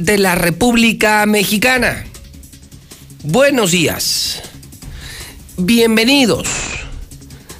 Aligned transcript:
de 0.00 0.16
la 0.16 0.34
República 0.34 1.26
Mexicana. 1.26 2.06
Buenos 3.22 3.72
días. 3.72 4.40
Bienvenidos. 5.58 6.48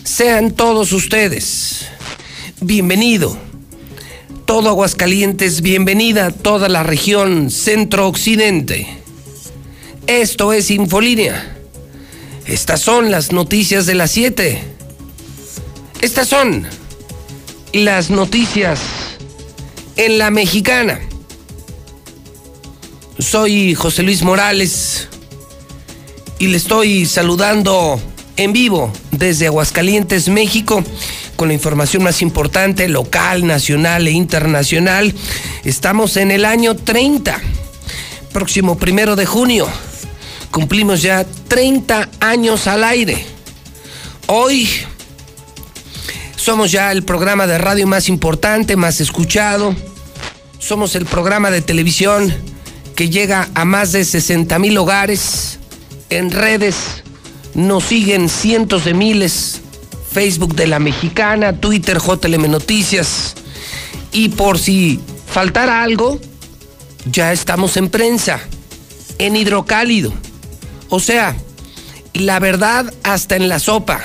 Sean 0.05 0.53
todos 0.53 0.93
ustedes. 0.93 1.87
Bienvenido. 2.63 3.37
Todo 4.47 4.71
Aguascalientes, 4.71 5.61
bienvenida 5.61 6.31
toda 6.31 6.71
la 6.71 6.83
región 6.83 7.51
centro-occidente. 7.51 8.89
Esto 10.07 10.55
es 10.55 10.71
Infolínea. 10.71 11.59
Estas 12.47 12.81
son 12.81 13.11
las 13.11 13.33
noticias 13.33 13.85
de 13.85 13.95
las 13.95 14.13
7. 14.13 14.63
Estas 16.01 16.27
son 16.27 16.67
las 17.75 18.09
noticias 18.09 18.81
en 19.97 20.17
la 20.17 20.31
mexicana. 20.31 21.01
Soy 23.21 23.75
José 23.75 24.03
Luis 24.03 24.23
Morales 24.23 25.09
y 26.39 26.47
le 26.47 26.57
estoy 26.57 27.05
saludando 27.05 28.01
en 28.37 28.55
vivo 28.55 28.91
desde 29.11 29.47
Aguascalientes, 29.47 30.31
México, 30.31 30.83
con 31.37 31.49
la 31.49 31.55
información 31.55 32.03
más 32.03 32.23
importante 32.23 32.89
local, 32.89 33.47
nacional 33.47 34.09
e 34.09 34.13
internacional. 34.13 35.15
Estamos 35.65 36.17
en 36.17 36.31
el 36.31 36.47
año 36.47 36.75
30, 36.75 37.39
próximo 38.33 38.79
primero 38.79 39.17
de 39.17 39.27
junio. 39.27 39.69
Cumplimos 40.51 41.03
ya 41.03 41.27
30 41.49 42.09
años 42.21 42.67
al 42.67 42.85
aire. 42.85 43.23
Hoy 44.29 44.67
somos 46.37 46.73
ya 46.73 46.91
el 46.91 47.03
programa 47.03 47.47
de 47.47 47.59
radio 47.59 47.87
más 47.87 48.09
importante, 48.09 48.77
más 48.77 48.99
escuchado. 49.03 49.77
Somos 50.59 50.95
el 50.95 51.05
programa 51.05 51.51
de 51.51 51.61
televisión 51.61 52.35
que 53.01 53.09
llega 53.09 53.49
a 53.55 53.65
más 53.65 53.93
de 53.93 54.05
60 54.05 54.59
mil 54.59 54.77
hogares. 54.77 55.59
En 56.11 56.31
redes 56.31 57.03
nos 57.55 57.85
siguen 57.85 58.29
cientos 58.29 58.85
de 58.85 58.93
miles. 58.93 59.63
Facebook 60.13 60.55
de 60.55 60.67
la 60.67 60.81
Mexicana, 60.81 61.59
Twitter 61.59 61.97
JLM 61.97 62.51
Noticias. 62.51 63.37
Y 64.13 64.29
por 64.29 64.59
si 64.59 65.01
faltara 65.27 65.83
algo, 65.83 66.21
ya 67.11 67.33
estamos 67.33 67.79
en 67.79 67.89
prensa, 67.89 68.39
en 69.17 69.35
hidrocálido. 69.35 70.13
O 70.91 71.01
sea, 71.01 71.35
la 72.13 72.39
verdad 72.39 72.93
hasta 73.03 73.35
en 73.35 73.49
la 73.49 73.61
sopa. 73.61 74.03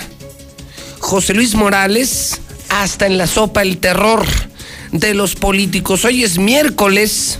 José 0.99 1.33
Luis 1.33 1.53
Morales, 1.53 2.39
hasta 2.69 3.07
en 3.07 3.17
la 3.17 3.27
sopa 3.27 3.61
el 3.61 3.77
terror 3.77 4.25
de 4.93 5.13
los 5.13 5.35
políticos. 5.35 6.05
Hoy 6.05 6.23
es 6.23 6.37
miércoles 6.37 7.39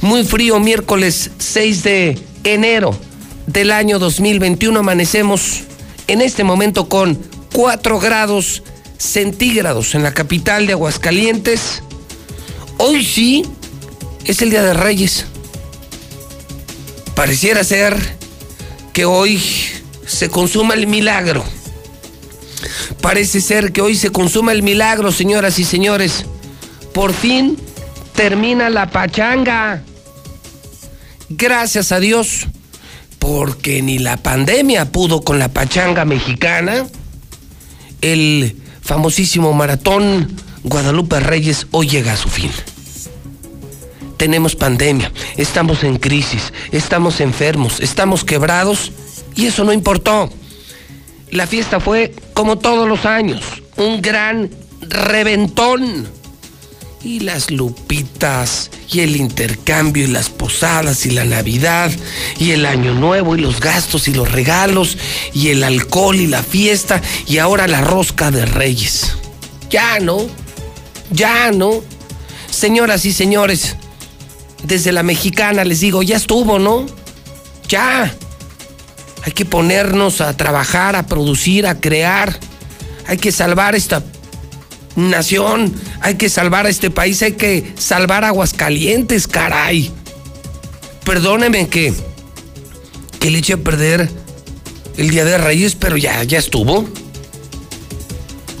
muy 0.00 0.24
frío, 0.24 0.58
miércoles 0.60 1.30
6 1.38 1.82
de 1.82 2.18
enero 2.44 2.98
del 3.46 3.70
año 3.70 3.98
2021. 3.98 4.80
Amanecemos 4.80 5.62
en 6.06 6.22
este 6.22 6.44
momento 6.44 6.88
con 6.88 7.18
4 7.52 7.98
grados 7.98 8.62
centígrados 8.96 9.94
en 9.94 10.02
la 10.02 10.12
capital 10.14 10.66
de 10.66 10.72
Aguascalientes. 10.72 11.82
Hoy 12.78 13.04
sí 13.04 13.44
es 14.24 14.40
el 14.42 14.50
Día 14.50 14.62
de 14.62 14.74
Reyes. 14.74 15.26
Pareciera 17.14 17.62
ser 17.64 17.96
que 18.92 19.04
hoy 19.04 19.42
se 20.06 20.30
consuma 20.30 20.74
el 20.74 20.86
milagro. 20.86 21.44
Parece 23.00 23.40
ser 23.40 23.72
que 23.72 23.82
hoy 23.82 23.96
se 23.96 24.10
consuma 24.10 24.52
el 24.52 24.62
milagro, 24.62 25.12
señoras 25.12 25.58
y 25.58 25.64
señores. 25.64 26.24
Por 26.94 27.12
fin 27.12 27.58
termina 28.14 28.70
la 28.70 28.90
pachanga 28.90 29.82
gracias 31.30 31.92
a 31.92 32.00
Dios, 32.00 32.48
porque 33.18 33.80
ni 33.80 33.98
la 33.98 34.16
pandemia 34.16 34.92
pudo 34.92 35.22
con 35.22 35.38
la 35.38 35.48
pachanga 35.48 36.04
mexicana, 36.04 36.86
el 38.02 38.56
famosísimo 38.82 39.52
maratón 39.52 40.36
Guadalupe 40.64 41.20
Reyes 41.20 41.66
hoy 41.70 41.88
llega 41.88 42.12
a 42.12 42.16
su 42.16 42.28
fin. 42.28 42.50
Tenemos 44.16 44.54
pandemia, 44.54 45.10
estamos 45.38 45.82
en 45.82 45.96
crisis, 45.96 46.52
estamos 46.72 47.20
enfermos, 47.20 47.80
estamos 47.80 48.24
quebrados 48.24 48.92
y 49.34 49.46
eso 49.46 49.64
no 49.64 49.72
importó. 49.72 50.30
La 51.30 51.46
fiesta 51.46 51.80
fue, 51.80 52.14
como 52.34 52.58
todos 52.58 52.86
los 52.86 53.06
años, 53.06 53.40
un 53.76 54.02
gran 54.02 54.50
reventón 54.82 56.08
y 57.02 57.20
las 57.20 57.50
lupitas 57.50 58.70
y 58.90 59.00
el 59.00 59.16
intercambio 59.16 60.04
y 60.04 60.08
las 60.08 60.28
posadas 60.28 61.06
y 61.06 61.10
la 61.10 61.24
Navidad 61.24 61.90
y 62.38 62.50
el 62.50 62.66
Año 62.66 62.94
Nuevo 62.94 63.36
y 63.36 63.40
los 63.40 63.60
gastos 63.60 64.08
y 64.08 64.14
los 64.14 64.30
regalos 64.30 64.98
y 65.32 65.48
el 65.48 65.64
alcohol 65.64 66.16
y 66.16 66.26
la 66.26 66.42
fiesta 66.42 67.00
y 67.26 67.38
ahora 67.38 67.66
la 67.68 67.80
rosca 67.80 68.30
de 68.30 68.44
Reyes. 68.44 69.16
Ya 69.70 69.98
no, 70.00 70.26
ya 71.10 71.52
no. 71.52 71.82
Señoras 72.50 73.04
y 73.04 73.12
señores, 73.12 73.76
desde 74.64 74.92
la 74.92 75.02
mexicana 75.02 75.64
les 75.64 75.80
digo, 75.80 76.02
ya 76.02 76.16
estuvo, 76.16 76.58
¿no? 76.58 76.86
Ya. 77.68 78.14
Hay 79.22 79.32
que 79.32 79.44
ponernos 79.44 80.20
a 80.20 80.36
trabajar, 80.36 80.96
a 80.96 81.06
producir, 81.06 81.66
a 81.66 81.80
crear. 81.80 82.38
Hay 83.06 83.18
que 83.18 83.32
salvar 83.32 83.74
esta 83.74 84.02
nación, 84.96 85.74
hay 86.00 86.16
que 86.16 86.28
salvar 86.28 86.66
a 86.66 86.68
este 86.68 86.90
país, 86.90 87.22
hay 87.22 87.32
que 87.32 87.72
salvar 87.78 88.24
a 88.24 88.28
Aguascalientes, 88.28 89.26
caray. 89.26 89.90
Perdóneme 91.04 91.68
que, 91.68 91.92
que 93.18 93.30
le 93.30 93.38
eche 93.38 93.54
a 93.54 93.56
perder 93.56 94.08
el 94.96 95.10
Día 95.10 95.24
de 95.24 95.38
Reyes, 95.38 95.74
pero 95.74 95.96
ya, 95.96 96.22
ya 96.24 96.38
estuvo. 96.38 96.88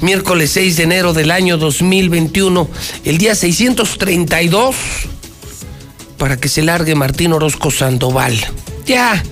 Miércoles 0.00 0.50
6 0.52 0.76
de 0.78 0.82
enero 0.84 1.12
del 1.12 1.30
año 1.30 1.58
2021, 1.58 2.68
el 3.04 3.18
día 3.18 3.34
632, 3.34 4.74
para 6.16 6.38
que 6.38 6.48
se 6.48 6.62
largue 6.62 6.94
Martín 6.94 7.34
Orozco 7.34 7.70
Sandoval. 7.70 8.38
Ya 8.86 9.22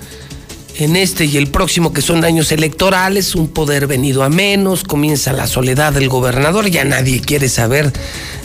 en 0.78 0.94
este 0.94 1.24
y 1.24 1.36
el 1.36 1.48
próximo, 1.48 1.92
que 1.92 2.02
son 2.02 2.24
años 2.24 2.52
electorales, 2.52 3.34
un 3.34 3.48
poder 3.48 3.88
venido 3.88 4.22
a 4.22 4.28
menos, 4.28 4.84
comienza 4.84 5.32
la 5.32 5.48
soledad 5.48 5.92
del 5.92 6.08
gobernador, 6.08 6.70
ya 6.70 6.84
nadie 6.84 7.20
quiere 7.20 7.48
saber 7.48 7.92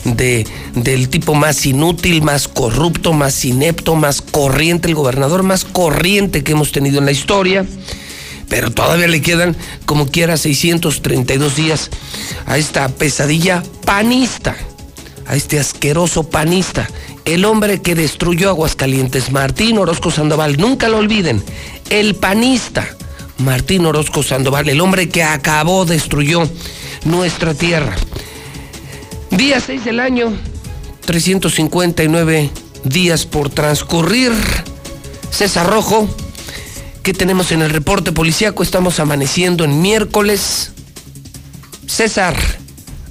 de, 0.03 0.47
del 0.73 1.09
tipo 1.09 1.35
más 1.35 1.63
inútil, 1.67 2.23
más 2.23 2.47
corrupto, 2.47 3.13
más 3.13 3.45
inepto, 3.45 3.93
más 3.93 4.21
corriente, 4.21 4.87
el 4.87 4.95
gobernador 4.95 5.43
más 5.43 5.63
corriente 5.63 6.43
que 6.43 6.53
hemos 6.53 6.71
tenido 6.71 6.97
en 6.97 7.05
la 7.05 7.11
historia. 7.11 7.67
Pero 8.49 8.71
todavía 8.71 9.07
le 9.07 9.21
quedan, 9.21 9.55
como 9.85 10.07
quiera, 10.07 10.35
632 10.35 11.55
días 11.55 11.91
a 12.47 12.57
esta 12.57 12.87
pesadilla 12.89 13.61
panista, 13.85 14.55
a 15.27 15.35
este 15.35 15.59
asqueroso 15.59 16.23
panista 16.23 16.89
el 17.25 17.45
hombre 17.45 17.81
que 17.81 17.95
destruyó 17.95 18.49
Aguascalientes, 18.49 19.31
Martín 19.31 19.77
Orozco 19.77 20.11
Sandoval, 20.11 20.57
nunca 20.57 20.89
lo 20.89 20.97
olviden, 20.97 21.41
el 21.89 22.15
panista 22.15 22.87
Martín 23.39 23.85
Orozco 23.85 24.23
Sandoval, 24.23 24.69
el 24.69 24.81
hombre 24.81 25.09
que 25.09 25.23
acabó, 25.23 25.85
destruyó 25.85 26.49
nuestra 27.05 27.53
tierra. 27.53 27.95
Día 29.31 29.59
6 29.59 29.85
del 29.85 29.99
año, 29.99 30.31
359 31.05 32.49
días 32.83 33.25
por 33.25 33.49
transcurrir. 33.49 34.31
César 35.31 35.67
Rojo, 35.67 36.07
¿qué 37.01 37.13
tenemos 37.13 37.51
en 37.51 37.61
el 37.61 37.71
reporte 37.71 38.11
policíaco? 38.11 38.63
Estamos 38.63 38.99
amaneciendo 38.99 39.63
en 39.63 39.81
miércoles. 39.81 40.73
César. 41.87 42.35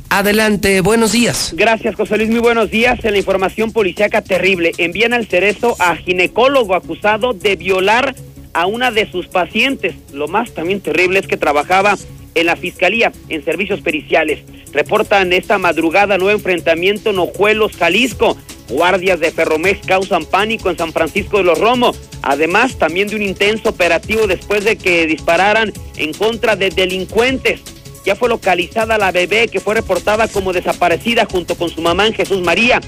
Adelante, 0.09 0.83
buenos 0.83 1.13
días. 1.13 1.55
Gracias, 1.57 1.95
José 1.95 2.19
Luis. 2.19 2.29
Muy 2.29 2.41
buenos 2.41 2.71
días. 2.71 3.03
En 3.03 3.13
la 3.13 3.19
información 3.19 3.73
policíaca 3.73 4.21
terrible, 4.21 4.73
envían 4.77 5.15
al 5.15 5.27
cerezo 5.27 5.75
a 5.79 5.97
ginecólogo 5.97 6.75
acusado 6.75 7.33
de 7.33 7.57
violar 7.57 8.15
a 8.53 8.67
una 8.67 8.91
de 8.91 9.11
sus 9.11 9.27
pacientes. 9.27 9.95
Lo 10.13 10.29
más 10.29 10.53
también 10.53 10.81
terrible 10.81 11.19
es 11.19 11.27
que 11.27 11.37
trabajaba 11.37 11.97
en 12.35 12.47
la 12.47 12.57
fiscalía 12.57 13.13
en 13.29 13.45
servicios 13.45 13.81
periciales. 13.81 14.41
Reportan 14.73 15.33
esta 15.33 15.59
madrugada 15.59 16.19
nuevo 16.19 16.39
enfrentamiento 16.39 17.11
en 17.11 17.19
Ojuelos, 17.19 17.77
Jalisco. 17.77 18.37
Guardias 18.69 19.21
de 19.21 19.31
Ferromex 19.31 19.87
causan 19.87 20.25
pánico 20.25 20.71
en 20.71 20.79
San 20.79 20.93
Francisco 20.93 21.39
de 21.39 21.45
los 21.45 21.59
Romos, 21.59 22.01
además 22.23 22.79
también 22.79 23.09
de 23.09 23.17
un 23.17 23.23
intenso 23.23 23.69
operativo 23.69 24.27
después 24.27 24.65
de 24.65 24.77
que 24.77 25.07
dispararan 25.07 25.73
en 25.97 26.15
contra 26.15 26.57
de 26.57 26.71
delincuentes. 26.71 27.61
Ya 28.07 28.17
fue 28.17 28.29
localizada 28.29 28.99
la 28.99 29.13
bebé 29.13 29.49
que 29.49 29.61
fue 29.61 29.75
reportada 29.75 30.27
como 30.27 30.53
desaparecida 30.53 31.27
junto 31.31 31.55
con 31.55 31.69
su 31.69 31.83
mamá 31.83 32.07
en 32.07 32.15
Jesús 32.15 32.41
María. 32.41 32.81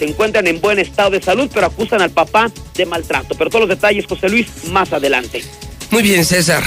Se 0.00 0.06
encuentran 0.06 0.46
en 0.46 0.62
buen 0.62 0.78
estado 0.78 1.10
de 1.10 1.20
salud, 1.20 1.50
pero 1.52 1.66
acusan 1.66 2.00
al 2.00 2.08
papá 2.08 2.50
de 2.74 2.86
maltrato. 2.86 3.34
Pero 3.36 3.50
todos 3.50 3.68
los 3.68 3.76
detalles, 3.76 4.06
José 4.06 4.30
Luis, 4.30 4.46
más 4.70 4.90
adelante. 4.94 5.44
Muy 5.90 6.02
bien, 6.02 6.24
César. 6.24 6.64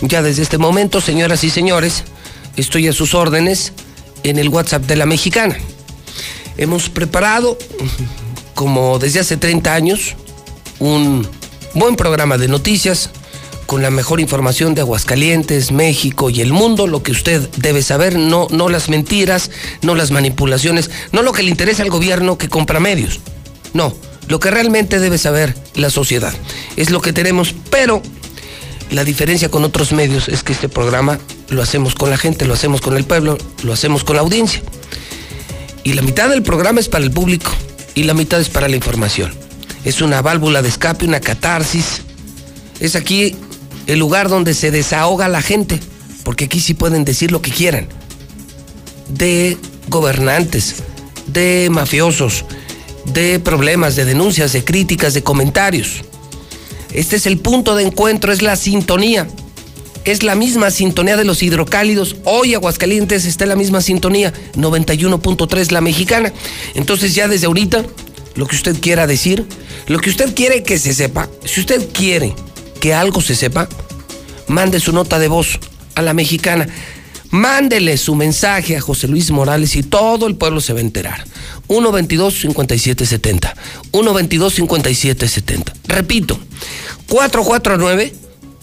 Ya 0.00 0.22
desde 0.22 0.42
este 0.42 0.58
momento, 0.58 1.00
señoras 1.00 1.42
y 1.42 1.50
señores, 1.50 2.04
estoy 2.56 2.86
a 2.86 2.92
sus 2.92 3.14
órdenes 3.14 3.72
en 4.22 4.38
el 4.38 4.48
WhatsApp 4.48 4.84
de 4.84 4.94
la 4.94 5.06
mexicana. 5.06 5.56
Hemos 6.56 6.88
preparado, 6.88 7.58
como 8.54 9.00
desde 9.00 9.18
hace 9.18 9.36
30 9.36 9.74
años, 9.74 10.14
un 10.78 11.26
buen 11.74 11.96
programa 11.96 12.38
de 12.38 12.46
noticias 12.46 13.10
con 13.72 13.80
la 13.80 13.90
mejor 13.90 14.20
información 14.20 14.74
de 14.74 14.82
Aguascalientes, 14.82 15.72
México 15.72 16.28
y 16.28 16.42
el 16.42 16.52
mundo, 16.52 16.86
lo 16.86 17.02
que 17.02 17.10
usted 17.10 17.48
debe 17.56 17.80
saber, 17.80 18.18
no, 18.18 18.46
no 18.50 18.68
las 18.68 18.90
mentiras, 18.90 19.50
no 19.80 19.94
las 19.94 20.10
manipulaciones, 20.10 20.90
no 21.10 21.22
lo 21.22 21.32
que 21.32 21.42
le 21.42 21.48
interesa 21.48 21.82
al 21.82 21.88
gobierno 21.88 22.36
que 22.36 22.50
compra 22.50 22.80
medios. 22.80 23.20
No, 23.72 23.94
lo 24.28 24.40
que 24.40 24.50
realmente 24.50 24.98
debe 24.98 25.16
saber 25.16 25.56
la 25.74 25.88
sociedad. 25.88 26.34
Es 26.76 26.90
lo 26.90 27.00
que 27.00 27.14
tenemos, 27.14 27.54
pero 27.70 28.02
la 28.90 29.04
diferencia 29.04 29.48
con 29.48 29.64
otros 29.64 29.92
medios 29.92 30.28
es 30.28 30.42
que 30.42 30.52
este 30.52 30.68
programa 30.68 31.18
lo 31.48 31.62
hacemos 31.62 31.94
con 31.94 32.10
la 32.10 32.18
gente, 32.18 32.44
lo 32.44 32.52
hacemos 32.52 32.82
con 32.82 32.98
el 32.98 33.04
pueblo, 33.04 33.38
lo 33.62 33.72
hacemos 33.72 34.04
con 34.04 34.16
la 34.16 34.20
audiencia. 34.20 34.60
Y 35.82 35.94
la 35.94 36.02
mitad 36.02 36.28
del 36.28 36.42
programa 36.42 36.78
es 36.78 36.90
para 36.90 37.04
el 37.04 37.10
público 37.10 37.50
y 37.94 38.02
la 38.02 38.12
mitad 38.12 38.38
es 38.38 38.50
para 38.50 38.68
la 38.68 38.76
información. 38.76 39.32
Es 39.82 40.02
una 40.02 40.20
válvula 40.20 40.60
de 40.60 40.68
escape, 40.68 41.06
una 41.06 41.20
catarsis. 41.20 42.02
Es 42.78 42.96
aquí 42.96 43.34
el 43.86 43.98
lugar 43.98 44.28
donde 44.28 44.54
se 44.54 44.70
desahoga 44.70 45.28
la 45.28 45.42
gente, 45.42 45.80
porque 46.24 46.44
aquí 46.44 46.60
sí 46.60 46.74
pueden 46.74 47.04
decir 47.04 47.32
lo 47.32 47.42
que 47.42 47.50
quieran. 47.50 47.88
De 49.08 49.56
gobernantes, 49.88 50.76
de 51.26 51.68
mafiosos, 51.70 52.44
de 53.06 53.40
problemas, 53.40 53.96
de 53.96 54.04
denuncias, 54.04 54.52
de 54.52 54.64
críticas, 54.64 55.14
de 55.14 55.22
comentarios. 55.22 56.02
Este 56.92 57.16
es 57.16 57.26
el 57.26 57.38
punto 57.38 57.74
de 57.74 57.84
encuentro, 57.84 58.32
es 58.32 58.42
la 58.42 58.56
sintonía 58.56 59.26
es 60.04 60.22
la 60.22 60.34
misma 60.34 60.70
sintonía 60.70 61.16
de 61.16 61.24
los 61.24 61.42
hidrocálidos. 61.42 62.16
Hoy 62.24 62.54
Aguascalientes 62.54 63.24
está 63.24 63.44
en 63.44 63.50
la 63.50 63.56
misma 63.56 63.80
sintonía, 63.80 64.32
91.3 64.54 65.70
la 65.70 65.80
mexicana. 65.80 66.32
Entonces 66.74 67.14
ya 67.14 67.28
desde 67.28 67.46
ahorita, 67.46 67.84
lo 68.34 68.46
que 68.46 68.56
usted 68.56 68.80
quiera 68.80 69.06
decir, 69.06 69.46
lo 69.86 69.98
que 69.98 70.10
usted 70.10 70.34
quiere 70.34 70.62
que 70.62 70.78
se 70.78 70.94
sepa, 70.94 71.28
si 71.44 71.60
usted 71.60 71.88
quiere 71.92 72.34
que 72.82 72.92
algo 72.92 73.20
se 73.20 73.36
sepa, 73.36 73.68
mande 74.48 74.80
su 74.80 74.92
nota 74.92 75.20
de 75.20 75.28
voz 75.28 75.60
a 75.94 76.02
la 76.02 76.14
mexicana. 76.14 76.66
Mándele 77.30 77.96
su 77.96 78.16
mensaje 78.16 78.76
a 78.76 78.80
José 78.80 79.06
Luis 79.06 79.30
Morales 79.30 79.76
y 79.76 79.84
todo 79.84 80.26
el 80.26 80.34
pueblo 80.34 80.60
se 80.60 80.72
va 80.72 80.80
a 80.80 80.82
enterar. 80.82 81.24
122-5770. 81.68 83.54
122-5770. 83.92 85.72
Repito, 85.86 86.40
449 87.08 88.14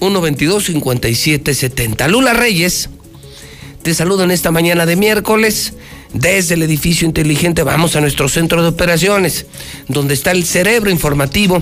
122-5770. 0.01 2.09
Lula 2.09 2.33
Reyes, 2.33 2.89
te 3.81 3.93
saludo 3.93 4.25
en 4.25 4.31
esta 4.31 4.51
mañana 4.51 4.85
de 4.85 4.97
miércoles. 4.97 5.75
Desde 6.13 6.55
el 6.55 6.63
edificio 6.63 7.07
inteligente 7.07 7.61
vamos 7.61 7.95
a 7.95 8.01
nuestro 8.01 8.27
centro 8.29 8.63
de 8.63 8.69
operaciones, 8.69 9.45
donde 9.87 10.15
está 10.15 10.31
el 10.31 10.43
cerebro 10.43 10.89
informativo 10.89 11.61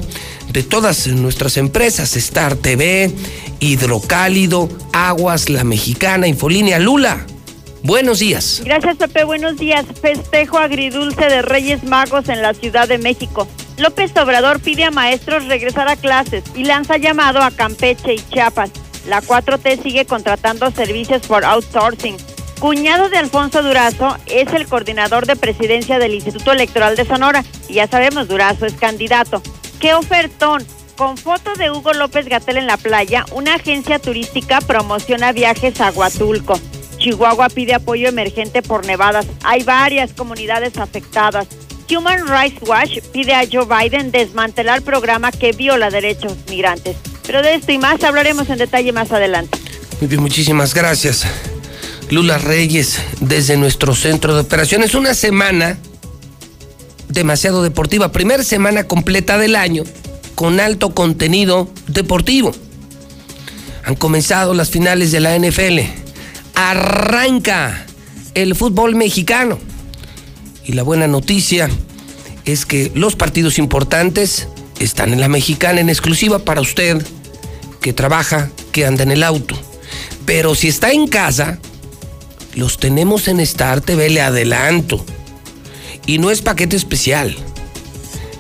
de 0.51 0.63
todas 0.63 1.07
nuestras 1.07 1.57
empresas, 1.57 2.15
Star 2.15 2.55
TV, 2.55 3.11
Hidrocálido, 3.59 4.69
Aguas, 4.93 5.49
La 5.49 5.65
Mexicana, 5.65 6.27
Infolínea. 6.27 6.79
Lula, 6.79 7.25
buenos 7.83 8.19
días. 8.19 8.61
Gracias 8.63 8.95
Pepe, 8.95 9.25
buenos 9.25 9.57
días. 9.57 9.85
Festejo 10.01 10.57
agridulce 10.57 11.25
de 11.25 11.41
Reyes 11.41 11.83
Magos 11.83 12.29
en 12.29 12.41
la 12.41 12.53
Ciudad 12.53 12.87
de 12.87 12.99
México. 12.99 13.49
López 13.77 14.15
Obrador 14.15 14.61
pide 14.61 14.85
a 14.85 14.91
maestros 14.91 15.45
regresar 15.47 15.89
a 15.89 15.97
clases 15.97 16.43
y 16.55 16.63
lanza 16.63 16.97
llamado 16.97 17.41
a 17.41 17.51
Campeche 17.51 18.13
y 18.13 18.21
Chiapas. 18.29 18.71
La 19.07 19.21
4T 19.21 19.83
sigue 19.83 20.05
contratando 20.05 20.71
servicios 20.71 21.21
por 21.27 21.43
outsourcing. 21.43 22.15
Cuñado 22.59 23.09
de 23.09 23.17
Alfonso 23.17 23.61
Durazo 23.61 24.17
es 24.25 24.51
el 24.51 24.65
coordinador 24.65 25.27
de 25.27 25.35
presidencia 25.35 25.99
del 25.99 26.15
Instituto 26.15 26.51
Electoral 26.51 26.95
de 26.95 27.05
Sonora 27.05 27.45
y 27.69 27.75
ya 27.75 27.87
sabemos, 27.87 28.27
Durazo 28.27 28.65
es 28.65 28.73
candidato. 28.73 29.43
¡Qué 29.79 29.93
ofertón! 29.93 30.65
Con 30.95 31.17
foto 31.17 31.53
de 31.53 31.69
Hugo 31.69 31.93
López 31.93 32.27
Gatel 32.27 32.57
en 32.57 32.65
la 32.65 32.77
playa, 32.77 33.25
una 33.31 33.53
agencia 33.53 33.99
turística 33.99 34.59
promociona 34.61 35.31
viajes 35.31 35.79
a 35.79 35.91
Huatulco. 35.91 36.59
Chihuahua 36.97 37.49
pide 37.49 37.75
apoyo 37.75 38.09
emergente 38.09 38.63
por 38.63 38.87
nevadas. 38.87 39.27
Hay 39.43 39.61
varias 39.61 40.13
comunidades 40.13 40.79
afectadas. 40.79 41.47
Human 41.95 42.27
Rights 42.27 42.67
Watch 42.67 42.97
pide 43.13 43.35
a 43.35 43.45
Joe 43.49 43.67
Biden 43.67 44.09
desmantelar 44.09 44.81
programa 44.81 45.31
que 45.31 45.51
viola 45.51 45.91
derechos 45.91 46.33
migrantes. 46.49 46.97
Pero 47.27 47.43
de 47.43 47.53
esto 47.53 47.71
y 47.71 47.77
más 47.77 48.03
hablaremos 48.03 48.49
en 48.49 48.57
detalle 48.57 48.91
más 48.91 49.11
adelante. 49.11 49.59
Muy 50.01 50.07
bien, 50.07 50.21
muchísimas 50.21 50.73
gracias. 50.73 51.27
Lula 52.09 52.37
Reyes, 52.37 52.99
desde 53.19 53.57
nuestro 53.57 53.93
centro 53.93 54.33
de 54.33 54.41
operaciones. 54.41 54.95
Una 54.95 55.13
semana 55.13 55.77
demasiado 57.09 57.63
deportiva. 57.63 58.11
Primera 58.11 58.43
semana 58.43 58.85
completa 58.85 59.37
del 59.37 59.55
año 59.55 59.83
con 60.35 60.59
alto 60.59 60.93
contenido 60.93 61.69
deportivo. 61.87 62.53
Han 63.83 63.95
comenzado 63.95 64.53
las 64.53 64.69
finales 64.69 65.11
de 65.11 65.19
la 65.19 65.37
NFL. 65.37 65.79
Arranca 66.55 67.85
el 68.35 68.55
fútbol 68.55 68.95
mexicano. 68.95 69.59
Y 70.65 70.73
la 70.73 70.83
buena 70.83 71.07
noticia 71.07 71.69
es 72.45 72.65
que 72.65 72.91
los 72.95 73.15
partidos 73.15 73.57
importantes 73.57 74.47
están 74.79 75.11
en 75.11 75.19
la 75.19 75.27
mexicana 75.27 75.81
en 75.81 75.89
exclusiva 75.89 76.39
para 76.39 76.61
usted 76.61 77.05
que 77.81 77.93
trabaja, 77.93 78.49
que 78.71 78.85
anda 78.85 79.03
en 79.03 79.11
el 79.11 79.23
auto. 79.23 79.55
Pero 80.25 80.55
si 80.55 80.67
está 80.67 80.91
en 80.91 81.07
casa, 81.07 81.59
los 82.57 82.79
tenemos 82.79 83.27
en 83.27 83.39
Star 83.39 83.81
TV, 83.81 84.09
le 84.09 84.21
adelanto. 84.21 85.05
Y 86.07 86.17
no 86.17 86.31
es 86.31 86.41
paquete 86.41 86.75
especial. 86.75 87.37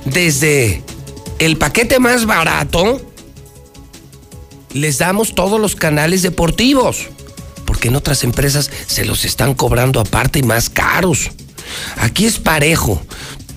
Desde 0.05 0.81
el 1.37 1.57
paquete 1.57 1.99
más 1.99 2.25
barato, 2.25 2.99
les 4.73 4.97
damos 4.97 5.35
todos 5.35 5.61
los 5.61 5.75
canales 5.75 6.23
deportivos. 6.23 7.09
Porque 7.65 7.89
en 7.89 7.95
otras 7.95 8.23
empresas 8.23 8.71
se 8.87 9.05
los 9.05 9.23
están 9.23 9.53
cobrando 9.53 9.99
aparte 9.99 10.39
y 10.39 10.43
más 10.43 10.69
caros. 10.71 11.29
Aquí 11.97 12.25
es 12.25 12.39
parejo. 12.39 12.99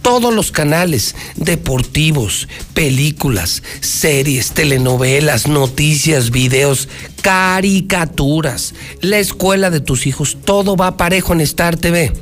Todos 0.02 0.35
los 0.35 0.50
canales 0.50 1.14
deportivos, 1.37 2.49
películas, 2.73 3.62
series, 3.80 4.52
telenovelas, 4.52 5.47
noticias, 5.47 6.30
videos, 6.30 6.88
caricaturas, 7.21 8.75
la 9.02 9.19
escuela 9.19 9.71
de 9.71 9.80
tus 9.80 10.07
hijos, 10.07 10.38
todo 10.45 10.76
va 10.76 10.97
parejo 10.97 11.35
en 11.35 11.42
Star 11.42 11.76
TV. 11.76 12.12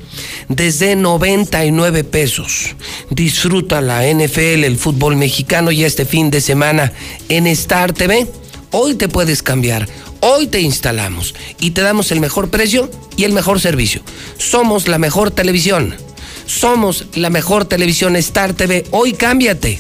Desde 0.48 0.96
99 0.96 2.04
pesos. 2.04 2.74
Disfruta 3.10 3.80
la 3.80 4.02
NFL, 4.02 4.64
el 4.64 4.76
fútbol 4.76 5.16
mexicano 5.16 5.70
y 5.70 5.84
este 5.84 6.04
fin 6.04 6.30
de 6.30 6.40
semana 6.40 6.92
en 7.28 7.46
Star 7.46 7.92
TV. 7.92 8.26
Hoy 8.72 8.96
te 8.96 9.08
puedes 9.08 9.42
cambiar. 9.42 9.88
Hoy 10.20 10.48
te 10.48 10.60
instalamos 10.60 11.34
y 11.60 11.70
te 11.70 11.82
damos 11.82 12.10
el 12.10 12.20
mejor 12.20 12.50
precio 12.50 12.90
y 13.16 13.24
el 13.24 13.32
mejor 13.32 13.60
servicio. 13.60 14.02
Somos 14.36 14.88
la 14.88 14.98
mejor 14.98 15.30
televisión. 15.30 16.07
Somos 16.48 17.04
la 17.14 17.28
mejor 17.28 17.66
televisión 17.66 18.16
Star 18.16 18.54
TV. 18.54 18.84
Hoy 18.90 19.12
cámbiate. 19.12 19.78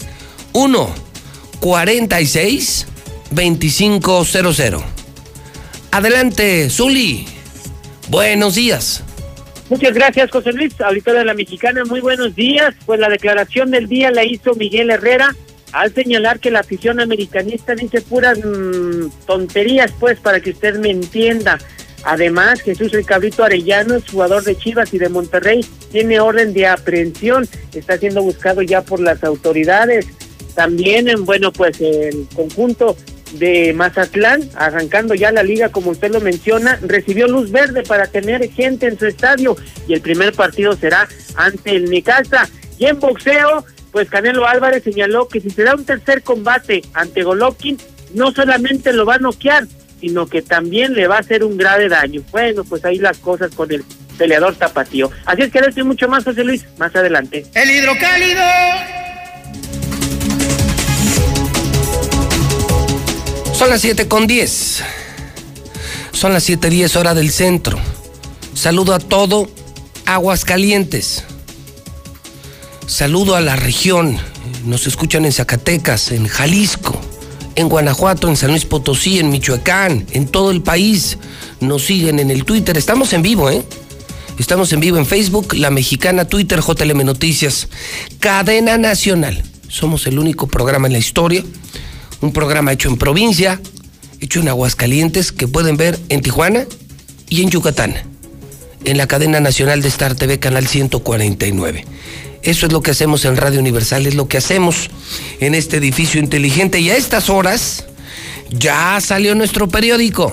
1 0.52 0.94
46 1.60 2.86
2500. 3.30 4.84
Adelante, 5.90 6.68
Zuli. 6.68 7.26
Buenos 8.08 8.54
días. 8.56 9.02
Muchas 9.70 9.94
gracias, 9.94 10.30
José 10.30 10.52
Luis. 10.52 10.78
Auditorio 10.82 11.20
de 11.20 11.24
la 11.24 11.32
Mexicana, 11.32 11.84
muy 11.86 12.02
buenos 12.02 12.34
días. 12.34 12.74
Pues 12.84 13.00
la 13.00 13.08
declaración 13.08 13.70
del 13.70 13.88
día 13.88 14.10
la 14.10 14.24
hizo 14.24 14.54
Miguel 14.54 14.90
Herrera 14.90 15.34
al 15.72 15.94
señalar 15.94 16.38
que 16.38 16.50
la 16.50 16.60
afición 16.60 17.00
americanista 17.00 17.74
dice 17.74 18.02
puras 18.02 18.38
mm, 18.38 19.08
tonterías, 19.26 19.90
pues, 19.98 20.20
para 20.20 20.40
que 20.40 20.50
usted 20.50 20.78
me 20.78 20.90
entienda. 20.90 21.58
Además, 22.04 22.60
Jesús 22.62 22.94
el 22.94 23.04
Cabrito 23.04 23.44
Arellano, 23.44 23.98
jugador 24.10 24.44
de 24.44 24.56
Chivas 24.56 24.94
y 24.94 24.98
de 24.98 25.08
Monterrey, 25.08 25.64
tiene 25.90 26.20
orden 26.20 26.52
de 26.54 26.66
aprehensión, 26.66 27.48
está 27.74 27.98
siendo 27.98 28.22
buscado 28.22 28.62
ya 28.62 28.82
por 28.82 29.00
las 29.00 29.24
autoridades. 29.24 30.06
También, 30.54 31.08
en, 31.08 31.24
bueno, 31.24 31.52
pues 31.52 31.80
el 31.80 32.26
conjunto 32.34 32.96
de 33.32 33.72
Mazatlán, 33.74 34.48
arrancando 34.54 35.14
ya 35.14 35.30
la 35.32 35.42
liga 35.42 35.70
como 35.70 35.90
usted 35.90 36.12
lo 36.12 36.20
menciona, 36.20 36.78
recibió 36.82 37.28
luz 37.28 37.50
verde 37.50 37.82
para 37.82 38.06
tener 38.06 38.48
gente 38.50 38.86
en 38.86 38.98
su 38.98 39.06
estadio 39.06 39.56
y 39.86 39.94
el 39.94 40.00
primer 40.00 40.32
partido 40.32 40.74
será 40.76 41.08
ante 41.36 41.76
el 41.76 41.90
Necaxa. 41.90 42.48
Y 42.78 42.86
en 42.86 43.00
boxeo, 43.00 43.64
pues 43.92 44.08
Canelo 44.08 44.46
Álvarez 44.46 44.84
señaló 44.84 45.28
que 45.28 45.40
si 45.40 45.50
se 45.50 45.64
da 45.64 45.74
un 45.74 45.84
tercer 45.84 46.22
combate 46.22 46.82
ante 46.94 47.22
Golovkin, 47.22 47.76
no 48.14 48.32
solamente 48.32 48.92
lo 48.92 49.04
va 49.04 49.16
a 49.16 49.18
noquear, 49.18 49.66
sino 50.00 50.26
que 50.26 50.42
también 50.42 50.94
le 50.94 51.06
va 51.06 51.16
a 51.16 51.20
hacer 51.20 51.44
un 51.44 51.56
grave 51.56 51.88
daño. 51.88 52.22
Bueno, 52.30 52.64
pues 52.64 52.84
ahí 52.84 52.98
las 52.98 53.18
cosas 53.18 53.54
con 53.54 53.72
el 53.72 53.84
peleador 54.16 54.54
tapatío. 54.56 55.10
Así 55.24 55.42
es 55.42 55.52
que 55.52 55.58
ahora 55.58 55.70
estoy 55.70 55.84
mucho 55.84 56.08
más, 56.08 56.24
José 56.24 56.44
Luis, 56.44 56.64
más 56.78 56.94
adelante. 56.94 57.46
El 57.54 57.70
hidrocálido. 57.70 58.42
Son 63.54 63.70
las 63.70 63.80
7 63.80 64.06
con 64.06 64.26
10. 64.26 64.82
Son 66.12 66.32
las 66.32 66.48
7.10 66.48 66.96
hora 66.96 67.14
del 67.14 67.30
centro. 67.30 67.78
Saludo 68.54 68.94
a 68.94 68.98
todo 68.98 69.48
Aguascalientes. 70.04 71.24
Saludo 72.86 73.36
a 73.36 73.40
la 73.40 73.56
región. 73.56 74.16
Nos 74.64 74.86
escuchan 74.86 75.24
en 75.24 75.32
Zacatecas, 75.32 76.12
en 76.12 76.26
Jalisco, 76.26 77.00
en 77.58 77.68
Guanajuato, 77.68 78.28
en 78.28 78.36
San 78.36 78.50
Luis 78.50 78.64
Potosí, 78.64 79.18
en 79.18 79.30
Michoacán, 79.30 80.06
en 80.12 80.28
todo 80.28 80.52
el 80.52 80.62
país. 80.62 81.18
Nos 81.58 81.82
siguen 81.84 82.20
en 82.20 82.30
el 82.30 82.44
Twitter. 82.44 82.78
Estamos 82.78 83.12
en 83.12 83.22
vivo, 83.22 83.50
¿eh? 83.50 83.64
Estamos 84.38 84.72
en 84.72 84.78
vivo 84.78 84.96
en 84.96 85.04
Facebook, 85.04 85.54
La 85.54 85.70
Mexicana, 85.70 86.24
Twitter, 86.24 86.60
JLM 86.60 87.04
Noticias, 87.04 87.66
Cadena 88.20 88.78
Nacional. 88.78 89.42
Somos 89.66 90.06
el 90.06 90.20
único 90.20 90.46
programa 90.46 90.86
en 90.86 90.92
la 90.92 91.00
historia, 91.00 91.42
un 92.20 92.32
programa 92.32 92.72
hecho 92.72 92.90
en 92.90 92.96
provincia, 92.96 93.60
hecho 94.20 94.38
en 94.38 94.48
Aguascalientes, 94.48 95.32
que 95.32 95.48
pueden 95.48 95.76
ver 95.76 95.98
en 96.10 96.20
Tijuana 96.20 96.64
y 97.28 97.42
en 97.42 97.50
Yucatán, 97.50 97.96
en 98.84 98.96
la 98.96 99.08
cadena 99.08 99.40
nacional 99.40 99.82
de 99.82 99.88
Star 99.88 100.14
TV, 100.14 100.38
Canal 100.38 100.68
149. 100.68 101.84
Eso 102.42 102.66
es 102.66 102.72
lo 102.72 102.82
que 102.82 102.92
hacemos 102.92 103.24
en 103.24 103.36
Radio 103.36 103.60
Universal, 103.60 104.06
es 104.06 104.14
lo 104.14 104.28
que 104.28 104.38
hacemos 104.38 104.90
en 105.40 105.54
este 105.54 105.78
edificio 105.78 106.20
inteligente. 106.20 106.80
Y 106.80 106.90
a 106.90 106.96
estas 106.96 107.30
horas 107.30 107.84
ya 108.50 109.00
salió 109.00 109.34
nuestro 109.34 109.68
periódico. 109.68 110.32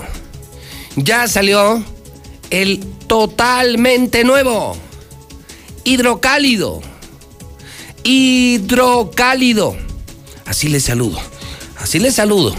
Ya 0.96 1.28
salió 1.28 1.82
el 2.50 2.80
totalmente 3.06 4.24
nuevo. 4.24 4.76
Hidrocálido. 5.84 6.80
Hidrocálido. 8.04 9.76
Así 10.46 10.68
les 10.68 10.84
saludo. 10.84 11.18
Así 11.78 11.98
les 11.98 12.14
saludo. 12.14 12.54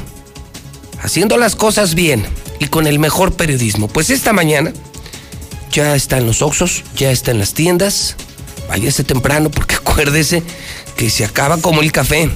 Haciendo 1.01 1.37
las 1.37 1.55
cosas 1.55 1.95
bien 1.95 2.25
y 2.59 2.67
con 2.67 2.85
el 2.85 2.99
mejor 2.99 3.33
periodismo. 3.33 3.87
Pues 3.87 4.09
esta 4.09 4.33
mañana 4.33 4.73
ya 5.71 5.95
está 5.95 6.17
en 6.17 6.25
los 6.25 6.41
Oxos, 6.41 6.83
ya 6.95 7.11
está 7.11 7.31
en 7.31 7.39
las 7.39 7.53
tiendas 7.53 8.15
váyase 8.67 9.03
temprano 9.03 9.49
porque 9.49 9.75
acuérdese 9.97 10.43
que 10.95 11.09
se 11.09 11.25
acaba 11.25 11.57
como 11.57 11.81
el 11.81 11.91
café, 11.91 12.29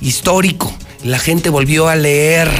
histórico. 0.00 0.72
La 1.02 1.18
gente 1.18 1.50
volvió 1.50 1.88
a 1.88 1.96
leer, 1.96 2.50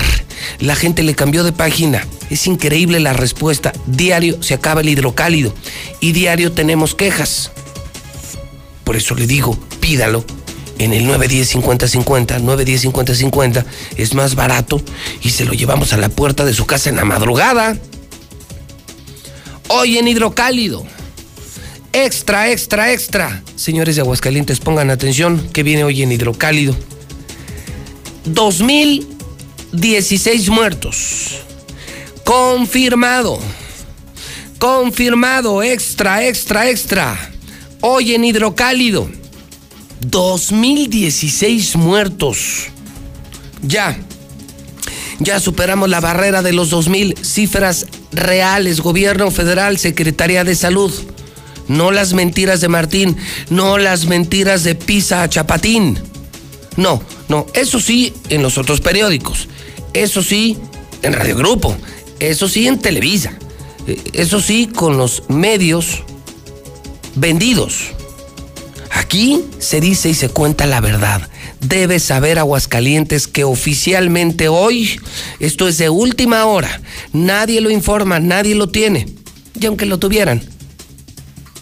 la 0.61 0.75
gente 0.75 1.03
le 1.03 1.15
cambió 1.15 1.45
de 1.45 1.53
página. 1.53 2.07
Es 2.31 2.47
increíble 2.47 3.01
la 3.01 3.13
respuesta. 3.13 3.73
Diario 3.87 4.43
se 4.43 4.55
acaba 4.55 4.83
el 4.83 4.89
hidrocálido 4.89 5.55
y 6.01 6.13
diario 6.13 6.53
tenemos 6.53 6.95
quejas. 6.95 7.51
Por 8.85 8.97
eso 8.97 9.15
le 9.15 9.27
digo, 9.27 9.59
pídalo 9.81 10.25
en 10.79 10.93
el 10.93 11.07
910-5050, 11.09 12.41
910-5050, 12.43 13.65
es 13.97 14.15
más 14.15 14.35
barato 14.35 14.83
y 15.23 15.31
se 15.31 15.45
lo 15.45 15.53
llevamos 15.53 15.93
a 15.93 15.97
la 15.97 16.09
puerta 16.09 16.45
de 16.45 16.53
su 16.53 16.67
casa 16.67 16.91
en 16.91 16.97
la 16.97 17.05
madrugada. 17.05 17.79
Hoy 19.69 19.97
en 19.97 20.09
hidrocálido 20.09 20.85
Extra, 21.95 22.51
extra, 22.51 22.93
extra. 22.93 23.43
Señores 23.55 23.95
de 23.95 24.03
Aguascalientes, 24.03 24.59
pongan 24.59 24.91
atención 24.91 25.49
que 25.53 25.63
viene 25.63 25.85
hoy 25.85 26.03
en 26.03 26.11
Hidrocálido. 26.11 26.75
2016 28.25 30.49
muertos. 30.49 31.39
Confirmado. 32.25 33.39
Confirmado. 34.59 35.63
Extra, 35.63 36.27
extra, 36.27 36.69
extra. 36.69 37.31
Hoy 37.81 38.15
en 38.15 38.25
Hidrocálido. 38.25 39.09
2016 40.01 41.77
muertos. 41.77 42.71
Ya. 43.63 43.97
Ya 45.21 45.39
superamos 45.39 45.89
la 45.89 46.01
barrera 46.01 46.43
de 46.43 46.55
los 46.55 46.71
2000 46.71 47.19
cifras 47.23 47.87
reales. 48.11 48.81
Gobierno 48.81 49.31
federal, 49.31 49.79
Secretaría 49.79 50.43
de 50.43 50.57
Salud 50.57 50.93
no 51.69 51.91
las 51.91 52.13
mentiras 52.13 52.61
de 52.61 52.69
Martín, 52.69 53.17
no 53.51 53.79
las 53.79 54.07
mentiras 54.07 54.65
de 54.65 54.75
Pisa 54.75 55.29
Chapatín. 55.29 55.99
No, 56.77 57.03
no, 57.29 57.47
eso 57.55 57.81
sí 57.81 58.13
en 58.29 58.43
los 58.43 58.59
otros 58.59 58.81
periódicos, 58.81 59.49
eso 59.93 60.23
sí 60.23 60.59
en 61.03 61.13
Radio 61.13 61.37
Grupo, 61.37 61.77
eso 62.19 62.49
sí 62.49 62.67
en 62.67 62.79
Televisa, 62.79 63.35
eh, 63.87 64.01
eso 64.13 64.41
sí 64.41 64.67
con 64.67 64.97
los 64.97 65.23
medios 65.29 66.03
vendidos. 67.15 67.93
Aquí 68.91 69.45
se 69.59 69.81
dice 69.81 70.09
y 70.09 70.15
se 70.15 70.29
cuenta 70.29 70.67
la 70.67 70.81
verdad. 70.81 71.29
Debe 71.61 71.99
saber 71.99 72.39
Aguascalientes 72.39 73.27
que 73.27 73.43
oficialmente 73.43 74.49
hoy, 74.49 75.01
esto 75.41 75.67
es 75.67 75.79
de 75.79 75.89
última 75.89 76.45
hora, 76.45 76.81
nadie 77.13 77.61
lo 77.61 77.71
informa, 77.71 78.21
nadie 78.21 78.55
lo 78.55 78.69
tiene. 78.69 79.09
Y 79.61 79.67
aunque 79.67 79.87
lo 79.87 79.99
tuvieran, 79.99 80.43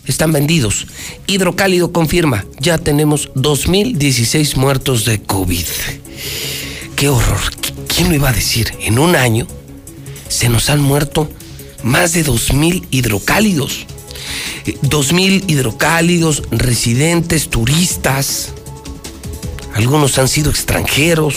están 0.07 0.33
vendidos. 0.33 0.87
Hidrocálido 1.27 1.93
confirma, 1.93 2.45
ya 2.59 2.79
tenemos 2.79 3.33
2.016 3.35 4.57
muertos 4.57 5.05
de 5.05 5.21
COVID. 5.21 5.67
Qué 6.97 7.09
horror. 7.09 7.41
¿Quién 7.89 8.09
lo 8.09 8.15
iba 8.15 8.31
a 8.31 8.33
decir? 8.33 8.73
En 8.81 8.99
un 8.99 9.17
año 9.17 9.47
se 10.29 10.49
nos 10.49 10.71
han 10.71 10.81
muerto 10.81 11.31
más 11.83 12.13
de 12.13 12.25
2.000 12.25 12.87
hidrocálidos. 12.91 13.87
2.000 14.65 15.45
hidrocálidos, 15.49 16.45
residentes, 16.51 17.49
turistas. 17.49 18.53
Algunos 19.75 20.19
han 20.19 20.29
sido 20.29 20.51
extranjeros, 20.51 21.35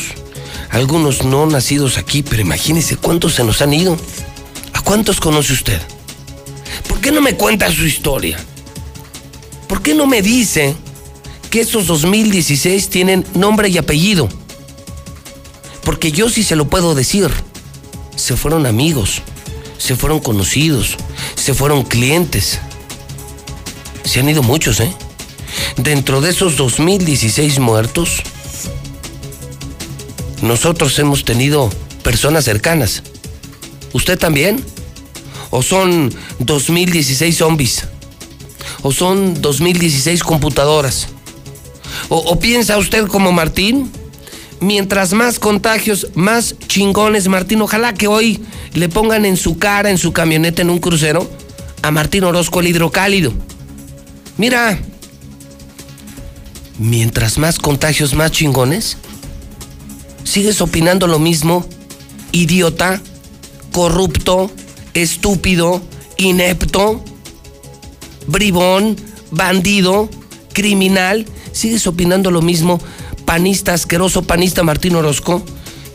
algunos 0.69 1.23
no 1.23 1.45
nacidos 1.45 1.97
aquí, 1.97 2.21
pero 2.21 2.41
imagínese 2.41 2.97
cuántos 2.97 3.35
se 3.35 3.43
nos 3.43 3.61
han 3.61 3.73
ido. 3.73 3.97
¿A 4.73 4.81
cuántos 4.81 5.19
conoce 5.19 5.53
usted? 5.53 5.81
¿Por 6.87 6.99
qué 7.01 7.11
no 7.11 7.21
me 7.21 7.35
cuenta 7.35 7.71
su 7.71 7.85
historia? 7.85 8.37
¿Por 9.67 9.81
qué 9.81 9.93
no 9.93 10.05
me 10.05 10.21
dice 10.21 10.75
que 11.49 11.61
esos 11.61 11.87
2016 11.87 12.89
tienen 12.89 13.25
nombre 13.33 13.69
y 13.69 13.77
apellido? 13.77 14.29
Porque 15.83 16.11
yo 16.11 16.29
sí 16.29 16.43
se 16.43 16.55
lo 16.55 16.67
puedo 16.67 16.95
decir. 16.95 17.29
Se 18.15 18.35
fueron 18.35 18.65
amigos, 18.65 19.21
se 19.77 19.95
fueron 19.95 20.19
conocidos, 20.19 20.97
se 21.35 21.53
fueron 21.53 21.83
clientes. 21.83 22.59
Se 24.03 24.19
han 24.19 24.29
ido 24.29 24.43
muchos, 24.43 24.79
¿eh? 24.79 24.93
Dentro 25.77 26.21
de 26.21 26.29
esos 26.29 26.57
2016 26.57 27.59
muertos, 27.59 28.21
nosotros 30.41 30.97
hemos 30.99 31.25
tenido 31.25 31.69
personas 32.03 32.45
cercanas. 32.45 33.03
¿Usted 33.93 34.17
también? 34.17 34.63
¿O 35.49 35.63
son 35.63 36.13
2016 36.39 37.37
zombies? 37.37 37.87
O 38.85 38.91
son 38.91 39.41
2016 39.41 40.21
computadoras? 40.21 41.07
¿O, 42.07 42.37
piensa 42.37 42.77
usted 42.77 43.07
como 43.07 43.31
Martín? 43.31 43.91
Mientras 44.59 45.11
más 45.11 45.39
contagios, 45.39 46.09
más 46.13 46.55
chingones, 46.67 47.27
Martín. 47.27 47.63
Ojalá 47.63 47.95
que 47.95 48.07
hoy 48.07 48.45
le 48.73 48.87
pongan 48.87 49.25
en 49.25 49.37
su 49.37 49.57
cara, 49.57 49.89
en 49.89 49.97
su 49.97 50.13
camioneta, 50.13 50.61
en 50.61 50.69
un 50.69 50.77
crucero, 50.77 51.27
a 51.81 51.89
Martín 51.89 52.25
Orozco 52.25 52.59
el 52.59 52.67
hidrocálido. 52.67 53.33
Mira, 54.37 54.77
mientras 56.77 57.39
más 57.39 57.57
contagios, 57.57 58.13
más 58.13 58.31
chingones, 58.31 58.97
sigues 60.23 60.61
opinando 60.61 61.07
lo 61.07 61.17
mismo, 61.17 61.65
idiota, 62.31 63.01
corrupto, 63.71 64.51
estúpido, 64.93 65.81
inepto 66.17 67.03
bribón, 68.27 68.95
bandido, 69.31 70.09
criminal, 70.53 71.25
sigues 71.51 71.87
opinando 71.87 72.31
lo 72.31 72.41
mismo, 72.41 72.79
panista 73.25 73.73
asqueroso, 73.73 74.23
panista 74.23 74.63
Martín 74.63 74.95
Orozco, 74.95 75.43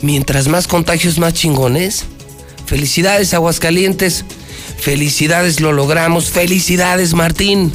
mientras 0.03 0.49
más 0.49 0.67
contagios, 0.67 1.19
más 1.19 1.33
chingones. 1.35 2.05
Felicidades, 2.67 3.33
Aguascalientes. 3.35 4.25
Felicidades, 4.79 5.61
lo 5.61 5.73
logramos. 5.73 6.31
Felicidades, 6.31 7.13
Martín. 7.15 7.73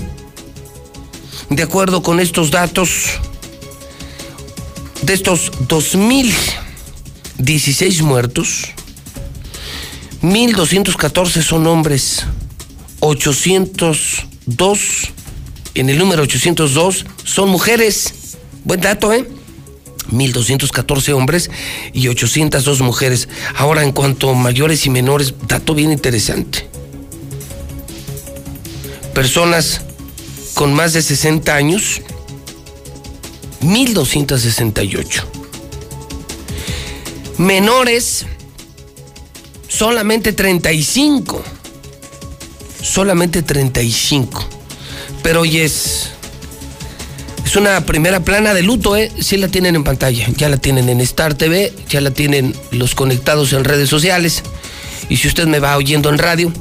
De 1.50 1.64
acuerdo 1.64 2.02
con 2.02 2.20
estos 2.20 2.50
datos, 2.50 3.20
de 5.02 5.14
estos 5.14 5.52
2.016 5.68 8.02
muertos, 8.02 8.70
1.214 10.22 11.44
son 11.44 11.68
hombres, 11.68 12.24
800 13.02 14.26
dos 14.46 15.10
en 15.76 15.90
el 15.90 15.98
número 15.98 16.24
802 16.24 17.06
son 17.24 17.50
mujeres. 17.50 18.38
Buen 18.64 18.82
dato, 18.82 19.12
¿eh? 19.14 19.28
1.214 20.12 21.14
hombres 21.14 21.50
y 21.94 22.08
802 22.08 22.82
mujeres. 22.82 23.28
Ahora, 23.56 23.84
en 23.84 23.92
cuanto 23.92 24.30
a 24.30 24.34
mayores 24.34 24.86
y 24.86 24.90
menores, 24.90 25.34
dato 25.48 25.76
bien 25.76 25.92
interesante. 25.92 26.68
Personas 29.14 29.82
con 30.54 30.74
más 30.74 30.94
de 30.94 31.02
60 31.02 31.54
años, 31.54 32.02
1.268. 33.62 35.24
Menores, 37.38 38.26
solamente 39.68 40.32
35. 40.32 41.44
Solamente 42.86 43.42
35. 43.42 44.48
Pero 45.24 45.42
hoy 45.42 45.58
es 45.58 46.12
es 47.44 47.56
una 47.56 47.86
primera 47.86 48.20
plana 48.20 48.54
de 48.54 48.62
luto, 48.62 48.96
¿eh? 48.96 49.12
Sí 49.20 49.38
la 49.38 49.48
tienen 49.48 49.76
en 49.76 49.84
pantalla. 49.84 50.28
Ya 50.36 50.50
la 50.50 50.58
tienen 50.58 50.90
en 50.90 51.02
Star 51.02 51.34
TV, 51.34 51.74
ya 51.90 52.00
la 52.00 52.12
tienen 52.12 52.56
los 52.72 52.94
conectados 52.94 53.54
en 53.54 53.64
redes 53.64 53.90
sociales. 53.90 54.44
Y 55.10 55.18
si 55.18 55.28
usted 55.28 55.48
me 55.48 55.60
va 55.60 55.78
oyendo 55.78 56.10
en 56.10 56.20
radio, 56.20 56.52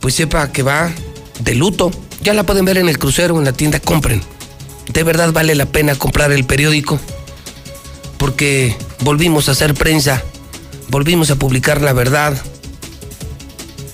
pues 0.00 0.14
sepa 0.14 0.52
que 0.52 0.62
va 0.62 0.92
de 1.40 1.54
luto. 1.54 1.90
Ya 2.22 2.34
la 2.34 2.44
pueden 2.44 2.64
ver 2.64 2.78
en 2.78 2.88
el 2.88 2.98
crucero 2.98 3.36
en 3.38 3.44
la 3.44 3.52
tienda, 3.52 3.80
compren. 3.80 4.22
De 4.92 5.02
verdad 5.02 5.32
vale 5.32 5.54
la 5.54 5.66
pena 5.66 5.96
comprar 5.96 6.30
el 6.30 6.44
periódico. 6.44 7.00
Porque 8.18 8.76
volvimos 9.00 9.48
a 9.48 9.52
hacer 9.52 9.74
prensa, 9.74 10.22
volvimos 10.88 11.30
a 11.30 11.36
publicar 11.36 11.80
la 11.80 11.92
verdad. 11.92 12.40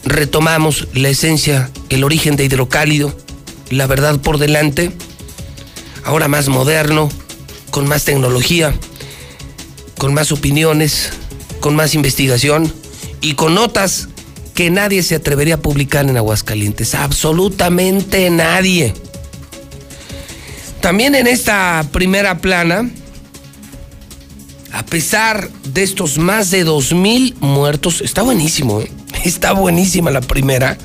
Retomamos 0.05 0.89
la 0.95 1.09
esencia, 1.09 1.71
el 1.89 2.05
origen 2.05 2.37
de 2.37 2.45
Hidrocálido, 2.45 3.15
la 3.71 3.87
verdad 3.87 4.19
por 4.21 4.39
delante 4.39 4.93
ahora 6.05 6.29
más 6.29 6.49
moderno, 6.49 7.09
con 7.71 7.87
más 7.87 8.05
tecnología, 8.05 8.75
con 9.99 10.15
más 10.15 10.33
opiniones, 10.33 11.11
con 11.61 11.77
más 11.77 11.95
investigación 11.95 12.73
y 13.21 13.35
con 13.35 13.55
notas 13.55 14.09
que 14.55 14.71
nadie 14.71 15.03
se 15.03 15.15
atrevería 15.15 15.57
a 15.57 15.61
publicar 15.61 16.09
en 16.09 16.17
Aguascalientes. 16.17 16.95
Absolutamente 16.95 18.29
nadie. 18.31 18.95
También 20.81 21.15
en 21.15 21.27
esta 21.27 21.87
primera 21.93 22.39
plana, 22.39 22.91
a 24.73 24.85
pesar 24.85 25.51
de 25.65 25.83
estos 25.83 26.19
más 26.19 26.51
de 26.51 26.65
dos 26.65 26.93
mil 26.93 27.37
muertos, 27.41 28.01
está 28.01 28.23
buenísimo, 28.23 28.81
¿eh? 28.81 28.91
Está 29.25 29.53
buenísima 29.53 30.11
la 30.11 30.21
primera, 30.21 30.79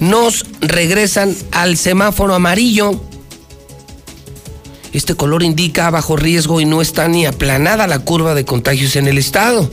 nos 0.00 0.46
regresan 0.60 1.36
al 1.52 1.76
semáforo 1.76 2.34
amarillo. 2.34 3.00
Este 4.92 5.14
color 5.14 5.42
indica 5.42 5.90
bajo 5.90 6.16
riesgo 6.16 6.60
y 6.60 6.64
no 6.64 6.82
está 6.82 7.06
ni 7.06 7.26
aplanada 7.26 7.86
la 7.86 8.00
curva 8.00 8.34
de 8.34 8.44
contagios 8.44 8.96
en 8.96 9.06
el 9.06 9.18
estado. 9.18 9.70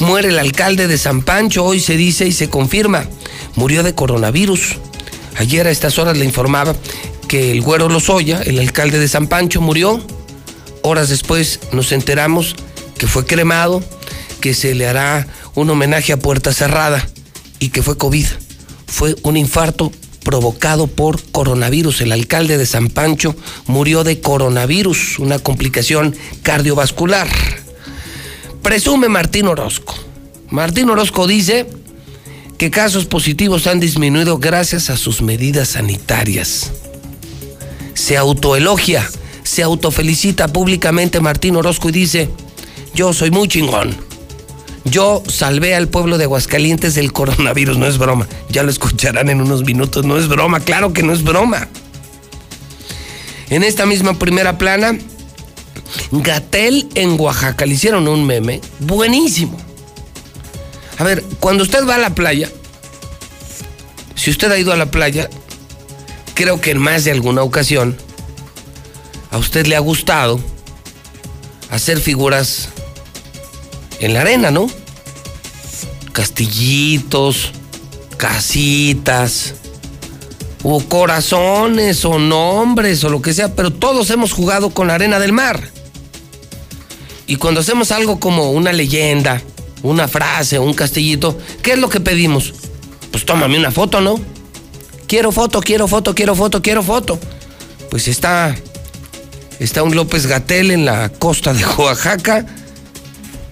Muere 0.00 0.28
el 0.28 0.38
alcalde 0.38 0.88
de 0.88 0.98
San 0.98 1.22
Pancho, 1.22 1.64
hoy 1.64 1.80
se 1.80 1.96
dice 1.96 2.26
y 2.26 2.32
se 2.32 2.50
confirma, 2.50 3.06
murió 3.54 3.82
de 3.82 3.94
coronavirus. 3.94 4.76
Ayer 5.36 5.66
a 5.66 5.70
estas 5.70 5.98
horas 5.98 6.18
le 6.18 6.24
informaba 6.24 6.74
que 7.28 7.52
el 7.52 7.62
güero 7.62 7.88
Lozoya, 7.88 8.42
el 8.42 8.58
alcalde 8.58 8.98
de 8.98 9.08
San 9.08 9.26
Pancho, 9.26 9.60
murió. 9.60 10.00
Horas 10.82 11.08
después 11.08 11.60
nos 11.72 11.92
enteramos 11.92 12.56
que 12.98 13.06
fue 13.06 13.24
cremado, 13.24 13.82
que 14.40 14.54
se 14.54 14.74
le 14.74 14.86
hará 14.86 15.26
un 15.54 15.70
homenaje 15.70 16.12
a 16.12 16.18
puerta 16.18 16.52
cerrada 16.52 17.06
y 17.58 17.68
que 17.68 17.82
fue 17.82 17.96
COVID. 17.96 18.26
Fue 18.86 19.16
un 19.22 19.36
infarto 19.36 19.92
provocado 20.24 20.86
por 20.86 21.22
coronavirus. 21.30 22.02
El 22.02 22.12
alcalde 22.12 22.58
de 22.58 22.66
San 22.66 22.88
Pancho 22.88 23.34
murió 23.66 24.04
de 24.04 24.20
coronavirus, 24.20 25.18
una 25.18 25.38
complicación 25.38 26.14
cardiovascular. 26.42 27.28
Presume 28.62 29.08
Martín 29.08 29.46
Orozco. 29.46 29.94
Martín 30.50 30.90
Orozco 30.90 31.26
dice 31.26 31.66
que 32.58 32.70
casos 32.70 33.06
positivos 33.06 33.66
han 33.66 33.80
disminuido 33.80 34.38
gracias 34.38 34.90
a 34.90 34.96
sus 34.96 35.22
medidas 35.22 35.68
sanitarias. 35.68 36.70
Se 37.94 38.16
autoelogia, 38.16 39.08
se 39.42 39.62
autofelicita 39.62 40.48
públicamente 40.48 41.20
Martín 41.20 41.56
Orozco 41.56 41.88
y 41.88 41.92
dice, 41.92 42.30
yo 42.94 43.12
soy 43.12 43.30
muy 43.30 43.48
chingón 43.48 44.11
yo 44.84 45.22
salvé 45.28 45.74
al 45.74 45.88
pueblo 45.88 46.18
de 46.18 46.24
Aguascalientes 46.24 46.94
del 46.94 47.12
coronavirus, 47.12 47.78
no 47.78 47.86
es 47.86 47.98
broma. 47.98 48.26
Ya 48.48 48.62
lo 48.62 48.70
escucharán 48.70 49.30
en 49.30 49.40
unos 49.40 49.64
minutos, 49.64 50.04
no 50.04 50.18
es 50.18 50.28
broma, 50.28 50.60
claro 50.60 50.92
que 50.92 51.02
no 51.02 51.12
es 51.12 51.22
broma. 51.22 51.68
En 53.50 53.62
esta 53.62 53.86
misma 53.86 54.18
primera 54.18 54.58
plana, 54.58 54.98
Gatel 56.10 56.88
en 56.94 57.20
Oaxaca 57.20 57.66
le 57.66 57.74
hicieron 57.74 58.08
un 58.08 58.26
meme 58.26 58.60
buenísimo. 58.80 59.56
A 60.98 61.04
ver, 61.04 61.22
cuando 61.38 61.62
usted 61.62 61.86
va 61.86 61.96
a 61.96 61.98
la 61.98 62.14
playa, 62.14 62.50
si 64.14 64.30
usted 64.30 64.50
ha 64.50 64.58
ido 64.58 64.72
a 64.72 64.76
la 64.76 64.86
playa, 64.86 65.28
creo 66.34 66.60
que 66.60 66.70
en 66.70 66.78
más 66.78 67.04
de 67.04 67.10
alguna 67.10 67.42
ocasión 67.42 67.96
a 69.30 69.38
usted 69.38 69.66
le 69.66 69.76
ha 69.76 69.80
gustado 69.80 70.40
hacer 71.70 71.98
figuras 71.98 72.68
en 74.02 74.14
la 74.14 74.22
arena, 74.22 74.50
¿no? 74.50 74.66
Castillitos, 76.12 77.52
casitas, 78.16 79.54
o 80.64 80.82
corazones, 80.82 82.04
o 82.04 82.18
nombres, 82.18 83.04
o 83.04 83.08
lo 83.08 83.22
que 83.22 83.32
sea, 83.32 83.54
pero 83.54 83.72
todos 83.72 84.10
hemos 84.10 84.32
jugado 84.32 84.70
con 84.70 84.88
la 84.88 84.96
arena 84.96 85.20
del 85.20 85.32
mar. 85.32 85.70
Y 87.28 87.36
cuando 87.36 87.60
hacemos 87.60 87.92
algo 87.92 88.18
como 88.18 88.50
una 88.50 88.72
leyenda, 88.72 89.40
una 89.84 90.08
frase, 90.08 90.58
un 90.58 90.74
castillito, 90.74 91.38
¿qué 91.62 91.74
es 91.74 91.78
lo 91.78 91.88
que 91.88 92.00
pedimos? 92.00 92.54
Pues 93.12 93.24
tómame 93.24 93.56
una 93.56 93.70
foto, 93.70 94.00
¿no? 94.00 94.18
Quiero 95.06 95.30
foto, 95.30 95.60
quiero 95.60 95.86
foto, 95.86 96.12
quiero 96.12 96.34
foto, 96.34 96.60
quiero 96.60 96.82
foto. 96.82 97.20
Pues 97.88 98.08
está, 98.08 98.56
está 99.60 99.84
un 99.84 99.94
López 99.94 100.26
Gatel 100.26 100.72
en 100.72 100.86
la 100.86 101.08
costa 101.08 101.54
de 101.54 101.64
Oaxaca 101.64 102.46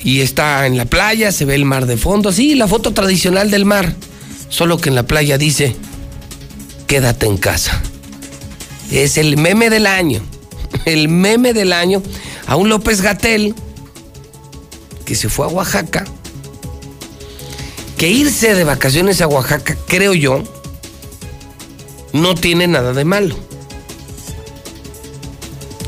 y 0.02 0.20
está 0.20 0.66
en 0.66 0.76
la 0.76 0.86
playa, 0.86 1.32
se 1.32 1.44
ve 1.44 1.54
el 1.54 1.64
mar 1.64 1.86
de 1.86 1.96
fondo, 1.96 2.32
sí, 2.32 2.54
la 2.54 2.66
foto 2.66 2.92
tradicional 2.92 3.50
del 3.50 3.64
mar, 3.64 3.94
solo 4.48 4.78
que 4.78 4.88
en 4.88 4.94
la 4.94 5.02
playa 5.04 5.38
dice, 5.38 5.76
quédate 6.86 7.26
en 7.26 7.36
casa. 7.36 7.80
Es 8.90 9.18
el 9.18 9.36
meme 9.36 9.70
del 9.70 9.86
año, 9.86 10.22
el 10.84 11.08
meme 11.08 11.52
del 11.52 11.72
año 11.72 12.02
a 12.46 12.56
un 12.56 12.68
López 12.68 13.02
Gatel 13.02 13.54
que 15.04 15.14
se 15.14 15.28
fue 15.28 15.46
a 15.46 15.48
Oaxaca, 15.48 16.04
que 17.98 18.08
irse 18.08 18.54
de 18.54 18.64
vacaciones 18.64 19.20
a 19.20 19.28
Oaxaca, 19.28 19.76
creo 19.86 20.14
yo, 20.14 20.42
no 22.12 22.34
tiene 22.34 22.66
nada 22.66 22.92
de 22.92 23.04
malo. 23.04 23.36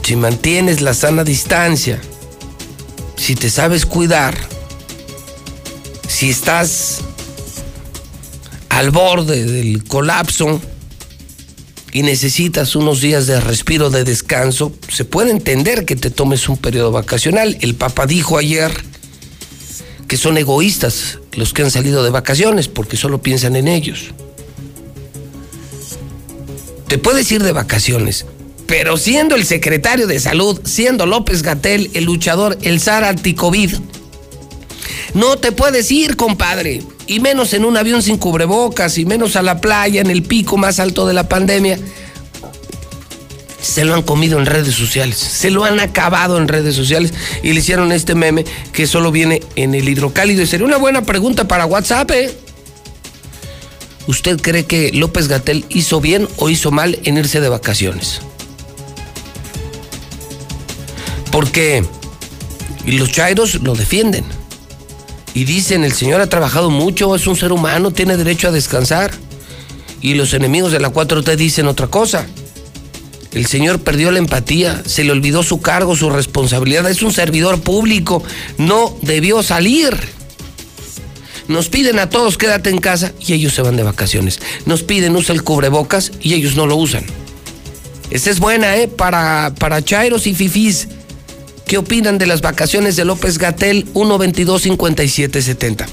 Si 0.02 0.16
mantienes 0.16 0.82
la 0.82 0.92
sana 0.92 1.24
distancia, 1.24 2.00
si 3.22 3.36
te 3.36 3.50
sabes 3.50 3.86
cuidar, 3.86 4.36
si 6.08 6.30
estás 6.30 7.02
al 8.68 8.90
borde 8.90 9.44
del 9.44 9.84
colapso 9.84 10.60
y 11.92 12.02
necesitas 12.02 12.74
unos 12.74 13.00
días 13.00 13.28
de 13.28 13.38
respiro, 13.38 13.90
de 13.90 14.02
descanso, 14.02 14.72
se 14.88 15.04
puede 15.04 15.30
entender 15.30 15.84
que 15.84 15.94
te 15.94 16.10
tomes 16.10 16.48
un 16.48 16.56
periodo 16.56 16.90
vacacional. 16.90 17.56
El 17.60 17.76
Papa 17.76 18.06
dijo 18.06 18.38
ayer 18.38 18.72
que 20.08 20.16
son 20.16 20.36
egoístas 20.36 21.20
los 21.34 21.52
que 21.52 21.62
han 21.62 21.70
salido 21.70 22.02
de 22.02 22.10
vacaciones 22.10 22.66
porque 22.66 22.96
solo 22.96 23.22
piensan 23.22 23.54
en 23.54 23.68
ellos. 23.68 24.06
Te 26.88 26.98
puedes 26.98 27.30
ir 27.30 27.44
de 27.44 27.52
vacaciones, 27.52 28.26
pero 28.72 28.96
siendo 28.96 29.34
el 29.34 29.44
secretario 29.44 30.06
de 30.06 30.18
salud, 30.18 30.58
siendo 30.64 31.04
López 31.04 31.42
Gatel 31.42 31.90
el 31.92 32.04
luchador, 32.04 32.56
el 32.62 32.80
zar 32.80 33.04
anticovid, 33.04 33.74
no 35.12 35.36
te 35.36 35.52
puedes 35.52 35.92
ir, 35.92 36.16
compadre. 36.16 36.80
Y 37.06 37.20
menos 37.20 37.52
en 37.52 37.66
un 37.66 37.76
avión 37.76 38.02
sin 38.02 38.16
cubrebocas, 38.16 38.96
y 38.96 39.04
menos 39.04 39.36
a 39.36 39.42
la 39.42 39.60
playa, 39.60 40.00
en 40.00 40.08
el 40.08 40.22
pico 40.22 40.56
más 40.56 40.80
alto 40.80 41.06
de 41.06 41.12
la 41.12 41.28
pandemia. 41.28 41.78
Se 43.60 43.84
lo 43.84 43.94
han 43.94 44.00
comido 44.00 44.38
en 44.38 44.46
redes 44.46 44.74
sociales, 44.74 45.18
se 45.18 45.50
lo 45.50 45.66
han 45.66 45.78
acabado 45.78 46.38
en 46.38 46.48
redes 46.48 46.74
sociales 46.74 47.12
y 47.42 47.52
le 47.52 47.60
hicieron 47.60 47.92
este 47.92 48.14
meme 48.14 48.46
que 48.72 48.86
solo 48.86 49.12
viene 49.12 49.42
en 49.54 49.74
el 49.74 49.86
hidrocálido. 49.86 50.40
Y 50.40 50.46
sería 50.46 50.64
una 50.64 50.78
buena 50.78 51.02
pregunta 51.02 51.46
para 51.46 51.66
WhatsApp, 51.66 52.10
¿eh? 52.12 52.34
¿Usted 54.06 54.40
cree 54.40 54.64
que 54.64 54.92
López 54.94 55.28
Gatel 55.28 55.66
hizo 55.68 56.00
bien 56.00 56.26
o 56.38 56.48
hizo 56.48 56.70
mal 56.70 56.98
en 57.04 57.18
irse 57.18 57.42
de 57.42 57.50
vacaciones? 57.50 58.22
Porque 61.32 61.84
los 62.86 63.10
chairos 63.10 63.56
lo 63.62 63.74
defienden. 63.74 64.24
Y 65.34 65.44
dicen, 65.44 65.82
el 65.82 65.92
señor 65.92 66.20
ha 66.20 66.28
trabajado 66.28 66.70
mucho, 66.70 67.16
es 67.16 67.26
un 67.26 67.36
ser 67.36 67.52
humano, 67.52 67.90
tiene 67.90 68.16
derecho 68.16 68.48
a 68.48 68.52
descansar. 68.52 69.10
Y 70.00 70.14
los 70.14 70.34
enemigos 70.34 70.72
de 70.72 70.80
la 70.80 70.92
4T 70.92 71.36
dicen 71.36 71.66
otra 71.66 71.86
cosa. 71.88 72.26
El 73.32 73.46
señor 73.46 73.80
perdió 73.80 74.10
la 74.10 74.18
empatía, 74.18 74.82
se 74.84 75.04
le 75.04 75.12
olvidó 75.12 75.42
su 75.42 75.62
cargo, 75.62 75.96
su 75.96 76.10
responsabilidad. 76.10 76.88
Es 76.90 77.02
un 77.02 77.12
servidor 77.12 77.60
público, 77.62 78.22
no 78.58 78.94
debió 79.00 79.42
salir. 79.42 79.96
Nos 81.48 81.68
piden 81.68 81.98
a 81.98 82.10
todos 82.10 82.36
quédate 82.36 82.70
en 82.70 82.78
casa 82.78 83.12
y 83.20 83.32
ellos 83.32 83.54
se 83.54 83.62
van 83.62 83.76
de 83.76 83.82
vacaciones. 83.82 84.38
Nos 84.66 84.82
piden 84.82 85.16
usa 85.16 85.34
el 85.34 85.42
cubrebocas 85.42 86.12
y 86.20 86.34
ellos 86.34 86.56
no 86.56 86.66
lo 86.66 86.76
usan. 86.76 87.04
Esta 88.10 88.30
es 88.30 88.38
buena, 88.38 88.76
¿eh? 88.76 88.88
Para, 88.88 89.54
para 89.58 89.82
chairos 89.82 90.26
y 90.26 90.34
fifís. 90.34 90.88
¿Qué 91.72 91.78
opinan 91.78 92.18
de 92.18 92.26
las 92.26 92.42
vacaciones 92.42 92.96
de 92.96 93.06
López 93.06 93.38
Gatel 93.38 93.90
122-5770? 93.94 95.86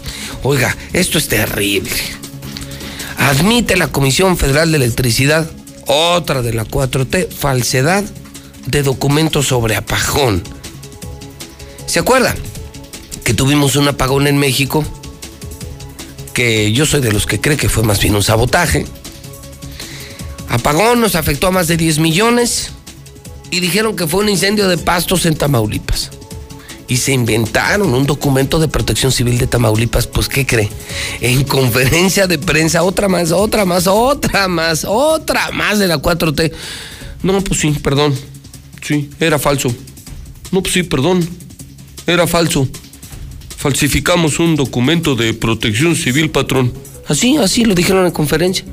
Oiga, 0.43 0.75
esto 0.91 1.17
es 1.17 1.29
terrible. 1.29 1.89
Admite 3.15 3.77
la 3.77 3.87
Comisión 3.87 4.35
Federal 4.35 4.71
de 4.71 4.75
Electricidad, 4.75 5.49
otra 5.87 6.41
de 6.41 6.51
la 6.51 6.65
4T, 6.65 7.29
falsedad 7.29 8.03
de 8.65 8.83
documentos 8.83 9.47
sobre 9.47 9.77
apagón. 9.77 10.43
¿Se 11.85 11.99
acuerdan 11.99 12.35
que 13.23 13.33
tuvimos 13.33 13.77
un 13.77 13.87
apagón 13.87 14.27
en 14.27 14.37
México? 14.37 14.83
Que 16.33 16.73
yo 16.73 16.85
soy 16.85 16.99
de 16.99 17.13
los 17.13 17.25
que 17.25 17.39
cree 17.39 17.55
que 17.55 17.69
fue 17.69 17.83
más 17.83 18.01
bien 18.01 18.15
un 18.15 18.23
sabotaje. 18.23 18.85
Apagón 20.49 20.99
nos 20.99 21.15
afectó 21.15 21.47
a 21.47 21.51
más 21.51 21.69
de 21.69 21.77
10 21.77 21.99
millones 21.99 22.71
y 23.51 23.59
dijeron 23.59 23.95
que 23.95 24.07
fue 24.07 24.21
un 24.23 24.29
incendio 24.29 24.67
de 24.67 24.77
pastos 24.77 25.25
en 25.25 25.35
Tamaulipas. 25.35 26.11
Y 26.87 26.97
se 26.97 27.13
inventaron 27.13 27.93
un 27.93 28.07
documento 28.07 28.59
de 28.59 28.67
protección 28.67 29.11
civil 29.11 29.37
de 29.37 29.45
Tamaulipas, 29.45 30.07
pues 30.07 30.27
¿qué 30.27 30.45
cree? 30.45 30.69
En 31.21 31.43
conferencia 31.43 32.25
de 32.25 32.39
prensa, 32.39 32.81
otra 32.81 33.07
más, 33.07 33.31
otra 33.31 33.65
más, 33.65 33.85
otra 33.85 34.47
más, 34.47 34.85
otra 34.85 35.51
más 35.51 35.77
de 35.77 35.87
la 35.87 36.01
4T. 36.01 36.51
No, 37.21 37.41
pues 37.41 37.59
sí, 37.59 37.71
perdón. 37.83 38.15
Sí, 38.81 39.09
era 39.19 39.37
falso. 39.37 39.73
No, 40.51 40.63
pues 40.63 40.73
sí, 40.73 40.83
perdón. 40.83 41.27
Era 42.07 42.25
falso. 42.25 42.67
Falsificamos 43.55 44.39
un 44.39 44.55
documento 44.55 45.15
de 45.15 45.33
protección 45.33 45.95
civil, 45.95 46.31
patrón. 46.31 46.73
Así, 47.07 47.37
así 47.37 47.65
lo 47.65 47.75
dijeron 47.75 48.05
en 48.05 48.11
conferencia. 48.11 48.65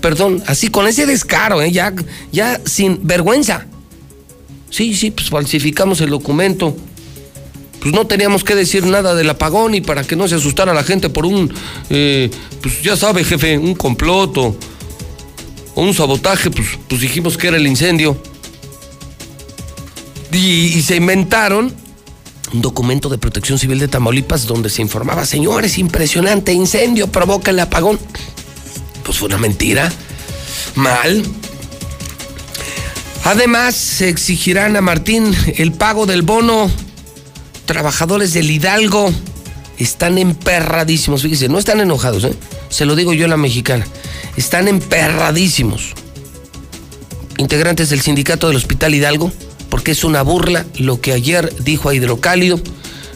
Perdón, 0.00 0.42
así 0.46 0.68
con 0.68 0.86
ese 0.86 1.04
descaro, 1.04 1.60
¿eh? 1.60 1.72
ya, 1.72 1.92
ya 2.32 2.60
sin 2.64 3.06
vergüenza. 3.06 3.66
Sí, 4.70 4.94
sí, 4.94 5.10
pues 5.10 5.30
falsificamos 5.30 6.00
el 6.00 6.10
documento. 6.10 6.76
Pues 7.80 7.94
no 7.94 8.06
teníamos 8.06 8.42
que 8.42 8.54
decir 8.54 8.84
nada 8.86 9.14
del 9.14 9.30
apagón 9.30 9.74
y 9.74 9.80
para 9.80 10.02
que 10.02 10.16
no 10.16 10.26
se 10.26 10.34
asustara 10.34 10.74
la 10.74 10.82
gente 10.82 11.08
por 11.08 11.26
un, 11.26 11.52
eh, 11.90 12.30
pues 12.60 12.82
ya 12.82 12.96
sabe, 12.96 13.22
jefe, 13.22 13.58
un 13.58 13.74
complot 13.74 14.38
o, 14.38 14.56
un 15.76 15.94
sabotaje, 15.94 16.50
pues, 16.50 16.68
pues 16.88 17.00
dijimos 17.00 17.36
que 17.36 17.48
era 17.48 17.56
el 17.58 17.66
incendio. 17.66 18.20
Y, 20.32 20.76
y 20.76 20.82
se 20.82 20.96
inventaron 20.96 21.72
un 22.52 22.62
documento 22.62 23.08
de 23.08 23.18
protección 23.18 23.58
civil 23.58 23.78
de 23.78 23.88
Tamaulipas 23.88 24.46
donde 24.46 24.70
se 24.70 24.82
informaba, 24.82 25.26
señores, 25.26 25.78
impresionante 25.78 26.52
incendio 26.52 27.08
provoca 27.08 27.50
el 27.50 27.60
apagón. 27.60 27.98
Pues 29.04 29.18
fue 29.18 29.28
una 29.28 29.38
mentira. 29.38 29.92
Mal. 30.74 31.22
Además, 33.26 33.74
se 33.74 34.08
exigirán 34.08 34.76
a 34.76 34.80
Martín 34.80 35.34
el 35.56 35.72
pago 35.72 36.06
del 36.06 36.22
bono. 36.22 36.70
Trabajadores 37.64 38.32
del 38.32 38.48
Hidalgo 38.48 39.12
están 39.78 40.16
emperradísimos. 40.16 41.22
Fíjese, 41.22 41.48
no 41.48 41.58
están 41.58 41.80
enojados, 41.80 42.22
¿eh? 42.22 42.34
Se 42.68 42.84
lo 42.84 42.94
digo 42.94 43.14
yo 43.14 43.24
a 43.24 43.28
la 43.28 43.36
mexicana. 43.36 43.84
Están 44.36 44.68
emperradísimos. 44.68 45.94
Integrantes 47.38 47.90
del 47.90 48.00
sindicato 48.00 48.46
del 48.46 48.58
Hospital 48.58 48.94
Hidalgo, 48.94 49.32
porque 49.70 49.90
es 49.90 50.04
una 50.04 50.22
burla 50.22 50.64
lo 50.76 51.00
que 51.00 51.12
ayer 51.12 51.52
dijo 51.64 51.88
a 51.88 51.96
Hidrocálido. 51.96 52.60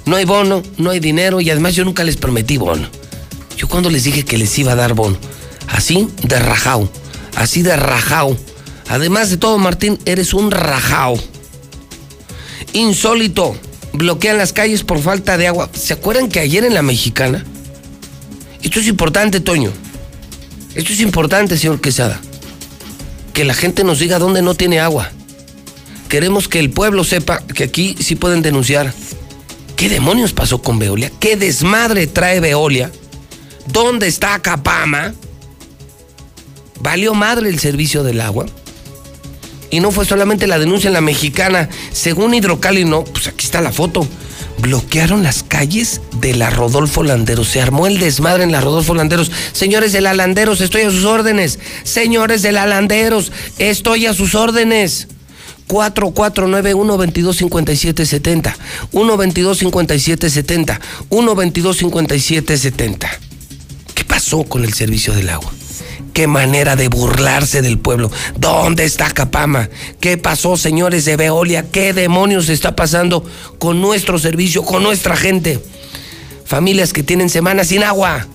No 0.07 0.17
hay 0.17 0.25
bono, 0.25 0.65
no 0.77 0.91
hay 0.91 0.99
dinero 0.99 1.41
y 1.41 1.51
además 1.51 1.77
yo 1.77 1.85
nunca 1.85 2.03
les 2.03 2.17
prometí 2.17 2.57
bono. 2.57 2.89
Yo 3.57 3.69
cuando 3.69 3.91
les 3.91 4.03
dije 4.03 4.25
que 4.25 4.39
les 4.39 4.59
iba 4.59 4.73
a 4.73 4.77
dar 4.77 4.95
bono, 4.95 5.19
así 5.69 6.09
de 6.25 6.41
rajao, 6.41 6.91
así 7.37 7.63
de 7.63 7.77
rajao 7.77 8.37
Además 8.91 9.31
de 9.31 9.37
todo, 9.37 9.57
Martín, 9.57 10.01
eres 10.05 10.35
un 10.35 10.51
rajao. 10.51 11.17
Insólito. 12.73 13.57
Bloquean 13.93 14.37
las 14.37 14.53
calles 14.53 14.83
por 14.83 15.01
falta 15.01 15.39
de 15.39 15.47
agua. 15.47 15.71
¿Se 15.73 15.93
acuerdan 15.93 16.29
que 16.29 16.41
ayer 16.41 16.65
en 16.65 16.75
la 16.75 16.83
mexicana? 16.83 17.45
Esto 18.63 18.81
es 18.81 18.89
importante, 18.89 19.39
Toño. 19.39 19.71
Esto 20.75 20.93
es 20.93 21.01
importante, 21.01 21.57
señor 21.57 21.81
Quesada. 21.81 22.21
Que 23.33 23.45
la 23.45 23.55
gente 23.55 23.85
nos 23.85 24.01
diga 24.01 24.19
dónde 24.19 24.43
no 24.43 24.55
tiene 24.55 24.81
agua. 24.81 25.13
Queremos 26.09 26.49
que 26.49 26.59
el 26.59 26.71
pueblo 26.71 27.05
sepa 27.05 27.39
que 27.47 27.63
aquí 27.63 27.95
sí 28.01 28.17
pueden 28.17 28.43
denunciar. 28.43 28.93
¿Qué 29.77 29.89
demonios 29.89 30.33
pasó 30.33 30.63
con 30.63 30.81
Veolia? 30.81 31.13
¿Qué 31.21 31.37
desmadre 31.37 32.09
trae 32.09 32.41
Veolia? 32.41 32.91
¿Dónde 33.73 34.09
está 34.09 34.41
Capama? 34.41 35.15
¿Valió 36.81 37.15
madre 37.15 37.51
el 37.51 37.61
servicio 37.61 38.03
del 38.03 38.21
agua? 38.21 38.47
Y 39.71 39.81
no 39.81 39.93
fue 39.93 40.05
solamente 40.05 40.47
la 40.47 40.59
denuncia 40.59 40.89
en 40.89 40.95
la 40.95 41.01
mexicana. 41.01 41.69
Según 41.93 42.35
Hidrocali, 42.35 42.85
no, 42.85 43.05
pues 43.05 43.29
aquí 43.29 43.45
está 43.45 43.61
la 43.61 43.73
foto. 43.73 44.07
Bloquearon 44.59 45.23
las 45.23 45.43
calles 45.43 46.01
de 46.21 46.35
la 46.35 46.51
Rodolfo 46.51 47.03
Landeros. 47.03 47.49
Se 47.49 47.63
armó 47.63 47.87
el 47.87 47.99
desmadre 47.99 48.43
en 48.43 48.53
la 48.53 48.61
Rodolfo 48.61 48.95
Landeros. 48.95 49.31
Señores 49.53 49.93
de 49.93 50.01
la 50.01 50.13
Landeros, 50.13 50.61
estoy 50.61 50.83
a 50.83 50.91
sus 50.91 51.05
órdenes. 51.05 51.59
Señores 51.85 52.43
de 52.43 52.53
la 52.53 52.67
Landeros, 52.67 53.33
estoy 53.59 54.07
a 54.07 54.13
sus 54.13 54.35
órdenes. 54.35 55.09
4491-225770. 55.69 58.55
1225770. 58.93 60.81
1225770. 61.11 63.09
¿Qué 63.95 64.05
pasó 64.05 64.43
con 64.45 64.65
el 64.65 64.75
servicio 64.75 65.15
del 65.15 65.31
agua? 65.31 65.53
Qué 66.21 66.27
manera 66.27 66.77
de 66.77 66.89
burlarse 66.89 67.63
del 67.63 67.79
pueblo. 67.79 68.11
¿Dónde 68.37 68.85
está 68.85 69.11
Capama? 69.11 69.71
¿Qué 70.01 70.19
pasó, 70.19 70.59
señores 70.59 71.07
de 71.07 71.17
Veolia? 71.17 71.71
¿Qué 71.71 71.95
demonios 71.95 72.51
está 72.51 72.77
pasando 72.77 73.25
con 73.59 73.81
nuestro 73.81 74.19
servicio, 74.19 74.63
con 74.63 74.83
nuestra 74.83 75.17
gente? 75.17 75.65
Familias 76.45 76.93
que 76.93 77.03
tienen 77.03 77.31
semanas 77.31 77.69
sin 77.69 77.83
agua. 77.85 78.27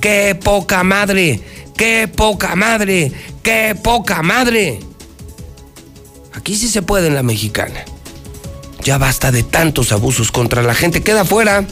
¡Qué 0.00 0.34
poca 0.42 0.82
madre! 0.84 1.42
¡Qué 1.76 2.08
poca 2.08 2.56
madre! 2.56 3.12
¡Qué 3.42 3.76
poca 3.82 4.22
madre! 4.22 4.80
Aquí 6.32 6.56
sí 6.56 6.66
se 6.68 6.80
puede 6.80 7.08
en 7.08 7.14
la 7.14 7.22
mexicana. 7.22 7.84
Ya 8.84 8.96
basta 8.96 9.30
de 9.32 9.42
tantos 9.42 9.92
abusos 9.92 10.32
contra 10.32 10.62
la 10.62 10.74
gente. 10.74 11.02
Queda 11.02 11.26
fuera 11.26 11.62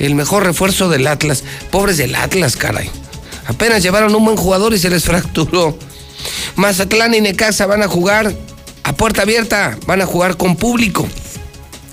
el 0.00 0.16
mejor 0.16 0.42
refuerzo 0.42 0.88
del 0.88 1.06
Atlas. 1.06 1.44
Pobres 1.70 1.96
del 1.96 2.16
Atlas, 2.16 2.56
caray. 2.56 2.90
Apenas 3.46 3.82
llevaron 3.82 4.14
un 4.14 4.24
buen 4.24 4.36
jugador 4.36 4.74
y 4.74 4.78
se 4.78 4.90
les 4.90 5.04
fracturó. 5.04 5.78
Mazatlán 6.56 7.14
y 7.14 7.20
Necaxa 7.20 7.66
van 7.66 7.82
a 7.82 7.88
jugar 7.88 8.34
a 8.82 8.92
puerta 8.94 9.22
abierta, 9.22 9.78
van 9.86 10.00
a 10.00 10.06
jugar 10.06 10.36
con 10.36 10.56
público. 10.56 11.06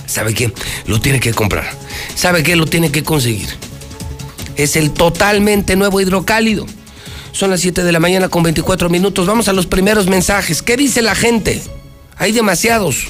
¿Sabe 0.06 0.34
qué? 0.34 0.52
Lo 0.86 1.00
tiene 1.00 1.20
que 1.20 1.34
comprar. 1.34 1.70
¿Sabe 2.16 2.44
qué? 2.44 2.56
Lo 2.56 2.66
tiene 2.66 2.92
que 2.92 3.04
conseguir. 3.04 3.48
Es 4.56 4.76
el 4.76 4.92
totalmente 4.92 5.76
nuevo 5.76 6.02
hidrocálido. 6.02 6.66
Son 7.32 7.50
las 7.50 7.62
7 7.62 7.84
de 7.84 7.92
la 7.92 8.00
mañana 8.00 8.30
con 8.30 8.44
24 8.44 8.90
minutos. 8.90 9.26
Vamos 9.26 9.48
a 9.48 9.54
los 9.54 9.66
primeros 9.66 10.08
mensajes. 10.08 10.62
¿Qué 10.62 10.78
dice 10.78 11.02
la 11.02 11.16
gente? 11.16 11.62
Hay 12.18 12.32
demasiados 12.32 13.08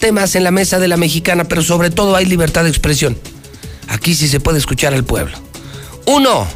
temas 0.00 0.34
en 0.34 0.42
la 0.42 0.50
mesa 0.50 0.80
de 0.80 0.88
la 0.88 0.96
mexicana, 0.96 1.44
pero 1.44 1.62
sobre 1.62 1.90
todo 1.90 2.16
hay 2.16 2.24
libertad 2.24 2.64
de 2.64 2.70
expresión. 2.70 3.16
Aquí 3.86 4.14
sí 4.14 4.26
se 4.26 4.40
puede 4.40 4.58
escuchar 4.58 4.92
al 4.94 5.04
pueblo. 5.04 5.36
Uno. 6.06 6.48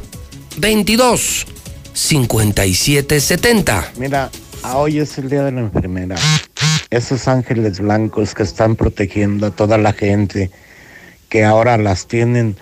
22 0.57 1.47
57 1.93 3.21
70. 3.21 3.93
Mira, 3.97 4.31
hoy 4.75 4.99
es 4.99 5.19
el 5.19 5.31
día 5.31 5.45
de 5.45 5.53
la 5.53 5.61
enfermera. 5.61 6.17
Esos 6.91 7.29
ángeles 7.29 7.81
blancos 7.81 8.35
que 8.35 8.43
están 8.43 8.77
protegiendo 8.77 9.47
a 9.47 9.51
toda 9.51 9.79
la 9.79 9.93
gente, 9.93 10.51
que 11.29 11.45
ahora 11.45 11.77
las 11.77 12.07
tienen 12.07 12.57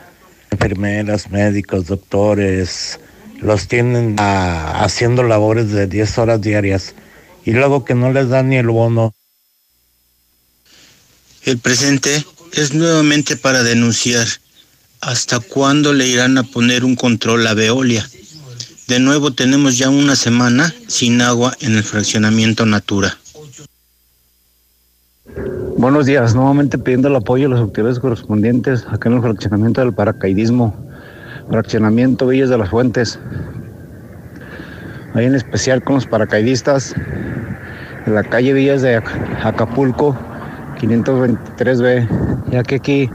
enfermeras, 0.50 1.30
médicos, 1.30 1.86
doctores, 1.86 3.00
los 3.40 3.68
tienen 3.68 4.16
ah, 4.18 4.82
haciendo 4.84 5.22
labores 5.22 5.70
de 5.72 5.86
10 5.86 6.18
horas 6.18 6.40
diarias 6.40 6.94
y 7.44 7.52
luego 7.52 7.84
que 7.84 7.94
no 7.94 8.12
les 8.12 8.28
dan 8.28 8.50
ni 8.50 8.56
el 8.56 8.68
bono. 8.68 9.14
El 11.44 11.58
presente 11.58 12.24
es 12.52 12.72
nuevamente 12.72 13.36
para 13.36 13.62
denunciar 13.62 14.28
¿Hasta 15.02 15.40
cuándo 15.40 15.92
le 15.92 16.06
irán 16.06 16.38
a 16.38 16.44
poner 16.44 16.84
un 16.84 16.94
control 16.94 17.44
a 17.48 17.54
Veolia? 17.54 18.08
De 18.86 19.00
nuevo 19.00 19.32
tenemos 19.32 19.76
ya 19.76 19.90
una 19.90 20.14
semana 20.14 20.72
sin 20.86 21.20
agua 21.20 21.54
en 21.60 21.76
el 21.76 21.82
fraccionamiento 21.82 22.66
Natura. 22.66 23.18
Buenos 25.76 26.06
días, 26.06 26.36
nuevamente 26.36 26.78
pidiendo 26.78 27.08
el 27.08 27.16
apoyo 27.16 27.48
de 27.48 27.54
las 27.54 27.60
autoridades 27.62 27.98
correspondientes 27.98 28.86
acá 28.88 29.08
en 29.08 29.16
el 29.16 29.22
fraccionamiento 29.22 29.80
del 29.80 29.92
paracaidismo, 29.92 30.72
fraccionamiento 31.50 32.28
Villas 32.28 32.50
de 32.50 32.58
las 32.58 32.70
Fuentes. 32.70 33.18
Ahí 35.14 35.26
en 35.26 35.34
especial 35.34 35.82
con 35.82 35.96
los 35.96 36.06
paracaidistas 36.06 36.94
en 38.06 38.14
la 38.14 38.22
calle 38.22 38.52
Villas 38.52 38.82
de 38.82 39.02
Acapulco, 39.42 40.16
523B, 40.80 42.52
ya 42.52 42.62
que 42.62 42.76
aquí 42.76 43.10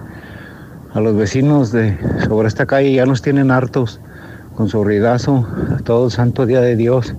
a 0.94 1.00
los 1.00 1.16
vecinos 1.16 1.72
de 1.72 1.98
sobre 2.28 2.48
esta 2.48 2.66
calle 2.66 2.94
ya 2.94 3.06
nos 3.06 3.22
tienen 3.22 3.52
hartos 3.52 4.00
con 4.56 4.70
su 4.70 4.84
ruidazo 4.84 5.48
todo 5.84 6.06
el 6.06 6.12
santo 6.12 6.46
día 6.46 6.62
de 6.62 6.76
Dios, 6.76 7.14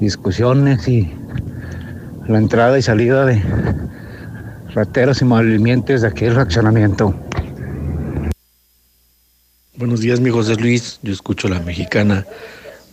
discusiones 0.00 0.88
y 0.88 1.12
la 2.26 2.38
entrada 2.38 2.78
y 2.78 2.82
salida 2.82 3.24
de 3.24 3.42
rateros 4.74 5.22
y 5.22 5.24
malvivientes 5.24 6.02
de 6.02 6.08
aquí 6.08 6.24
el 6.24 6.34
reaccionamiento. 6.34 7.14
Buenos 9.76 10.00
días, 10.00 10.20
mi 10.20 10.30
José 10.30 10.56
Luis. 10.56 10.98
Yo 11.02 11.12
escucho 11.12 11.48
la 11.48 11.60
mexicana. 11.60 12.26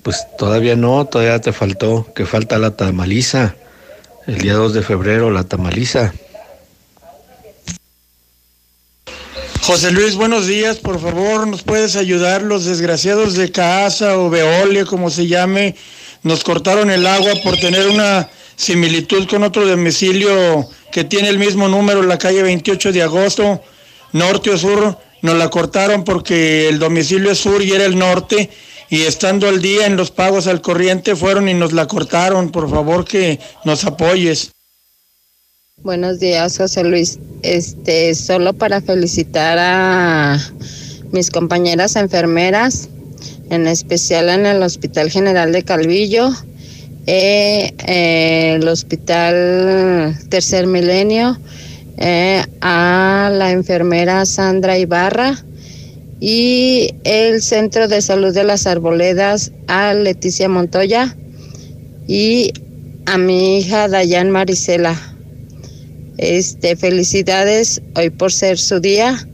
Pues 0.03 0.25
todavía 0.37 0.75
no, 0.75 1.05
todavía 1.05 1.39
te 1.39 1.53
faltó, 1.53 2.07
que 2.15 2.25
falta 2.25 2.57
la 2.57 2.71
tamaliza. 2.71 3.55
El 4.27 4.39
día 4.39 4.53
2 4.53 4.73
de 4.73 4.81
febrero, 4.81 5.31
la 5.31 5.43
tamaliza. 5.43 6.13
José 9.63 9.91
Luis, 9.91 10.15
buenos 10.15 10.47
días. 10.47 10.77
Por 10.77 10.99
favor, 10.99 11.47
¿nos 11.47 11.61
puedes 11.61 11.95
ayudar? 11.95 12.41
Los 12.41 12.65
desgraciados 12.65 13.35
de 13.35 13.51
Casa 13.51 14.17
o 14.17 14.27
Veolia, 14.27 14.85
como 14.85 15.11
se 15.11 15.27
llame, 15.27 15.75
nos 16.23 16.43
cortaron 16.43 16.89
el 16.89 17.05
agua 17.05 17.33
por 17.43 17.57
tener 17.57 17.87
una 17.87 18.27
similitud 18.55 19.27
con 19.27 19.43
otro 19.43 19.67
domicilio 19.67 20.67
que 20.91 21.03
tiene 21.03 21.29
el 21.29 21.37
mismo 21.37 21.67
número 21.67 22.01
la 22.01 22.17
calle 22.17 22.41
28 22.41 22.91
de 22.91 23.03
agosto, 23.03 23.61
norte 24.13 24.49
o 24.49 24.57
sur. 24.57 24.97
Nos 25.21 25.35
la 25.35 25.49
cortaron 25.49 26.03
porque 26.03 26.67
el 26.67 26.79
domicilio 26.79 27.31
es 27.31 27.37
sur 27.37 27.61
y 27.61 27.71
era 27.71 27.85
el 27.85 27.99
norte. 27.99 28.49
Y 28.89 29.03
estando 29.03 29.47
al 29.47 29.61
día 29.61 29.85
en 29.85 29.95
los 29.95 30.09
pagos 30.09 30.47
al 30.47 30.61
corriente 30.61 31.15
fueron 31.15 31.47
y 31.47 31.53
nos 31.53 31.71
la 31.71 31.87
cortaron. 31.87 32.51
Por 32.51 32.67
favor 32.67 33.05
que 33.05 33.39
nos 33.63 33.85
apoyes. 33.85 34.51
Buenos 35.83 36.19
días, 36.19 36.59
José 36.59 36.83
Luis. 36.83 37.17
Este, 37.41 38.13
solo 38.13 38.53
para 38.53 38.81
felicitar 38.81 39.57
a 39.59 40.37
mis 41.11 41.31
compañeras 41.31 41.95
enfermeras, 41.95 42.87
en 43.49 43.65
especial 43.65 44.29
en 44.29 44.45
el 44.45 44.61
Hospital 44.61 45.09
General 45.09 45.51
de 45.51 45.63
Calvillo, 45.63 46.29
eh, 47.07 47.73
eh, 47.87 48.57
el 48.57 48.67
Hospital 48.67 50.15
Tercer 50.29 50.67
Milenio, 50.67 51.39
eh, 51.97 52.43
a 52.61 53.31
la 53.33 53.49
enfermera 53.49 54.27
Sandra 54.27 54.77
Ibarra 54.77 55.43
y 56.19 56.93
el 57.05 57.41
Centro 57.41 57.87
de 57.87 58.03
Salud 58.03 58.35
de 58.35 58.43
las 58.43 58.67
Arboledas 58.67 59.51
a 59.65 59.95
Leticia 59.95 60.47
Montoya 60.47 61.17
y 62.07 62.53
a 63.07 63.17
mi 63.17 63.57
hija 63.57 63.87
Dayan 63.87 64.29
Marisela. 64.29 65.10
Este, 66.21 66.75
felicidades 66.75 67.81
hoy 67.95 68.11
por 68.11 68.31
ser 68.31 68.59
su 68.59 68.79
día 68.79 69.27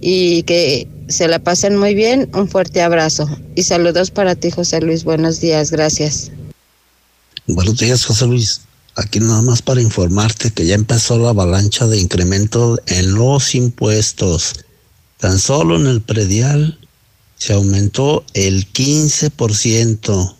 y 0.00 0.42
que 0.42 0.88
se 1.08 1.28
la 1.28 1.38
pasen 1.38 1.76
muy 1.76 1.94
bien. 1.94 2.28
Un 2.34 2.48
fuerte 2.48 2.82
abrazo 2.82 3.30
y 3.54 3.62
saludos 3.62 4.10
para 4.10 4.34
ti, 4.34 4.50
José 4.50 4.80
Luis. 4.80 5.04
Buenos 5.04 5.40
días, 5.40 5.70
gracias. 5.70 6.32
Buenos 7.46 7.78
días, 7.78 8.04
José 8.04 8.26
Luis. 8.26 8.62
Aquí 8.96 9.20
nada 9.20 9.40
más 9.42 9.62
para 9.62 9.80
informarte 9.80 10.50
que 10.50 10.66
ya 10.66 10.74
empezó 10.74 11.16
la 11.16 11.28
avalancha 11.28 11.86
de 11.86 12.00
incremento 12.00 12.80
en 12.88 13.14
los 13.14 13.54
impuestos. 13.54 14.54
Tan 15.18 15.38
solo 15.38 15.76
en 15.76 15.86
el 15.86 16.00
predial 16.00 16.76
se 17.36 17.52
aumentó 17.52 18.24
el 18.34 18.66
15%. 18.72 20.34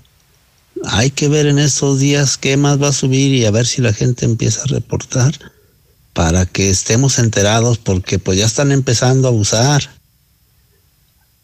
Hay 0.84 1.10
que 1.12 1.28
ver 1.28 1.46
en 1.46 1.60
estos 1.60 2.00
días 2.00 2.36
qué 2.38 2.56
más 2.56 2.82
va 2.82 2.88
a 2.88 2.92
subir 2.92 3.32
y 3.32 3.44
a 3.44 3.52
ver 3.52 3.66
si 3.66 3.80
la 3.82 3.92
gente 3.92 4.24
empieza 4.24 4.62
a 4.62 4.66
reportar 4.66 5.32
para 6.12 6.46
que 6.46 6.70
estemos 6.70 7.18
enterados 7.18 7.78
porque 7.78 8.18
pues 8.18 8.38
ya 8.38 8.46
están 8.46 8.72
empezando 8.72 9.28
a 9.28 9.30
usar. 9.30 9.82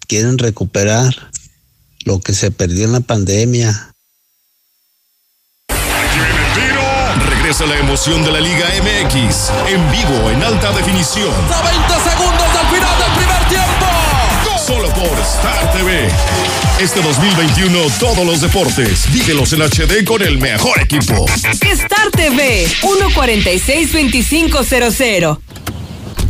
Quieren 0.06 0.38
recuperar 0.38 1.30
lo 2.04 2.20
que 2.20 2.32
se 2.34 2.50
perdió 2.50 2.84
en 2.84 2.92
la 2.92 3.00
pandemia. 3.00 3.92
Regresa 7.28 7.66
la 7.66 7.78
emoción 7.78 8.24
de 8.24 8.32
la 8.32 8.40
Liga 8.40 8.66
MX 8.82 9.50
en 9.68 9.90
vivo 9.90 10.30
en 10.30 10.42
alta 10.42 10.72
definición. 10.72 11.32
A 11.52 11.62
20 11.62 12.10
segundos 12.10 12.52
del 12.52 12.66
final 12.74 12.98
del 12.98 13.12
primer 13.16 13.48
tiempo. 13.48 13.86
Solo 14.66 14.88
por 14.94 15.18
Star 15.20 15.72
TV. 15.72 16.08
Este 16.78 17.00
2021 17.00 17.86
todos 17.98 18.26
los 18.26 18.42
deportes, 18.42 19.10
vívelos 19.10 19.54
en 19.54 19.62
HD 19.62 20.04
con 20.04 20.20
el 20.20 20.36
mejor 20.36 20.78
equipo. 20.78 21.24
Star 21.62 22.10
TV 22.10 22.66
1462500. 22.82 25.38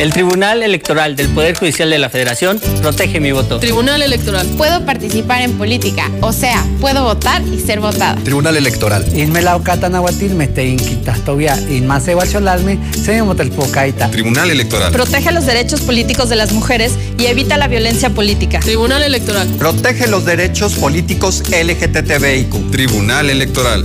El 0.00 0.14
Tribunal 0.14 0.62
Electoral 0.62 1.14
del 1.14 1.28
Poder 1.28 1.54
Judicial 1.54 1.90
de 1.90 1.98
la 1.98 2.08
Federación 2.08 2.58
protege 2.80 3.20
mi 3.20 3.32
voto. 3.32 3.58
Tribunal 3.58 4.00
Electoral. 4.00 4.46
Puedo 4.56 4.86
participar 4.86 5.42
en 5.42 5.58
política, 5.58 6.10
o 6.22 6.32
sea, 6.32 6.64
puedo 6.80 7.04
votar 7.04 7.42
y 7.42 7.60
ser 7.60 7.80
votada. 7.80 8.14
Tribunal 8.24 8.56
Electoral. 8.56 9.04
Inmelao 9.14 9.62
katanahuatilme 9.62 10.48
te 10.48 10.64
inquitastovia 10.68 11.60
inmase 11.68 12.14
guacholalme 12.14 12.78
se 13.04 13.22
motelpocaita. 13.22 14.10
Tribunal 14.10 14.50
Electoral. 14.50 14.90
Protege 14.90 15.32
los 15.32 15.44
derechos 15.44 15.82
políticos 15.82 16.30
de 16.30 16.36
las 16.36 16.52
mujeres 16.52 16.94
y 17.18 17.26
evita 17.26 17.58
la 17.58 17.68
violencia 17.68 18.08
política. 18.08 18.60
Tribunal 18.60 19.02
Electoral. 19.02 19.48
Protege 19.58 20.06
los 20.06 20.24
derechos 20.24 20.76
políticos 20.76 21.42
LGTBIQ. 21.50 22.70
Tribunal 22.70 23.28
Electoral. 23.28 23.84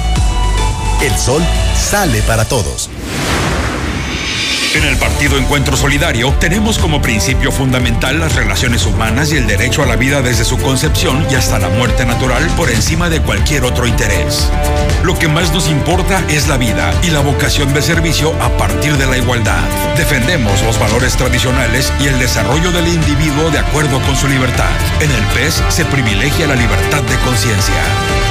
El 1.01 1.17
sol 1.17 1.43
sale 1.75 2.21
para 2.23 2.45
todos. 2.45 2.89
En 4.73 4.85
el 4.85 4.95
Partido 4.97 5.37
Encuentro 5.37 5.75
Solidario 5.75 6.33
tenemos 6.39 6.79
como 6.79 7.01
principio 7.01 7.51
fundamental 7.51 8.19
las 8.19 8.35
relaciones 8.35 8.85
humanas 8.85 9.33
y 9.33 9.37
el 9.37 9.45
derecho 9.45 9.83
a 9.83 9.85
la 9.85 9.97
vida 9.97 10.21
desde 10.21 10.45
su 10.45 10.57
concepción 10.59 11.27
y 11.29 11.35
hasta 11.35 11.59
la 11.59 11.67
muerte 11.67 12.05
natural 12.05 12.47
por 12.55 12.69
encima 12.69 13.09
de 13.09 13.21
cualquier 13.21 13.65
otro 13.65 13.85
interés. 13.85 14.49
Lo 15.03 15.19
que 15.19 15.27
más 15.27 15.51
nos 15.51 15.67
importa 15.67 16.23
es 16.29 16.47
la 16.47 16.55
vida 16.55 16.93
y 17.03 17.09
la 17.09 17.19
vocación 17.19 17.73
de 17.73 17.81
servicio 17.81 18.33
a 18.41 18.55
partir 18.57 18.95
de 18.95 19.07
la 19.07 19.17
igualdad. 19.17 19.61
Defendemos 19.97 20.61
los 20.63 20.79
valores 20.79 21.17
tradicionales 21.17 21.91
y 21.99 22.07
el 22.07 22.17
desarrollo 22.17 22.71
del 22.71 22.87
individuo 22.87 23.51
de 23.51 23.59
acuerdo 23.59 23.99
con 24.03 24.15
su 24.15 24.29
libertad. 24.29 24.71
En 25.01 25.11
el 25.11 25.23
PES 25.33 25.63
se 25.67 25.83
privilegia 25.83 26.47
la 26.47 26.55
libertad 26.55 27.01
de 27.01 27.17
conciencia. 27.25 28.30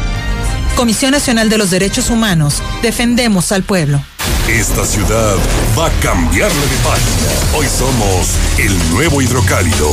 Comisión 0.75 1.11
Nacional 1.11 1.49
de 1.49 1.57
los 1.57 1.69
Derechos 1.69 2.09
Humanos. 2.09 2.61
Defendemos 2.81 3.51
al 3.51 3.63
pueblo. 3.63 4.03
Esta 4.47 4.85
ciudad 4.85 5.35
va 5.77 5.87
a 5.87 5.91
cambiarle 6.01 6.61
de 6.61 6.77
página. 6.83 7.29
Hoy 7.55 7.67
somos 7.67 8.35
el 8.57 8.75
nuevo 8.91 9.21
hidrocálido. 9.21 9.89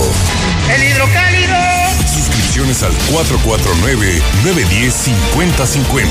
¡El 0.75 0.83
hidrocálido! 0.85 1.55
Suscripciones 2.12 2.83
al 2.83 2.93
449-910-5050. 4.45 6.07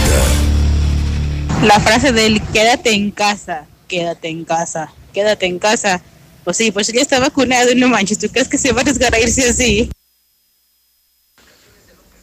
La 1.64 1.80
frase 1.80 2.12
del 2.12 2.42
quédate 2.54 2.92
en 2.92 3.12
casa, 3.12 3.66
quédate 3.88 4.30
en 4.30 4.46
casa, 4.46 4.92
quédate 5.14 5.48
en 5.48 5.60
casa. 5.60 6.02
Pues 6.44 6.58
sí, 6.58 6.72
pues 6.72 6.88
ya 6.88 7.02
está 7.02 7.20
vacunado 7.20 7.72
y 7.72 7.76
no 7.76 7.90
manches, 7.90 8.20
¿tú 8.20 8.30
crees 8.30 8.48
que 8.48 8.58
se 8.58 8.72
va 8.72 8.80
a 8.80 8.82
arriesgar 8.84 9.14
a 9.14 9.20
irse 9.20 9.50
así? 9.50 9.90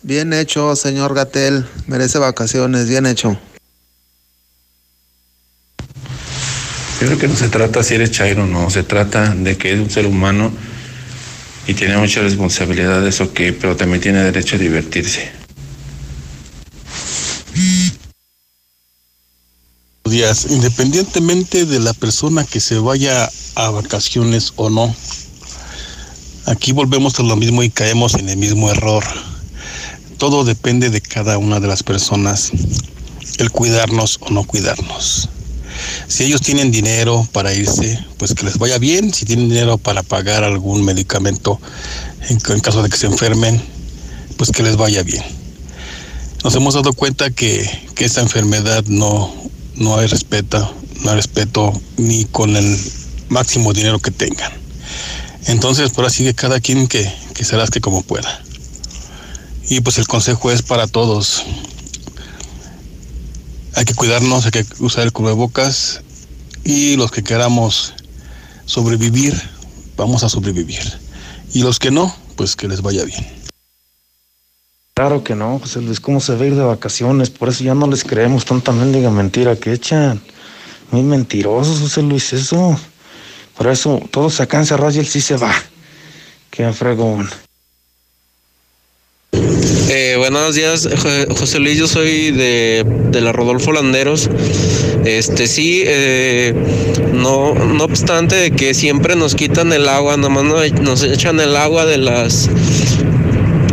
Bien 0.05 0.35
hecho, 0.35 0.77
señor 0.77 1.15
Gatel. 1.15 1.65
Merece 1.87 2.19
vacaciones, 2.19 2.87
bien 2.87 3.07
hecho. 3.07 3.39
Yo 7.01 7.07
creo 7.07 7.19
que 7.19 7.27
no 7.27 7.35
se 7.35 7.49
trata 7.49 7.83
si 7.83 7.95
eres 7.95 8.11
chairo 8.11 8.45
o 8.45 8.47
no, 8.47 8.69
se 8.69 8.83
trata 8.83 9.35
de 9.35 9.57
que 9.57 9.73
es 9.73 9.81
un 9.81 9.89
ser 9.89 10.07
humano 10.07 10.53
y 11.67 11.73
tiene 11.73 11.97
muchas 11.97 12.25
responsabilidades, 12.25 13.23
ok, 13.23 13.41
pero 13.59 13.77
también 13.77 14.03
tiene 14.03 14.23
derecho 14.23 14.57
a 14.57 14.59
divertirse. 14.59 15.33
días, 20.05 20.47
independientemente 20.51 21.65
de 21.65 21.81
la 21.81 21.95
persona 21.95 22.45
que 22.45 22.61
se 22.61 22.79
vaya 22.79 23.29
a 23.55 23.71
vacaciones 23.71 24.53
o 24.57 24.69
no, 24.69 24.95
aquí 26.47 26.73
volvemos 26.73 27.19
a 27.19 27.23
lo 27.23 27.37
mismo 27.37 27.63
y 27.63 27.71
caemos 27.71 28.15
en 28.15 28.29
el 28.29 28.37
mismo 28.37 28.71
error. 28.71 29.03
Todo 30.19 30.45
depende 30.45 30.91
de 30.91 31.01
cada 31.01 31.39
una 31.39 31.61
de 31.61 31.69
las 31.69 31.83
personas, 31.83 32.53
el 33.39 33.51
cuidarnos 33.51 34.19
o 34.21 34.31
no 34.31 34.45
cuidarnos. 34.45 35.29
Si 36.07 36.25
ellos 36.25 36.41
tienen 36.41 36.71
dinero 36.71 37.27
para 37.33 37.53
irse, 37.53 37.99
pues 38.19 38.35
que 38.35 38.45
les 38.45 38.59
vaya 38.59 38.79
bien. 38.79 39.13
Si 39.13 39.25
tienen 39.25 39.49
dinero 39.49 39.79
para 39.79 40.03
pagar 40.03 40.45
algún 40.45 40.85
medicamento 40.85 41.61
en, 42.29 42.39
caso 42.61 42.83
de 42.83 42.89
que 42.89 42.97
se 42.97 43.07
enfermen, 43.07 43.61
pues 44.37 44.51
que 44.51 44.63
les 44.63 44.77
vaya 44.77 45.03
bien. 45.03 45.23
Nos 46.43 46.55
hemos 46.55 46.75
dado 46.75 46.93
cuenta 46.93 47.31
que, 47.31 47.69
que 47.95 48.05
esta 48.05 48.21
enfermedad 48.21 48.85
no, 48.87 49.35
no 49.77 49.97
hay 49.97 50.07
respeto, 50.07 50.75
no 51.03 51.11
hay 51.11 51.17
respeto 51.17 51.73
ni 51.97 52.25
con 52.27 52.55
el 52.57 52.79
máximo 53.29 53.73
dinero 53.73 53.99
que 53.99 54.11
tengan. 54.11 54.53
Entonces, 55.47 55.91
por 55.91 56.05
así 56.05 56.25
que 56.25 56.35
cada 56.35 56.61
quien 56.61 56.87
que, 56.87 57.11
que 57.35 57.45
se 57.45 57.57
rasque 57.57 57.81
como 57.81 58.03
pueda. 58.03 58.43
Y 59.69 59.81
pues 59.81 59.99
el 59.99 60.07
consejo 60.07 60.51
es 60.51 60.63
para 60.63 60.87
todos. 60.87 61.45
Hay 63.75 63.85
que 63.85 63.95
cuidarnos, 63.95 64.45
hay 64.45 64.51
que 64.51 64.67
usar 64.79 65.05
el 65.05 65.13
cubrebocas 65.13 66.03
y 66.65 66.97
los 66.97 67.11
que 67.11 67.23
queramos 67.23 67.95
sobrevivir, 68.67 69.35
vamos 69.97 70.23
a 70.23 70.29
sobrevivir. 70.29 70.83
Y 71.53 71.63
los 71.63 71.79
que 71.79 71.91
no, 71.91 72.15
pues 72.37 72.57
que 72.57 72.69
les 72.69 72.83
vaya 72.83 73.05
bien. 73.05 73.25
Claro 74.95 75.25
que 75.25 75.35
no, 75.35 75.59
José 75.59 75.81
Luis, 75.81 75.99
¿cómo 75.99 76.21
se 76.21 76.37
va 76.37 76.45
a 76.45 76.47
ir 76.47 76.55
de 76.55 76.63
vacaciones? 76.63 77.29
Por 77.29 77.49
eso 77.49 77.65
ya 77.65 77.75
no 77.75 77.89
les 77.89 78.05
creemos 78.05 78.45
tanta 78.45 78.71
mendiga 78.71 79.11
mentira 79.11 79.57
que 79.57 79.73
echan. 79.73 80.23
Muy 80.93 81.03
mentirosos, 81.03 81.81
José 81.81 82.03
Luis, 82.03 82.33
eso. 82.33 82.79
Por 83.57 83.67
eso 83.67 84.01
todos 84.13 84.41
acá 84.41 84.59
encerrados 84.59 84.95
y 84.95 85.01
él 85.01 85.07
sí 85.07 85.21
se 85.21 85.37
va. 85.37 85.53
Qué 86.51 86.73
fregón. 86.73 87.29
Eh, 89.91 90.15
buenos 90.19 90.55
días, 90.55 90.89
Jo- 91.03 91.35
José 91.35 91.59
Luis. 91.59 91.79
Yo 91.79 91.87
soy 91.87 92.31
de, 92.31 92.85
de 93.11 93.21
la 93.21 93.33
Rodolfo 93.33 93.73
Landeros. 93.73 94.29
Este 95.05 95.47
sí, 95.47 95.83
eh, 95.87 96.55
no, 97.13 97.55
no 97.55 97.85
obstante 97.85 98.37
de 98.37 98.51
que 98.51 98.75
siempre 98.75 99.17
nos 99.17 99.35
quitan 99.35 99.73
el 99.73 99.89
agua, 99.89 100.17
nomás 100.17 100.45
no- 100.45 100.83
nos 100.83 101.03
echan 101.03 101.41
el 101.41 101.57
agua 101.57 101.85
de 101.87 101.99
las 101.99 102.49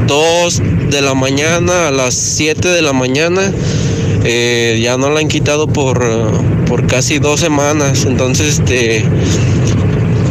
2 0.08 0.62
de 0.90 1.02
la 1.02 1.14
mañana 1.14 1.88
a 1.88 1.92
las 1.92 2.14
7 2.16 2.68
de 2.70 2.82
la 2.82 2.94
mañana. 2.94 3.52
Eh, 4.24 4.80
ya 4.84 4.98
no 4.98 5.10
la 5.10 5.20
han 5.20 5.28
quitado 5.28 5.68
por, 5.68 6.04
por 6.68 6.86
casi 6.88 7.20
dos 7.20 7.40
semanas. 7.40 8.06
Entonces, 8.06 8.60
este 8.60 9.04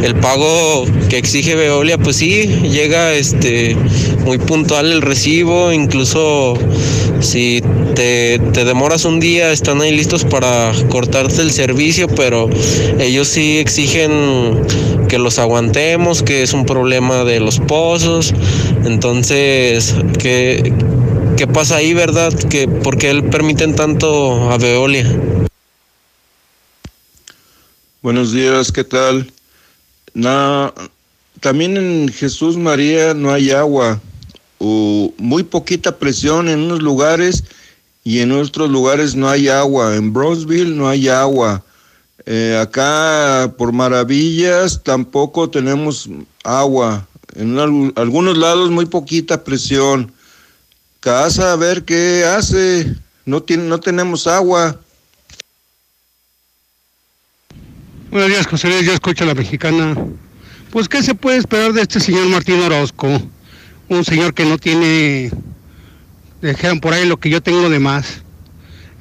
el 0.03 0.15
pago 0.15 0.85
que 1.09 1.17
exige 1.17 1.55
Veolia, 1.55 1.97
pues 1.97 2.17
sí, 2.17 2.47
llega 2.69 3.13
este 3.13 3.75
muy 4.25 4.37
puntual 4.37 4.91
el 4.91 5.01
recibo, 5.01 5.71
incluso 5.71 6.57
si 7.19 7.61
te, 7.95 8.39
te 8.53 8.65
demoras 8.65 9.05
un 9.05 9.19
día, 9.19 9.51
están 9.51 9.81
ahí 9.81 9.95
listos 9.95 10.25
para 10.25 10.71
cortarte 10.89 11.41
el 11.41 11.51
servicio, 11.51 12.07
pero 12.07 12.49
ellos 12.99 13.27
sí 13.27 13.57
exigen 13.59 14.61
que 15.07 15.19
los 15.19 15.39
aguantemos, 15.39 16.23
que 16.23 16.41
es 16.41 16.53
un 16.53 16.65
problema 16.65 17.23
de 17.23 17.39
los 17.39 17.59
pozos. 17.59 18.33
Entonces, 18.85 19.95
¿qué, 20.19 20.73
qué 21.37 21.47
pasa 21.47 21.77
ahí, 21.77 21.93
verdad? 21.93 22.33
Que, 22.49 22.67
¿Por 22.67 22.97
qué 22.97 23.21
permiten 23.21 23.75
tanto 23.75 24.51
a 24.51 24.57
Veolia? 24.57 25.05
Buenos 28.01 28.31
días, 28.31 28.71
¿qué 28.71 28.83
tal? 28.83 29.31
Na- 30.13 30.73
también 31.39 31.77
en 31.77 32.09
Jesús 32.09 32.57
María 32.57 33.13
no 33.13 33.31
hay 33.31 33.51
agua 33.51 33.99
o 34.59 35.11
muy 35.17 35.43
poquita 35.43 35.97
presión 35.97 36.47
en 36.47 36.59
unos 36.59 36.81
lugares 36.81 37.43
y 38.03 38.19
en 38.19 38.31
otros 38.31 38.69
lugares 38.69 39.15
no 39.15 39.27
hay 39.29 39.47
agua. 39.47 39.95
En 39.95 40.13
Bronzeville 40.13 40.75
no 40.75 40.87
hay 40.87 41.07
agua. 41.07 41.63
Eh, 42.25 42.57
acá 42.61 43.51
por 43.57 43.71
Maravillas 43.71 44.81
tampoco 44.83 45.49
tenemos 45.49 46.07
agua. 46.43 47.07
En 47.35 47.57
algunos 47.95 48.37
lados 48.37 48.69
muy 48.69 48.85
poquita 48.85 49.43
presión. 49.43 50.11
Casa 50.99 51.53
a 51.53 51.55
ver 51.55 51.83
qué 51.85 52.23
hace. 52.25 52.95
No, 53.25 53.41
tiene, 53.41 53.63
no 53.63 53.79
tenemos 53.79 54.27
agua. 54.27 54.79
Buenos 58.11 58.27
días, 58.27 58.45
José 58.45 58.67
Luis. 58.67 58.85
Yo 58.85 58.91
escucho 58.91 59.23
a 59.23 59.27
la 59.27 59.35
mexicana. 59.35 59.95
Pues, 60.69 60.89
¿qué 60.89 61.01
se 61.01 61.15
puede 61.15 61.37
esperar 61.37 61.71
de 61.71 61.81
este 61.81 62.01
señor 62.01 62.27
Martín 62.27 62.59
Orozco? 62.59 63.07
Un 63.87 64.03
señor 64.03 64.33
que 64.33 64.43
no 64.43 64.57
tiene, 64.57 65.31
dijeron 66.41 66.81
por 66.81 66.91
ahí 66.93 67.07
lo 67.07 67.17
que 67.21 67.29
yo 67.29 67.41
tengo 67.41 67.69
de 67.69 67.79
más. 67.79 68.21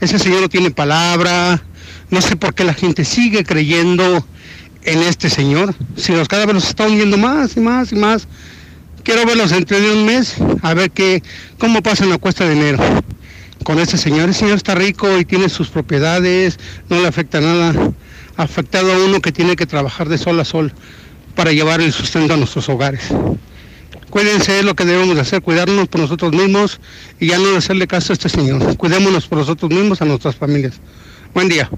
Ese 0.01 0.17
señor 0.21 0.43
no 0.43 0.49
tiene 0.49 0.71
palabra. 0.71 1.61
No 2.09 2.21
sé 2.21 2.37
por 2.37 2.55
qué 2.55 2.63
la 2.63 2.73
gente 2.73 3.05
sigue 3.05 3.43
creyendo 3.43 4.25
en 4.85 5.03
este 5.03 5.29
señor. 5.29 5.75
Si 5.97 6.13
los 6.13 6.29
cada 6.29 6.47
vez 6.47 6.55
los 6.55 6.69
están 6.69 6.95
viendo 6.95 7.19
más 7.19 7.57
y 7.57 7.61
más 7.61 7.91
y 7.91 7.97
más. 7.97 8.29
Quiero 9.03 9.27
verlos 9.27 9.51
dentro 9.51 9.81
de 9.81 9.91
un 9.91 10.07
mes, 10.07 10.37
a 10.63 10.73
ver 10.73 10.93
qué, 10.93 11.21
cómo 11.59 11.83
pasa 11.83 12.05
en 12.05 12.11
la 12.11 12.19
cuesta 12.19 12.47
de 12.47 12.53
enero 12.53 13.03
con 13.65 13.81
este 13.81 13.99
señor. 13.99 14.29
El 14.29 14.35
señor 14.37 14.57
está 14.57 14.77
rico 14.77 15.19
y 15.19 15.25
tiene 15.25 15.49
sus 15.49 15.69
propiedades, 15.69 16.61
no 16.89 17.01
le 17.01 17.09
afecta 17.09 17.41
nada. 17.41 17.93
Afectado 18.37 18.93
a 18.93 18.99
uno 19.05 19.21
que 19.21 19.33
tiene 19.33 19.57
que 19.57 19.67
trabajar 19.67 20.09
de 20.09 20.19
sol 20.19 20.41
a 20.41 20.45
sol 20.45 20.73
para 21.35 21.53
llevar 21.53 21.81
el 21.81 21.93
sustento 21.93 22.35
a 22.35 22.37
nuestros 22.37 22.69
hogares. 22.69 23.09
Cuídense, 24.11 24.59
es 24.59 24.65
lo 24.65 24.75
que 24.75 24.85
debemos 24.85 25.15
de 25.15 25.21
hacer, 25.21 25.41
cuidarnos 25.41 25.89
por 25.89 26.01
nosotros 26.01 26.33
mismos 26.33 26.81
y 27.21 27.29
ya 27.29 27.39
no 27.39 27.57
hacerle 27.57 27.87
caso 27.87 28.13
a 28.13 28.15
este 28.15 28.29
señor. 28.29 28.77
Cuidémonos 28.77 29.27
por 29.27 29.39
nosotros 29.39 29.71
mismos, 29.71 30.03
a 30.03 30.05
nuestras 30.05 30.35
familias. 30.35 30.75
Buen 31.33 31.49
día. 31.49 31.71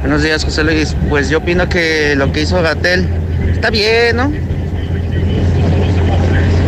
Buenos 0.00 0.22
días, 0.22 0.44
José 0.44 0.64
Luis. 0.64 0.96
Pues 1.08 1.30
yo 1.30 1.38
opino 1.38 1.68
que 1.68 2.14
lo 2.16 2.32
que 2.32 2.42
hizo 2.42 2.60
Gatel 2.60 3.06
está 3.52 3.70
bien, 3.70 4.16
¿no? 4.16 4.32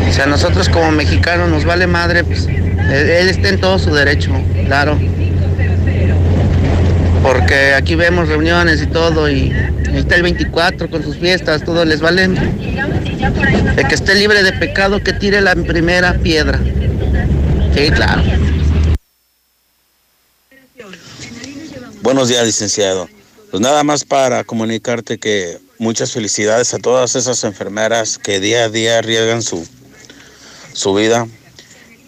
O 0.09 0.13
sea, 0.13 0.27
nosotros 0.27 0.69
como 0.69 0.93
mexicanos 0.93 1.51
nos 1.51 1.65
vale 1.65 1.87
madre, 1.87 2.25
pues 2.25 2.47
él 2.47 3.29
está 3.29 3.49
en 3.49 3.61
todo 3.61 3.79
su 3.79 3.93
derecho, 3.93 4.31
claro. 4.67 4.99
Porque 7.27 7.75
aquí 7.75 7.97
vemos 7.97 8.29
reuniones 8.29 8.81
y 8.81 8.87
todo, 8.87 9.29
y 9.29 9.53
está 9.93 10.15
el 10.15 10.23
24 10.23 10.89
con 10.89 11.03
sus 11.03 11.17
fiestas, 11.17 11.65
todo 11.65 11.85
les 11.85 12.01
vale. 12.01 12.23
El 12.23 13.89
que 13.89 13.95
esté 13.97 14.15
libre 14.15 14.45
de 14.45 14.53
pecado, 14.53 15.03
que 15.03 15.13
tire 15.13 15.41
la 15.41 15.57
primera 15.57 16.15
piedra. 16.21 16.61
Sí, 17.75 17.91
claro. 17.91 18.23
Buenos 22.01 22.29
días, 22.29 22.47
licenciado. 22.47 23.09
Pues 23.51 23.61
nada 23.61 23.83
más 23.83 24.05
para 24.05 24.45
comunicarte 24.45 25.19
que 25.19 25.59
muchas 25.81 26.13
felicidades 26.13 26.75
a 26.75 26.79
todas 26.79 27.17
esas 27.17 27.43
enfermeras 27.43 28.19
que 28.19 28.39
día 28.39 28.67
a 28.67 28.69
día 28.69 28.99
arriesgan 28.99 29.43
su, 29.43 29.67
su 30.73 30.95
vida. 30.95 31.27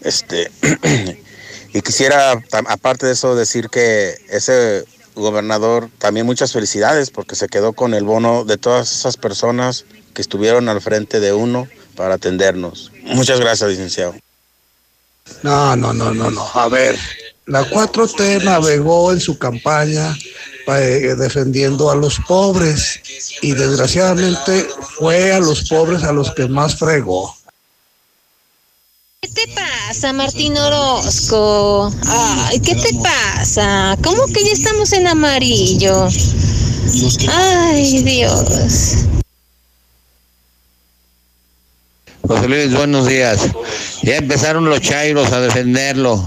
Este, 0.04 0.48
y 1.74 1.80
quisiera, 1.80 2.40
aparte 2.52 3.06
de 3.06 3.14
eso, 3.14 3.34
decir 3.34 3.68
que 3.68 4.14
ese 4.28 4.84
gobernador 5.18 5.90
también 5.98 6.26
muchas 6.26 6.52
felicidades 6.52 7.10
porque 7.10 7.36
se 7.36 7.48
quedó 7.48 7.72
con 7.72 7.94
el 7.94 8.04
bono 8.04 8.44
de 8.44 8.56
todas 8.56 8.92
esas 8.92 9.16
personas 9.16 9.84
que 10.14 10.22
estuvieron 10.22 10.68
al 10.68 10.80
frente 10.80 11.20
de 11.20 11.32
uno 11.32 11.68
para 11.94 12.14
atendernos. 12.14 12.92
Muchas 13.04 13.40
gracias, 13.40 13.70
licenciado. 13.70 14.14
No, 15.42 15.76
no, 15.76 15.92
no, 15.92 16.12
no, 16.12 16.30
no. 16.30 16.48
A 16.54 16.68
ver, 16.68 16.98
la 17.46 17.68
4T 17.68 18.42
navegó 18.44 19.12
en 19.12 19.20
su 19.20 19.38
campaña 19.38 20.16
eh, 20.66 21.14
defendiendo 21.16 21.90
a 21.90 21.94
los 21.94 22.18
pobres 22.26 23.00
y 23.40 23.52
desgraciadamente 23.52 24.66
fue 24.98 25.32
a 25.32 25.40
los 25.40 25.68
pobres 25.68 26.02
a 26.02 26.12
los 26.12 26.30
que 26.34 26.46
más 26.46 26.76
fregó. 26.76 27.37
¿Qué 29.34 29.46
te 29.46 29.52
pasa, 29.52 30.12
Martín 30.14 30.56
Orozco? 30.56 31.92
Ay, 32.06 32.60
¿qué 32.60 32.74
te 32.74 32.94
pasa? 32.94 33.96
¿Cómo 34.02 34.26
que 34.26 34.42
ya 34.42 34.52
estamos 34.52 34.92
en 34.94 35.06
amarillo? 35.06 36.08
Ay, 37.28 38.02
Dios. 38.02 39.04
José 42.26 42.48
Luis, 42.48 42.72
buenos 42.72 43.06
días. 43.06 43.40
Ya 44.02 44.16
empezaron 44.16 44.64
los 44.64 44.80
chairos 44.80 45.30
a 45.32 45.40
defenderlo. 45.40 46.26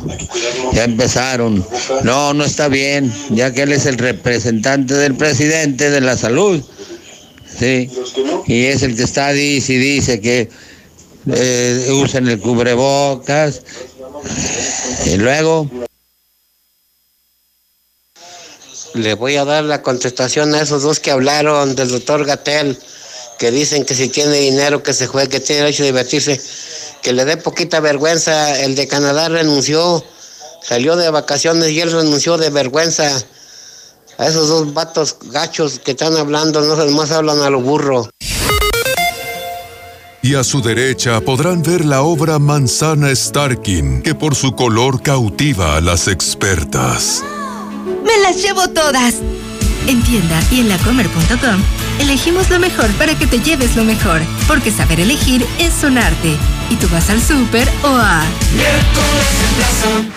Ya 0.74 0.84
empezaron. 0.84 1.66
No, 2.04 2.36
no 2.36 2.43
está 2.43 2.68
bien, 2.68 3.12
ya 3.32 3.52
que 3.52 3.64
él 3.64 3.72
es 3.72 3.88
el 3.88 3.97
representante 3.97 4.93
del 4.93 5.16
presidente 5.16 5.89
de 5.89 6.02
la 6.02 6.18
salud. 6.18 6.64
Sí. 7.60 7.89
Y 8.45 8.66
es 8.66 8.84
el 8.84 8.95
que 8.95 9.04
está 9.04 9.32
dice 9.32 9.74
y 9.74 9.78
dice 9.78 10.22
que 10.22 10.49
eh, 11.28 11.88
usen 11.91 12.28
el 12.28 12.39
cubrebocas. 12.39 13.61
Y 15.05 15.17
luego. 15.17 15.69
Le 18.93 19.13
voy 19.13 19.38
a 19.38 19.45
dar 19.45 19.63
la 19.63 19.82
contestación 19.82 20.53
a 20.53 20.61
esos 20.61 20.84
dos 20.84 20.99
que 20.99 21.11
hablaron 21.11 21.76
del 21.76 21.89
doctor 21.89 22.26
Gatel 22.26 22.78
que 23.41 23.49
dicen 23.49 23.86
que 23.86 23.95
si 23.95 24.07
tiene 24.07 24.36
dinero 24.36 24.84
que 24.84 24.93
se 24.93 25.07
juegue, 25.07 25.28
que 25.28 25.39
tiene 25.39 25.63
derecho 25.63 25.82
a 25.82 25.88
divertirse, 25.88 26.39
que 27.01 27.11
le 27.11 27.26
dé 27.26 27.38
poquita 27.38 27.80
vergüenza. 27.80 28.59
El 28.61 28.76
de 28.76 28.88
Canadá 28.88 29.30
renunció, 29.30 30.05
salió 30.61 30.95
de 30.95 31.09
vacaciones 31.09 31.72
y 31.72 31.82
él 31.82 31.91
renunció 31.91 32.38
de 32.38 32.51
vergüenza. 32.51 33.09
A 34.19 34.28
esos 34.28 34.47
dos 34.47 34.76
vatos 34.76 35.17
gachos 35.24 35.80
que 35.80 35.91
están 35.91 36.15
hablando, 36.17 36.61
no 36.61 36.86
más 36.91 37.09
hablan 37.09 37.41
a 37.41 37.49
lo 37.49 37.61
burro. 37.61 38.07
Y 40.24 40.36
a 40.36 40.43
su 40.43 40.61
derecha 40.61 41.19
podrán 41.22 41.63
ver 41.63 41.84
la 41.84 42.03
obra 42.03 42.38
Manzana 42.38 43.13
Starkin, 43.15 44.03
que 44.03 44.13
por 44.13 44.36
su 44.36 44.55
color 44.55 45.01
cautiva 45.01 45.78
a 45.78 45.82
las 45.82 46.07
expertas. 46.07 47.24
¡Me 48.05 48.22
las 48.22 48.41
llevo 48.41 48.67
todas! 48.67 49.15
En 49.88 49.99
tienda 50.03 50.39
y 50.51 50.59
en 50.59 50.69
lacomer.com 50.69 51.59
elegimos 51.99 52.51
lo 52.51 52.59
mejor 52.59 52.88
para 52.93 53.17
que 53.17 53.26
te 53.26 53.39
lleves 53.39 53.76
lo 53.76 53.84
mejor, 53.84 54.22
porque 54.47 54.69
saber 54.69 54.99
elegir 54.99 55.43
es 55.57 55.84
un 55.84 55.97
arte. 55.97 56.36
Y 56.69 56.76
tú 56.76 56.88
vas 56.91 57.09
al 57.09 57.19
súper 57.19 57.67
o 57.84 57.88
a... 57.88 58.24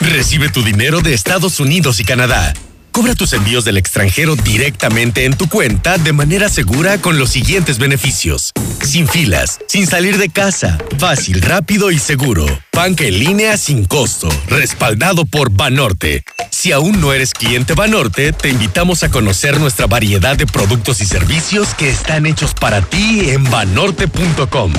Recibe 0.01 0.51
tu 0.51 0.63
dinero 0.63 1.01
de 1.01 1.15
Estados 1.15 1.61
Unidos 1.61 1.99
y 2.01 2.05
Canadá. 2.05 2.53
Cobra 2.95 3.17
tus 3.17 3.33
envíos 3.33 3.65
del 3.65 3.77
extranjero 3.77 4.37
directamente 4.37 5.25
en 5.25 5.37
tu 5.37 5.49
cuenta 5.49 5.99
de 5.99 6.13
manera 6.13 6.49
segura 6.49 6.99
con 6.99 7.19
los 7.19 7.31
siguientes 7.31 7.79
beneficios. 7.79 8.53
Sin 8.85 9.09
filas, 9.09 9.59
sin 9.67 9.89
salir 9.89 10.17
de 10.17 10.29
casa, 10.29 10.79
fácil, 10.97 11.43
rápido 11.43 11.91
y 11.91 11.99
seguro. 11.99 12.47
Banca 12.73 13.03
en 13.03 13.19
línea 13.19 13.57
sin 13.57 13.85
costo, 13.85 14.29
respaldado 14.47 15.27
por 15.27 15.51
Banorte. 15.51 16.23
Si 16.51 16.71
aún 16.71 17.01
no 17.01 17.13
eres 17.13 17.35
cliente 17.35 17.75
Banorte, 17.75 18.33
te 18.33 18.49
invitamos 18.49 19.03
a 19.03 19.11
conocer 19.11 19.59
nuestra 19.59 19.89
variedad 19.89 20.37
de 20.37 20.47
productos 20.47 21.01
y 21.01 21.07
servicios 21.07 21.75
que 21.75 21.91
están 21.91 22.27
hechos 22.27 22.55
para 22.55 22.81
ti 22.81 23.31
en 23.31 23.43
banorte.com. 23.43 24.73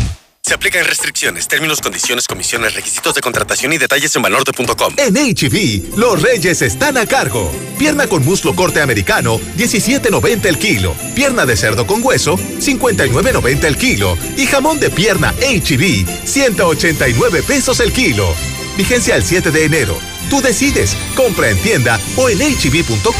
Se 0.45 0.53
aplican 0.53 0.85
restricciones, 0.85 1.47
términos, 1.47 1.81
condiciones, 1.81 2.27
comisiones, 2.27 2.75
requisitos 2.75 3.15
de 3.15 3.21
contratación 3.21 3.73
y 3.73 3.79
detalles 3.79 4.15
en 4.15 4.21
banorte.com. 4.21 4.93
En 4.97 5.15
HB, 5.15 5.97
los 5.97 6.21
reyes 6.21 6.61
están 6.61 6.97
a 6.97 7.07
cargo. 7.07 7.51
Pierna 7.79 8.05
con 8.05 8.23
muslo 8.23 8.55
corte 8.55 8.79
americano, 8.79 9.39
17.90 9.57 10.45
el 10.45 10.59
kilo. 10.59 10.93
Pierna 11.15 11.47
de 11.47 11.57
cerdo 11.57 11.87
con 11.87 12.03
hueso, 12.03 12.37
59.90 12.37 13.63
el 13.63 13.75
kilo. 13.75 14.15
Y 14.37 14.45
jamón 14.45 14.79
de 14.79 14.91
pierna 14.91 15.33
HB, 15.39 15.81
e 15.81 16.05
189 16.27 17.41
pesos 17.41 17.79
el 17.79 17.91
kilo. 17.91 18.31
Vigencia 18.77 19.15
el 19.15 19.23
7 19.23 19.49
de 19.49 19.65
enero. 19.65 19.97
Tú 20.29 20.41
decides. 20.41 20.95
Compra 21.15 21.49
en 21.49 21.57
tienda 21.57 21.99
o 22.17 22.29
en 22.29 22.37
hb.com.mx. 22.37 23.15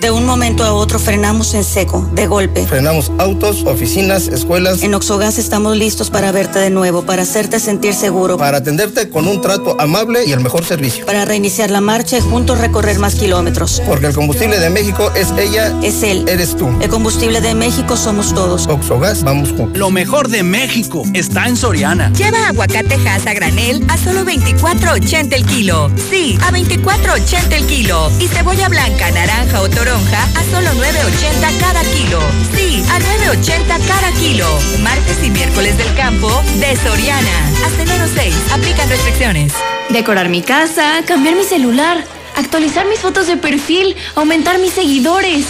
De 0.00 0.10
un 0.10 0.24
momento 0.24 0.64
a 0.64 0.72
otro 0.72 0.98
frenamos 0.98 1.52
en 1.52 1.62
seco, 1.62 2.08
de 2.14 2.26
golpe. 2.26 2.66
Frenamos 2.66 3.12
autos, 3.18 3.64
oficinas, 3.66 4.28
escuelas. 4.28 4.82
En 4.82 4.94
Oxogas 4.94 5.36
estamos 5.36 5.76
listos 5.76 6.08
para 6.08 6.32
verte 6.32 6.58
de 6.58 6.70
nuevo, 6.70 7.02
para 7.02 7.22
hacerte 7.22 7.60
sentir 7.60 7.92
seguro. 7.92 8.38
Para 8.38 8.58
atenderte 8.58 9.10
con 9.10 9.28
un 9.28 9.42
trato 9.42 9.76
amable 9.78 10.24
y 10.24 10.32
el 10.32 10.40
mejor 10.40 10.64
servicio. 10.64 11.04
Para 11.04 11.26
reiniciar 11.26 11.70
la 11.70 11.82
marcha 11.82 12.16
y 12.16 12.22
juntos 12.22 12.58
recorrer 12.60 12.98
más 12.98 13.14
kilómetros. 13.14 13.82
Porque 13.86 14.06
el 14.06 14.14
combustible 14.14 14.58
de 14.58 14.70
México 14.70 15.12
es 15.14 15.34
ella. 15.38 15.70
Es 15.82 16.02
él. 16.02 16.26
Eres 16.26 16.56
tú. 16.56 16.70
El 16.80 16.88
combustible 16.88 17.42
de 17.42 17.54
México 17.54 17.94
somos 17.94 18.32
todos. 18.32 18.68
Oxogas, 18.68 19.22
vamos 19.22 19.50
juntos. 19.50 19.76
Lo 19.76 19.90
mejor 19.90 20.28
de 20.28 20.42
México 20.42 21.02
está 21.12 21.46
en 21.46 21.58
Soriana. 21.58 22.10
Lleva 22.14 22.48
aguacate 22.48 22.94
a 22.94 23.34
granel 23.34 23.84
a 23.88 23.98
solo 23.98 24.24
24.80 24.24 25.34
el 25.34 25.44
kilo. 25.44 25.90
Sí, 26.08 26.38
a 26.40 26.50
24.80 26.52 27.52
el 27.52 27.66
kilo. 27.66 28.10
Y 28.18 28.28
cebolla 28.28 28.70
blanca, 28.70 29.10
naranja 29.10 29.60
o 29.60 29.68
toro 29.68 29.89
a 29.92 30.44
solo 30.52 30.70
9.80 30.80 31.58
cada 31.58 31.82
kilo. 31.82 32.20
Sí, 32.54 32.80
a 32.90 33.00
9.80 33.34 33.86
cada 33.88 34.12
kilo. 34.12 34.46
Martes 34.82 35.18
y 35.24 35.30
miércoles 35.30 35.76
del 35.78 35.92
campo 35.94 36.30
de 36.60 36.76
Soriana. 36.76 37.48
Hasta 37.66 37.82
enero 37.82 38.04
6. 38.14 38.34
Aplican 38.52 38.88
restricciones. 38.88 39.52
Decorar 39.88 40.28
mi 40.28 40.42
casa, 40.42 41.02
cambiar 41.04 41.34
mi 41.34 41.42
celular, 41.42 42.04
actualizar 42.36 42.86
mis 42.86 43.00
fotos 43.00 43.26
de 43.26 43.36
perfil, 43.36 43.96
aumentar 44.14 44.60
mis 44.60 44.74
seguidores. 44.74 45.44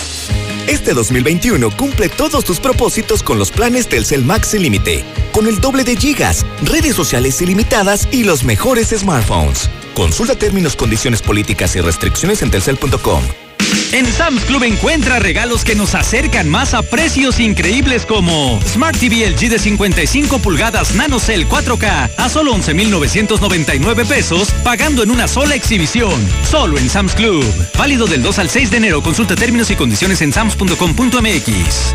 Este 0.67 0.95
2021 0.95 1.71
cumple 1.77 2.09
todos 2.09 2.43
tus 2.43 2.61
propósitos 2.61 3.23
con 3.23 3.39
los 3.39 3.51
planes 3.51 3.89
Telcel 3.89 4.25
Max 4.25 4.49
sin 4.49 4.63
límite, 4.63 5.05
con 5.33 5.49
el 5.49 5.61
doble 5.61 5.85
de 5.85 5.97
gigas, 5.97 6.47
redes 6.63 6.97
sociales 6.97 7.43
ilimitadas 7.43 8.09
y 8.11 8.25
los 8.25 8.43
mejores 8.45 8.89
smartphones. 8.89 9.69
Consulta 9.95 10.35
términos, 10.35 10.77
condiciones 10.77 11.21
políticas 11.21 11.77
y 11.77 11.83
restricciones 11.83 12.41
en 12.41 12.51
telcel.com. 12.51 13.50
En 13.93 14.07
Sam's 14.13 14.45
Club 14.45 14.63
encuentra 14.65 15.19
regalos 15.19 15.65
que 15.65 15.75
nos 15.75 15.95
acercan 15.95 16.49
más 16.49 16.75
a 16.75 16.83
precios 16.83 17.41
increíbles 17.41 18.07
como 18.07 18.61
Smart 18.67 18.97
TV 18.97 19.29
LG 19.29 19.49
de 19.51 19.59
55 19.59 20.39
pulgadas 20.39 20.95
NanoCell 20.95 21.49
4K 21.49 22.11
a 22.17 22.29
solo 22.29 22.53
11,999 22.55 24.05
pesos, 24.05 24.53
pagando 24.63 25.03
en 25.03 25.11
una 25.11 25.27
sola 25.27 25.55
exhibición. 25.55 26.15
Solo 26.49 26.79
en 26.79 26.89
Sam's 26.89 27.15
Club. 27.15 27.45
Válido 27.77 28.07
del 28.07 28.23
2 28.23 28.39
al 28.39 28.49
6 28.49 28.71
de 28.71 28.77
enero. 28.77 29.03
Consulta 29.03 29.35
términos 29.35 29.71
y 29.71 29.77
condiciones 29.77 30.23
en 30.23 30.33
sams.com.mx. 30.33 31.95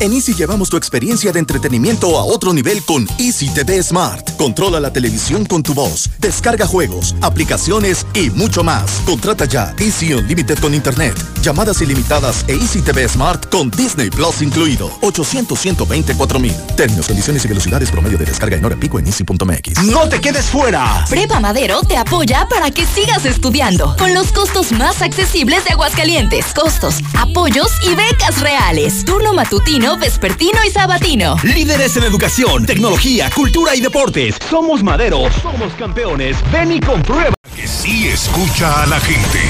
En 0.00 0.12
Easy 0.12 0.34
llevamos 0.34 0.70
tu 0.70 0.76
experiencia 0.76 1.32
de 1.32 1.38
entretenimiento 1.38 2.18
a 2.18 2.24
otro 2.24 2.52
nivel 2.52 2.82
con 2.82 3.06
Easy 3.18 3.48
TV 3.48 3.82
Smart. 3.82 4.36
Controla 4.36 4.80
la 4.80 4.92
televisión 4.92 5.44
con 5.46 5.62
tu 5.62 5.72
voz, 5.72 6.10
descarga 6.18 6.66
juegos, 6.66 7.14
aplicaciones 7.22 8.04
y 8.12 8.30
mucho 8.30 8.64
más. 8.64 9.02
Contrata 9.06 9.44
ya 9.44 9.74
Easy 9.78 10.12
Unlimited 10.12 10.58
con 10.58 10.74
Internet, 10.74 11.14
llamadas 11.42 11.80
ilimitadas 11.80 12.44
e 12.48 12.54
Easy 12.54 12.82
TV 12.82 13.08
Smart 13.08 13.48
con 13.50 13.70
Disney 13.70 14.10
Plus 14.10 14.42
incluido. 14.42 14.90
800 15.02 15.58
124 15.58 16.38
mil. 16.40 16.54
Términos, 16.76 17.06
condiciones 17.06 17.44
y 17.44 17.48
velocidades 17.48 17.90
promedio 17.90 18.18
de 18.18 18.24
descarga 18.24 18.56
en 18.56 18.64
hora 18.64 18.76
pico 18.76 18.98
en 18.98 19.06
easy.mx. 19.06 19.84
¡No 19.84 20.08
te 20.08 20.20
quedes 20.20 20.46
fuera! 20.46 21.04
Prepa 21.08 21.38
Madero 21.40 21.82
te 21.82 21.96
apoya 21.96 22.48
para 22.48 22.70
que 22.70 22.84
sigas 22.84 23.24
estudiando 23.24 23.94
con 23.96 24.12
los 24.12 24.32
costos 24.32 24.72
más 24.72 25.02
accesibles 25.02 25.64
de 25.64 25.70
Aguascalientes. 25.70 26.46
Costos, 26.52 26.96
apoyos 27.16 27.70
y 27.88 27.94
becas 27.94 28.40
reales. 28.40 29.04
Turno 29.04 29.32
matutino, 29.34 29.83
vespertino 29.92 30.58
y 30.66 30.70
sabatino. 30.70 31.36
Líderes 31.42 31.96
en 31.96 32.04
educación, 32.04 32.64
tecnología, 32.64 33.30
cultura 33.30 33.74
y 33.74 33.80
deportes. 33.80 34.36
Somos 34.48 34.82
Madero, 34.82 35.30
somos 35.42 35.72
campeones. 35.74 36.36
Ven 36.50 36.72
y 36.72 36.80
comprueba. 36.80 37.34
Que 37.54 37.68
sí 37.68 38.08
escucha 38.08 38.82
a 38.82 38.86
la 38.86 38.98
gente. 38.98 39.40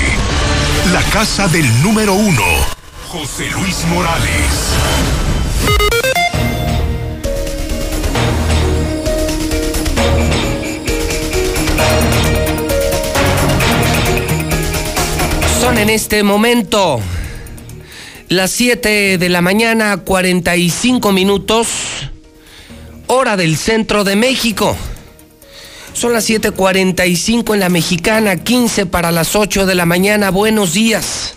La 0.92 1.02
casa 1.04 1.46
del 1.48 1.66
número 1.82 2.14
uno, 2.14 2.42
José 3.08 3.48
Luis 3.50 3.84
Morales. 3.86 4.74
Son 15.60 15.78
en 15.78 15.88
este 15.88 16.22
momento 16.22 17.00
las 18.28 18.50
7 18.52 19.18
de 19.18 19.28
la 19.28 19.40
mañana, 19.40 19.98
45 19.98 21.12
minutos, 21.12 21.68
hora 23.06 23.36
del 23.36 23.56
centro 23.56 24.04
de 24.04 24.16
México. 24.16 24.76
Son 25.92 26.12
las 26.12 26.28
7:45 26.28 27.54
en 27.54 27.60
la 27.60 27.68
mexicana, 27.68 28.36
15 28.36 28.86
para 28.86 29.12
las 29.12 29.36
8 29.36 29.66
de 29.66 29.74
la 29.74 29.86
mañana. 29.86 30.30
Buenos 30.30 30.72
días. 30.72 31.34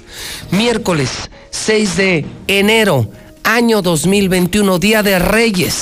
Miércoles 0.51 1.09
6 1.51 1.97
de 1.97 2.25
enero, 2.47 3.11
año 3.43 3.81
2021, 3.81 4.79
Día 4.79 5.03
de 5.03 5.19
Reyes. 5.19 5.75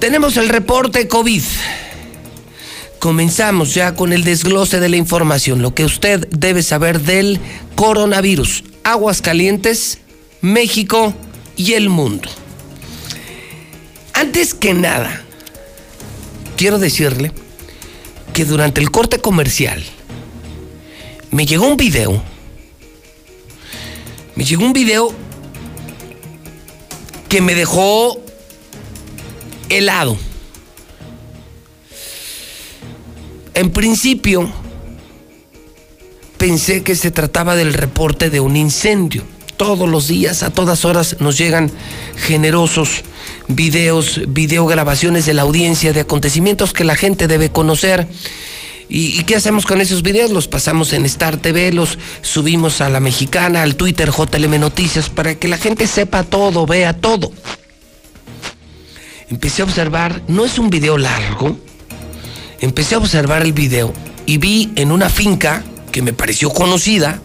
Tenemos 0.00 0.36
el 0.36 0.48
reporte 0.48 1.06
COVID. 1.06 1.42
Comenzamos 2.98 3.74
ya 3.74 3.94
con 3.94 4.12
el 4.12 4.24
desglose 4.24 4.80
de 4.80 4.88
la 4.88 4.96
información, 4.96 5.62
lo 5.62 5.74
que 5.74 5.84
usted 5.84 6.26
debe 6.30 6.62
saber 6.62 7.00
del 7.00 7.38
coronavirus. 7.76 8.64
Aguascalientes, 8.92 9.98
México 10.40 11.12
y 11.56 11.74
el 11.74 11.90
mundo. 11.90 12.30
Antes 14.14 14.54
que 14.54 14.72
nada, 14.72 15.24
quiero 16.56 16.78
decirle 16.78 17.32
que 18.32 18.46
durante 18.46 18.80
el 18.80 18.90
corte 18.90 19.18
comercial 19.18 19.84
me 21.30 21.44
llegó 21.44 21.66
un 21.66 21.76
video. 21.76 22.22
Me 24.34 24.44
llegó 24.46 24.64
un 24.64 24.72
video 24.72 25.12
que 27.28 27.42
me 27.42 27.54
dejó 27.54 28.18
helado. 29.68 30.16
En 33.52 33.70
principio, 33.70 34.50
pensé 36.38 36.82
que 36.82 36.94
se 36.94 37.10
trataba 37.10 37.56
del 37.56 37.74
reporte 37.74 38.30
de 38.30 38.40
un 38.40 38.56
incendio. 38.56 39.24
Todos 39.56 39.88
los 39.88 40.06
días, 40.06 40.44
a 40.44 40.50
todas 40.50 40.84
horas, 40.84 41.16
nos 41.18 41.36
llegan 41.36 41.70
generosos 42.16 43.02
videos, 43.48 44.20
videograbaciones 44.28 45.26
de 45.26 45.34
la 45.34 45.42
audiencia 45.42 45.92
de 45.92 46.00
acontecimientos 46.00 46.72
que 46.72 46.84
la 46.84 46.94
gente 46.94 47.26
debe 47.26 47.50
conocer. 47.50 48.06
¿Y, 48.88 49.22
qué 49.24 49.36
hacemos 49.36 49.66
con 49.66 49.80
esos 49.80 50.02
videos? 50.02 50.30
Los 50.30 50.48
pasamos 50.48 50.92
en 50.92 51.04
Star 51.04 51.36
TV, 51.36 51.72
los 51.72 51.98
subimos 52.22 52.80
a 52.80 52.88
la 52.88 53.00
mexicana, 53.00 53.62
al 53.62 53.74
Twitter 53.74 54.10
JLM 54.10 54.60
Noticias, 54.60 55.10
para 55.10 55.34
que 55.34 55.48
la 55.48 55.58
gente 55.58 55.86
sepa 55.86 56.22
todo, 56.22 56.64
vea 56.64 56.94
todo. 56.94 57.32
Empecé 59.28 59.60
a 59.60 59.66
observar, 59.66 60.22
no 60.28 60.46
es 60.46 60.58
un 60.58 60.70
video 60.70 60.96
largo, 60.96 61.58
empecé 62.60 62.94
a 62.94 62.98
observar 62.98 63.42
el 63.42 63.52
video 63.52 63.92
y 64.24 64.38
vi 64.38 64.72
en 64.76 64.90
una 64.90 65.10
finca 65.10 65.64
que 65.98 66.02
me 66.02 66.12
pareció 66.12 66.50
conocida, 66.50 67.20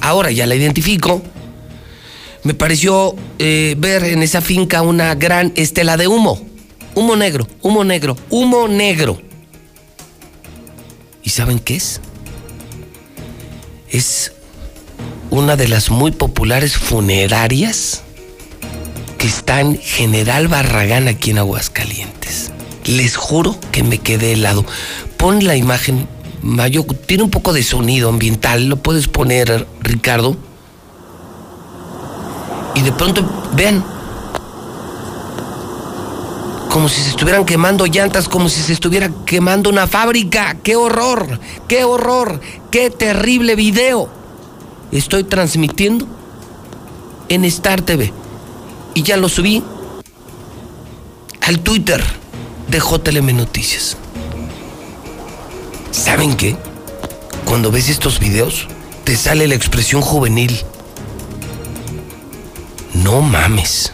ahora 0.00 0.30
ya 0.30 0.46
la 0.46 0.54
identifico, 0.54 1.22
me 2.44 2.54
pareció 2.54 3.14
eh, 3.38 3.74
ver 3.76 4.04
en 4.04 4.22
esa 4.22 4.40
finca 4.40 4.80
una 4.80 5.14
gran 5.14 5.52
estela 5.54 5.98
de 5.98 6.08
humo, 6.08 6.40
humo 6.94 7.14
negro, 7.14 7.46
humo 7.60 7.84
negro, 7.84 8.16
humo 8.30 8.68
negro. 8.68 9.20
¿Y 11.24 11.28
saben 11.28 11.58
qué 11.58 11.76
es? 11.76 12.00
Es 13.90 14.32
una 15.28 15.56
de 15.56 15.68
las 15.68 15.90
muy 15.90 16.10
populares 16.10 16.74
funerarias 16.78 18.00
que 19.18 19.26
está 19.26 19.60
en 19.60 19.76
General 19.78 20.48
Barragán 20.48 21.06
aquí 21.08 21.32
en 21.32 21.38
Aguascalientes. 21.38 22.50
Les 22.86 23.14
juro 23.14 23.60
que 23.72 23.82
me 23.82 23.98
quedé 23.98 24.32
helado. 24.32 24.64
Pon 25.18 25.44
la 25.44 25.54
imagen, 25.56 26.08
Mayo, 26.46 26.84
tiene 27.06 27.24
un 27.24 27.30
poco 27.30 27.52
de 27.52 27.64
sonido 27.64 28.08
ambiental, 28.08 28.66
lo 28.66 28.76
puedes 28.76 29.08
poner, 29.08 29.66
Ricardo. 29.80 30.36
Y 32.76 32.82
de 32.82 32.92
pronto, 32.92 33.28
vean, 33.54 33.84
como 36.70 36.88
si 36.88 37.02
se 37.02 37.10
estuvieran 37.10 37.44
quemando 37.44 37.84
llantas, 37.86 38.28
como 38.28 38.48
si 38.48 38.62
se 38.62 38.72
estuviera 38.72 39.10
quemando 39.24 39.68
una 39.70 39.88
fábrica. 39.88 40.56
¡Qué 40.62 40.76
horror! 40.76 41.40
¡Qué 41.66 41.82
horror! 41.82 42.40
¡Qué 42.70 42.90
terrible 42.90 43.56
video! 43.56 44.08
Estoy 44.92 45.24
transmitiendo 45.24 46.06
en 47.28 47.44
Star 47.46 47.82
TV 47.82 48.12
y 48.94 49.02
ya 49.02 49.16
lo 49.16 49.28
subí 49.28 49.64
al 51.40 51.58
Twitter 51.58 52.04
de 52.68 52.78
JLM 52.78 53.36
Noticias. 53.36 53.96
¿Saben 55.96 56.36
qué? 56.36 56.54
Cuando 57.46 57.70
ves 57.70 57.88
estos 57.88 58.20
videos, 58.20 58.68
te 59.04 59.16
sale 59.16 59.48
la 59.48 59.54
expresión 59.54 60.02
juvenil. 60.02 60.60
No 62.92 63.22
mames. 63.22 63.92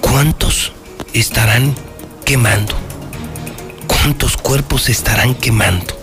¿Cuántos 0.00 0.72
estarán 1.12 1.72
quemando? 2.24 2.74
¿Cuántos 3.86 4.36
cuerpos 4.36 4.88
estarán 4.88 5.36
quemando? 5.36 5.96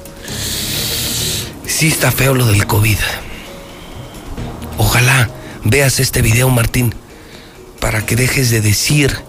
Sí 1.68 1.90
está 1.90 2.10
feo 2.10 2.34
lo 2.36 2.46
del 2.46 2.66
COVID. 2.66 2.98
Ojalá 4.78 5.30
veas 5.66 6.00
este 6.00 6.22
video, 6.22 6.50
Martín, 6.50 6.96
para 7.82 8.06
que 8.06 8.16
dejes 8.16 8.50
de 8.50 8.62
decir 8.62 9.20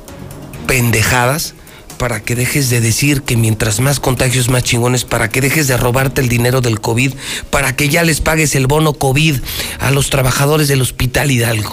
pendejadas, 0.68 1.55
para 1.96 2.22
que 2.22 2.34
dejes 2.34 2.70
de 2.70 2.80
decir 2.80 3.22
que 3.22 3.36
mientras 3.36 3.80
más 3.80 4.00
contagios 4.00 4.48
más 4.48 4.62
chingones, 4.62 5.04
para 5.04 5.28
que 5.28 5.40
dejes 5.40 5.68
de 5.68 5.76
robarte 5.76 6.20
el 6.20 6.28
dinero 6.28 6.60
del 6.60 6.80
COVID, 6.80 7.14
para 7.50 7.74
que 7.74 7.88
ya 7.88 8.02
les 8.02 8.20
pagues 8.20 8.54
el 8.54 8.66
bono 8.66 8.92
COVID 8.94 9.36
a 9.80 9.90
los 9.90 10.10
trabajadores 10.10 10.68
del 10.68 10.82
Hospital 10.82 11.30
Hidalgo. 11.30 11.72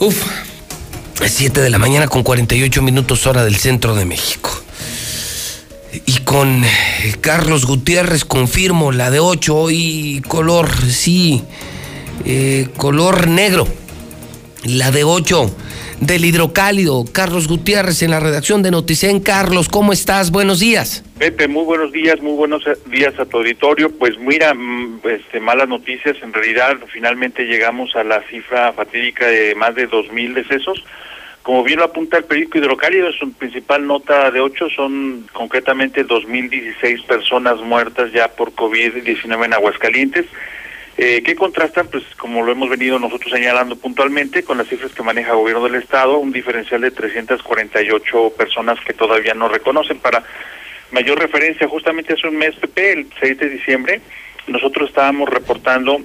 Uf, 0.00 0.22
7 1.26 1.60
de 1.60 1.70
la 1.70 1.78
mañana 1.78 2.08
con 2.08 2.22
48 2.22 2.82
minutos 2.82 3.26
hora 3.26 3.44
del 3.44 3.56
centro 3.56 3.94
de 3.94 4.04
México. 4.04 4.50
Y 6.06 6.18
con 6.18 6.64
eh, 6.64 7.16
Carlos 7.20 7.66
Gutiérrez 7.66 8.24
confirmo 8.24 8.90
la 8.90 9.10
de 9.10 9.20
8 9.20 9.56
hoy 9.56 10.22
color, 10.26 10.68
sí, 10.90 11.44
eh, 12.24 12.68
color 12.76 13.28
negro. 13.28 13.66
La 14.64 14.90
de 14.90 15.04
8 15.04 15.54
del 16.06 16.24
hidrocálido. 16.24 17.04
Carlos 17.12 17.48
Gutiérrez 17.48 18.02
en 18.02 18.10
la 18.10 18.20
redacción 18.20 18.62
de 18.62 18.70
Noticen. 18.70 19.20
Carlos, 19.20 19.68
¿cómo 19.68 19.92
estás? 19.92 20.30
Buenos 20.30 20.60
días. 20.60 21.04
Pepe, 21.18 21.48
muy 21.48 21.64
buenos 21.64 21.92
días, 21.92 22.20
muy 22.20 22.34
buenos 22.34 22.64
días 22.86 23.18
a 23.18 23.26
tu 23.26 23.38
auditorio. 23.38 23.90
Pues 23.96 24.18
mira, 24.18 24.54
mm, 24.54 25.00
este, 25.04 25.40
malas 25.40 25.68
noticias. 25.68 26.16
En 26.22 26.32
realidad, 26.32 26.76
finalmente 26.92 27.44
llegamos 27.44 27.94
a 27.96 28.04
la 28.04 28.22
cifra 28.28 28.72
fatídica 28.72 29.26
de 29.26 29.54
más 29.54 29.74
de 29.74 29.88
2.000 29.88 30.34
decesos. 30.34 30.84
Como 31.44 31.62
bien 31.62 31.78
lo 31.78 31.84
apunta 31.84 32.16
el 32.16 32.24
periódico 32.24 32.56
Hidrocálido, 32.56 33.12
su 33.12 33.30
principal 33.32 33.86
nota 33.86 34.30
de 34.30 34.40
8 34.40 34.70
son 34.74 35.26
concretamente 35.34 36.06
2.016 36.06 37.04
personas 37.04 37.60
muertas 37.60 38.12
ya 38.12 38.28
por 38.28 38.52
COVID-19 38.52 39.44
en 39.44 39.52
Aguascalientes, 39.52 40.24
eh, 40.96 41.22
que 41.22 41.34
contrastan, 41.34 41.88
pues 41.88 42.04
como 42.16 42.42
lo 42.42 42.52
hemos 42.52 42.68
venido 42.68 42.98
nosotros 42.98 43.32
señalando 43.32 43.76
puntualmente, 43.76 44.44
con 44.44 44.58
las 44.58 44.68
cifras 44.68 44.92
que 44.92 45.02
maneja 45.02 45.32
el 45.32 45.38
gobierno 45.38 45.64
del 45.64 45.82
Estado, 45.82 46.18
un 46.18 46.32
diferencial 46.32 46.80
de 46.80 46.92
348 46.92 48.34
personas 48.36 48.78
que 48.80 48.92
todavía 48.92 49.34
no 49.34 49.48
reconocen. 49.48 49.98
Para 49.98 50.22
mayor 50.92 51.18
referencia, 51.18 51.66
justamente 51.66 52.14
hace 52.14 52.28
un 52.28 52.36
mes, 52.36 52.54
Pepe, 52.56 52.92
el 52.92 53.06
6 53.20 53.38
de 53.38 53.48
diciembre, 53.48 54.00
nosotros 54.46 54.88
estábamos 54.88 55.28
reportando 55.28 55.98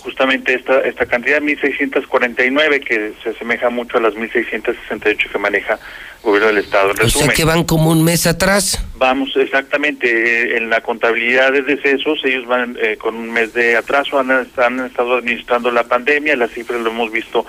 justamente 0.00 0.54
esta 0.54 0.80
esta 0.80 1.06
cantidad 1.06 1.40
1649 1.40 2.80
que 2.80 3.12
se 3.22 3.30
asemeja 3.30 3.70
mucho 3.70 3.98
a 3.98 4.00
las 4.00 4.14
1668 4.14 5.28
que 5.32 5.38
maneja 5.38 5.74
el 5.74 6.22
gobierno 6.22 6.48
del 6.48 6.58
estado. 6.58 6.92
En 6.92 7.06
o 7.06 7.08
sea 7.08 7.28
que 7.28 7.44
van 7.44 7.64
como 7.64 7.90
un 7.90 8.04
mes 8.04 8.26
atrás. 8.26 8.82
Vamos 8.96 9.36
exactamente 9.36 10.06
eh, 10.06 10.56
en 10.56 10.70
la 10.70 10.80
contabilidad 10.80 11.52
de 11.52 11.62
decesos 11.62 12.20
ellos 12.24 12.46
van 12.46 12.76
eh, 12.80 12.96
con 12.96 13.14
un 13.14 13.30
mes 13.30 13.52
de 13.54 13.76
atraso 13.76 14.18
han, 14.18 14.30
han 14.30 14.80
estado 14.86 15.16
administrando 15.16 15.70
la 15.70 15.84
pandemia 15.84 16.36
las 16.36 16.50
cifras 16.50 16.80
lo 16.80 16.90
hemos 16.90 17.10
visto 17.10 17.46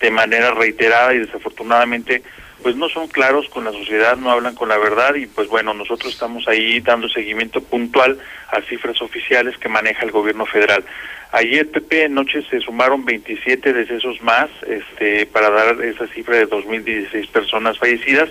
de 0.00 0.10
manera 0.10 0.52
reiterada 0.52 1.14
y 1.14 1.18
desafortunadamente 1.18 2.22
pues 2.62 2.76
no 2.76 2.88
son 2.88 3.08
claros 3.08 3.48
con 3.48 3.64
la 3.64 3.72
sociedad, 3.72 4.16
no 4.16 4.30
hablan 4.30 4.54
con 4.54 4.68
la 4.68 4.78
verdad 4.78 5.14
y 5.14 5.26
pues 5.26 5.48
bueno, 5.48 5.74
nosotros 5.74 6.12
estamos 6.12 6.46
ahí 6.48 6.80
dando 6.80 7.08
seguimiento 7.08 7.62
puntual 7.62 8.18
a 8.50 8.60
cifras 8.62 9.00
oficiales 9.00 9.56
que 9.58 9.68
maneja 9.68 10.04
el 10.04 10.10
gobierno 10.10 10.46
federal. 10.46 10.84
Ayer, 11.32 11.70
Pepe, 11.70 12.08
noche 12.08 12.42
se 12.48 12.60
sumaron 12.60 13.04
27 13.04 13.72
decesos 13.72 14.20
más 14.22 14.48
este, 14.66 15.26
para 15.26 15.50
dar 15.50 15.82
esa 15.84 16.06
cifra 16.08 16.36
de 16.36 16.48
2.016 16.48 17.28
personas 17.28 17.78
fallecidas. 17.78 18.30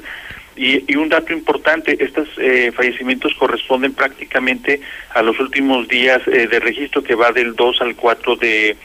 Y, 0.56 0.96
un 0.96 1.08
dato 1.08 1.32
importante, 1.34 2.04
estos 2.04 2.28
eh, 2.40 2.72
fallecimientos 2.76 3.36
corresponden 3.36 3.94
prácticamente 3.94 4.82
a 5.14 5.22
los 5.22 5.40
últimos 5.40 5.88
días 5.88 6.20
eh, 6.28 6.48
de 6.48 6.60
registro 6.60 7.04
que 7.04 7.14
va 7.14 7.32
del 7.32 7.56
2 7.56 7.82
al 7.82 7.96
4 7.96 8.36
de 8.38 8.76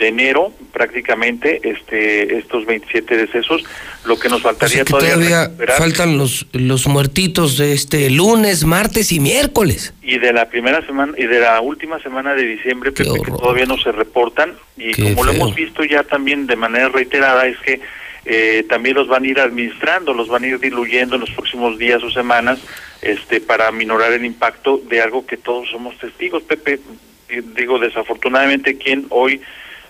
de 0.00 0.08
enero 0.08 0.52
prácticamente 0.72 1.60
este 1.62 2.38
estos 2.38 2.64
27 2.64 3.16
decesos 3.18 3.62
lo 4.06 4.18
que 4.18 4.30
nos 4.30 4.40
faltaría 4.40 4.84
todavía, 4.84 5.52
faltan 5.76 6.16
los 6.16 6.46
los 6.52 6.86
muertitos 6.86 7.58
de 7.58 7.74
este 7.74 8.08
lunes 8.08 8.64
martes 8.64 9.12
y 9.12 9.20
miércoles. 9.20 9.92
Y 10.02 10.18
de 10.18 10.32
la 10.32 10.48
primera 10.48 10.84
semana 10.86 11.12
y 11.18 11.26
de 11.26 11.40
la 11.40 11.60
última 11.60 12.00
semana 12.00 12.34
de 12.34 12.44
diciembre 12.44 12.94
que 12.94 13.04
todavía 13.04 13.66
no 13.66 13.76
se 13.76 13.92
reportan. 13.92 14.54
Y 14.78 14.94
como 14.94 15.24
lo 15.24 15.32
hemos 15.32 15.54
visto 15.54 15.84
ya 15.84 16.02
también 16.02 16.46
de 16.46 16.56
manera 16.56 16.88
reiterada 16.88 17.46
es 17.46 17.58
que 17.58 17.80
eh, 18.24 18.64
también 18.68 18.96
los 18.96 19.06
van 19.06 19.24
a 19.24 19.28
ir 19.28 19.40
administrando 19.40 20.12
los 20.14 20.28
van 20.28 20.44
a 20.44 20.46
ir 20.46 20.58
diluyendo 20.60 21.14
en 21.14 21.22
los 21.22 21.30
próximos 21.30 21.78
días 21.78 22.02
o 22.02 22.10
semanas 22.10 22.58
este 23.00 23.40
para 23.40 23.70
minorar 23.72 24.12
el 24.12 24.26
impacto 24.26 24.78
de 24.88 25.00
algo 25.00 25.26
que 25.26 25.36
todos 25.36 25.68
somos 25.70 25.98
testigos 25.98 26.42
Pepe. 26.42 26.80
Digo 27.54 27.78
desafortunadamente 27.78 28.76
quien 28.76 29.06
hoy 29.10 29.40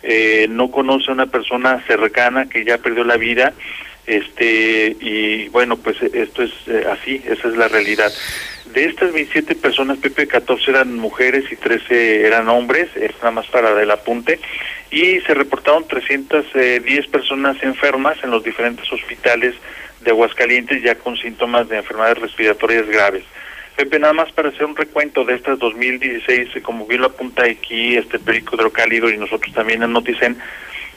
eh, 0.02 0.46
no 0.48 0.70
conoce 0.70 1.10
a 1.10 1.14
una 1.14 1.26
persona 1.26 1.82
cercana 1.86 2.48
que 2.48 2.64
ya 2.64 2.78
perdió 2.78 3.04
la 3.04 3.16
vida 3.16 3.52
este 4.06 4.96
y 5.00 5.48
bueno 5.48 5.76
pues 5.76 6.02
esto 6.02 6.42
es 6.42 6.52
eh, 6.66 6.84
así 6.90 7.22
esa 7.26 7.48
es 7.48 7.56
la 7.56 7.68
realidad. 7.68 8.12
De 8.72 8.84
estas 8.84 9.12
27 9.12 9.56
personas 9.56 9.98
Pepe 9.98 10.26
14 10.26 10.70
eran 10.70 10.96
mujeres 10.96 11.44
y 11.50 11.56
13 11.56 12.26
eran 12.26 12.48
hombres 12.48 12.88
es 12.96 13.12
nada 13.18 13.32
más 13.32 13.46
para 13.48 13.80
el 13.80 13.90
apunte 13.90 14.40
y 14.90 15.20
se 15.20 15.34
reportaron 15.34 15.86
310 15.86 17.06
personas 17.08 17.62
enfermas 17.62 18.16
en 18.22 18.30
los 18.30 18.42
diferentes 18.42 18.90
hospitales 18.92 19.54
de 20.00 20.10
Aguascalientes 20.10 20.82
ya 20.82 20.94
con 20.94 21.16
síntomas 21.16 21.68
de 21.68 21.76
enfermedades 21.78 22.18
respiratorias 22.18 22.86
graves 22.88 23.24
Pepe, 23.80 23.98
nada 23.98 24.12
más 24.12 24.30
para 24.32 24.50
hacer 24.50 24.66
un 24.66 24.76
recuento 24.76 25.24
de 25.24 25.36
estas 25.36 25.58
2016, 25.58 26.62
como 26.62 26.86
bien 26.86 27.00
lo 27.00 27.06
apunta 27.06 27.44
aquí 27.44 27.96
este 27.96 28.18
periódico 28.18 28.56
hidrocálido 28.56 29.08
y 29.08 29.16
nosotros 29.16 29.54
también 29.54 29.82
en 29.82 29.94
Noticen, 29.94 30.36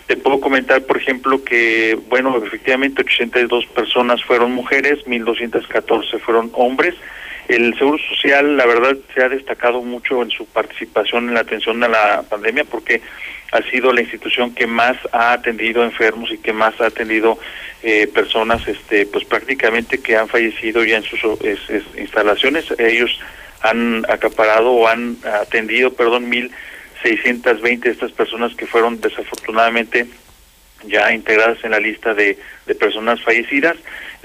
te 0.06 0.18
puedo 0.18 0.42
comentar, 0.42 0.84
por 0.84 0.98
ejemplo, 0.98 1.42
que, 1.46 1.98
bueno, 2.10 2.38
efectivamente 2.46 3.04
82 3.04 3.68
personas 3.68 4.22
fueron 4.26 4.52
mujeres, 4.52 5.00
1.214 5.06 6.20
fueron 6.20 6.52
hombres. 6.56 6.94
El 7.48 7.74
Seguro 7.78 8.00
Social, 8.10 8.58
la 8.58 8.66
verdad, 8.66 8.98
se 9.16 9.24
ha 9.24 9.30
destacado 9.30 9.82
mucho 9.82 10.22
en 10.22 10.30
su 10.30 10.46
participación 10.48 11.30
en 11.30 11.36
la 11.36 11.40
atención 11.40 11.82
a 11.86 11.88
la 11.88 12.24
pandemia 12.24 12.66
porque 12.66 13.02
ha 13.54 13.62
sido 13.70 13.94
la 13.94 14.02
institución 14.02 14.54
que 14.54 14.66
más 14.66 14.98
ha 15.12 15.34
atendido 15.34 15.84
enfermos 15.84 16.32
y 16.32 16.40
que 16.40 16.54
más 16.54 16.80
ha 16.82 16.88
atendido 16.88 17.38
eh, 17.84 18.08
personas, 18.08 18.68
este, 18.68 19.06
pues 19.06 19.26
prácticamente 19.26 20.00
que 20.00 20.18
han 20.18 20.28
fallecido 20.28 20.84
ya 20.84 20.98
en 20.98 21.04
sus 21.04 21.22
instalaciones. 21.98 22.66
Ellos 22.80 23.20
han 23.62 24.06
acaparado 24.10 24.72
o 24.72 24.88
han 24.88 25.18
atendido, 25.42 25.94
perdón, 25.94 26.30
mil 26.30 26.52
seiscientas 27.04 27.62
veinte 27.62 27.90
de 27.90 27.94
estas 27.94 28.12
personas 28.12 28.56
que 28.56 28.66
fueron 28.66 29.00
desafortunadamente 29.00 30.08
ya 30.86 31.14
integradas 31.14 31.64
en 31.64 31.72
la 31.72 31.80
lista 31.80 32.14
de, 32.14 32.38
de 32.66 32.76
personas 32.76 33.22
fallecidas 33.22 33.78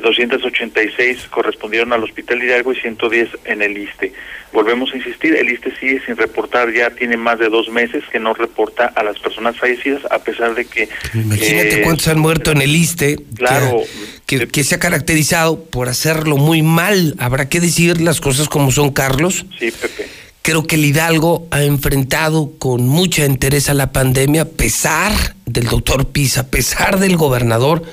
286 0.03 1.29
correspondieron 1.31 1.93
al 1.93 2.05
Hospital 2.05 2.43
Hidalgo 2.43 2.73
y 2.73 2.77
110 2.77 3.29
en 3.45 3.63
el 3.63 3.77
ISTE. 3.77 4.13
Volvemos 4.53 4.93
a 4.93 4.97
insistir, 4.97 5.35
el 5.35 5.51
ISTE 5.51 5.77
sigue 5.79 6.01
sin 6.07 6.17
reportar, 6.17 6.73
ya 6.73 6.91
tiene 6.91 7.17
más 7.17 7.39
de 7.39 7.49
dos 7.49 7.69
meses 7.69 8.05
que 8.11 8.19
no 8.19 8.33
reporta 8.33 8.87
a 8.87 9.03
las 9.03 9.19
personas 9.19 9.59
fallecidas, 9.59 10.03
a 10.11 10.21
pesar 10.21 10.55
de 10.55 10.65
que... 10.65 10.89
Imagínate 11.15 11.81
eh, 11.81 11.83
cuántos 11.83 12.09
han 12.09 12.19
muerto 12.19 12.53
en 12.53 12.63
el 12.63 12.75
ISTE. 12.75 13.19
Claro. 13.35 13.83
Que, 14.27 14.47
que, 14.47 14.65
se 14.65 14.77
ha 14.77 14.79
caracterizado 14.79 15.65
por 15.65 15.89
hacerlo 15.89 16.37
muy 16.37 16.63
mal. 16.63 17.15
Habrá 17.19 17.49
que 17.49 17.61
decir 17.61 18.01
las 18.01 18.21
cosas 18.21 18.49
como 18.49 18.71
son, 18.71 18.93
Carlos. 18.93 19.45
Sí, 19.59 19.71
Pepe. 19.71 20.07
Creo 20.43 20.66
que 20.66 20.76
el 20.76 20.84
Hidalgo 20.84 21.47
ha 21.51 21.62
enfrentado 21.62 22.53
con 22.59 22.89
mucha 22.89 23.26
interés 23.26 23.68
a 23.68 23.74
la 23.74 23.93
pandemia, 23.93 24.43
a 24.43 24.47
pesar 24.47 25.12
del 25.45 25.66
doctor 25.66 26.07
Pisa, 26.07 26.43
a 26.43 26.47
pesar 26.47 26.99
del 26.99 27.16
gobernador 27.16 27.84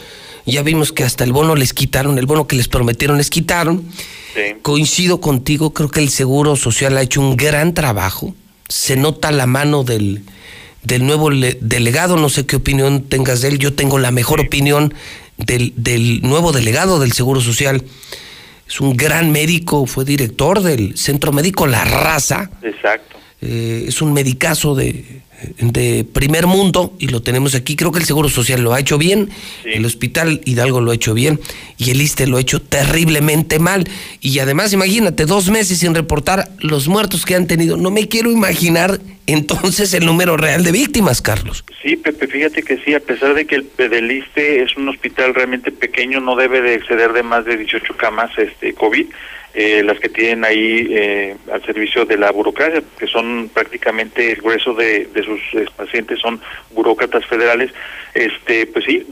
ya 0.45 0.61
vimos 0.61 0.91
que 0.91 1.03
hasta 1.03 1.23
el 1.23 1.33
bono 1.33 1.55
les 1.55 1.73
quitaron, 1.73 2.19
el 2.19 2.27
bono 2.27 2.45
que 2.47 2.55
les 2.55 2.67
prometieron 2.67 3.17
les 3.17 3.29
quitaron. 3.29 3.83
Coincido 4.61 5.21
contigo, 5.21 5.73
creo 5.73 5.89
que 5.89 6.01
el 6.01 6.09
Seguro 6.09 6.55
Social 6.55 6.97
ha 6.97 7.01
hecho 7.01 7.21
un 7.21 7.35
gran 7.35 7.73
trabajo. 7.73 8.35
Se 8.67 8.95
nota 8.95 9.31
la 9.31 9.47
mano 9.47 9.83
del, 9.83 10.23
del 10.83 11.05
nuevo 11.05 11.29
delegado, 11.31 12.17
no 12.17 12.29
sé 12.29 12.45
qué 12.45 12.57
opinión 12.57 13.03
tengas 13.03 13.41
de 13.41 13.47
él. 13.47 13.59
Yo 13.59 13.73
tengo 13.73 13.97
la 13.97 14.11
mejor 14.11 14.39
opinión 14.39 14.93
del, 15.37 15.73
del 15.77 16.21
nuevo 16.21 16.51
delegado 16.51 16.99
del 16.99 17.13
Seguro 17.13 17.41
Social. 17.41 17.83
Es 18.67 18.81
un 18.81 18.97
gran 18.97 19.31
médico, 19.31 19.85
fue 19.85 20.05
director 20.05 20.61
del 20.61 20.97
Centro 20.97 21.31
Médico 21.31 21.67
La 21.67 21.85
Raza. 21.85 22.49
Exacto. 22.61 23.17
Eh, 23.41 23.85
es 23.87 24.01
un 24.01 24.13
medicazo 24.13 24.73
de, 24.73 25.21
de 25.59 26.05
primer 26.11 26.47
mundo 26.47 26.93
y 26.99 27.07
lo 27.07 27.21
tenemos 27.21 27.55
aquí. 27.55 27.75
Creo 27.75 27.91
que 27.91 27.99
el 27.99 28.05
Seguro 28.05 28.29
Social 28.29 28.61
lo 28.61 28.73
ha 28.73 28.79
hecho 28.79 28.97
bien, 28.97 29.29
el 29.63 29.85
Hospital 29.85 30.41
Hidalgo 30.45 30.81
lo 30.81 30.91
ha 30.91 30.95
hecho 30.95 31.13
bien 31.13 31.39
y 31.77 31.91
el 31.91 32.01
ISTE 32.01 32.27
lo 32.27 32.37
ha 32.37 32.41
hecho 32.41 32.61
terriblemente 32.61 33.59
mal. 33.59 33.87
Y 34.21 34.39
además, 34.39 34.73
imagínate, 34.73 35.25
dos 35.25 35.49
meses 35.49 35.79
sin 35.79 35.93
reportar 35.93 36.49
los 36.59 36.87
muertos 36.87 37.25
que 37.25 37.35
han 37.35 37.47
tenido. 37.47 37.77
No 37.77 37.91
me 37.91 38.07
quiero 38.07 38.31
imaginar 38.31 38.99
entonces 39.27 39.93
el 39.93 40.05
número 40.05 40.37
real 40.37 40.63
de 40.63 40.71
víctimas, 40.71 41.21
Carlos. 41.21 41.63
Sí, 41.81 41.97
Pepe, 41.97 42.27
fíjate 42.27 42.63
que 42.63 42.77
sí, 42.77 42.93
a 42.93 42.99
pesar 42.99 43.33
de 43.33 43.45
que 43.45 43.55
el 43.55 43.63
Pedeliste 43.63 44.63
es 44.63 44.75
un 44.77 44.87
hospital 44.89 45.33
realmente 45.33 45.71
pequeño, 45.71 46.19
no 46.19 46.35
debe 46.35 46.61
de 46.61 46.75
exceder 46.75 47.13
de 47.13 47.23
más 47.23 47.45
de 47.45 47.57
18 47.57 47.97
camas 47.97 48.31
este 48.37 48.73
COVID, 48.73 49.07
eh, 49.57 49.81
las 49.83 49.97
que 50.01 50.09
tienen 50.09 50.43
ahí 50.43 50.85
eh, 50.89 51.37
al 51.49 51.63
servicio 51.63 52.03
de 52.05 52.17
la 52.17 52.29
burocracia, 52.29 52.83
que 52.99 53.07
son 53.07 53.49
prácticamente 53.53 54.33
el 54.33 54.41
grueso 54.41 54.73
de, 54.73 55.07
sus 55.23 55.39
eh, 55.53 55.65
pacientes 55.73 56.19
son 56.19 56.41
burócratas 56.71 57.25
federales, 57.25 57.71
este 58.13 58.67
pues 58.67 58.83
sí, 58.83 59.05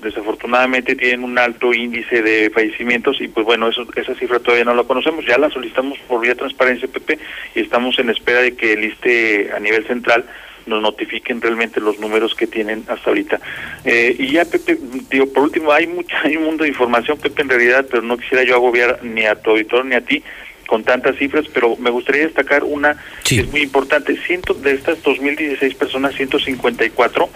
desafortunadamente 0.00 0.96
tienen 0.96 1.24
un 1.24 1.38
alto 1.38 1.74
índice 1.74 2.22
de 2.22 2.48
fallecimientos 2.48 3.20
y 3.20 3.28
pues 3.28 3.44
bueno, 3.44 3.68
eso, 3.68 3.86
esa 3.94 4.14
cifra 4.14 4.40
todavía 4.40 4.64
no 4.64 4.74
la 4.74 4.84
conocemos, 4.84 5.26
ya 5.26 5.36
la 5.36 5.50
solicitamos 5.50 5.98
por 6.08 6.22
vía 6.22 6.34
transparencia, 6.34 6.88
Pepe, 6.88 7.18
y 7.54 7.60
estamos 7.60 7.98
en 7.98 8.08
espera 8.08 8.40
de 8.40 8.56
que 8.56 8.72
el 8.72 8.84
ISTE 8.84 9.50
a 9.54 9.60
nivel 9.60 9.86
central 9.86 10.24
nos 10.66 10.82
notifiquen 10.82 11.40
realmente 11.40 11.80
los 11.80 11.98
números 11.98 12.34
que 12.34 12.46
tienen 12.46 12.84
hasta 12.88 13.10
ahorita. 13.10 13.40
Eh, 13.84 14.16
y 14.18 14.32
ya, 14.32 14.44
Pepe, 14.44 14.78
digo, 15.10 15.26
por 15.32 15.44
último, 15.44 15.72
hay, 15.72 15.86
mucha, 15.86 16.20
hay 16.22 16.36
un 16.36 16.44
mundo 16.44 16.64
de 16.64 16.70
información, 16.70 17.18
Pepe, 17.18 17.42
en 17.42 17.48
realidad, 17.48 17.86
pero 17.90 18.02
no 18.02 18.16
quisiera 18.16 18.44
yo 18.44 18.54
agobiar 18.54 19.00
ni 19.02 19.24
a 19.26 19.34
tu 19.34 19.50
auditor 19.50 19.84
ni 19.84 19.94
a 19.94 20.00
ti 20.00 20.22
con 20.66 20.84
tantas 20.84 21.16
cifras, 21.16 21.44
pero 21.52 21.76
me 21.76 21.90
gustaría 21.90 22.22
destacar 22.22 22.64
una 22.64 22.96
que 23.28 23.40
es 23.40 23.50
muy 23.50 23.60
importante. 23.60 24.16
Ciento, 24.26 24.54
de 24.54 24.72
estas 24.72 25.02
2.016 25.02 25.76
personas, 25.76 26.14
154, 26.14 27.28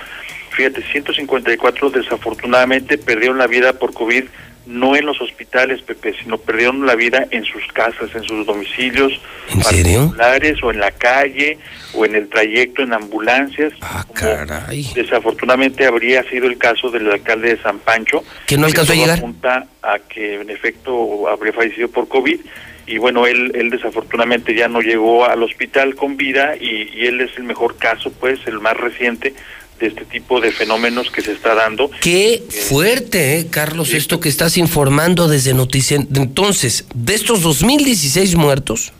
fíjate, 0.50 0.82
154 0.82 1.90
desafortunadamente 1.90 2.96
perdieron 2.96 3.36
la 3.36 3.46
vida 3.46 3.74
por 3.74 3.92
COVID 3.92 4.24
no 4.66 4.96
en 4.96 5.06
los 5.06 5.20
hospitales, 5.20 5.80
Pepe, 5.82 6.14
sino 6.20 6.38
perdieron 6.38 6.84
la 6.86 6.94
vida 6.94 7.26
en 7.30 7.44
sus 7.44 7.66
casas, 7.72 8.14
en 8.14 8.22
sus 8.24 8.44
domicilios 8.44 9.12
¿En 9.52 9.62
serio? 9.62 10.14
o 10.62 10.70
en 10.70 10.80
la 10.80 10.90
calle 10.90 11.58
o 11.94 12.04
en 12.04 12.14
el 12.14 12.28
trayecto 12.28 12.82
en 12.82 12.92
ambulancias. 12.92 13.72
Ah, 13.80 14.04
caray. 14.12 14.86
Desafortunadamente 14.94 15.86
habría 15.86 16.22
sido 16.24 16.46
el 16.46 16.58
caso 16.58 16.90
del 16.90 17.10
alcalde 17.10 17.54
de 17.54 17.62
San 17.62 17.78
Pancho. 17.78 18.24
Que 18.46 18.56
no 18.58 18.66
alcanzó 18.66 18.92
a 18.92 18.96
llegar. 18.96 19.18
Apunta 19.18 19.66
a 19.82 19.98
que 20.00 20.40
en 20.40 20.50
efecto 20.50 21.28
habría 21.28 21.52
fallecido 21.52 21.88
por 21.88 22.08
COVID 22.08 22.40
y 22.86 22.98
bueno, 22.98 23.26
él, 23.26 23.50
él 23.54 23.70
desafortunadamente 23.70 24.54
ya 24.54 24.68
no 24.68 24.80
llegó 24.80 25.24
al 25.24 25.42
hospital 25.42 25.96
con 25.96 26.16
vida 26.16 26.54
y, 26.56 26.88
y 26.96 27.06
él 27.06 27.20
es 27.20 27.36
el 27.36 27.42
mejor 27.42 27.76
caso, 27.78 28.12
pues, 28.12 28.38
el 28.46 28.60
más 28.60 28.76
reciente 28.76 29.34
de 29.78 29.88
este 29.88 30.04
tipo 30.04 30.40
de 30.40 30.52
fenómenos 30.52 31.10
que 31.10 31.22
se 31.22 31.32
está 31.32 31.54
dando. 31.54 31.90
Qué 32.00 32.34
eh, 32.34 32.42
fuerte, 32.50 33.38
eh, 33.38 33.46
Carlos, 33.48 33.92
esto 33.94 34.20
que 34.20 34.28
estás 34.28 34.56
informando 34.56 35.28
desde 35.28 35.54
Noticias. 35.54 36.04
Entonces, 36.14 36.86
de 36.94 37.14
estos 37.14 37.42
2016 37.42 38.36
muertos, 38.36 38.92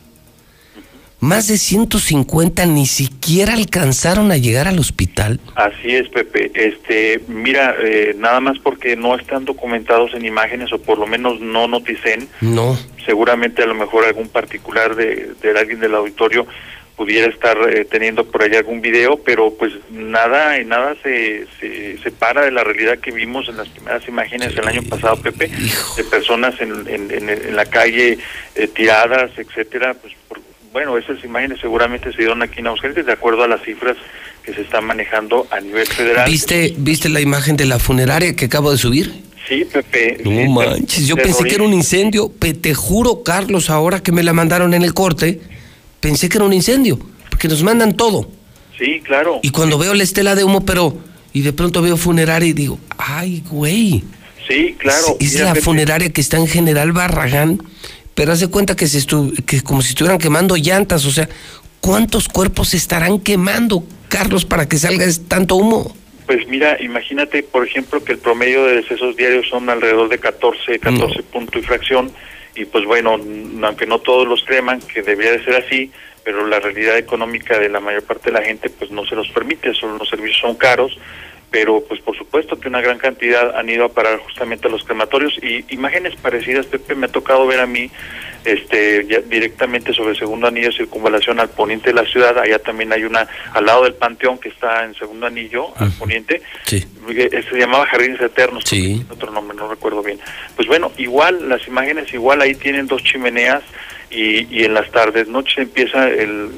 más 1.19 1.47
de 1.47 1.57
150 1.57 2.65
ni 2.67 2.85
siquiera 2.85 3.53
alcanzaron 3.53 4.31
a 4.31 4.37
llegar 4.37 4.67
al 4.67 4.77
hospital. 4.77 5.39
Así 5.55 5.95
es, 5.95 6.07
Pepe. 6.09 6.51
Este, 6.53 7.21
mira, 7.27 7.75
eh, 7.81 8.15
nada 8.17 8.39
más 8.39 8.59
porque 8.59 8.95
no 8.95 9.15
están 9.15 9.45
documentados 9.45 10.13
en 10.13 10.25
imágenes 10.25 10.71
o 10.73 10.77
por 10.79 10.99
lo 10.99 11.07
menos 11.07 11.39
no 11.39 11.67
noticen. 11.67 12.27
No. 12.41 12.77
Seguramente 13.05 13.63
a 13.63 13.65
lo 13.65 13.73
mejor 13.73 14.05
algún 14.05 14.29
particular 14.29 14.95
de, 14.95 15.33
de 15.41 15.59
alguien 15.59 15.79
del 15.79 15.95
auditorio 15.95 16.45
pudiera 16.97 17.27
estar 17.27 17.57
eh, 17.69 17.85
teniendo 17.85 18.25
por 18.25 18.41
ahí 18.41 18.55
algún 18.55 18.81
video, 18.81 19.21
pero 19.23 19.53
pues 19.53 19.71
nada, 19.91 20.57
nada 20.63 20.95
se, 21.03 21.45
se 21.59 21.99
separa 21.99 22.43
de 22.43 22.51
la 22.51 22.63
realidad 22.63 22.97
que 22.97 23.11
vimos 23.11 23.47
en 23.47 23.57
las 23.57 23.69
primeras 23.69 24.05
imágenes 24.07 24.55
del 24.55 24.67
año 24.67 24.81
pasado, 24.81 25.15
Pepe, 25.21 25.49
de 25.95 26.03
personas 26.03 26.59
en, 26.59 26.87
en, 26.87 27.29
en, 27.29 27.55
la 27.55 27.65
calle 27.65 28.17
eh, 28.55 28.67
tiradas, 28.67 29.29
etcétera, 29.37 29.93
pues 29.93 30.13
bueno, 30.73 30.97
esas 30.97 31.23
imágenes 31.23 31.59
seguramente 31.61 32.11
se 32.11 32.17
dieron 32.17 32.41
aquí 32.41 32.59
en 32.59 32.67
Aguascalientes 32.67 33.05
de 33.05 33.13
acuerdo 33.13 33.43
a 33.43 33.47
las 33.47 33.61
cifras 33.61 33.95
que 34.43 34.53
se 34.53 34.61
están 34.61 34.85
manejando 34.85 35.47
a 35.51 35.59
nivel 35.59 35.85
federal. 35.85 36.29
¿Viste, 36.29 36.73
viste 36.77 37.09
la 37.09 37.21
imagen 37.21 37.55
de 37.57 37.65
la 37.65 37.77
funeraria 37.77 38.35
que 38.35 38.45
acabo 38.45 38.71
de 38.71 38.77
subir? 38.79 39.13
Sí, 39.47 39.65
Pepe. 39.71 40.17
No 40.25 40.51
manches, 40.51 41.07
yo 41.07 41.15
pensé 41.15 41.43
que 41.43 41.55
era 41.55 41.63
un 41.63 41.73
incendio, 41.73 42.31
te 42.39 42.73
juro, 42.73 43.23
Carlos, 43.23 43.69
ahora 43.69 44.01
que 44.01 44.11
me 44.11 44.23
la 44.23 44.33
mandaron 44.33 44.73
en 44.73 44.81
el 44.81 44.93
corte, 44.93 45.39
pensé 45.99 46.29
que 46.29 46.37
era 46.37 46.45
un 46.45 46.53
incendio, 46.53 46.99
porque 47.29 47.47
nos 47.47 47.63
mandan 47.63 47.95
todo. 47.95 48.29
Sí, 48.77 49.01
claro. 49.03 49.39
Y 49.41 49.49
cuando 49.49 49.77
veo 49.77 49.93
la 49.93 50.03
estela 50.03 50.35
de 50.35 50.43
humo, 50.43 50.65
pero, 50.65 50.97
y 51.33 51.41
de 51.41 51.53
pronto 51.53 51.81
veo 51.81 51.97
funeraria 51.97 52.49
y 52.49 52.53
digo, 52.53 52.79
ay, 52.97 53.43
güey. 53.49 54.03
Sí, 54.47 54.75
claro. 54.77 55.17
Es, 55.19 55.39
la 55.39 55.55
funeraria 55.55 56.11
que 56.11 56.21
está 56.21 56.37
en 56.37 56.47
General 56.47 56.91
Barragán, 56.91 57.61
pero 58.15 58.31
hace 58.31 58.47
cuenta 58.47 58.75
que, 58.75 58.87
se 58.87 58.99
estu 58.99 59.33
que 59.45 59.61
como 59.61 59.81
si 59.81 59.89
estuvieran 59.89 60.19
quemando 60.19 60.55
llantas, 60.55 61.05
o 61.05 61.11
sea, 61.11 61.27
¿cuántos 61.81 62.27
cuerpos 62.29 62.69
se 62.69 62.77
estarán 62.77 63.19
quemando, 63.19 63.83
Carlos, 64.07 64.45
para 64.45 64.67
que 64.67 64.77
salga 64.77 65.05
tanto 65.27 65.55
humo? 65.55 65.95
Pues 66.27 66.47
mira, 66.47 66.77
imagínate, 66.81 67.41
por 67.43 67.65
ejemplo, 67.65 68.03
que 68.03 68.13
el 68.13 68.19
promedio 68.19 68.65
de 68.65 68.77
decesos 68.77 69.15
diarios 69.15 69.47
son 69.49 69.69
alrededor 69.69 70.09
de 70.09 70.19
14, 70.19 70.79
14 70.79 71.23
punto 71.23 71.57
y 71.57 71.61
fracción 71.61 72.11
y 72.57 72.65
pues 72.65 72.85
bueno, 72.85 73.11
aunque 73.63 73.85
no 73.85 73.99
todos 73.99 74.27
los 74.27 74.43
creman 74.43 74.79
que 74.81 75.01
debería 75.01 75.33
de 75.33 75.43
ser 75.43 75.55
así, 75.55 75.91
pero 76.23 76.45
la 76.47 76.59
realidad 76.59 76.97
económica 76.97 77.57
de 77.57 77.69
la 77.69 77.79
mayor 77.79 78.03
parte 78.03 78.31
de 78.31 78.39
la 78.39 78.45
gente 78.45 78.69
pues 78.69 78.91
no 78.91 79.05
se 79.05 79.15
los 79.15 79.29
permite, 79.29 79.73
solo 79.73 79.97
los 79.97 80.09
servicios 80.09 80.39
son 80.39 80.55
caros, 80.55 80.97
pero 81.49 81.81
pues 81.87 82.01
por 82.01 82.17
supuesto 82.17 82.59
que 82.59 82.67
una 82.67 82.81
gran 82.81 82.97
cantidad 82.97 83.55
han 83.55 83.69
ido 83.69 83.85
a 83.85 83.89
parar 83.89 84.19
justamente 84.19 84.67
a 84.67 84.71
los 84.71 84.83
crematorios 84.83 85.37
y 85.41 85.65
imágenes 85.73 86.15
parecidas, 86.15 86.65
Pepe, 86.65 86.95
me 86.95 87.05
ha 87.05 87.09
tocado 87.09 87.47
ver 87.47 87.59
a 87.59 87.65
mí 87.65 87.89
este 88.43 89.05
ya 89.07 89.19
directamente 89.21 89.93
sobre 89.93 90.11
el 90.11 90.17
segundo 90.17 90.47
anillo 90.47 90.67
de 90.67 90.77
circunvalación 90.77 91.39
al 91.39 91.49
poniente 91.49 91.89
de 91.89 91.93
la 91.93 92.05
ciudad, 92.05 92.37
allá 92.37 92.59
también 92.59 92.91
hay 92.93 93.03
una 93.03 93.27
al 93.53 93.65
lado 93.65 93.83
del 93.83 93.93
panteón 93.93 94.37
que 94.37 94.49
está 94.49 94.85
en 94.85 94.93
segundo 94.95 95.25
anillo 95.25 95.69
al 95.77 95.91
poniente, 95.91 96.41
sí. 96.63 96.85
Eh, 97.09 97.43
se 97.49 97.57
llamaba 97.57 97.85
Jardines 97.85 98.19
Eternos, 98.19 98.63
sí. 98.65 99.05
otro 99.09 99.31
nombre 99.31 99.55
no 99.57 99.69
recuerdo 99.69 100.03
bien. 100.03 100.19
Pues 100.55 100.67
bueno, 100.67 100.91
igual 100.97 101.47
las 101.47 101.65
imágenes 101.67 102.13
igual 102.13 102.41
ahí 102.41 102.55
tienen 102.55 102.87
dos 102.87 103.03
chimeneas 103.03 103.63
y, 104.09 104.47
y 104.49 104.63
en 104.63 104.73
las 104.73 104.89
tardes, 104.91 105.27
noches 105.27 105.57
empieza 105.57 106.07
el, 106.07 106.49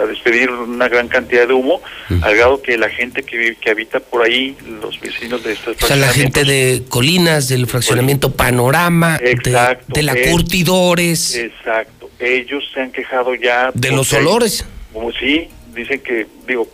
a 0.00 0.06
despedir 0.06 0.50
una 0.50 0.88
gran 0.88 1.08
cantidad 1.08 1.46
de 1.46 1.54
humo, 1.54 1.82
al 2.22 2.36
grado 2.36 2.62
que 2.62 2.78
la 2.78 2.88
gente 2.88 3.22
que, 3.22 3.56
que 3.60 3.70
habita 3.70 4.00
por 4.00 4.22
ahí, 4.22 4.56
los 4.80 4.98
vecinos 5.00 5.44
de 5.44 5.52
estas 5.52 5.82
O 5.82 5.86
sea, 5.86 5.96
la 5.96 6.08
gente 6.08 6.44
de 6.44 6.82
Colinas, 6.88 7.48
del 7.48 7.66
fraccionamiento 7.66 8.32
Panorama, 8.32 9.18
de, 9.18 10.02
la 10.02 10.14
Curtidores. 10.30 11.36
Exacto, 11.36 12.10
ellos 12.18 12.64
se 12.72 12.80
han 12.80 12.92
quejado 12.92 13.34
ya... 13.34 13.70
De 13.74 13.90
los 13.90 14.12
olores. 14.12 14.66
Como 14.92 15.12
sí, 15.12 15.48
dicen 15.74 16.00
que, 16.00 16.26
digo, 16.46 16.68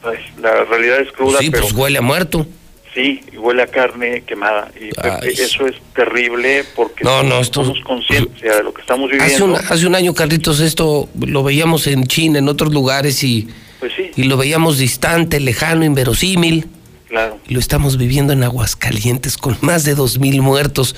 pues, 0.00 0.20
la 0.40 0.64
realidad 0.64 1.00
es 1.00 1.12
cruda, 1.12 1.38
sí, 1.38 1.50
pero... 1.50 1.64
pues 1.64 1.74
huele 1.74 1.98
a 1.98 2.02
muerto. 2.02 2.46
Sí, 2.96 3.20
huele 3.36 3.62
a 3.62 3.66
carne 3.66 4.22
quemada. 4.22 4.70
Y 4.80 4.88
eso 5.38 5.66
es 5.66 5.74
terrible 5.94 6.64
porque 6.74 7.04
no, 7.04 7.22
no, 7.22 7.40
estamos 7.40 7.78
conscientes 7.80 8.40
de 8.40 8.62
lo 8.62 8.72
que 8.72 8.80
estamos 8.80 9.10
viviendo. 9.10 9.34
Hace 9.34 9.42
un, 9.42 9.54
hace 9.54 9.86
un 9.86 9.94
año, 9.94 10.14
Carlitos, 10.14 10.60
esto 10.60 11.06
lo 11.20 11.42
veíamos 11.42 11.86
en 11.88 12.06
China, 12.06 12.38
en 12.38 12.48
otros 12.48 12.72
lugares, 12.72 13.22
y, 13.22 13.48
pues 13.80 13.92
sí. 13.94 14.12
y 14.16 14.22
lo 14.22 14.38
veíamos 14.38 14.78
distante, 14.78 15.40
lejano, 15.40 15.84
inverosímil. 15.84 16.68
Claro. 17.10 17.38
Lo 17.48 17.60
estamos 17.60 17.98
viviendo 17.98 18.32
en 18.32 18.42
Aguascalientes 18.42 19.36
con 19.36 19.58
más 19.60 19.84
de 19.84 19.94
dos 19.94 20.18
mil 20.18 20.40
muertos, 20.40 20.96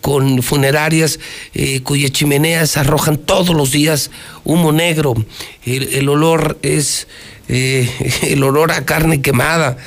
con 0.00 0.44
funerarias 0.44 1.18
eh, 1.52 1.82
cuyas 1.82 2.12
chimeneas 2.12 2.76
arrojan 2.76 3.18
todos 3.18 3.56
los 3.56 3.72
días 3.72 4.12
humo 4.44 4.70
negro. 4.70 5.14
El, 5.66 6.08
olor 6.08 6.58
es 6.62 7.08
eh, 7.48 7.90
el 8.22 8.44
olor 8.44 8.70
a 8.70 8.84
carne 8.84 9.20
quemada. 9.20 9.78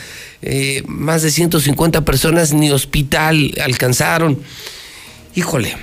Eh, 0.46 0.84
más 0.88 1.22
de 1.22 1.32
150 1.32 2.04
personas 2.04 2.54
ni 2.54 2.70
hospital 2.70 3.52
alcanzaron. 3.64 4.40
Híjole, 5.36 5.76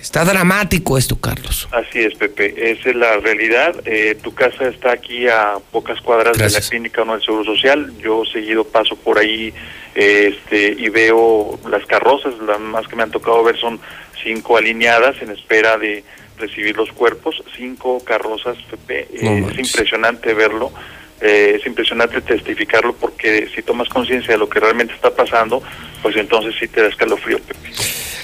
está 0.00 0.24
dramático 0.24 0.98
esto, 0.98 1.16
Carlos. 1.16 1.68
Así 1.70 2.00
es, 2.00 2.14
Pepe, 2.14 2.72
esa 2.72 2.90
es 2.90 2.96
la 2.96 3.16
realidad. 3.18 3.74
Eh, 3.84 4.16
tu 4.20 4.34
casa 4.34 4.66
está 4.68 4.92
aquí 4.92 5.28
a 5.28 5.58
pocas 5.70 6.00
cuadras 6.00 6.36
de 6.36 6.50
la 6.50 6.60
clínica 6.60 7.04
no 7.04 7.12
del 7.12 7.22
Seguro 7.22 7.44
Social. 7.44 7.92
Yo 8.02 8.24
seguido 8.24 8.64
paso 8.64 8.96
por 8.96 9.18
ahí 9.18 9.54
este, 9.94 10.74
y 10.76 10.88
veo 10.88 11.58
las 11.68 11.86
carrozas, 11.86 12.34
las 12.46 12.60
más 12.60 12.88
que 12.88 12.96
me 12.96 13.04
han 13.04 13.10
tocado 13.10 13.42
ver 13.44 13.58
son 13.58 13.80
cinco 14.22 14.56
alineadas 14.56 15.22
en 15.22 15.30
espera 15.30 15.78
de 15.78 16.04
recibir 16.36 16.76
los 16.76 16.90
cuerpos, 16.92 17.42
cinco 17.56 18.02
carrozas, 18.04 18.56
Pepe. 18.70 19.06
Eh, 19.12 19.46
es 19.52 19.58
impresionante 19.58 20.34
verlo. 20.34 20.72
Eh, 21.20 21.56
es 21.60 21.66
impresionante 21.66 22.20
testificarlo 22.22 22.94
porque 22.94 23.48
si 23.54 23.62
tomas 23.62 23.88
conciencia 23.88 24.32
de 24.32 24.38
lo 24.38 24.48
que 24.48 24.58
realmente 24.58 24.94
está 24.94 25.14
pasando, 25.14 25.62
pues 26.02 26.16
entonces 26.16 26.54
sí 26.58 26.66
te 26.66 26.82
da 26.82 26.88
escalofrío, 26.88 27.38
Pepe. 27.40 27.70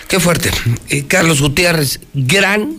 Qué 0.09 0.21
fuerte. 0.21 0.51
Eh, 0.89 1.05
Carlos 1.07 1.43
Gutiérrez, 1.43 2.01
gran, 2.15 2.79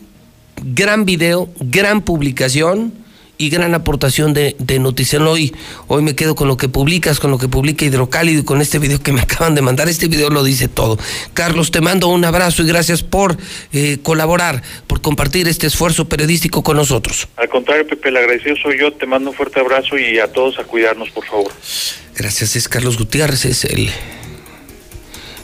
gran 0.55 1.05
video, 1.05 1.49
gran 1.59 2.01
publicación 2.01 2.93
y 3.37 3.49
gran 3.49 3.73
aportación 3.73 4.33
de, 4.33 4.55
de 4.59 4.79
Noticiero 4.79 5.31
hoy. 5.31 5.53
Hoy 5.87 6.01
me 6.01 6.15
quedo 6.15 6.35
con 6.35 6.47
lo 6.47 6.57
que 6.57 6.69
publicas, 6.69 7.19
con 7.19 7.31
lo 7.31 7.37
que 7.37 7.47
publica 7.47 7.85
Hidrocálido 7.85 8.41
y 8.41 8.43
con 8.43 8.61
este 8.61 8.79
video 8.79 9.01
que 9.01 9.11
me 9.11 9.21
acaban 9.27 9.55
de 9.55 9.61
mandar. 9.61 9.87
Este 9.89 10.07
video 10.07 10.29
lo 10.29 10.43
dice 10.43 10.67
todo. 10.67 10.97
Carlos, 11.33 11.71
te 11.71 11.81
mando 11.81 12.07
un 12.07 12.25
abrazo 12.25 12.63
y 12.63 12.67
gracias 12.67 13.03
por 13.03 13.37
eh, 13.73 13.99
colaborar, 14.01 14.63
por 14.87 15.01
compartir 15.01 15.47
este 15.47 15.67
esfuerzo 15.67 16.07
periodístico 16.07 16.63
con 16.63 16.77
nosotros. 16.77 17.27
Al 17.37 17.49
contrario, 17.49 17.87
Pepe, 17.87 18.09
el 18.09 18.17
agradecido 18.17 18.55
soy 18.61 18.79
yo. 18.79 18.91
Te 18.93 19.05
mando 19.05 19.29
un 19.29 19.35
fuerte 19.35 19.59
abrazo 19.59 19.97
y 19.97 20.19
a 20.19 20.31
todos 20.31 20.57
a 20.59 20.63
cuidarnos, 20.63 21.09
por 21.09 21.25
favor. 21.25 21.51
Gracias, 22.15 22.55
es 22.55 22.67
Carlos 22.67 22.97
Gutiérrez, 22.97 23.45
es 23.45 23.65
el 23.65 23.89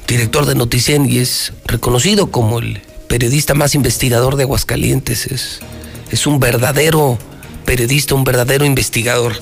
director 0.08 0.46
de 0.46 0.56
Noticien 0.56 1.10
y 1.10 1.20
es 1.20 1.54
reconocido 1.66 2.32
como 2.32 2.60
el 2.60 2.82
periodista 3.08 3.54
más 3.54 3.76
investigador 3.76 4.36
de 4.36 4.44
Aguascalientes. 4.44 5.28
Es, 5.28 5.60
es 6.12 6.26
un 6.26 6.40
verdadero 6.40 7.20
periodista, 7.64 8.16
un 8.16 8.24
verdadero 8.24 8.66
investigador. 8.66 9.34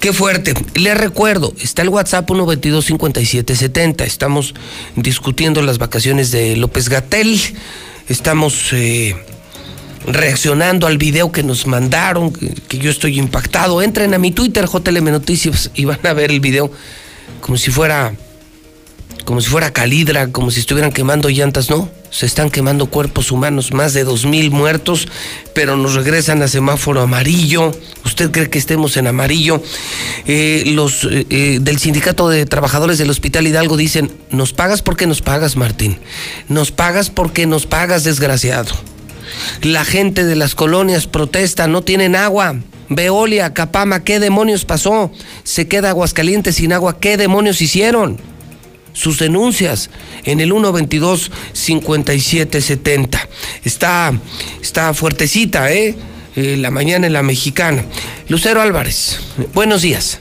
Qué 0.00 0.12
fuerte. 0.12 0.54
Le 0.74 0.94
recuerdo, 0.94 1.52
está 1.60 1.82
el 1.82 1.88
WhatsApp 1.88 2.28
122-5770. 2.28 4.04
Estamos 4.04 4.54
discutiendo 4.94 5.60
las 5.62 5.78
vacaciones 5.78 6.30
de 6.30 6.56
López 6.56 6.88
Gatel. 6.88 7.40
Estamos 8.08 8.72
eh, 8.72 9.16
reaccionando 10.06 10.86
al 10.86 10.98
video 10.98 11.32
que 11.32 11.42
nos 11.42 11.66
mandaron, 11.66 12.32
que, 12.32 12.54
que, 12.68 12.78
yo 12.78 12.90
estoy 12.90 13.18
impactado. 13.18 13.82
Entren 13.82 14.14
a 14.14 14.18
mi 14.18 14.30
Twitter, 14.30 14.66
JLM 14.66 15.10
Noticias, 15.10 15.70
y 15.74 15.84
van 15.84 16.06
a 16.06 16.12
ver 16.12 16.30
el 16.30 16.40
video 16.40 16.70
como 17.40 17.56
si 17.56 17.70
fuera 17.70 18.14
como 19.24 19.42
si 19.42 19.50
fuera 19.50 19.72
calidra, 19.72 20.32
como 20.32 20.50
si 20.50 20.60
estuvieran 20.60 20.90
quemando 20.90 21.28
llantas, 21.28 21.68
no, 21.68 21.90
se 22.10 22.26
están 22.26 22.50
quemando 22.50 22.86
cuerpos 22.86 23.30
humanos, 23.30 23.72
más 23.72 23.94
de 23.94 24.04
dos 24.04 24.26
mil 24.26 24.50
muertos, 24.50 25.08
pero 25.54 25.76
nos 25.76 25.94
regresan 25.94 26.42
a 26.42 26.48
semáforo 26.48 27.00
amarillo. 27.00 27.72
¿Usted 28.04 28.30
cree 28.30 28.50
que 28.50 28.58
estemos 28.58 28.96
en 28.96 29.06
amarillo? 29.06 29.62
Eh, 30.26 30.64
los 30.66 31.04
eh, 31.04 31.26
eh, 31.30 31.58
del 31.60 31.78
Sindicato 31.78 32.28
de 32.28 32.46
Trabajadores 32.46 32.98
del 32.98 33.10
Hospital 33.10 33.46
Hidalgo 33.46 33.76
dicen, 33.76 34.10
nos 34.30 34.52
pagas 34.52 34.82
porque 34.82 35.06
nos 35.06 35.22
pagas, 35.22 35.56
Martín. 35.56 35.98
Nos 36.48 36.70
pagas 36.70 37.10
porque 37.10 37.46
nos 37.46 37.66
pagas, 37.66 38.04
desgraciado. 38.04 38.72
La 39.62 39.84
gente 39.84 40.24
de 40.24 40.36
las 40.36 40.54
colonias 40.54 41.06
protesta, 41.06 41.66
no 41.66 41.82
tienen 41.82 42.16
agua. 42.16 42.56
Veolia, 42.88 43.52
Capama, 43.52 44.02
¿qué 44.02 44.18
demonios 44.18 44.64
pasó? 44.64 45.12
Se 45.44 45.68
queda 45.68 45.90
Aguascalientes 45.90 46.56
sin 46.56 46.72
agua, 46.72 46.98
¿qué 46.98 47.18
demonios 47.18 47.60
hicieron? 47.60 48.18
Sus 48.98 49.18
denuncias 49.18 49.90
en 50.24 50.40
el 50.40 50.50
122 50.50 51.30
5770. 51.52 53.28
Está, 53.64 54.12
está 54.60 54.92
fuertecita, 54.92 55.72
¿eh? 55.72 55.94
¿eh? 56.34 56.56
La 56.56 56.70
mañana 56.70 57.06
en 57.06 57.12
la 57.12 57.22
mexicana. 57.22 57.84
Lucero 58.28 58.60
Álvarez, 58.60 59.20
buenos 59.54 59.82
días. 59.82 60.20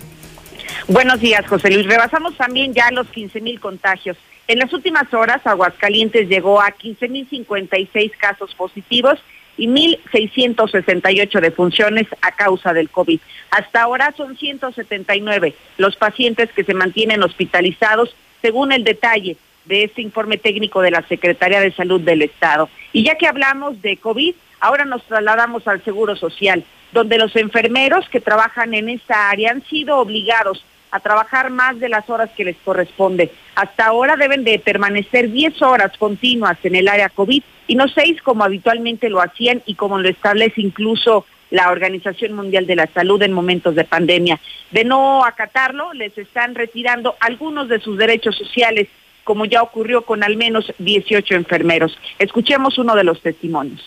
Buenos 0.88 1.19
días, 1.19 1.45
José 1.47 1.71
Luis. 1.71 1.88
Rebasamos 1.88 2.38
también 2.38 2.73
ya 2.73 2.91
los 2.91 3.07
15 3.07 3.41
mil 3.41 3.59
contagios. 3.59 4.15
En 4.47 4.59
las 4.59 4.71
últimas 4.71 5.11
horas, 5.13 5.41
Aguascalientes 5.45 6.30
llegó 6.30 6.61
a 6.61 6.71
15 6.71 7.09
mil 7.09 7.28
56 7.28 8.11
casos 8.17 8.53
positivos 8.55 9.19
y 9.57 9.67
1.668 9.67 11.41
defunciones 11.41 12.07
a 12.21 12.32
causa 12.32 12.73
del 12.73 12.89
COVID. 12.89 13.19
Hasta 13.49 13.82
ahora 13.82 14.13
son 14.15 14.38
179 14.38 15.55
los 15.78 15.95
pacientes 15.95 16.51
que 16.51 16.63
se 16.63 16.75
mantienen 16.75 17.23
hospitalizados 17.23 18.15
según 18.42 18.72
el 18.72 18.84
detalle 18.84 19.38
de 19.66 19.84
este 19.84 20.02
informe 20.02 20.38
técnico 20.38 20.82
de 20.82 20.92
la 20.92 21.02
Secretaría 21.08 21.60
de 21.60 21.74
Salud 21.74 22.02
del 22.02 22.22
Estado. 22.22 22.70
Y 22.94 23.04
ya 23.04 23.16
que 23.16 23.28
hablamos 23.28 23.82
de 23.82 23.98
COVID, 23.98 24.34
ahora 24.60 24.86
nos 24.86 25.04
trasladamos 25.04 25.68
al 25.68 25.84
Seguro 25.84 26.16
Social, 26.16 26.64
donde 26.92 27.18
los 27.18 27.36
enfermeros 27.36 28.08
que 28.10 28.22
trabajan 28.22 28.74
en 28.74 28.90
esta 28.90 29.30
área 29.30 29.52
han 29.52 29.64
sido 29.66 29.98
obligados 29.98 30.64
a 30.92 31.00
trabajar 31.00 31.50
más 31.50 31.80
de 31.80 31.90
las 31.90 32.10
horas 32.10 32.30
que 32.36 32.46
les 32.46 32.56
corresponde. 32.58 33.32
Hasta 33.56 33.88
ahora 33.88 34.16
deben 34.16 34.44
de 34.44 34.58
permanecer 34.60 35.32
10 35.32 35.62
horas 35.62 35.92
continuas 35.98 36.58
en 36.64 36.76
el 36.76 36.88
área 36.88 37.10
COVID 37.10 37.44
y 37.68 37.76
no 37.76 37.88
6 37.90 38.22
como 38.22 38.46
habitualmente 38.46 39.10
lo 39.10 39.22
hacían 39.22 39.62
y 39.66 39.76
como 39.76 40.00
lo 40.00 40.08
establece 40.08 40.62
incluso 40.62 41.26
la 41.50 41.72
Organización 41.72 42.34
Mundial 42.34 42.68
de 42.68 42.76
la 42.76 42.88
Salud 42.93 43.22
en 43.22 43.34
momentos 43.34 43.76
de 43.76 43.84
pandemia. 43.84 44.39
De 44.72 44.84
no 44.84 45.24
acatarlo, 45.26 45.93
les 45.93 46.18
están 46.18 46.56
retirando 46.56 47.16
algunos 47.20 47.70
de 47.70 47.80
sus 47.80 47.98
derechos 47.98 48.38
sociales, 48.38 48.88
como 49.24 49.45
ya 49.45 49.62
ocurrió 49.62 50.04
con 50.04 50.24
al 50.24 50.38
menos 50.38 50.74
18 50.80 51.36
enfermeros. 51.36 51.98
Escuchemos 52.20 52.78
uno 52.78 52.95
de 52.95 53.04
los 53.04 53.22
testimonios 53.22 53.82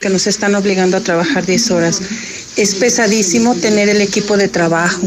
que 0.00 0.10
nos 0.10 0.26
están 0.26 0.54
obligando 0.54 0.98
a 0.98 1.00
trabajar 1.00 1.46
10 1.46 1.70
horas. 1.70 2.02
Es 2.58 2.74
pesadísimo 2.74 3.54
tener 3.54 3.88
el 3.88 4.02
equipo 4.02 4.36
de 4.36 4.48
trabajo. 4.48 5.06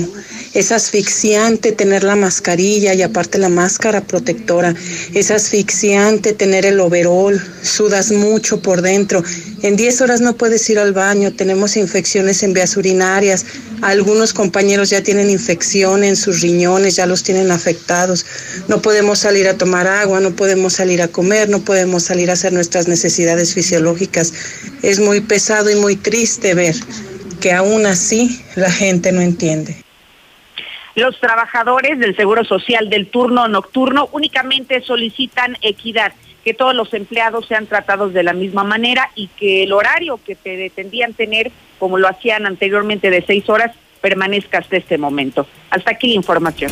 Es 0.58 0.72
asfixiante 0.72 1.72
tener 1.72 2.04
la 2.04 2.16
mascarilla 2.16 2.96
y 2.96 3.04
aparte 3.04 3.38
la 3.38 3.48
máscara 3.48 4.02
protectora. 4.02 4.74
Es 5.14 5.30
asfixiante 5.30 6.34
tener 6.34 6.66
el 6.66 6.80
overol. 6.80 7.40
Sudas 7.62 8.12
mucho 8.12 8.60
por 8.60 8.82
dentro. 8.82 9.24
En 9.62 9.76
10 9.76 10.02
horas 10.02 10.20
no 10.20 10.36
puedes 10.36 10.68
ir 10.72 10.80
al 10.80 10.94
baño. 10.94 11.32
Tenemos 11.32 11.78
infecciones 11.78 12.42
en 12.42 12.54
vías 12.54 12.76
urinarias. 12.76 13.46
Algunos 13.84 14.34
compañeros 14.34 14.90
ya 14.90 15.04
tienen 15.04 15.30
infección 15.30 16.04
en 16.04 16.16
sus 16.16 16.42
riñones, 16.42 16.96
ya 16.96 17.06
los 17.06 17.22
tienen 17.22 17.52
afectados. 17.52 18.26
No 18.68 18.82
podemos 18.82 19.20
salir 19.20 19.48
a 19.48 19.60
tomar 19.60 19.86
agua, 19.86 20.22
no 20.22 20.36
podemos 20.36 20.74
salir 20.74 21.04
a 21.04 21.08
comer, 21.08 21.50
no 21.50 21.64
podemos 21.64 22.02
salir 22.02 22.32
a 22.32 22.34
hacer 22.34 22.52
nuestras 22.52 22.88
necesidades 22.88 23.54
fisiológicas. 23.54 24.34
Es 24.82 25.00
muy 25.00 25.22
pesado 25.22 25.70
y 25.70 25.76
muy 25.76 25.98
triste 25.98 26.56
ver 26.56 26.76
que 27.42 27.54
aún 27.54 27.86
así 27.86 28.42
la 28.56 28.72
gente 28.72 29.12
no 29.12 29.22
entiende. 29.22 29.87
Los 30.98 31.20
trabajadores 31.20 32.00
del 32.00 32.16
Seguro 32.16 32.44
Social 32.44 32.90
del 32.90 33.06
turno 33.06 33.48
nocturno 33.48 34.10
únicamente 34.14 34.82
solicitan 34.82 35.56
equidad, 35.62 36.12
que 36.44 36.56
todos 36.56 36.74
los 36.74 36.92
empleados 36.96 37.46
sean 37.46 37.68
tratados 37.68 38.14
de 38.14 38.24
la 38.24 38.34
misma 38.34 38.64
manera 38.64 39.12
y 39.14 39.28
que 39.28 39.62
el 39.62 39.74
horario 39.74 40.20
que 40.26 40.36
pretendían 40.36 41.14
tener, 41.14 41.52
como 41.78 42.00
lo 42.00 42.08
hacían 42.08 42.48
anteriormente 42.48 43.12
de 43.12 43.22
seis 43.22 43.48
horas, 43.48 43.76
permanezca 44.02 44.58
hasta 44.58 44.78
este 44.78 44.98
momento. 44.98 45.46
Hasta 45.70 45.92
aquí 45.92 46.08
la 46.08 46.16
información. 46.16 46.72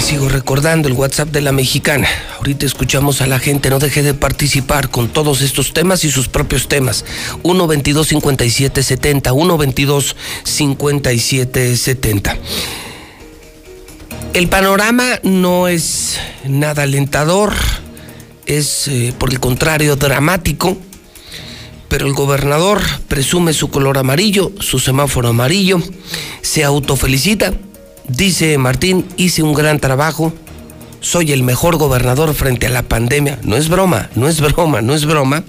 Sigo 0.00 0.28
recordando 0.28 0.86
el 0.86 0.94
WhatsApp 0.94 1.30
de 1.30 1.40
la 1.40 1.50
mexicana. 1.50 2.06
Ahorita 2.36 2.66
escuchamos 2.66 3.20
a 3.20 3.26
la 3.26 3.38
gente, 3.38 3.70
no 3.70 3.78
deje 3.78 4.02
de 4.02 4.14
participar 4.14 4.90
con 4.90 5.08
todos 5.08 5.40
estos 5.40 5.72
temas 5.72 6.04
y 6.04 6.10
sus 6.10 6.28
propios 6.28 6.68
temas. 6.68 7.04
122 7.42 8.06
5770 8.06 9.30
122 9.32 10.16
5770 10.44 12.36
El 14.34 14.48
panorama 14.48 15.20
no 15.24 15.68
es 15.68 16.18
nada 16.44 16.84
alentador, 16.84 17.52
es 18.46 18.88
eh, 18.88 19.12
por 19.18 19.30
el 19.30 19.40
contrario 19.40 19.96
dramático 19.96 20.76
pero 21.88 22.06
el 22.06 22.12
gobernador 22.12 22.82
presume 23.08 23.54
su 23.54 23.70
color 23.70 23.96
amarillo, 23.96 24.52
su 24.60 24.78
semáforo 24.78 25.28
amarillo, 25.28 25.80
se 26.42 26.62
autofelicita 26.62 27.54
Dice 28.08 28.56
Martín, 28.56 29.06
hice 29.18 29.42
un 29.42 29.52
gran 29.52 29.80
trabajo, 29.80 30.32
soy 31.00 31.32
el 31.32 31.42
mejor 31.42 31.76
gobernador 31.76 32.34
frente 32.34 32.66
a 32.66 32.70
la 32.70 32.82
pandemia. 32.82 33.38
No 33.42 33.56
es 33.56 33.68
broma, 33.68 34.08
no 34.14 34.28
es 34.28 34.40
broma, 34.40 34.80
no 34.80 34.94
es 34.94 35.04
broma. 35.04 35.44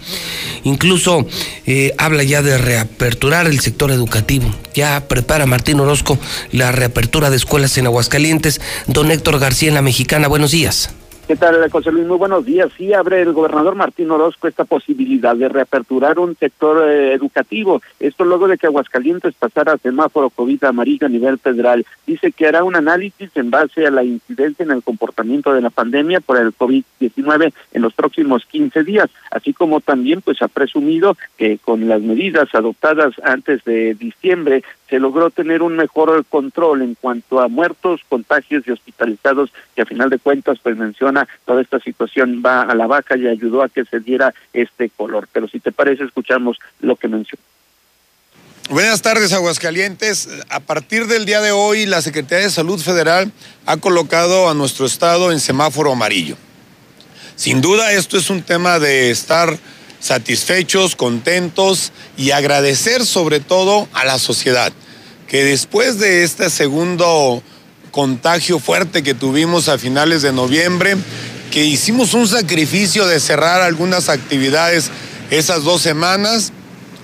Incluso 0.63 1.25
eh, 1.65 1.93
habla 1.97 2.23
ya 2.23 2.41
de 2.41 2.57
reaperturar 2.57 3.47
el 3.47 3.61
sector 3.61 3.91
educativo. 3.91 4.53
Ya 4.75 5.07
prepara 5.07 5.45
Martín 5.45 5.79
Orozco 5.79 6.19
la 6.51 6.73
reapertura 6.73 7.29
de 7.29 7.37
escuelas 7.37 7.77
en 7.77 7.85
Aguascalientes. 7.85 8.59
Don 8.87 9.09
Héctor 9.09 9.39
García 9.39 9.69
en 9.69 9.75
La 9.75 9.81
Mexicana, 9.81 10.27
buenos 10.27 10.51
días. 10.51 10.89
¿Qué 11.29 11.35
tal, 11.35 11.69
José 11.69 11.91
Luis? 11.91 12.07
Muy 12.07 12.17
buenos 12.17 12.43
días. 12.43 12.71
Sí, 12.75 12.91
abre 12.91 13.21
el 13.21 13.33
gobernador 13.33 13.75
Martín 13.75 14.09
Orozco 14.09 14.47
esta 14.47 14.65
posibilidad 14.65 15.35
de 15.35 15.47
reaperturar 15.47 16.17
un 16.17 16.35
sector 16.35 16.89
eh, 16.89 17.13
educativo. 17.13 17.83
Esto 17.99 18.25
luego 18.25 18.47
de 18.47 18.57
que 18.57 18.65
Aguascalientes 18.65 19.35
pasara 19.35 19.77
semáforo 19.77 20.31
COVID 20.31 20.63
amarillo 20.63 21.05
a 21.05 21.09
nivel 21.11 21.37
federal. 21.37 21.85
Dice 22.07 22.31
que 22.31 22.47
hará 22.47 22.63
un 22.63 22.75
análisis 22.75 23.29
en 23.35 23.51
base 23.51 23.85
a 23.85 23.91
la 23.91 24.03
incidencia 24.03 24.63
en 24.63 24.71
el 24.71 24.81
comportamiento 24.81 25.53
de 25.53 25.61
la 25.61 25.69
pandemia 25.69 26.19
por 26.19 26.39
el 26.39 26.51
COVID-19 26.51 27.53
en 27.73 27.81
los 27.83 27.93
próximos 27.93 28.43
15 28.47 28.83
días, 28.83 29.11
así 29.29 29.53
como 29.53 29.81
también 29.81 30.21
pues 30.21 30.41
ha 30.41 30.47
presumido 30.47 31.15
que 31.37 31.59
con 31.59 31.87
las 31.87 32.01
medidas 32.01 32.49
adoptadas 32.55 33.13
antes 33.23 33.63
de 33.65 33.93
diciembre 33.93 34.63
se 34.89 34.99
logró 34.99 35.29
tener 35.29 35.61
un 35.61 35.75
mejor 35.75 36.25
control 36.25 36.81
en 36.81 36.95
cuanto 36.95 37.39
a 37.39 37.47
muertos, 37.47 38.01
contagios 38.09 38.63
y 38.67 38.71
hospitalizados, 38.71 39.51
que 39.75 39.83
a 39.83 39.85
final 39.85 40.09
de 40.09 40.17
cuentas 40.17 40.57
pues 40.61 40.75
menciona 40.77 41.27
toda 41.45 41.61
esta 41.61 41.79
situación 41.79 42.41
va 42.45 42.61
a 42.61 42.75
la 42.75 42.87
vaca 42.87 43.15
y 43.15 43.27
ayudó 43.27 43.61
a 43.61 43.69
que 43.69 43.85
se 43.85 43.99
diera 43.99 44.33
este 44.53 44.89
color. 44.89 45.27
Pero 45.31 45.47
si 45.47 45.59
te 45.59 45.71
parece, 45.71 46.03
escuchamos 46.03 46.57
lo 46.79 46.95
que 46.95 47.07
mencionó. 47.07 47.43
Buenas 48.69 49.01
tardes, 49.01 49.33
Aguascalientes. 49.33 50.29
A 50.49 50.59
partir 50.59 51.07
del 51.07 51.25
día 51.25 51.41
de 51.41 51.51
hoy, 51.51 51.87
la 51.87 52.03
Secretaría 52.03 52.45
de 52.45 52.51
Salud 52.51 52.79
Federal 52.79 53.31
ha 53.65 53.77
colocado 53.77 54.47
a 54.47 54.53
nuestro 54.53 54.85
estado 54.85 55.31
en 55.31 55.39
semáforo 55.39 55.91
amarillo. 55.91 56.37
Sin 57.35 57.61
duda 57.61 57.93
esto 57.93 58.17
es 58.17 58.29
un 58.29 58.43
tema 58.43 58.79
de 58.79 59.09
estar 59.11 59.57
satisfechos, 59.99 60.95
contentos 60.95 61.91
y 62.17 62.31
agradecer 62.31 63.05
sobre 63.05 63.39
todo 63.39 63.87
a 63.93 64.05
la 64.05 64.19
sociedad, 64.19 64.71
que 65.27 65.43
después 65.43 65.99
de 65.99 66.23
este 66.23 66.49
segundo 66.49 67.43
contagio 67.91 68.59
fuerte 68.59 69.03
que 69.03 69.13
tuvimos 69.13 69.67
a 69.67 69.77
finales 69.77 70.21
de 70.21 70.31
noviembre, 70.31 70.95
que 71.51 71.65
hicimos 71.65 72.13
un 72.13 72.27
sacrificio 72.27 73.07
de 73.07 73.19
cerrar 73.19 73.61
algunas 73.61 74.09
actividades 74.09 74.91
esas 75.31 75.63
dos 75.63 75.81
semanas, 75.81 76.53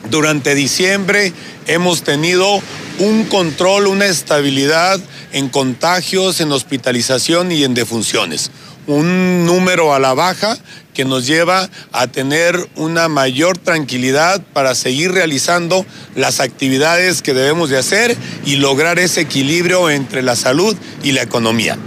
durante 0.09 0.53
diciembre 0.53 1.33
hemos 1.67 2.03
tenido 2.03 2.61
un 2.99 3.25
control, 3.25 3.87
una 3.87 4.05
estabilidad 4.05 4.99
en 5.31 5.49
contagios, 5.49 6.39
en 6.39 6.51
hospitalización 6.51 7.51
y 7.51 7.63
en 7.63 7.73
defunciones. 7.73 8.51
Un 8.87 9.45
número 9.45 9.93
a 9.93 9.99
la 9.99 10.13
baja 10.13 10.57
que 10.93 11.05
nos 11.05 11.25
lleva 11.25 11.69
a 11.91 12.07
tener 12.07 12.69
una 12.75 13.07
mayor 13.09 13.57
tranquilidad 13.57 14.41
para 14.53 14.75
seguir 14.75 15.11
realizando 15.11 15.85
las 16.15 16.39
actividades 16.39 17.21
que 17.21 17.33
debemos 17.33 17.69
de 17.69 17.77
hacer 17.77 18.15
y 18.45 18.57
lograr 18.57 18.99
ese 18.99 19.21
equilibrio 19.21 19.89
entre 19.89 20.21
la 20.21 20.35
salud 20.35 20.75
y 21.03 21.11
la 21.11 21.23
economía. 21.23 21.77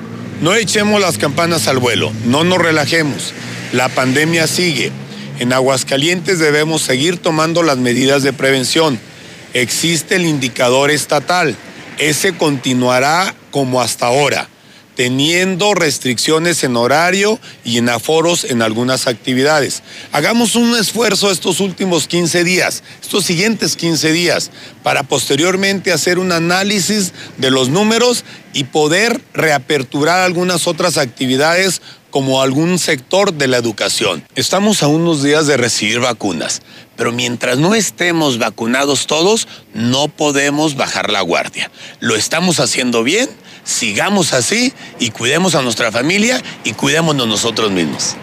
No 0.40 0.54
echemos 0.54 1.00
las 1.00 1.18
campanas 1.18 1.68
al 1.68 1.78
vuelo, 1.78 2.12
no 2.24 2.44
nos 2.44 2.58
relajemos. 2.58 3.32
La 3.72 3.88
pandemia 3.88 4.46
sigue. 4.46 4.92
En 5.38 5.52
Aguascalientes 5.52 6.38
debemos 6.38 6.82
seguir 6.82 7.18
tomando 7.18 7.62
las 7.62 7.78
medidas 7.78 8.22
de 8.22 8.32
prevención 8.32 8.98
existe 9.54 10.16
el 10.16 10.26
indicador 10.26 10.90
estatal. 10.90 11.56
Ese 11.98 12.34
continuará 12.34 13.34
como 13.50 13.80
hasta 13.80 14.06
ahora, 14.06 14.48
teniendo 14.98 15.74
restricciones 15.74 16.64
en 16.64 16.76
horario 16.76 17.38
y 17.62 17.78
en 17.78 17.88
aforos 17.88 18.42
en 18.42 18.62
algunas 18.62 19.06
actividades. 19.06 19.84
Hagamos 20.10 20.56
un 20.56 20.76
esfuerzo 20.76 21.30
estos 21.30 21.60
últimos 21.60 22.08
15 22.08 22.42
días, 22.42 22.82
estos 23.00 23.24
siguientes 23.24 23.76
15 23.76 24.10
días, 24.10 24.50
para 24.82 25.04
posteriormente 25.04 25.92
hacer 25.92 26.18
un 26.18 26.32
análisis 26.32 27.12
de 27.36 27.52
los 27.52 27.68
números 27.68 28.24
y 28.52 28.64
poder 28.64 29.20
reaperturar 29.34 30.18
algunas 30.18 30.66
otras 30.66 30.98
actividades 30.98 31.80
como 32.10 32.42
algún 32.42 32.80
sector 32.80 33.32
de 33.32 33.46
la 33.46 33.58
educación. 33.58 34.24
Estamos 34.34 34.82
a 34.82 34.88
unos 34.88 35.22
días 35.22 35.46
de 35.46 35.56
recibir 35.56 36.00
vacunas, 36.00 36.60
pero 36.96 37.12
mientras 37.12 37.58
no 37.58 37.76
estemos 37.76 38.38
vacunados 38.38 39.06
todos, 39.06 39.46
no 39.74 40.08
podemos 40.08 40.74
bajar 40.74 41.08
la 41.12 41.20
guardia. 41.20 41.70
Lo 42.00 42.16
estamos 42.16 42.58
haciendo 42.58 43.04
bien, 43.04 43.28
sigamos 43.68 44.32
así 44.32 44.72
y 44.98 45.10
cuidemos 45.10 45.54
a 45.54 45.62
nuestra 45.62 45.92
familia 45.92 46.40
y 46.64 46.72
cuidémonos 46.72 47.28
nosotros 47.28 47.70
mismos. 47.70 48.16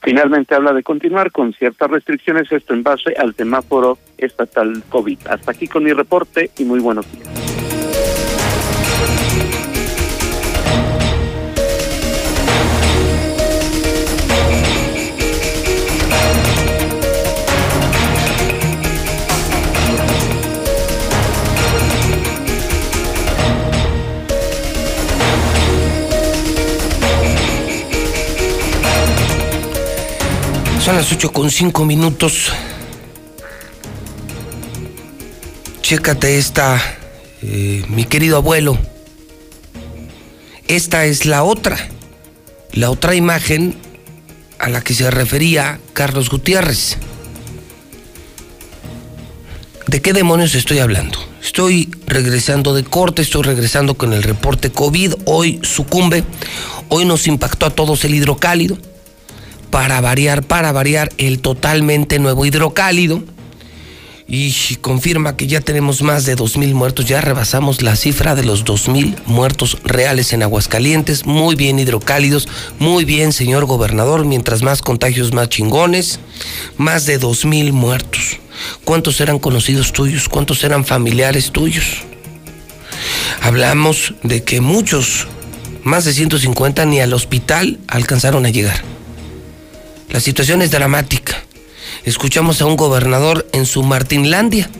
Finalmente 0.00 0.54
habla 0.54 0.72
de 0.72 0.84
continuar 0.84 1.32
con 1.32 1.52
ciertas 1.52 1.90
restricciones, 1.90 2.52
esto 2.52 2.72
en 2.72 2.84
base 2.84 3.12
al 3.18 3.34
semáforo 3.34 3.98
estatal 4.18 4.84
COVID. 4.88 5.18
Hasta 5.28 5.50
aquí 5.50 5.66
con 5.66 5.82
mi 5.82 5.92
reporte 5.92 6.52
y 6.58 6.64
muy 6.64 6.78
buenos 6.78 7.10
días. 7.12 7.55
Las 30.96 31.12
8 31.12 31.30
con 31.30 31.50
5 31.50 31.84
minutos. 31.84 32.50
Chécate 35.82 36.38
esta, 36.38 36.82
eh, 37.42 37.84
mi 37.90 38.06
querido 38.06 38.38
abuelo. 38.38 38.78
Esta 40.68 41.04
es 41.04 41.26
la 41.26 41.42
otra, 41.42 41.76
la 42.72 42.88
otra 42.88 43.14
imagen 43.14 43.76
a 44.58 44.70
la 44.70 44.80
que 44.80 44.94
se 44.94 45.10
refería 45.10 45.80
Carlos 45.92 46.30
Gutiérrez. 46.30 46.96
¿De 49.88 50.00
qué 50.00 50.14
demonios 50.14 50.54
estoy 50.54 50.78
hablando? 50.78 51.18
Estoy 51.42 51.90
regresando 52.06 52.72
de 52.72 52.84
corte, 52.84 53.20
estoy 53.20 53.42
regresando 53.42 53.98
con 53.98 54.14
el 54.14 54.22
reporte 54.22 54.72
COVID. 54.72 55.12
Hoy 55.26 55.60
sucumbe, 55.62 56.24
hoy 56.88 57.04
nos 57.04 57.26
impactó 57.26 57.66
a 57.66 57.70
todos 57.70 58.02
el 58.06 58.14
hidrocálido 58.14 58.78
para 59.76 60.00
variar, 60.00 60.42
para 60.42 60.72
variar, 60.72 61.12
el 61.18 61.40
totalmente 61.40 62.18
nuevo 62.18 62.46
hidrocálido. 62.46 63.22
Y 64.26 64.50
confirma 64.76 65.36
que 65.36 65.48
ya 65.48 65.60
tenemos 65.60 66.00
más 66.00 66.24
de 66.24 66.34
2.000 66.34 66.72
muertos, 66.72 67.04
ya 67.04 67.20
rebasamos 67.20 67.82
la 67.82 67.94
cifra 67.94 68.34
de 68.34 68.42
los 68.42 68.64
2.000 68.64 69.16
muertos 69.26 69.76
reales 69.84 70.32
en 70.32 70.42
Aguascalientes. 70.42 71.26
Muy 71.26 71.56
bien 71.56 71.78
hidrocálidos, 71.78 72.48
muy 72.78 73.04
bien 73.04 73.34
señor 73.34 73.66
gobernador, 73.66 74.24
mientras 74.24 74.62
más 74.62 74.80
contagios, 74.80 75.34
más 75.34 75.50
chingones. 75.50 76.20
Más 76.78 77.04
de 77.04 77.20
2.000 77.20 77.72
muertos. 77.72 78.38
¿Cuántos 78.82 79.20
eran 79.20 79.38
conocidos 79.38 79.92
tuyos? 79.92 80.30
¿Cuántos 80.30 80.64
eran 80.64 80.86
familiares 80.86 81.52
tuyos? 81.52 81.98
Hablamos 83.42 84.14
de 84.22 84.42
que 84.42 84.62
muchos, 84.62 85.26
más 85.84 86.06
de 86.06 86.14
150, 86.14 86.86
ni 86.86 87.00
al 87.00 87.12
hospital 87.12 87.78
alcanzaron 87.88 88.46
a 88.46 88.48
llegar. 88.48 88.95
La 90.08 90.20
situación 90.20 90.62
es 90.62 90.70
dramática. 90.70 91.42
Escuchamos 92.04 92.60
a 92.60 92.66
un 92.66 92.76
gobernador 92.76 93.46
en 93.52 93.66
su 93.66 93.82
Martinlandia. 93.82 94.70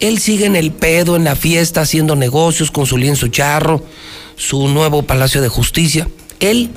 Él 0.00 0.18
sigue 0.18 0.46
en 0.46 0.56
el 0.56 0.72
pedo, 0.72 1.16
en 1.16 1.24
la 1.24 1.36
fiesta, 1.36 1.82
haciendo 1.82 2.16
negocios 2.16 2.70
con 2.70 2.86
su 2.86 2.96
lienzo 2.98 3.28
charro, 3.28 3.84
su 4.36 4.68
nuevo 4.68 5.02
Palacio 5.02 5.40
de 5.40 5.48
Justicia. 5.48 6.08
Él, 6.40 6.70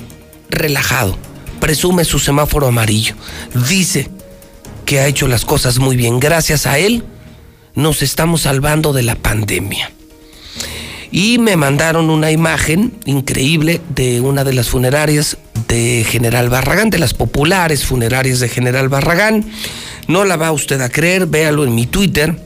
relajado, 0.50 1.18
presume 1.60 2.06
su 2.06 2.20
semáforo 2.20 2.68
amarillo. 2.68 3.16
Dice 3.68 4.10
que 4.86 5.00
ha 5.00 5.08
hecho 5.08 5.28
las 5.28 5.46
cosas 5.46 5.80
muy 5.80 5.96
bien. 5.96 6.20
Gracias 6.20 6.68
a 6.68 6.78
él, 6.78 7.04
nos 7.74 8.02
estamos 8.04 8.42
salvando 8.42 8.94
de 8.94 9.04
la 9.04 9.16
pandemia 9.16 9.95
y 11.16 11.38
me 11.38 11.56
mandaron 11.56 12.10
una 12.10 12.30
imagen 12.30 12.92
increíble 13.06 13.80
de 13.96 14.20
una 14.20 14.44
de 14.44 14.52
las 14.52 14.68
funerarias 14.68 15.38
de 15.70 16.06
General 16.06 16.50
Barragán, 16.50 16.90
de 16.90 17.00
las 17.00 17.14
populares 17.14 17.86
funerarias 17.86 18.42
de 18.42 18.50
General 18.50 18.90
Barragán. 18.90 19.46
No 20.10 20.26
la 20.26 20.36
va 20.36 20.52
usted 20.52 20.82
a 20.82 20.90
creer, 20.90 21.26
véalo 21.26 21.64
en 21.64 21.74
mi 21.74 21.86
Twitter. 21.86 22.38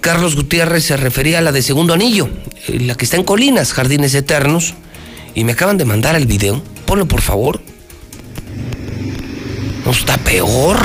Carlos 0.00 0.34
Gutiérrez 0.34 0.84
se 0.84 0.96
refería 0.96 1.40
a 1.40 1.42
la 1.42 1.52
de 1.52 1.60
Segundo 1.60 1.92
Anillo, 1.92 2.30
eh, 2.68 2.80
la 2.80 2.94
que 2.94 3.04
está 3.04 3.18
en 3.18 3.24
Colinas, 3.24 3.74
Jardines 3.74 4.14
Eternos, 4.14 4.72
y 5.34 5.44
me 5.44 5.52
acaban 5.52 5.76
de 5.76 5.84
mandar 5.84 6.16
el 6.16 6.24
video. 6.24 6.62
Ponlo 6.86 7.06
por 7.06 7.20
favor. 7.20 7.60
No 9.84 9.90
está 9.90 10.16
peor. 10.16 10.78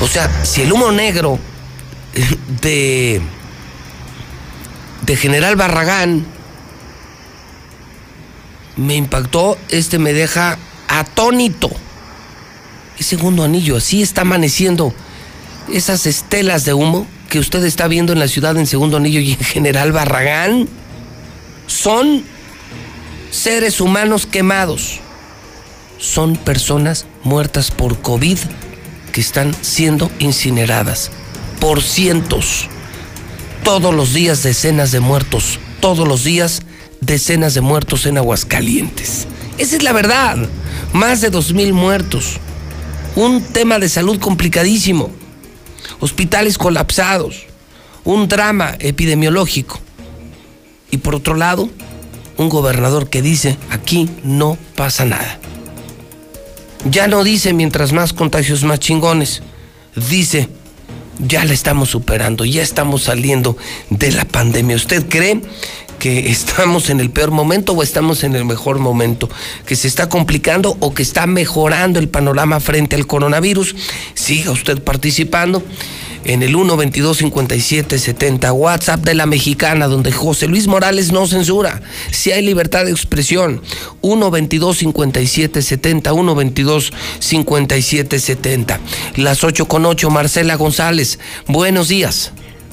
O 0.00 0.06
sea, 0.06 0.44
si 0.44 0.62
el 0.62 0.72
humo 0.72 0.92
negro 0.92 1.40
de 2.62 3.20
de 5.02 5.16
General 5.16 5.56
Barragán 5.56 6.24
me 8.76 8.94
impactó, 8.94 9.58
este 9.68 9.98
me 9.98 10.12
deja 10.12 10.58
atónito. 10.88 11.70
El 12.98 13.04
segundo 13.04 13.44
anillo, 13.44 13.76
así 13.76 14.02
está 14.02 14.22
amaneciendo 14.22 14.94
esas 15.70 16.06
estelas 16.06 16.64
de 16.64 16.74
humo 16.74 17.06
que 17.28 17.38
usted 17.38 17.64
está 17.64 17.88
viendo 17.88 18.12
en 18.12 18.18
la 18.18 18.28
ciudad 18.28 18.56
en 18.56 18.66
segundo 18.66 18.96
anillo 18.96 19.20
y 19.20 19.32
en 19.32 19.38
General 19.38 19.92
Barragán 19.92 20.68
son 21.66 22.24
seres 23.30 23.80
humanos 23.80 24.26
quemados. 24.26 25.00
Son 25.98 26.36
personas 26.36 27.06
muertas 27.22 27.70
por 27.70 28.00
COVID 28.00 28.38
que 29.12 29.20
están 29.20 29.54
siendo 29.62 30.10
incineradas 30.18 31.10
por 31.60 31.80
cientos 31.80 32.68
todos 33.62 33.94
los 33.94 34.12
días 34.12 34.42
decenas 34.42 34.92
de 34.92 35.00
muertos, 35.00 35.58
todos 35.80 36.06
los 36.06 36.24
días 36.24 36.62
decenas 37.00 37.54
de 37.54 37.60
muertos 37.60 38.06
en 38.06 38.18
Aguascalientes. 38.18 39.26
Esa 39.58 39.76
es 39.76 39.82
la 39.82 39.92
verdad, 39.92 40.36
más 40.92 41.20
de 41.20 41.30
dos 41.30 41.52
mil 41.52 41.72
muertos. 41.72 42.38
Un 43.14 43.42
tema 43.42 43.78
de 43.78 43.88
salud 43.88 44.18
complicadísimo, 44.18 45.10
hospitales 46.00 46.58
colapsados, 46.58 47.44
un 48.04 48.26
drama 48.28 48.76
epidemiológico. 48.78 49.78
Y 50.90 50.98
por 50.98 51.14
otro 51.14 51.34
lado, 51.34 51.68
un 52.36 52.48
gobernador 52.48 53.08
que 53.10 53.22
dice, 53.22 53.56
aquí 53.70 54.08
no 54.24 54.58
pasa 54.76 55.04
nada. 55.04 55.38
Ya 56.90 57.06
no 57.06 57.22
dice 57.22 57.52
mientras 57.52 57.92
más 57.92 58.12
contagios 58.12 58.64
más 58.64 58.80
chingones, 58.80 59.42
dice 59.94 60.48
ya 61.18 61.44
la 61.44 61.52
estamos 61.52 61.90
superando, 61.90 62.44
ya 62.44 62.62
estamos 62.62 63.02
saliendo 63.02 63.56
de 63.90 64.12
la 64.12 64.24
pandemia. 64.24 64.76
¿Usted 64.76 65.08
cree 65.08 65.40
que 66.02 66.30
estamos 66.32 66.90
en 66.90 66.98
el 66.98 67.10
peor 67.10 67.30
momento 67.30 67.74
o 67.74 67.82
estamos 67.84 68.24
en 68.24 68.34
el 68.34 68.44
mejor 68.44 68.80
momento, 68.80 69.30
que 69.64 69.76
se 69.76 69.86
está 69.86 70.08
complicando 70.08 70.76
o 70.80 70.92
que 70.92 71.02
está 71.04 71.28
mejorando 71.28 72.00
el 72.00 72.08
panorama 72.08 72.58
frente 72.58 72.96
al 72.96 73.06
coronavirus. 73.06 73.76
Siga 74.14 74.50
usted 74.50 74.82
participando 74.82 75.62
en 76.24 76.42
el 76.42 76.54
122-5770, 76.54 78.52
WhatsApp 78.52 79.00
de 79.00 79.14
la 79.14 79.24
mexicana, 79.26 79.88
donde 79.88 80.12
José 80.12 80.48
Luis 80.48 80.66
Morales 80.66 81.12
no 81.12 81.26
censura. 81.26 81.80
Si 82.10 82.32
hay 82.32 82.44
libertad 82.44 82.84
de 82.84 82.90
expresión, 82.90 83.62
122-5770, 84.02 86.90
122-5770. 87.20 88.78
Las 89.16 89.42
8 89.44 89.66
con 89.66 89.86
8, 89.86 90.10
Marcela 90.10 90.56
González. 90.56 91.18
Buenos 91.46 91.88
días. 91.88 92.32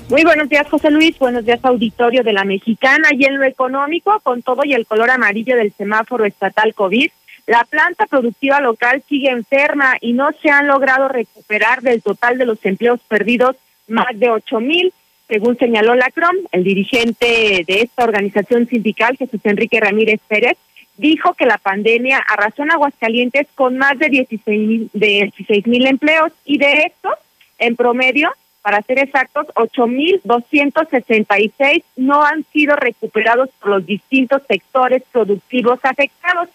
Muy 0.09 0.23
buenos 0.23 0.49
días, 0.49 0.67
José 0.67 0.89
Luis. 0.89 1.19
Buenos 1.19 1.45
días, 1.45 1.59
auditorio 1.61 2.23
de 2.23 2.33
la 2.33 2.43
Mexicana. 2.43 3.09
Y 3.11 3.25
en 3.25 3.37
lo 3.37 3.45
económico, 3.45 4.19
con 4.23 4.41
todo 4.41 4.63
y 4.65 4.73
el 4.73 4.87
color 4.87 5.11
amarillo 5.11 5.55
del 5.55 5.71
semáforo 5.77 6.25
estatal 6.25 6.73
COVID, 6.73 7.11
la 7.49 7.63
planta 7.63 8.05
productiva 8.05 8.61
local 8.61 9.01
sigue 9.09 9.31
enferma 9.31 9.97
y 10.01 10.13
no 10.13 10.29
se 10.39 10.51
han 10.51 10.67
logrado 10.67 11.07
recuperar 11.07 11.81
del 11.81 12.03
total 12.03 12.37
de 12.37 12.45
los 12.45 12.63
empleos 12.63 12.99
perdidos 13.07 13.55
más 13.87 14.05
de 14.13 14.29
ocho 14.29 14.59
mil, 14.59 14.93
según 15.27 15.57
señaló 15.57 15.95
la 15.95 16.11
CROM. 16.11 16.35
El 16.51 16.63
dirigente 16.63 17.65
de 17.65 17.81
esta 17.81 18.03
organización 18.03 18.67
sindical, 18.67 19.17
Jesús 19.17 19.41
Enrique 19.45 19.79
Ramírez 19.79 20.19
Pérez, 20.27 20.59
dijo 20.97 21.33
que 21.33 21.47
la 21.47 21.57
pandemia 21.57 22.19
arrasó 22.19 22.61
en 22.61 22.71
Aguascalientes 22.71 23.47
con 23.55 23.79
más 23.79 23.97
de 23.97 24.09
16 24.09 24.91
mil 25.65 25.87
empleos 25.87 26.31
y 26.45 26.59
de 26.59 26.83
estos, 26.83 27.15
en 27.57 27.75
promedio, 27.75 28.31
para 28.61 28.83
ser 28.83 28.99
exactos, 28.99 29.47
8.266 29.55 31.83
no 31.95 32.23
han 32.23 32.45
sido 32.53 32.75
recuperados 32.75 33.49
por 33.59 33.71
los 33.71 33.83
distintos 33.85 34.43
sectores 34.47 35.01
productivos 35.11 35.79
afectados. 35.81 36.49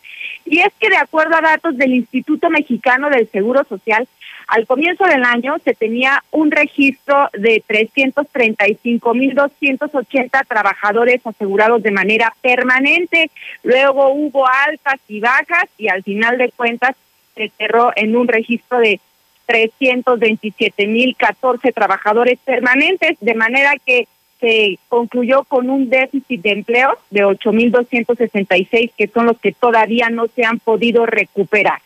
Y 0.44 0.60
es 0.60 0.72
que 0.78 0.90
de 0.90 0.96
acuerdo 0.96 1.36
a 1.36 1.40
datos 1.40 1.76
del 1.76 1.94
Instituto 1.94 2.50
Mexicano 2.50 3.08
del 3.08 3.30
Seguro 3.30 3.64
Social, 3.64 4.06
al 4.46 4.66
comienzo 4.66 5.04
del 5.04 5.24
año 5.24 5.56
se 5.64 5.72
tenía 5.74 6.22
un 6.30 6.50
registro 6.50 7.30
de 7.32 7.62
335.280 7.66 10.46
trabajadores 10.46 11.26
asegurados 11.26 11.82
de 11.82 11.90
manera 11.90 12.34
permanente. 12.42 13.30
Luego 13.62 14.10
hubo 14.10 14.46
altas 14.46 15.00
y 15.08 15.20
bajas 15.20 15.64
y 15.78 15.88
al 15.88 16.02
final 16.02 16.36
de 16.36 16.50
cuentas 16.50 16.94
se 17.34 17.50
cerró 17.56 17.92
en 17.96 18.14
un 18.16 18.28
registro 18.28 18.78
de 18.78 19.00
327.014 19.48 21.74
trabajadores 21.74 22.38
permanentes, 22.44 23.16
de 23.20 23.34
manera 23.34 23.74
que 23.84 24.06
se 24.44 24.78
concluyó 24.90 25.44
con 25.44 25.70
un 25.70 25.88
déficit 25.88 26.42
de 26.42 26.50
empleo 26.50 26.98
de 27.08 27.24
8.266, 27.24 28.92
que 28.94 29.08
son 29.08 29.24
los 29.24 29.38
que 29.38 29.52
todavía 29.52 30.10
no 30.10 30.26
se 30.36 30.44
han 30.44 30.58
podido 30.58 31.06
recuperar. 31.06 31.80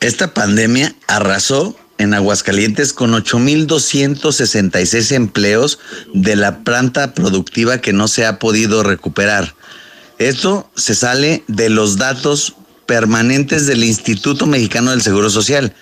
Esta 0.00 0.32
pandemia 0.32 0.94
arrasó 1.08 1.76
en 1.98 2.14
Aguascalientes 2.14 2.94
con 2.94 3.12
8.266 3.12 5.14
empleos 5.14 5.78
de 6.14 6.36
la 6.36 6.60
planta 6.60 7.12
productiva 7.12 7.82
que 7.82 7.92
no 7.92 8.08
se 8.08 8.24
ha 8.24 8.38
podido 8.38 8.82
recuperar. 8.82 9.52
Esto 10.18 10.70
se 10.74 10.94
sale 10.94 11.42
de 11.48 11.68
los 11.68 11.98
datos 11.98 12.56
permanentes 12.86 13.66
del 13.66 13.84
Instituto 13.84 14.46
Mexicano 14.46 14.92
del 14.92 15.02
Seguro 15.02 15.28
Social. 15.28 15.74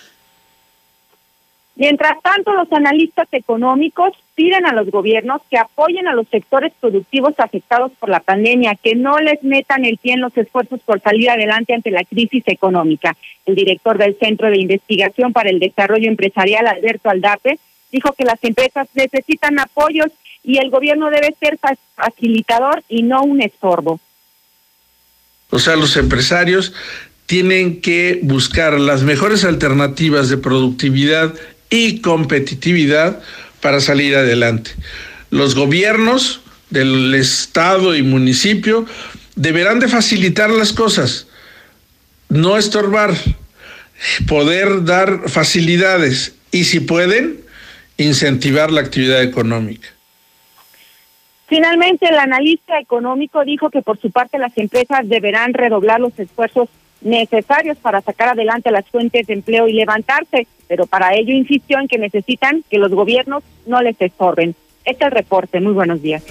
Mientras 1.77 2.21
tanto, 2.21 2.51
los 2.51 2.69
analistas 2.73 3.29
económicos 3.31 4.11
piden 4.37 4.67
a 4.67 4.73
los 4.73 4.91
gobiernos 4.91 5.41
que 5.49 5.57
apoyen 5.57 6.07
a 6.07 6.13
los 6.13 6.27
sectores 6.27 6.71
productivos 6.79 7.33
afectados 7.39 7.91
por 7.99 8.07
la 8.07 8.19
pandemia, 8.19 8.77
que 8.81 8.93
no 8.93 9.17
les 9.17 9.43
metan 9.43 9.83
el 9.83 9.97
pie 9.97 10.13
en 10.13 10.21
los 10.21 10.37
esfuerzos 10.37 10.79
por 10.85 11.01
salir 11.01 11.31
adelante 11.31 11.73
ante 11.73 11.89
la 11.89 12.03
crisis 12.03 12.43
económica. 12.45 13.17
El 13.47 13.55
director 13.55 13.97
del 13.97 14.15
Centro 14.19 14.51
de 14.51 14.59
Investigación 14.59 15.33
para 15.33 15.49
el 15.49 15.57
Desarrollo 15.57 16.07
Empresarial, 16.07 16.67
Alberto 16.67 17.09
Aldape, 17.09 17.57
dijo 17.91 18.13
que 18.13 18.25
las 18.25 18.37
empresas 18.43 18.87
necesitan 18.93 19.57
apoyos 19.57 20.11
y 20.43 20.59
el 20.59 20.69
gobierno 20.69 21.09
debe 21.09 21.33
ser 21.39 21.57
facilitador 21.95 22.83
y 22.87 23.01
no 23.01 23.23
un 23.23 23.41
estorbo. 23.41 23.99
O 25.49 25.57
sea, 25.57 25.75
los 25.75 25.97
empresarios 25.97 26.75
tienen 27.25 27.81
que 27.81 28.19
buscar 28.21 28.79
las 28.79 29.01
mejores 29.01 29.45
alternativas 29.45 30.29
de 30.29 30.37
productividad 30.37 31.33
y 31.71 32.01
competitividad 32.01 33.19
para 33.61 33.79
salir 33.79 34.15
adelante. 34.15 34.71
Los 35.29 35.55
gobiernos 35.55 36.41
del 36.69 37.13
estado 37.15 37.95
y 37.95 38.03
municipio 38.03 38.85
deberán 39.35 39.79
de 39.79 39.87
facilitar 39.87 40.49
las 40.49 40.73
cosas, 40.73 41.27
no 42.29 42.57
estorbar, 42.57 43.13
poder 44.27 44.83
dar 44.83 45.29
facilidades 45.29 46.35
y 46.51 46.65
si 46.65 46.79
pueden, 46.79 47.41
incentivar 47.97 48.71
la 48.71 48.81
actividad 48.81 49.23
económica. 49.23 49.89
Finalmente, 51.47 52.07
el 52.07 52.17
analista 52.17 52.77
económico 52.79 53.43
dijo 53.45 53.69
que 53.69 53.81
por 53.81 53.99
su 53.99 54.11
parte 54.11 54.37
las 54.37 54.55
empresas 54.57 55.07
deberán 55.07 55.53
redoblar 55.53 55.99
los 55.99 56.17
esfuerzos 56.19 56.67
necesarios 57.01 57.77
para 57.77 58.01
sacar 58.01 58.29
adelante 58.29 58.69
las 58.69 58.85
fuentes 58.87 59.25
de 59.27 59.33
empleo 59.33 59.67
y 59.67 59.73
levantarse, 59.73 60.47
pero 60.67 60.85
para 60.85 61.15
ello 61.15 61.33
insistió 61.33 61.79
en 61.79 61.87
que 61.87 61.97
necesitan 61.97 62.63
que 62.69 62.77
los 62.77 62.91
gobiernos 62.91 63.43
no 63.65 63.81
les 63.81 63.99
estorben. 64.01 64.55
Este 64.85 65.03
es 65.03 65.11
el 65.11 65.11
reporte. 65.11 65.59
Muy 65.59 65.73
buenos 65.73 66.01
días. 66.01 66.23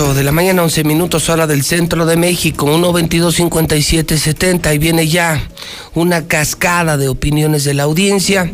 De 0.00 0.24
la 0.24 0.32
mañana, 0.32 0.62
11 0.62 0.82
minutos 0.84 1.28
hora 1.28 1.46
del 1.46 1.62
centro 1.62 2.06
de 2.06 2.16
México, 2.16 2.66
122-5770 2.66 4.74
y 4.74 4.78
viene 4.78 5.06
ya 5.06 5.46
una 5.94 6.26
cascada 6.26 6.96
de 6.96 7.08
opiniones 7.08 7.64
de 7.64 7.74
la 7.74 7.82
audiencia. 7.82 8.50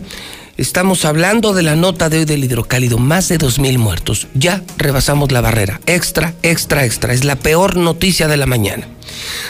Estamos 0.57 1.05
hablando 1.05 1.55
de 1.55 1.63
la 1.63 1.77
nota 1.77 2.09
de 2.09 2.19
hoy 2.19 2.25
del 2.25 2.43
hidrocálido, 2.43 2.99
más 2.99 3.29
de 3.29 3.39
2.000 3.39 3.79
muertos. 3.79 4.27
Ya 4.35 4.65
rebasamos 4.77 5.31
la 5.31 5.41
barrera. 5.41 5.81
Extra, 5.87 6.35
extra, 6.43 6.85
extra. 6.85 7.15
Es 7.15 7.25
la 7.25 7.37
peor 7.37 7.77
noticia 7.77 8.27
de 8.27 8.37
la 8.37 8.47
mañana. 8.47 8.89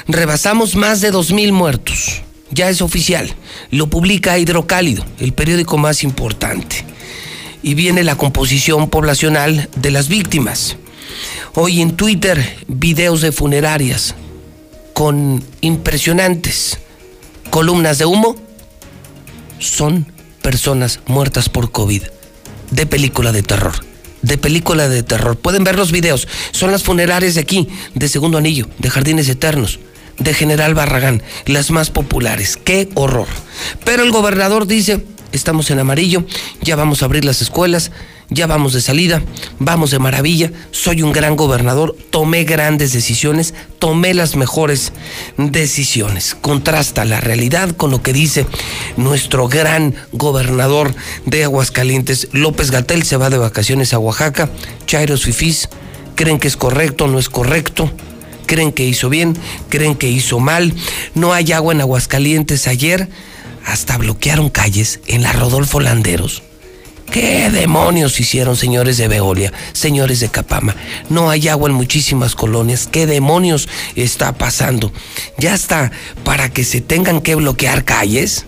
Rebasamos 0.07 0.77
más 0.77 1.01
de 1.01 1.11
2.000 1.11 1.51
muertos. 1.53 2.21
Ya 2.51 2.69
es 2.69 2.83
oficial. 2.83 3.35
Lo 3.71 3.89
publica 3.89 4.39
Hidrocálido, 4.39 5.07
el 5.19 5.33
periódico 5.33 5.79
más 5.79 6.05
importante. 6.05 6.85
Y 7.63 7.73
viene 7.73 8.05
la 8.05 8.17
composición 8.17 8.91
poblacional 8.91 9.71
de 9.77 9.91
las 9.91 10.09
víctimas. 10.09 10.77
Hoy 11.59 11.81
en 11.81 11.97
Twitter, 11.97 12.59
videos 12.69 13.23
de 13.23 13.33
funerarias 13.33 14.15
con 14.93 15.43
impresionantes 15.63 16.77
columnas 17.49 17.97
de 17.97 18.05
humo. 18.05 18.37
Son 19.59 20.07
personas 20.43 21.01
muertas 21.07 21.49
por 21.49 21.73
COVID. 21.73 22.03
De 22.73 22.85
película 22.85 23.33
de 23.33 23.43
terror. 23.43 23.73
De 24.21 24.37
película 24.37 24.91
de 24.91 25.03
terror. 25.03 25.39
Pueden 25.39 25.65
ver 25.65 25.77
los 25.77 25.93
videos. 25.93 26.29
Son 26.51 26.71
las 26.71 26.83
funerarias 26.83 27.37
de 27.37 27.41
aquí, 27.41 27.69
de 27.95 28.11
Segundo 28.11 28.37
Anillo, 28.37 28.69
de 28.77 28.91
Jardines 28.91 29.27
Eternos, 29.31 29.79
de 30.19 30.35
General 30.35 30.75
Barragán, 30.75 31.23
las 31.47 31.71
más 31.71 31.89
populares. 31.89 32.59
¡Qué 32.59 32.91
horror! 32.93 33.29
Pero 33.83 34.03
el 34.03 34.11
gobernador 34.11 34.67
dice, 34.67 35.07
estamos 35.33 35.71
en 35.71 35.79
amarillo, 35.79 36.23
ya 36.61 36.77
vamos 36.77 37.01
a 37.01 37.07
abrir 37.07 37.25
las 37.25 37.41
escuelas, 37.41 37.93
ya 38.31 38.47
vamos 38.47 38.73
de 38.73 38.81
salida, 38.81 39.23
vamos 39.59 39.91
de 39.91 39.99
maravilla, 39.99 40.51
soy 40.73 41.03
un 41.03 41.13
gran 41.13 41.37
gobernador, 41.37 41.97
tomé 42.11 42.45
grandes 42.45 42.93
decisiones, 42.93 43.55
tomé 43.79 44.15
las 44.15 44.37
mejores 44.37 44.93
decisiones. 45.37 46.37
Contrasta 46.41 47.05
la 47.05 47.21
realidad 47.21 47.71
con 47.71 47.91
lo 47.91 48.03
que 48.03 48.13
dice 48.13 48.47
nuestro 48.97 49.49
gran 49.49 49.95
gobernador 50.13 50.95
de 51.25 51.45
Aguascalientes, 51.45 52.29
López 52.33 52.71
Gatel, 52.71 53.05
se 53.05 53.17
va 53.17 53.31
de 53.31 53.39
vacaciones 53.39 53.93
a 53.93 53.99
Oaxaca, 53.99 54.51
Chairos 54.87 55.25
Fifís, 55.25 55.69
creen 56.15 56.39
que 56.39 56.49
es 56.49 56.57
correcto, 56.57 57.07
no 57.07 57.19
es 57.19 57.29
correcto. 57.29 57.91
Creen 58.47 58.71
que 58.71 58.87
hizo 58.87 59.09
bien, 59.09 59.37
creen 59.69 59.97
que 59.97 60.09
hizo 60.09 60.39
mal. 60.39 60.73
No 61.17 61.33
hay 61.33 61.51
agua 61.51 61.75
en 61.75 61.81
Aguascalientes 61.81 62.69
ayer. 62.69 63.09
Hasta 63.65 63.99
bloquearon 63.99 64.51
calles 64.51 65.01
en 65.09 65.25
la 65.25 65.33
Rodolfo 65.33 65.81
Landeros 65.81 66.45
¿Qué 67.11 67.51
demonios 67.51 68.21
hicieron, 68.21 68.57
señores 68.57 68.99
de 68.99 69.09
Veolia, 69.09 69.53
señores 69.73 70.21
de 70.21 70.29
Capama? 70.29 70.75
No 71.09 71.31
hay 71.31 71.49
agua 71.49 71.71
en 71.71 71.75
muchísimas 71.75 72.35
colonias. 72.35 72.89
¿Qué 72.91 73.07
demonios 73.07 73.69
está 73.95 74.33
pasando? 74.37 74.93
Ya 75.39 75.55
está 75.55 75.93
para 76.25 76.51
que 76.51 76.65
se 76.65 76.81
tengan 76.81 77.21
que 77.21 77.35
bloquear 77.35 77.85
calles. 77.85 78.47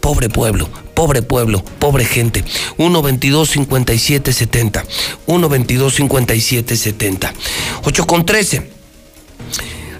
Pobre 0.00 0.28
pueblo, 0.28 0.68
pobre 0.94 1.22
pueblo, 1.22 1.64
pobre 1.78 2.04
gente. 2.04 2.44
122 2.76 3.48
57 3.50 4.32
70. 4.32 4.84
122 5.26 5.94
57 5.94 6.76
70. 6.76 7.34
8 7.82 8.06
con 8.06 8.24
13. 8.24 8.70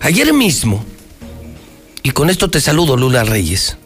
Ayer 0.02 0.32
mismo, 0.32 0.84
y 2.02 2.10
con 2.10 2.30
esto 2.30 2.48
te 2.48 2.60
saludo, 2.60 2.96
Lula 2.96 3.24
Reyes. 3.24 3.76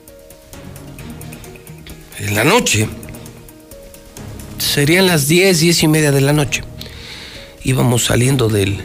En 2.18 2.34
la 2.34 2.44
noche, 2.44 2.86
serían 4.60 5.06
las 5.06 5.28
10, 5.28 5.60
10 5.60 5.82
y 5.82 5.88
media 5.88 6.12
de 6.12 6.20
la 6.20 6.32
noche. 6.32 6.62
Íbamos 7.64 8.04
saliendo 8.04 8.48
del 8.48 8.84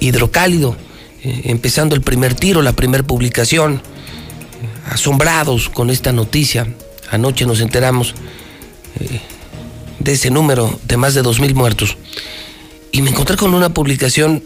hidrocálido, 0.00 0.76
eh, 1.22 1.42
empezando 1.44 1.94
el 1.94 2.02
primer 2.02 2.34
tiro, 2.34 2.62
la 2.62 2.72
primera 2.72 3.04
publicación, 3.04 3.82
asombrados 4.90 5.68
con 5.68 5.90
esta 5.90 6.12
noticia. 6.12 6.66
Anoche 7.10 7.46
nos 7.46 7.60
enteramos 7.60 8.14
eh, 9.00 9.20
de 9.98 10.12
ese 10.12 10.30
número 10.30 10.78
de 10.84 10.96
más 10.96 11.14
de 11.14 11.22
2.000 11.22 11.54
muertos. 11.54 11.96
Y 12.92 13.02
me 13.02 13.10
encontré 13.10 13.36
con 13.36 13.54
una 13.54 13.72
publicación 13.72 14.42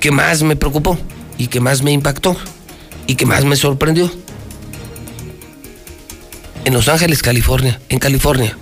que 0.00 0.10
más 0.10 0.42
me 0.42 0.56
preocupó 0.56 0.98
y 1.38 1.48
que 1.48 1.60
más 1.60 1.82
me 1.82 1.92
impactó 1.92 2.36
y 3.06 3.14
que 3.14 3.26
más 3.26 3.44
me 3.44 3.56
sorprendió. 3.56 4.10
En 6.64 6.74
Los 6.74 6.88
Ángeles, 6.88 7.22
California, 7.22 7.80
en 7.88 8.00
California, 8.00 8.58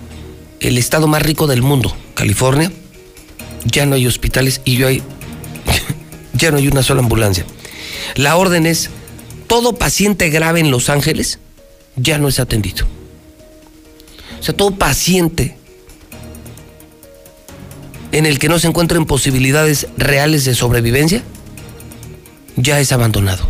el 0.59 0.77
estado 0.77 1.07
más 1.07 1.21
rico 1.21 1.47
del 1.47 1.61
mundo, 1.61 1.95
California, 2.13 2.71
ya 3.65 3.85
no 3.85 3.95
hay 3.95 4.07
hospitales 4.07 4.61
y 4.65 4.77
yo 4.77 4.87
hay, 4.87 5.01
ya 6.33 6.51
no 6.51 6.57
hay 6.57 6.67
una 6.67 6.83
sola 6.83 7.01
ambulancia. 7.01 7.45
La 8.15 8.35
orden 8.35 8.65
es, 8.65 8.89
todo 9.47 9.75
paciente 9.75 10.29
grave 10.29 10.59
en 10.59 10.71
Los 10.71 10.89
Ángeles 10.89 11.39
ya 11.95 12.17
no 12.17 12.27
es 12.27 12.39
atendido. 12.39 12.85
O 14.39 14.43
sea, 14.43 14.55
todo 14.55 14.71
paciente 14.71 15.57
en 18.11 18.25
el 18.25 18.39
que 18.39 18.47
no 18.47 18.59
se 18.59 18.67
encuentren 18.67 19.05
posibilidades 19.05 19.87
reales 19.97 20.45
de 20.45 20.55
sobrevivencia 20.55 21.23
ya 22.55 22.79
es 22.79 22.91
abandonado. 22.91 23.47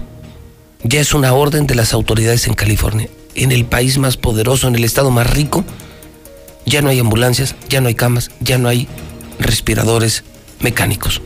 Ya 0.83 0.99
es 0.99 1.13
una 1.13 1.33
orden 1.33 1.67
de 1.67 1.75
las 1.75 1.93
autoridades 1.93 2.47
en 2.47 2.53
California. 2.53 3.09
En 3.33 3.51
el 3.51 3.65
país 3.65 3.97
más 3.97 4.17
poderoso, 4.17 4.67
en 4.67 4.75
el 4.75 4.83
estado 4.83 5.11
más 5.11 5.29
rico, 5.29 5.63
ya 6.65 6.81
no 6.81 6.89
hay 6.89 6.99
ambulancias, 6.99 7.55
ya 7.69 7.81
no 7.81 7.87
hay 7.87 7.95
camas, 7.95 8.31
ya 8.39 8.57
no 8.57 8.69
hay 8.69 8.87
respiradores 9.39 10.23
mecánicos. 10.59 11.21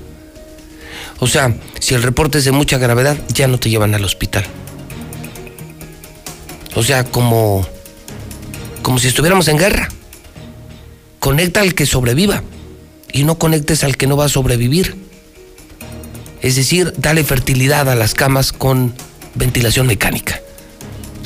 O 1.20 1.28
sea, 1.28 1.56
si 1.80 1.96
el 1.96 2.04
reporte 2.04 2.38
es 2.38 2.46
de 2.46 2.52
mucha 2.52 2.78
gravedad, 2.78 3.18
ya 3.34 3.48
no 3.48 3.60
te 3.60 3.70
llevan 3.70 3.94
al 3.94 4.06
hospital. 4.06 4.46
O 6.76 6.84
sea, 6.84 7.04
como, 7.04 7.66
como 8.82 9.00
si 9.00 9.08
estuviéramos 9.08 9.48
en 9.48 9.58
guerra. 9.58 9.90
Conecta 11.20 11.60
al 11.60 11.76
que 11.76 11.86
sobreviva 11.86 12.44
y 13.12 13.24
no 13.24 13.38
conectes 13.38 13.84
al 13.84 13.98
que 13.98 14.08
no 14.08 14.16
va 14.16 14.26
a 14.26 14.30
sobrevivir. 14.30 14.96
Es 16.42 16.56
decir, 16.56 16.94
dale 16.98 17.26
fertilidad 17.26 17.90
a 17.90 17.96
las 17.96 18.14
camas 18.14 18.54
con 18.54 18.94
ventilación 19.36 19.88
mecánica. 19.88 20.42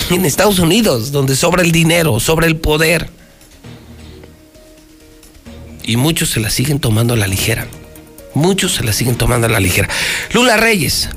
En 0.10 0.26
Estados 0.26 0.58
Unidos, 0.58 1.12
donde 1.12 1.36
sobra 1.36 1.62
el 1.62 1.72
dinero, 1.72 2.20
sobra 2.20 2.48
el 2.48 2.56
poder 2.56 3.10
y 5.84 5.98
muchos 5.98 6.30
se 6.30 6.40
la 6.40 6.50
siguen 6.50 6.80
tomando 6.80 7.14
a 7.14 7.18
la 7.18 7.28
ligera. 7.28 7.68
Muchos 8.34 8.74
se 8.74 8.84
la 8.84 8.94
siguen 8.94 9.18
tomando 9.18 9.48
a 9.48 9.50
la 9.50 9.60
ligera. 9.60 9.88
Lula 10.34 10.58
Reyes, 10.58 11.10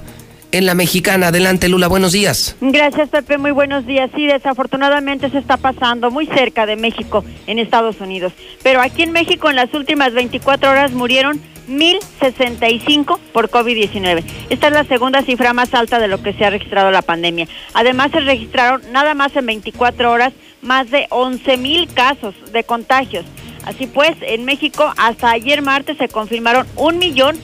en 0.53 0.67
la 0.67 0.75
mexicana. 0.75 1.29
Adelante, 1.29 1.69
Lula, 1.69 1.89
buenos 1.89 2.13
días. 2.13 2.57
Gracias, 2.61 3.09
Pepe, 3.09 3.39
muy 3.39 3.51
buenos 3.51 3.87
días. 3.87 4.11
Sí, 4.15 4.27
desafortunadamente 4.27 5.31
se 5.31 5.39
está 5.39 5.57
pasando 5.57 6.11
muy 6.11 6.27
cerca 6.27 6.67
de 6.67 6.77
México, 6.77 7.25
en 7.47 7.59
Estados 7.59 8.01
Unidos. 8.01 8.33
Pero 8.63 8.81
aquí 8.81 9.03
en 9.03 9.13
México, 9.13 9.51
en 9.51 9.57
las 9.57 9.73
últimas 9.75 10.13
24 10.13 10.71
horas, 10.71 10.93
murieron 10.93 11.41
1.065 11.69 13.19
por 13.33 13.51
COVID-19. 13.51 14.25
Esta 14.51 14.69
es 14.69 14.73
la 14.73 14.85
segunda 14.85 15.23
cifra 15.23 15.53
más 15.53 15.75
alta 15.75 15.99
de 15.99 16.09
lo 16.09 16.23
que 16.23 16.33
se 16.33 16.45
ha 16.45 16.51
registrado 16.51 16.91
la 16.91 17.03
pandemia. 17.03 17.49
Además, 17.75 18.11
se 18.13 18.21
registraron 18.21 18.83
nada 18.93 19.15
más 19.15 19.35
en 19.37 19.47
24 19.47 20.11
horas 20.11 20.33
más 20.63 20.91
de 20.91 21.07
11.000 21.11 21.93
casos 21.93 22.35
de 22.53 22.65
contagios. 22.65 23.25
Así 23.67 23.87
pues, 23.87 24.17
en 24.23 24.47
México 24.47 24.91
hasta 24.97 25.31
ayer 25.31 25.61
martes 25.61 25.99
se 25.99 26.09
confirmaron 26.09 26.67
un 26.77 26.99
millón 26.99 27.39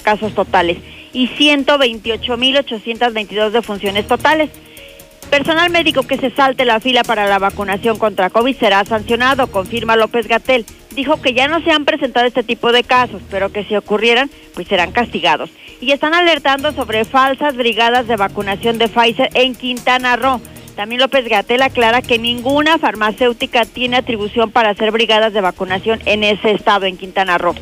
casos 0.00 0.34
totales 0.34 0.78
y 1.12 1.28
128.822 1.28 3.50
defunciones 3.50 4.06
totales. 4.06 4.50
Personal 5.30 5.70
médico 5.70 6.04
que 6.04 6.18
se 6.18 6.30
salte 6.30 6.64
la 6.64 6.78
fila 6.80 7.02
para 7.02 7.26
la 7.26 7.40
vacunación 7.40 7.98
contra 7.98 8.30
COVID 8.30 8.56
será 8.56 8.84
sancionado, 8.84 9.48
confirma 9.48 9.96
López 9.96 10.28
Gatel. 10.28 10.64
Dijo 10.94 11.20
que 11.20 11.34
ya 11.34 11.48
no 11.48 11.60
se 11.62 11.72
han 11.72 11.84
presentado 11.84 12.26
este 12.26 12.44
tipo 12.44 12.70
de 12.70 12.84
casos, 12.84 13.20
pero 13.30 13.50
que 13.50 13.64
si 13.64 13.74
ocurrieran, 13.74 14.30
pues 14.54 14.68
serán 14.68 14.92
castigados. 14.92 15.50
Y 15.80 15.90
están 15.90 16.14
alertando 16.14 16.70
sobre 16.72 17.04
falsas 17.04 17.56
brigadas 17.56 18.06
de 18.06 18.14
vacunación 18.16 18.78
de 18.78 18.86
Pfizer 18.88 19.30
en 19.34 19.56
Quintana 19.56 20.14
Roo. 20.16 20.40
También 20.76 21.00
López 21.00 21.28
Gatel 21.28 21.62
aclara 21.62 22.02
que 22.02 22.18
ninguna 22.18 22.78
farmacéutica 22.78 23.64
tiene 23.64 23.96
atribución 23.96 24.50
para 24.50 24.70
hacer 24.70 24.90
brigadas 24.90 25.32
de 25.32 25.40
vacunación 25.40 26.00
en 26.04 26.24
ese 26.24 26.50
estado, 26.50 26.86
en 26.86 26.96
Quintana 26.96 27.38
Roo. 27.38 27.54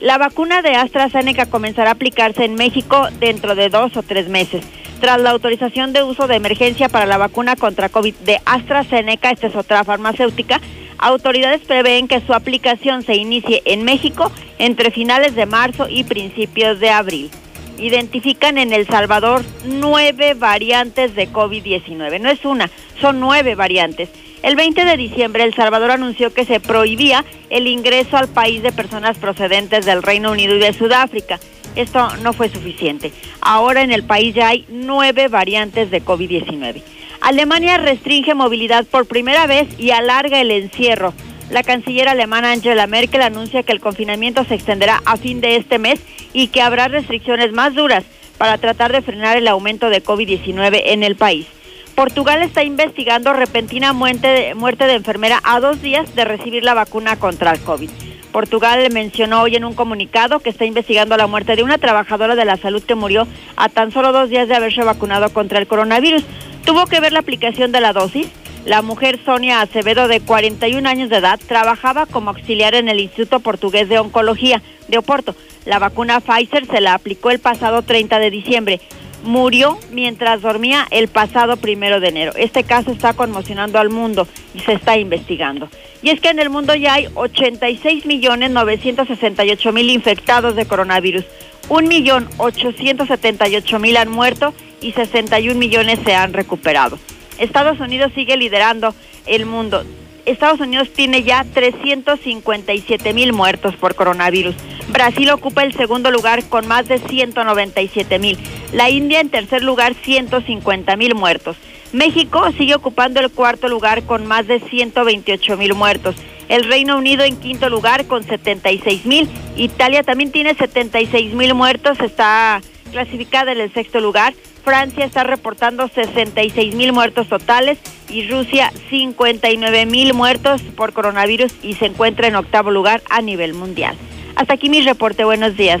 La 0.00 0.16
vacuna 0.16 0.62
de 0.62 0.74
AstraZeneca 0.74 1.46
comenzará 1.46 1.90
a 1.90 1.94
aplicarse 1.94 2.44
en 2.44 2.54
México 2.54 3.08
dentro 3.20 3.54
de 3.54 3.68
dos 3.68 3.96
o 3.96 4.02
tres 4.02 4.28
meses. 4.28 4.64
Tras 5.00 5.20
la 5.20 5.30
autorización 5.30 5.92
de 5.92 6.02
uso 6.02 6.26
de 6.26 6.36
emergencia 6.36 6.88
para 6.88 7.04
la 7.04 7.18
vacuna 7.18 7.56
contra 7.56 7.90
COVID 7.90 8.14
de 8.16 8.40
AstraZeneca, 8.46 9.30
esta 9.30 9.48
es 9.48 9.56
otra 9.56 9.84
farmacéutica, 9.84 10.60
autoridades 10.96 11.60
prevén 11.62 12.08
que 12.08 12.20
su 12.20 12.32
aplicación 12.32 13.02
se 13.02 13.14
inicie 13.14 13.62
en 13.66 13.84
México 13.84 14.32
entre 14.58 14.90
finales 14.90 15.34
de 15.34 15.44
marzo 15.44 15.86
y 15.90 16.04
principios 16.04 16.80
de 16.80 16.90
abril 16.90 17.30
identifican 17.78 18.58
en 18.58 18.72
El 18.72 18.86
Salvador 18.86 19.42
nueve 19.64 20.34
variantes 20.34 21.14
de 21.14 21.28
COVID-19. 21.30 22.20
No 22.20 22.30
es 22.30 22.44
una, 22.44 22.70
son 23.00 23.20
nueve 23.20 23.54
variantes. 23.54 24.08
El 24.42 24.56
20 24.56 24.84
de 24.84 24.96
diciembre, 24.96 25.44
El 25.44 25.54
Salvador 25.54 25.90
anunció 25.90 26.32
que 26.32 26.44
se 26.44 26.60
prohibía 26.60 27.24
el 27.48 27.66
ingreso 27.66 28.16
al 28.16 28.28
país 28.28 28.62
de 28.62 28.72
personas 28.72 29.16
procedentes 29.16 29.86
del 29.86 30.02
Reino 30.02 30.32
Unido 30.32 30.54
y 30.54 30.58
de 30.58 30.74
Sudáfrica. 30.74 31.40
Esto 31.76 32.08
no 32.22 32.32
fue 32.32 32.48
suficiente. 32.48 33.12
Ahora 33.40 33.82
en 33.82 33.90
el 33.90 34.04
país 34.04 34.34
ya 34.34 34.48
hay 34.48 34.66
nueve 34.68 35.28
variantes 35.28 35.90
de 35.90 36.04
COVID-19. 36.04 36.82
Alemania 37.20 37.78
restringe 37.78 38.34
movilidad 38.34 38.84
por 38.84 39.06
primera 39.06 39.46
vez 39.46 39.66
y 39.78 39.92
alarga 39.92 40.40
el 40.40 40.50
encierro. 40.50 41.14
La 41.50 41.62
canciller 41.62 42.08
alemana 42.08 42.52
Angela 42.52 42.86
Merkel 42.86 43.22
anuncia 43.22 43.62
que 43.62 43.72
el 43.72 43.80
confinamiento 43.80 44.44
se 44.44 44.54
extenderá 44.54 45.02
a 45.04 45.16
fin 45.16 45.40
de 45.40 45.56
este 45.56 45.78
mes 45.78 46.00
y 46.34 46.48
que 46.48 46.60
habrá 46.60 46.88
restricciones 46.88 47.52
más 47.52 47.74
duras 47.74 48.04
para 48.36 48.58
tratar 48.58 48.92
de 48.92 49.00
frenar 49.00 49.38
el 49.38 49.48
aumento 49.48 49.88
de 49.88 50.04
COVID-19 50.04 50.82
en 50.84 51.02
el 51.02 51.16
país. 51.16 51.46
Portugal 51.94 52.42
está 52.42 52.62
investigando 52.64 53.32
repentina 53.32 53.94
muerte 53.94 54.26
de, 54.26 54.54
muerte 54.54 54.84
de 54.86 54.94
enfermera 54.94 55.40
a 55.44 55.60
dos 55.60 55.80
días 55.80 56.14
de 56.14 56.26
recibir 56.26 56.64
la 56.64 56.74
vacuna 56.74 57.16
contra 57.16 57.52
el 57.52 57.60
COVID. 57.60 57.88
Portugal 58.32 58.86
mencionó 58.92 59.42
hoy 59.42 59.54
en 59.54 59.64
un 59.64 59.74
comunicado 59.74 60.40
que 60.40 60.50
está 60.50 60.64
investigando 60.66 61.16
la 61.16 61.28
muerte 61.28 61.54
de 61.54 61.62
una 61.62 61.78
trabajadora 61.78 62.34
de 62.34 62.44
la 62.44 62.56
salud 62.56 62.82
que 62.82 62.96
murió 62.96 63.28
a 63.56 63.68
tan 63.68 63.92
solo 63.92 64.12
dos 64.12 64.28
días 64.28 64.48
de 64.48 64.56
haberse 64.56 64.82
vacunado 64.82 65.32
contra 65.32 65.60
el 65.60 65.68
coronavirus. 65.68 66.24
Tuvo 66.64 66.86
que 66.86 66.98
ver 66.98 67.12
la 67.12 67.20
aplicación 67.20 67.70
de 67.70 67.80
la 67.80 67.92
dosis 67.92 68.26
la 68.64 68.80
mujer 68.80 69.20
Sonia 69.26 69.60
Acevedo, 69.60 70.08
de 70.08 70.20
41 70.20 70.88
años 70.88 71.10
de 71.10 71.18
edad, 71.18 71.38
trabajaba 71.46 72.06
como 72.06 72.30
auxiliar 72.30 72.74
en 72.74 72.88
el 72.88 72.98
Instituto 72.98 73.40
Portugués 73.40 73.90
de 73.90 73.98
Oncología 73.98 74.62
de 74.88 74.96
Oporto. 74.96 75.36
La 75.64 75.78
vacuna 75.78 76.20
Pfizer 76.20 76.66
se 76.66 76.80
la 76.80 76.94
aplicó 76.94 77.30
el 77.30 77.38
pasado 77.38 77.82
30 77.82 78.18
de 78.18 78.30
diciembre. 78.30 78.80
Murió 79.22 79.78
mientras 79.90 80.42
dormía 80.42 80.86
el 80.90 81.08
pasado 81.08 81.56
primero 81.56 81.98
de 81.98 82.08
enero. 82.08 82.32
Este 82.36 82.64
caso 82.64 82.90
está 82.90 83.14
conmocionando 83.14 83.78
al 83.78 83.88
mundo 83.88 84.28
y 84.54 84.60
se 84.60 84.74
está 84.74 84.98
investigando. 84.98 85.68
Y 86.02 86.10
es 86.10 86.20
que 86.20 86.28
en 86.28 86.38
el 86.38 86.50
mundo 86.50 86.74
ya 86.74 86.94
hay 86.94 87.08
86 87.14 88.04
millones 88.04 88.50
968 88.50 89.72
mil 89.72 89.88
infectados 89.88 90.54
de 90.54 90.66
coronavirus. 90.66 91.24
Un 91.70 91.88
millón 91.88 92.28
878 92.36 93.78
mil 93.78 93.96
han 93.96 94.10
muerto 94.10 94.52
y 94.82 94.92
61 94.92 95.58
millones 95.58 95.98
se 96.04 96.14
han 96.14 96.34
recuperado. 96.34 96.98
Estados 97.38 97.80
Unidos 97.80 98.12
sigue 98.14 98.36
liderando 98.36 98.94
el 99.24 99.46
mundo. 99.46 99.82
Estados 100.26 100.60
Unidos 100.60 100.90
tiene 100.92 101.22
ya 101.22 101.44
357 101.44 103.12
mil 103.12 103.32
muertos 103.32 103.74
por 103.76 103.94
coronavirus. 103.94 104.54
Brasil 104.88 105.30
ocupa 105.30 105.62
el 105.62 105.74
segundo 105.74 106.10
lugar 106.10 106.44
con 106.48 106.66
más 106.66 106.88
de 106.88 106.98
197 106.98 108.18
mil. 108.18 108.38
La 108.72 108.90
India 108.90 109.20
en 109.20 109.28
tercer 109.28 109.62
lugar 109.62 109.94
150 109.94 110.96
mil 110.96 111.14
muertos. 111.14 111.56
México 111.92 112.50
sigue 112.58 112.74
ocupando 112.74 113.20
el 113.20 113.30
cuarto 113.30 113.68
lugar 113.68 114.02
con 114.02 114.26
más 114.26 114.46
de 114.46 114.60
128 114.60 115.56
mil 115.56 115.74
muertos. 115.74 116.16
El 116.48 116.64
Reino 116.64 116.98
Unido 116.98 117.24
en 117.24 117.36
quinto 117.36 117.68
lugar 117.68 118.06
con 118.06 118.24
76 118.24 119.06
mil. 119.06 119.28
Italia 119.56 120.02
también 120.02 120.32
tiene 120.32 120.54
76 120.54 121.34
mil 121.34 121.54
muertos, 121.54 122.00
está 122.00 122.60
clasificada 122.90 123.52
en 123.52 123.60
el 123.60 123.72
sexto 123.72 124.00
lugar. 124.00 124.34
Francia 124.64 125.04
está 125.04 125.24
reportando 125.24 125.88
66 125.88 126.74
mil 126.74 126.92
muertos 126.92 127.28
totales 127.28 127.78
y 128.08 128.26
Rusia 128.26 128.72
59 128.88 129.86
mil 129.86 130.14
muertos 130.14 130.62
por 130.74 130.94
coronavirus 130.94 131.52
y 131.62 131.74
se 131.74 131.86
encuentra 131.86 132.28
en 132.28 132.36
octavo 132.36 132.70
lugar 132.70 133.02
a 133.10 133.20
nivel 133.20 133.52
mundial. 133.52 133.96
Hasta 134.36 134.54
aquí 134.54 134.68
mi 134.68 134.80
reporte, 134.80 135.22
buenos 135.22 135.56
días. 135.56 135.80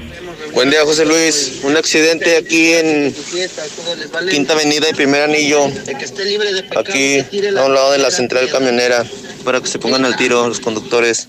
Buen 0.52 0.70
día, 0.70 0.84
José 0.84 1.04
Luis. 1.04 1.60
Un 1.64 1.76
accidente 1.76 2.36
aquí 2.36 2.72
en 2.74 3.14
Quinta 4.30 4.52
Avenida 4.52 4.88
y 4.88 4.94
Primer 4.94 5.22
Anillo. 5.22 5.66
Aquí, 6.76 7.18
a 7.18 7.64
un 7.64 7.74
lado 7.74 7.90
de 7.92 7.98
la 7.98 8.10
central 8.10 8.48
camionera, 8.50 9.04
para 9.44 9.60
que 9.60 9.66
se 9.66 9.78
pongan 9.80 10.04
al 10.04 10.16
tiro 10.16 10.46
los 10.46 10.60
conductores. 10.60 11.28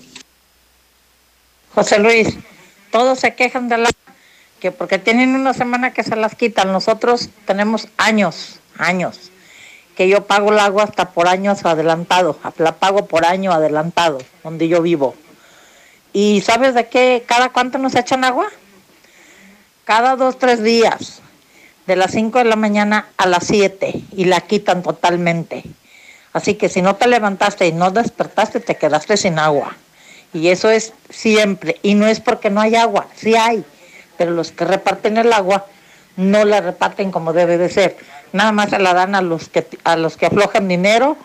José 1.74 1.98
Luis, 1.98 2.28
todos 2.92 3.18
se 3.18 3.34
quejan 3.34 3.68
de 3.68 3.78
la 3.78 3.90
que 4.60 4.72
porque 4.72 4.98
tienen 4.98 5.34
una 5.34 5.54
semana 5.54 5.92
que 5.92 6.02
se 6.02 6.16
las 6.16 6.34
quitan. 6.34 6.72
Nosotros 6.72 7.30
tenemos 7.44 7.88
años, 7.96 8.58
años, 8.78 9.30
que 9.96 10.08
yo 10.08 10.26
pago 10.26 10.52
el 10.52 10.58
agua 10.58 10.84
hasta 10.84 11.10
por 11.10 11.28
años 11.28 11.64
adelantado. 11.64 12.38
La 12.58 12.76
pago 12.76 13.06
por 13.06 13.24
año 13.24 13.52
adelantado, 13.52 14.18
donde 14.42 14.68
yo 14.68 14.82
vivo. 14.82 15.14
¿Y 16.12 16.40
sabes 16.40 16.74
de 16.74 16.88
qué? 16.88 17.24
¿Cada 17.26 17.50
cuánto 17.50 17.78
nos 17.78 17.94
echan 17.94 18.24
agua? 18.24 18.48
Cada 19.84 20.16
dos, 20.16 20.38
tres 20.38 20.62
días. 20.62 21.20
De 21.86 21.94
las 21.94 22.10
5 22.10 22.38
de 22.38 22.44
la 22.46 22.56
mañana 22.56 23.06
a 23.16 23.26
las 23.26 23.46
7 23.46 24.02
y 24.16 24.24
la 24.24 24.40
quitan 24.40 24.82
totalmente. 24.82 25.62
Así 26.32 26.54
que 26.54 26.68
si 26.68 26.82
no 26.82 26.96
te 26.96 27.06
levantaste 27.06 27.66
y 27.68 27.72
no 27.72 27.92
despertaste, 27.92 28.58
te 28.58 28.76
quedaste 28.76 29.16
sin 29.16 29.38
agua. 29.38 29.76
Y 30.32 30.48
eso 30.48 30.68
es 30.68 30.92
siempre. 31.08 31.78
Y 31.82 31.94
no 31.94 32.06
es 32.06 32.20
porque 32.20 32.50
no 32.50 32.60
hay 32.60 32.74
agua, 32.74 33.06
sí 33.14 33.36
hay. 33.36 33.64
Pero 34.16 34.32
los 34.32 34.52
que 34.52 34.64
reparten 34.64 35.16
el 35.16 35.32
agua 35.32 35.66
no 36.16 36.44
la 36.44 36.60
reparten 36.60 37.10
como 37.10 37.32
debe 37.32 37.58
de 37.58 37.68
ser. 37.68 37.96
Nada 38.32 38.52
más 38.52 38.70
se 38.70 38.78
la 38.78 38.94
dan 38.94 39.14
a 39.14 39.22
los 39.22 39.48
que, 39.48 39.66
a 39.84 39.96
los 39.96 40.16
que 40.16 40.26
aflojan 40.26 40.68
dinero, 40.68 41.16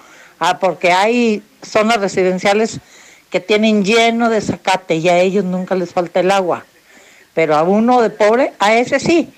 porque 0.59 0.91
hay 0.91 1.43
zonas 1.61 1.99
residenciales 1.99 2.79
que 3.29 3.39
tienen 3.39 3.85
lleno 3.85 4.29
de 4.29 4.41
zacate 4.41 4.95
y 4.95 5.07
a 5.09 5.19
ellos 5.19 5.45
nunca 5.45 5.75
les 5.75 5.91
falta 5.91 6.19
el 6.19 6.31
agua. 6.31 6.65
Pero 7.33 7.55
a 7.55 7.63
uno 7.63 8.01
de 8.01 8.09
pobre, 8.09 8.53
a 8.59 8.75
ese 8.75 8.99
sí, 8.99 9.29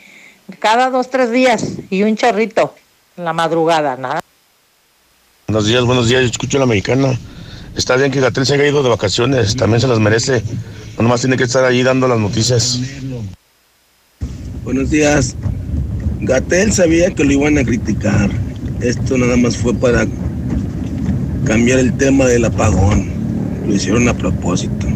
cada 0.59 0.89
dos, 0.89 1.09
tres 1.09 1.31
días 1.31 1.63
y 1.89 2.03
un 2.03 2.17
chorrito 2.17 2.73
en 3.17 3.25
la 3.25 3.33
madrugada, 3.33 3.95
nada. 3.97 4.21
Buenos 5.47 5.67
días, 5.67 5.83
buenos 5.83 6.09
días, 6.09 6.21
yo 6.21 6.27
escucho 6.27 6.57
a 6.57 6.61
la 6.61 6.65
mexicana. 6.65 7.19
Está 7.75 7.95
bien 7.95 8.11
que 8.11 8.19
Gatel 8.19 8.45
se 8.45 8.55
haya 8.55 8.67
ido 8.67 8.81
de 8.81 8.89
vacaciones, 8.89 9.55
también 9.55 9.81
se 9.81 9.87
las 9.87 9.99
merece. 9.99 10.43
No 10.97 11.03
nomás 11.03 11.21
tiene 11.21 11.37
que 11.37 11.43
estar 11.43 11.63
ahí 11.65 11.83
dando 11.83 12.07
las 12.07 12.19
noticias. 12.19 12.79
Buenos 14.63 14.91
días. 14.91 15.35
Gatel 16.21 16.71
sabía 16.71 17.13
que 17.13 17.25
lo 17.25 17.33
iban 17.33 17.57
a 17.57 17.65
criticar. 17.65 18.29
Esto 18.79 19.17
nada 19.17 19.35
más 19.35 19.57
fue 19.57 19.73
para 19.73 20.07
cambiar 21.43 21.79
el 21.79 21.97
tema 21.97 22.25
del 22.27 22.45
apagón. 22.45 23.11
Lo 23.67 23.75
hicieron 23.75 24.07
a 24.07 24.13
propósito. 24.13 24.87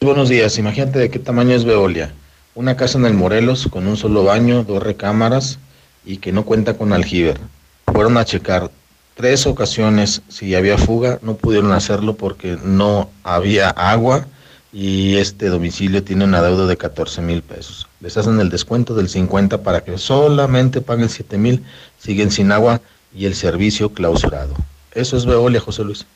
Buenos 0.00 0.28
días, 0.28 0.58
imagínate 0.58 0.98
de 0.98 1.10
qué 1.10 1.20
tamaño 1.20 1.54
es 1.54 1.64
Veolia. 1.64 2.12
Una 2.56 2.76
casa 2.76 2.98
en 2.98 3.04
el 3.04 3.14
Morelos 3.14 3.68
con 3.70 3.86
un 3.86 3.96
solo 3.96 4.24
baño, 4.24 4.64
dos 4.64 4.82
recámaras 4.82 5.60
y 6.04 6.16
que 6.16 6.32
no 6.32 6.44
cuenta 6.44 6.74
con 6.74 6.92
aljiber. 6.92 7.38
Fueron 7.86 8.16
a 8.16 8.24
checar 8.24 8.68
tres 9.14 9.46
ocasiones 9.46 10.22
si 10.28 10.56
había 10.56 10.76
fuga, 10.76 11.20
no 11.22 11.36
pudieron 11.36 11.70
hacerlo 11.70 12.16
porque 12.16 12.58
no 12.64 13.10
había 13.22 13.70
agua 13.70 14.26
y 14.72 15.16
este 15.16 15.48
domicilio 15.48 16.02
tiene 16.04 16.24
una 16.24 16.42
deuda 16.42 16.66
de 16.66 16.76
14 16.76 17.20
mil 17.22 17.42
pesos. 17.42 17.88
Les 18.00 18.16
hacen 18.16 18.38
el 18.40 18.50
descuento 18.50 18.94
del 18.94 19.08
50 19.08 19.62
para 19.62 19.82
que 19.82 19.98
solamente 19.98 20.80
paguen 20.80 21.08
7 21.08 21.38
mil, 21.38 21.64
siguen 21.98 22.30
sin 22.30 22.52
agua 22.52 22.80
y 23.14 23.26
el 23.26 23.34
servicio 23.34 23.92
clausurado. 23.92 24.54
Eso 24.92 25.16
es 25.16 25.26
Veolia, 25.26 25.60
José 25.60 25.84
Luis. 25.84 26.06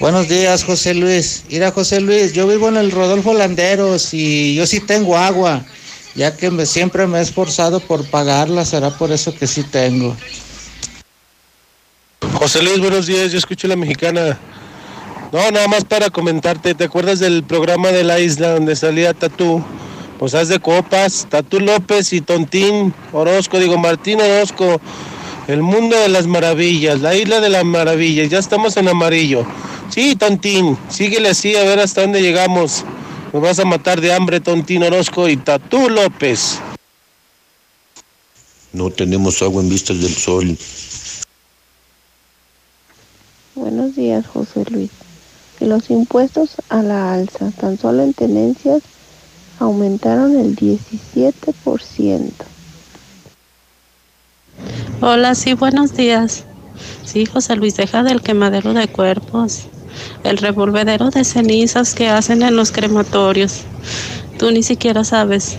Buenos 0.00 0.28
días, 0.28 0.64
José 0.64 0.94
Luis. 0.94 1.44
Mira, 1.50 1.70
José 1.70 2.00
Luis, 2.00 2.32
yo 2.32 2.46
vivo 2.46 2.68
en 2.68 2.76
el 2.76 2.90
Rodolfo 2.90 3.34
Landeros 3.34 4.12
y 4.12 4.54
yo 4.54 4.66
sí 4.66 4.80
tengo 4.80 5.16
agua, 5.16 5.64
ya 6.14 6.36
que 6.36 6.50
me, 6.50 6.66
siempre 6.66 7.06
me 7.06 7.18
he 7.18 7.22
esforzado 7.22 7.80
por 7.80 8.08
pagarla, 8.08 8.64
será 8.64 8.90
por 8.90 9.12
eso 9.12 9.34
que 9.34 9.46
sí 9.46 9.62
tengo. 9.62 10.16
José 12.34 12.62
Luis, 12.62 12.78
buenos 12.80 13.06
días, 13.06 13.32
yo 13.32 13.38
escucho 13.38 13.68
la 13.68 13.76
mexicana. 13.76 14.38
No, 15.32 15.50
nada 15.50 15.66
más 15.66 15.84
para 15.84 16.08
comentarte, 16.08 16.74
¿te 16.74 16.84
acuerdas 16.84 17.18
del 17.18 17.42
programa 17.42 17.88
de 17.88 18.04
la 18.04 18.20
isla 18.20 18.52
donde 18.52 18.76
salía 18.76 19.12
Tatú? 19.12 19.62
Pues 20.18 20.34
haz 20.34 20.48
de 20.48 20.60
copas, 20.60 21.26
Tatú 21.28 21.58
López 21.58 22.12
y 22.12 22.20
Tontín 22.20 22.94
Orozco, 23.12 23.58
digo 23.58 23.76
Martín 23.76 24.20
Orozco, 24.20 24.80
el 25.48 25.62
mundo 25.62 25.98
de 25.98 26.08
las 26.08 26.26
maravillas, 26.26 27.00
la 27.00 27.14
isla 27.14 27.40
de 27.40 27.50
las 27.50 27.64
maravillas, 27.64 28.30
ya 28.30 28.38
estamos 28.38 28.76
en 28.76 28.88
amarillo. 28.88 29.44
Sí, 29.90 30.14
Tontín, 30.14 30.78
síguele 30.88 31.30
así 31.30 31.56
a 31.56 31.64
ver 31.64 31.80
hasta 31.80 32.02
dónde 32.02 32.22
llegamos. 32.22 32.84
Nos 33.32 33.42
vas 33.42 33.58
a 33.58 33.64
matar 33.64 34.00
de 34.00 34.12
hambre, 34.12 34.40
Tontín 34.40 34.84
Orozco 34.84 35.28
y 35.28 35.36
Tatú 35.36 35.90
López. 35.90 36.60
No 38.72 38.90
tenemos 38.90 39.42
agua 39.42 39.60
en 39.60 39.68
vistas 39.68 40.00
del 40.00 40.14
sol. 40.14 40.56
Buenos 43.54 43.96
días, 43.96 44.26
José 44.26 44.64
Luis. 44.70 44.90
Los 45.60 45.90
impuestos 45.90 46.56
a 46.68 46.82
la 46.82 47.14
alza, 47.14 47.50
tan 47.50 47.78
solo 47.78 48.02
en 48.02 48.12
tenencias, 48.12 48.82
aumentaron 49.58 50.38
el 50.38 50.54
17%. 50.54 52.30
Hola, 55.00 55.34
sí, 55.34 55.54
buenos 55.54 55.94
días. 55.94 56.44
Sí, 57.04 57.26
José 57.26 57.56
Luis, 57.56 57.76
deja 57.76 58.02
del 58.02 58.22
quemadero 58.22 58.74
de 58.74 58.88
cuerpos 58.88 59.68
el 60.24 60.38
revolvedero 60.38 61.10
de 61.10 61.24
cenizas 61.24 61.94
que 61.94 62.08
hacen 62.08 62.42
en 62.42 62.56
los 62.56 62.72
crematorios. 62.72 63.62
Tú 64.38 64.50
ni 64.50 64.62
siquiera 64.62 65.04
sabes, 65.04 65.56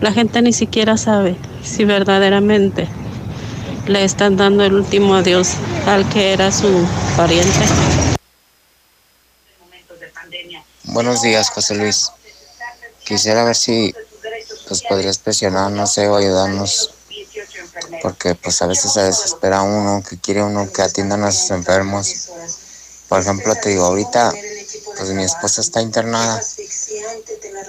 la 0.00 0.12
gente 0.12 0.42
ni 0.42 0.52
siquiera 0.52 0.96
sabe 0.96 1.36
si 1.62 1.84
verdaderamente 1.84 2.88
le 3.86 4.04
están 4.04 4.36
dando 4.36 4.64
el 4.64 4.74
último 4.74 5.14
adiós 5.14 5.54
al 5.86 6.08
que 6.08 6.32
era 6.32 6.52
su 6.52 6.68
pariente. 7.16 8.13
Buenos 10.94 11.22
días, 11.22 11.50
José 11.50 11.74
Luis. 11.74 12.12
Quisiera 13.04 13.42
ver 13.42 13.56
si 13.56 13.92
pues 14.68 14.82
podrías 14.82 15.18
presionar, 15.18 15.70
no 15.72 15.86
sé, 15.86 16.08
o 16.08 16.14
ayudarnos 16.16 16.94
porque 18.00 18.34
pues 18.36 18.62
a 18.62 18.66
veces 18.66 18.92
se 18.92 19.02
desespera 19.02 19.62
uno, 19.62 20.02
que 20.08 20.18
quiere 20.18 20.42
uno 20.42 20.70
que 20.72 20.82
atiendan 20.82 21.24
a 21.24 21.32
sus 21.32 21.50
enfermos 21.50 22.30
por 23.08 23.20
ejemplo, 23.20 23.54
te 23.54 23.68
digo, 23.68 23.84
ahorita, 23.84 24.32
pues 24.96 25.10
mi 25.10 25.24
esposa 25.24 25.60
está 25.60 25.80
internada. 25.80 26.42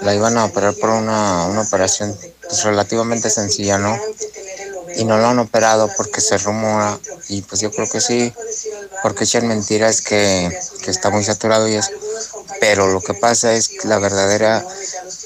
La 0.01 0.15
iban 0.15 0.37
a 0.37 0.45
operar 0.45 0.73
por 0.75 0.89
una, 0.89 1.45
una 1.45 1.61
operación 1.61 2.17
pues, 2.41 2.63
relativamente 2.63 3.29
sencilla, 3.29 3.77
¿no? 3.77 3.95
Y 4.95 5.03
no 5.03 5.17
lo 5.17 5.27
han 5.27 5.39
operado 5.39 5.87
porque 5.97 6.21
se 6.21 6.37
rumora. 6.37 6.97
Y 7.27 7.41
pues 7.41 7.61
yo 7.61 7.71
creo 7.71 7.87
que 7.87 8.01
sí, 8.01 8.33
porque 9.03 9.25
echan 9.25 9.47
mentiras 9.47 10.01
que, 10.01 10.49
que 10.83 10.91
está 10.91 11.09
muy 11.09 11.23
saturado 11.23 11.67
y 11.67 11.75
eso. 11.75 11.91
Pero 12.59 12.87
lo 12.87 13.01
que 13.01 13.13
pasa 13.13 13.53
es 13.53 13.69
que 13.69 13.87
la 13.87 13.99
verdadera 13.99 14.65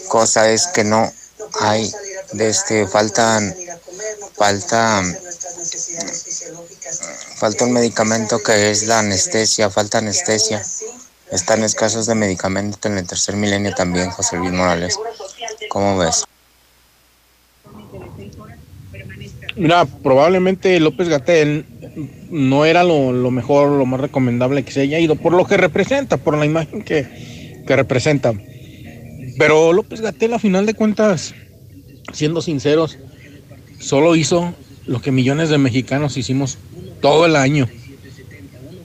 cosa 0.07 0.49
es 0.49 0.67
que 0.67 0.83
no 0.83 1.11
hay, 1.59 1.91
de 2.33 2.49
este, 2.49 2.87
faltan, 2.87 3.55
falta 4.35 5.01
Falta 7.39 7.63
un 7.63 7.71
medicamento 7.71 8.43
que 8.43 8.69
es 8.69 8.83
la 8.83 8.99
anestesia, 8.99 9.69
falta 9.69 9.99
anestesia. 9.99 10.61
Están 11.31 11.63
escasos 11.63 12.05
de 12.05 12.15
medicamentos 12.15 12.79
en 12.83 12.97
el 12.97 13.07
tercer 13.07 13.35
milenio 13.35 13.73
también, 13.73 14.09
José 14.09 14.35
Luis 14.37 14.51
Morales. 14.51 14.99
¿Cómo 15.69 15.97
ves? 15.97 16.25
Mira, 19.59 19.85
probablemente 19.85 20.79
López 20.79 21.09
Gatel 21.09 21.65
no 22.31 22.63
era 22.63 22.85
lo, 22.85 23.11
mejor, 23.29 23.77
lo 23.77 23.85
más 23.85 23.99
recomendable 23.99 24.63
que 24.63 24.71
se 24.71 24.79
haya 24.79 24.99
ido, 24.99 25.17
por 25.17 25.33
lo 25.33 25.45
que 25.45 25.57
representa, 25.57 26.15
por 26.15 26.37
la 26.37 26.45
imagen 26.45 26.81
que, 26.81 27.61
que 27.67 27.75
representa. 27.75 28.33
Pero 29.37 29.73
López 29.73 29.99
Gatel, 29.99 30.33
a 30.33 30.39
final 30.39 30.65
de 30.65 30.75
cuentas, 30.75 31.35
siendo 32.13 32.41
sinceros, 32.41 32.99
solo 33.79 34.15
hizo 34.15 34.53
lo 34.85 35.01
que 35.01 35.11
millones 35.11 35.49
de 35.49 35.57
mexicanos 35.57 36.15
hicimos 36.15 36.57
todo 37.01 37.25
el 37.25 37.35
año. 37.35 37.67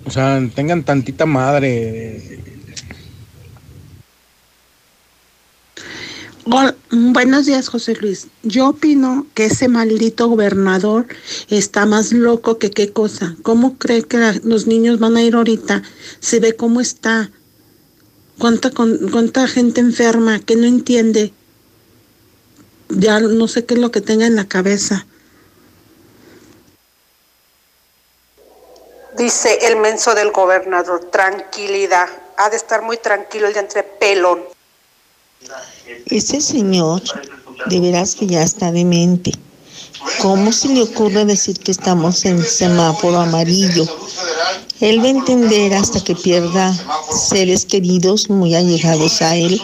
O 0.07 0.11
sea, 0.11 0.43
tengan 0.57 0.83
tantita 0.83 1.25
madre. 1.25 2.41
Buenos 6.47 7.47
días, 7.47 7.69
José 7.69 7.95
Luis. 7.95 8.29
Yo 8.43 8.69
opino 8.69 9.27
que 9.35 9.47
ese 9.47 9.69
maldito 9.69 10.29
gobernador 10.29 11.07
está 11.49 11.87
más 11.87 12.13
loco 12.13 12.59
que 12.59 12.71
qué 12.71 12.93
cosa. 12.93 13.37
¿Cómo 13.43 13.79
cree 13.79 14.03
que 14.03 14.41
los 14.45 14.67
niños 14.67 14.99
van 14.99 15.17
a 15.17 15.23
ir 15.23 15.35
ahorita? 15.35 15.83
Se 16.21 16.41
ve 16.41 16.57
cómo 16.57 16.81
está. 16.81 17.31
¿Cuánta, 18.39 18.71
cuánta 18.71 19.47
gente 19.47 19.81
enferma 19.81 20.41
que 20.41 20.57
no 20.57 20.67
entiende? 20.67 21.33
Ya 22.89 23.21
no 23.21 23.49
sé 23.49 23.65
qué 23.65 23.75
es 23.75 23.81
lo 23.81 23.91
que 23.91 24.01
tenga 24.01 24.27
en 24.27 24.37
la 24.37 24.47
cabeza. 24.47 25.07
Dice 29.17 29.69
el 29.69 29.77
menso 29.77 30.15
del 30.15 30.33
gobernador, 30.33 31.09
tranquilidad. 31.11 32.09
Ha 32.37 32.51
de 32.51 32.57
estar 32.57 32.83
muy 32.83 32.97
tranquilo 32.97 33.47
el 33.47 33.55
de 33.55 33.61
entre 33.61 33.85
pelón. 33.85 34.54
Ese 36.07 36.41
señor, 36.41 37.03
de 37.67 37.81
veras 37.81 38.15
que 38.15 38.27
ya 38.27 38.43
está 38.43 38.73
demente. 38.73 39.33
¿Cómo 40.21 40.53
se 40.53 40.69
le 40.69 40.83
ocurre 40.83 41.25
decir 41.25 41.59
que 41.59 41.73
estamos 41.73 42.25
en 42.25 42.43
semáforo 42.45 43.21
amarillo? 43.21 43.87
Él 44.81 45.01
va 45.01 45.05
a 45.05 45.11
entender 45.11 45.73
hasta 45.75 46.03
que 46.03 46.15
pierda 46.15 46.75
seres 47.11 47.65
queridos 47.65 48.29
muy 48.29 48.55
allegados 48.55 49.23
a 49.23 49.37
él 49.37 49.61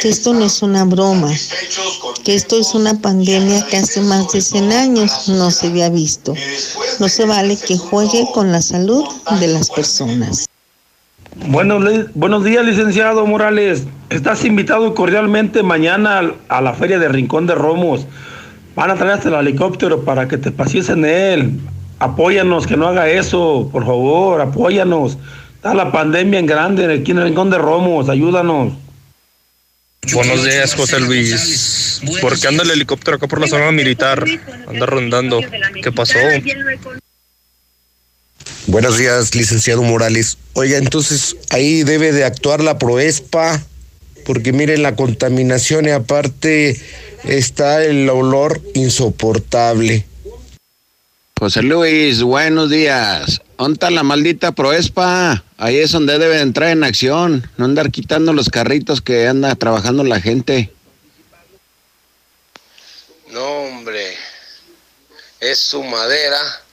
que 0.00 0.08
esto 0.08 0.32
no 0.32 0.44
es 0.44 0.62
una 0.62 0.84
broma, 0.84 1.32
que 2.24 2.34
esto 2.34 2.58
es 2.58 2.74
una 2.74 3.00
pandemia 3.00 3.66
que 3.66 3.78
hace 3.78 4.00
más 4.00 4.30
de 4.32 4.40
100 4.40 4.72
años 4.72 5.28
no 5.28 5.50
se 5.50 5.68
había 5.68 5.88
visto. 5.88 6.34
No 6.98 7.08
se 7.08 7.24
vale 7.24 7.56
que 7.56 7.78
juegue 7.78 8.26
con 8.32 8.52
la 8.52 8.62
salud 8.62 9.04
de 9.40 9.48
las 9.48 9.70
personas. 9.70 10.46
Buenos, 11.44 11.84
buenos 12.14 12.44
días, 12.44 12.64
licenciado 12.64 13.24
Morales. 13.26 13.84
Estás 14.10 14.44
invitado 14.44 14.94
cordialmente 14.94 15.62
mañana 15.62 16.32
a 16.48 16.60
la 16.60 16.72
feria 16.72 16.98
de 16.98 17.08
Rincón 17.08 17.46
de 17.46 17.54
Romos. 17.54 18.06
Van 18.74 18.90
a 18.90 18.94
traer 18.94 19.12
hasta 19.12 19.28
el 19.28 19.34
helicóptero 19.46 20.04
para 20.04 20.26
que 20.26 20.38
te 20.38 20.50
pases 20.50 20.88
en 20.88 21.04
él. 21.04 21.60
Apóyanos, 21.98 22.66
que 22.66 22.76
no 22.76 22.88
haga 22.88 23.08
eso, 23.08 23.68
por 23.70 23.84
favor, 23.84 24.40
apóyanos. 24.40 25.18
Está 25.54 25.74
la 25.74 25.92
pandemia 25.92 26.40
en 26.40 26.46
grande 26.46 26.92
aquí 26.92 27.12
en 27.12 27.18
el 27.18 27.24
Rincón 27.24 27.50
de 27.50 27.58
Romos, 27.58 28.08
ayúdanos. 28.08 28.72
Buenos 30.12 30.44
días, 30.44 30.74
José 30.74 31.00
Luis. 31.00 32.02
¿Por 32.20 32.38
qué 32.38 32.48
anda 32.48 32.64
el 32.64 32.70
helicóptero 32.70 33.16
acá 33.16 33.26
por 33.28 33.40
la 33.40 33.46
zona 33.46 33.70
militar? 33.72 34.24
Anda 34.68 34.86
rondando. 34.86 35.40
¿Qué 35.82 35.92
pasó? 35.92 36.18
Buenos 38.68 38.98
días, 38.98 39.32
licenciado 39.36 39.80
Morales. 39.82 40.38
Oiga, 40.54 40.78
entonces 40.78 41.36
ahí 41.50 41.84
debe 41.84 42.10
de 42.10 42.24
actuar 42.24 42.60
la 42.60 42.78
Proespa, 42.78 43.62
porque 44.24 44.52
miren 44.52 44.82
la 44.82 44.96
contaminación 44.96 45.86
y 45.86 45.90
aparte 45.90 46.80
está 47.22 47.84
el 47.84 48.10
olor 48.10 48.60
insoportable. 48.74 50.04
José 51.38 51.62
Luis, 51.62 52.22
buenos 52.22 52.68
días. 52.68 53.40
¿Dónde 53.56 53.88
la 53.92 54.02
maldita 54.02 54.50
Proespa? 54.50 55.44
Ahí 55.58 55.76
es 55.76 55.92
donde 55.92 56.18
debe 56.18 56.40
entrar 56.40 56.70
en 56.70 56.82
acción, 56.82 57.48
no 57.58 57.66
andar 57.66 57.92
quitando 57.92 58.32
los 58.32 58.50
carritos 58.50 59.00
que 59.00 59.28
anda 59.28 59.54
trabajando 59.54 60.02
la 60.02 60.20
gente. 60.20 60.72
No, 63.30 63.44
hombre, 63.44 64.14
es 65.38 65.58
su 65.60 65.84
madera 65.84 66.65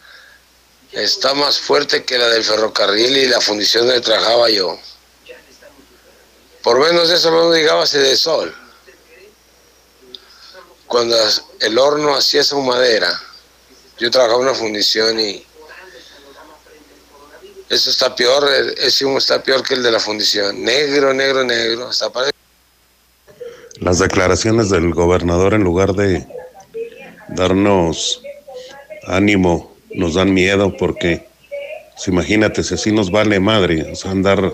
está 0.94 1.34
más 1.34 1.60
fuerte 1.60 2.04
que 2.04 2.18
la 2.18 2.28
del 2.30 2.44
ferrocarril 2.44 3.18
y 3.18 3.28
la 3.28 3.42
fundición 3.42 3.86
donde 3.86 4.02
trabajaba 4.02 4.50
yo. 4.50 4.78
Por 6.62 6.80
menos 6.80 7.10
eso 7.10 7.30
no 7.32 7.54
llegaba 7.54 7.86
de 7.86 8.16
sol. 8.16 8.56
Cuando 10.88 11.18
el 11.60 11.78
horno 11.78 12.16
hacía 12.16 12.44
su 12.44 12.62
madera, 12.62 13.20
yo 13.98 14.12
trabajaba 14.12 14.42
en 14.42 14.48
una 14.50 14.58
fundición 14.58 15.20
y 15.20 15.46
eso 17.70 17.90
está 17.90 18.16
peor, 18.16 18.48
ese 18.78 19.04
humo 19.04 19.18
está 19.18 19.42
peor 19.42 19.64
que 19.64 19.74
el 19.74 19.84
de 19.84 19.92
la 19.92 20.00
fundición. 20.00 20.64
Negro, 20.64 21.14
negro, 21.14 21.44
negro. 21.44 21.88
Hasta 21.88 22.12
Las 23.80 24.00
declaraciones 24.00 24.70
del 24.70 24.94
gobernador 24.94 25.56
en 25.56 25.64
lugar 25.64 25.94
de 25.94 26.26
darnos 27.30 28.22
ánimo 29.08 29.73
nos 29.96 30.16
dan 30.16 30.34
miedo 30.34 30.76
porque, 30.78 31.26
pues, 31.94 32.08
imagínate, 32.08 32.64
si 32.64 32.74
así 32.74 32.92
nos 32.92 33.12
vale 33.12 33.40
madre, 33.40 33.94
andar, 34.06 34.54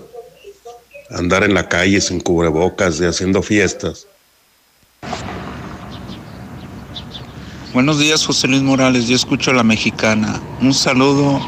andar 1.09 1.43
en 1.43 1.53
la 1.53 1.67
calle 1.67 2.01
sin 2.01 2.19
cubrebocas 2.19 2.99
y 2.99 3.05
haciendo 3.05 3.41
fiestas. 3.41 4.07
Buenos 7.73 7.99
días, 7.99 8.25
José 8.25 8.47
Luis 8.47 8.63
Morales. 8.63 9.07
Yo 9.07 9.15
escucho 9.15 9.51
a 9.51 9.53
la 9.53 9.63
mexicana. 9.63 10.41
Un 10.59 10.73
saludo 10.73 11.39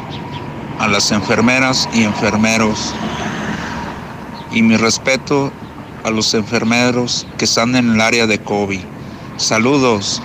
a 0.78 0.88
las 0.88 1.10
enfermeras 1.10 1.88
y 1.92 2.04
enfermeros. 2.04 2.94
Y 4.52 4.62
mi 4.62 4.76
respeto 4.76 5.52
a 6.04 6.10
los 6.10 6.32
enfermeros 6.34 7.26
que 7.38 7.44
están 7.44 7.74
en 7.74 7.90
el 7.90 8.00
área 8.00 8.26
de 8.26 8.38
COVID. 8.38 8.80
Saludos. 9.36 10.22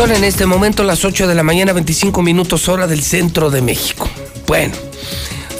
Son 0.00 0.12
en 0.12 0.24
este 0.24 0.46
momento 0.46 0.82
las 0.82 1.04
8 1.04 1.26
de 1.26 1.34
la 1.34 1.42
mañana, 1.42 1.74
25 1.74 2.22
minutos 2.22 2.68
hora 2.70 2.86
del 2.86 3.02
centro 3.02 3.50
de 3.50 3.60
México. 3.60 4.08
Bueno, 4.46 4.74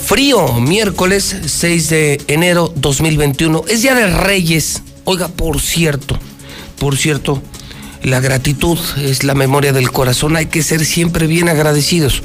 frío, 0.02 0.54
miércoles 0.54 1.36
6 1.44 1.90
de 1.90 2.22
enero 2.26 2.72
2021. 2.74 3.64
Es 3.68 3.82
Día 3.82 3.94
de 3.94 4.06
Reyes. 4.06 4.82
Oiga, 5.04 5.28
por 5.28 5.60
cierto, 5.60 6.18
por 6.78 6.96
cierto, 6.96 7.42
la 8.02 8.20
gratitud 8.20 8.78
es 8.96 9.24
la 9.24 9.34
memoria 9.34 9.74
del 9.74 9.92
corazón. 9.92 10.36
Hay 10.36 10.46
que 10.46 10.62
ser 10.62 10.86
siempre 10.86 11.26
bien 11.26 11.50
agradecidos. 11.50 12.22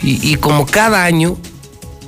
Y, 0.00 0.24
y 0.24 0.36
como 0.36 0.64
cada 0.64 1.04
año, 1.04 1.38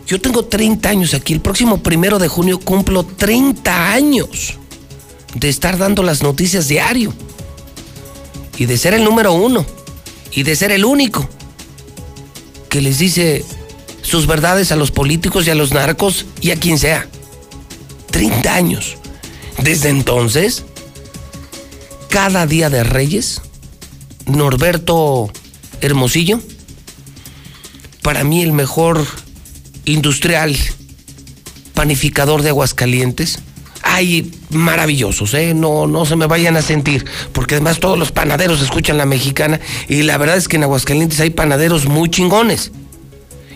yo 0.06 0.20
tengo 0.20 0.44
30 0.44 0.88
años 0.88 1.12
aquí. 1.12 1.32
El 1.32 1.40
próximo 1.40 1.82
primero 1.82 2.20
de 2.20 2.28
junio 2.28 2.60
cumplo 2.60 3.02
30 3.02 3.94
años 3.94 4.54
de 5.34 5.48
estar 5.48 5.76
dando 5.76 6.04
las 6.04 6.22
noticias 6.22 6.68
diario 6.68 7.12
y 8.58 8.66
de 8.66 8.78
ser 8.78 8.94
el 8.94 9.04
número 9.04 9.32
uno 9.32 9.64
y 10.32 10.42
de 10.42 10.56
ser 10.56 10.72
el 10.72 10.84
único 10.84 11.28
que 12.68 12.80
les 12.80 12.98
dice 12.98 13.44
sus 14.02 14.26
verdades 14.26 14.72
a 14.72 14.76
los 14.76 14.90
políticos 14.90 15.46
y 15.46 15.50
a 15.50 15.54
los 15.54 15.72
narcos 15.72 16.26
y 16.40 16.50
a 16.50 16.56
quien 16.56 16.78
sea. 16.78 17.08
30 18.10 18.54
años. 18.54 18.96
Desde 19.62 19.88
entonces, 19.88 20.64
cada 22.10 22.46
día 22.46 22.70
de 22.70 22.84
Reyes, 22.84 23.40
Norberto 24.26 25.30
Hermosillo, 25.80 26.40
para 28.02 28.24
mí 28.24 28.42
el 28.42 28.52
mejor 28.52 29.06
industrial 29.84 30.56
panificador 31.74 32.42
de 32.42 32.50
Aguascalientes, 32.50 33.38
hay 33.84 34.30
maravillosos, 34.50 35.34
¿eh? 35.34 35.52
No, 35.54 35.86
no 35.86 36.06
se 36.06 36.16
me 36.16 36.26
vayan 36.26 36.56
a 36.56 36.62
sentir, 36.62 37.04
porque 37.32 37.54
además 37.56 37.78
todos 37.78 37.98
los 37.98 38.12
panaderos 38.12 38.62
escuchan 38.62 38.96
la 38.96 39.04
mexicana 39.04 39.60
y 39.88 40.02
la 40.02 40.16
verdad 40.16 40.36
es 40.36 40.48
que 40.48 40.56
en 40.56 40.64
Aguascalientes 40.64 41.20
hay 41.20 41.30
panaderos 41.30 41.86
muy 41.86 42.08
chingones. 42.08 42.72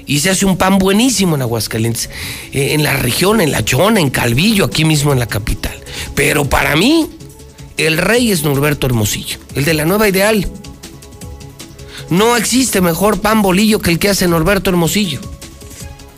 Y 0.06 0.20
se 0.20 0.30
hace 0.30 0.46
un 0.46 0.56
pan 0.56 0.78
buenísimo 0.78 1.34
en 1.34 1.42
Aguascalientes, 1.42 2.08
eh, 2.52 2.72
en 2.72 2.82
la 2.82 2.94
región, 2.94 3.40
en 3.40 3.52
La 3.52 3.64
Chona, 3.64 4.00
en 4.00 4.10
Calvillo, 4.10 4.64
aquí 4.64 4.84
mismo 4.84 5.12
en 5.12 5.18
la 5.18 5.26
capital. 5.26 5.76
Pero 6.14 6.46
para 6.46 6.76
mí, 6.76 7.08
el 7.76 7.98
rey 7.98 8.30
es 8.30 8.42
Norberto 8.42 8.86
Hermosillo, 8.86 9.38
el 9.54 9.64
de 9.64 9.74
la 9.74 9.84
nueva 9.84 10.08
ideal. 10.08 10.48
No 12.10 12.36
existe 12.36 12.80
mejor 12.80 13.20
pan 13.20 13.42
bolillo 13.42 13.80
que 13.80 13.90
el 13.90 13.98
que 13.98 14.08
hace 14.08 14.28
Norberto 14.28 14.70
Hermosillo. 14.70 15.20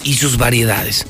Y 0.04 0.14
sus 0.14 0.36
variedades. 0.36 1.06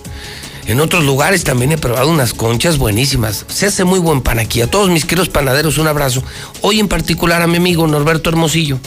En 0.67 0.81
otros 0.81 1.05
lugares 1.05 1.45
también 1.45 1.73
he 1.73 1.79
probado 1.79 2.09
unas 2.09 2.33
conchas 2.33 2.79
buenísimas. 2.79 3.45
Se 3.49 3.67
hace 3.67 3.85
muy 3.85 3.99
buen 3.99 4.21
pan 4.21 4.39
aquí. 4.39 4.61
A 4.61 4.71
todos 4.71 4.91
mis 4.91 5.05
queridos 5.05 5.29
panaderos, 5.29 5.79
un 5.79 5.89
abrazo. 5.89 6.23
Hoy 6.61 6.81
en 6.81 6.89
particular 6.89 7.43
a 7.43 7.47
mi 7.47 7.57
amigo 7.57 7.87
Norberto 7.87 8.31
Hermosillo, 8.31 8.79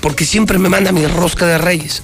porque 0.00 0.24
siempre 0.24 0.58
me 0.58 0.68
manda 0.68 0.92
mi 0.92 1.06
rosca 1.06 1.46
de 1.46 1.58
reyes. 1.58 2.02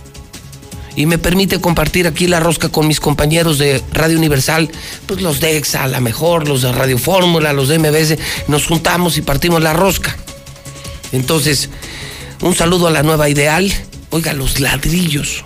Y 0.97 1.07
me 1.07 1.19
permite 1.19 1.61
compartir 1.61 2.07
aquí 2.07 2.29
la 2.29 2.39
rosca 2.39 2.69
con 2.69 2.87
mis 2.87 3.01
compañeros 3.01 3.59
de 3.59 3.83
Radio 3.93 4.17
Universal, 4.17 4.71
pues 5.07 5.23
los 5.23 5.41
de 5.41 5.57
EXA, 5.57 5.85
a 5.85 5.89
la 5.89 6.01
mejor, 6.01 6.47
los 6.47 6.63
de 6.63 6.71
Radio 6.71 6.99
Fórmula, 6.99 7.53
los 7.53 7.69
de 7.69 7.79
MBS. 7.81 8.17
Nos 8.47 8.67
juntamos 8.67 9.17
y 9.17 9.23
partimos 9.23 9.61
la 9.61 9.73
rosca. 9.73 10.17
Entonces, 11.11 11.69
un 12.41 12.55
saludo 12.55 12.87
a 12.87 12.91
la 12.91 13.03
nueva 13.03 13.29
ideal. 13.29 13.73
Oiga, 14.11 14.33
los 14.35 14.61
ladrillos. 14.61 15.43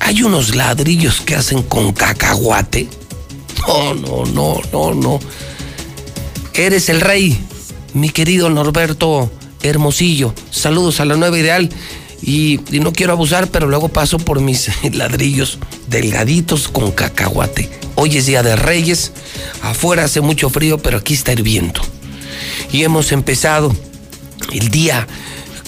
Hay 0.00 0.22
unos 0.22 0.54
ladrillos 0.54 1.20
que 1.20 1.34
hacen 1.34 1.62
con 1.62 1.92
cacahuate 1.92 2.88
no, 3.66 3.94
no, 3.94 4.24
no, 4.26 4.60
no, 4.72 4.94
no. 4.94 5.20
Eres 6.54 6.88
el 6.88 7.00
rey, 7.00 7.38
mi 7.94 8.10
querido 8.10 8.48
Norberto 8.50 9.30
Hermosillo. 9.62 10.34
Saludos 10.50 11.00
a 11.00 11.04
la 11.04 11.16
nueva 11.16 11.38
ideal. 11.38 11.68
Y, 12.22 12.60
no 12.70 12.92
quiero 12.92 13.12
abusar, 13.12 13.48
pero 13.48 13.66
luego 13.68 13.88
paso 13.88 14.18
por 14.18 14.40
mis 14.40 14.70
ladrillos 14.94 15.58
delgaditos 15.88 16.68
con 16.68 16.90
cacahuate. 16.90 17.70
Hoy 17.94 18.16
es 18.16 18.26
Día 18.26 18.42
de 18.42 18.56
Reyes, 18.56 19.12
afuera 19.62 20.04
hace 20.04 20.20
mucho 20.20 20.50
frío, 20.50 20.78
pero 20.78 20.98
aquí 20.98 21.14
está 21.14 21.32
hirviendo. 21.32 21.80
Y 22.72 22.84
hemos 22.84 23.12
empezado 23.12 23.74
el 24.52 24.70
día 24.70 25.06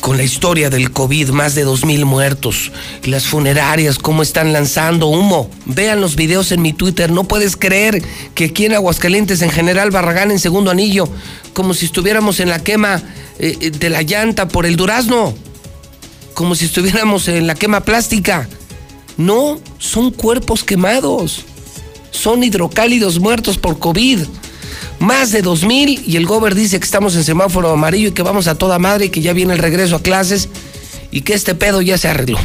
con 0.01 0.17
la 0.17 0.23
historia 0.23 0.71
del 0.71 0.91
COVID, 0.91 1.31
más 1.31 1.55
de 1.55 1.65
dos 1.65 1.85
mil 1.85 2.05
muertos, 2.05 2.73
las 3.05 3.27
funerarias, 3.27 3.99
cómo 3.99 4.23
están 4.23 4.53
lanzando 4.53 5.07
humo. 5.09 5.51
Vean 5.67 6.01
los 6.01 6.17
videos 6.17 6.53
en 6.53 6.63
mi 6.63 6.73
Twitter, 6.73 7.11
no 7.11 7.25
puedes 7.25 7.57
creer 7.57 8.03
que 8.35 8.47
aquí 8.47 8.67
en 8.67 8.75
Aguascalientes, 8.75 9.43
en 9.43 9.51
general 9.51 9.91
Barragán, 9.91 10.31
en 10.31 10.39
segundo 10.39 10.71
anillo, 10.71 11.09
como 11.53 11.75
si 11.75 11.87
estuviéramos 11.87 12.41
en 12.41 12.49
la 12.49 12.63
quema 12.63 13.03
eh, 13.39 13.57
eh, 13.61 13.71
de 13.71 13.91
la 13.91 14.03
llanta 14.03 14.49
por 14.49 14.67
el 14.67 14.77
durazno, 14.77 15.35
como 16.35 16.55
si 16.55 16.67
estuviéramos 16.67 17.29
en 17.29 17.47
la 17.47 17.55
quema 17.55 17.81
plástica. 17.81 18.49
No, 19.17 19.59
son 19.79 20.13
cuerpos 20.13 20.63
quemados, 20.63 21.45
son 22.11 22.45
hidrocálidos 22.45 23.19
muertos 23.19 23.59
por 23.59 23.79
COVID 23.79 24.21
más 24.99 25.33
de 25.33 25.43
2.000 25.43 26.03
y 26.07 26.17
el 26.17 26.27
gober 26.27 26.55
dice 26.55 26.79
que 26.79 26.85
estamos 26.85 27.15
en 27.17 27.25
semáforo 27.25 27.71
amarillo 27.71 28.09
y 28.09 28.13
que 28.13 28.23
vamos 28.23 28.49
a 28.49 28.57
toda 28.57 28.79
madre 28.79 29.07
y 29.07 29.09
que 29.11 29.21
ya 29.21 29.33
viene 29.33 29.53
el 29.53 29.59
regreso 29.59 29.97
a 29.97 30.03
clases 30.03 30.49
y 31.11 31.23
que 31.23 31.35
este 31.35 31.55
pedo 31.55 31.81
ya 31.83 31.99
se 31.99 32.09
arregló. 32.09 32.39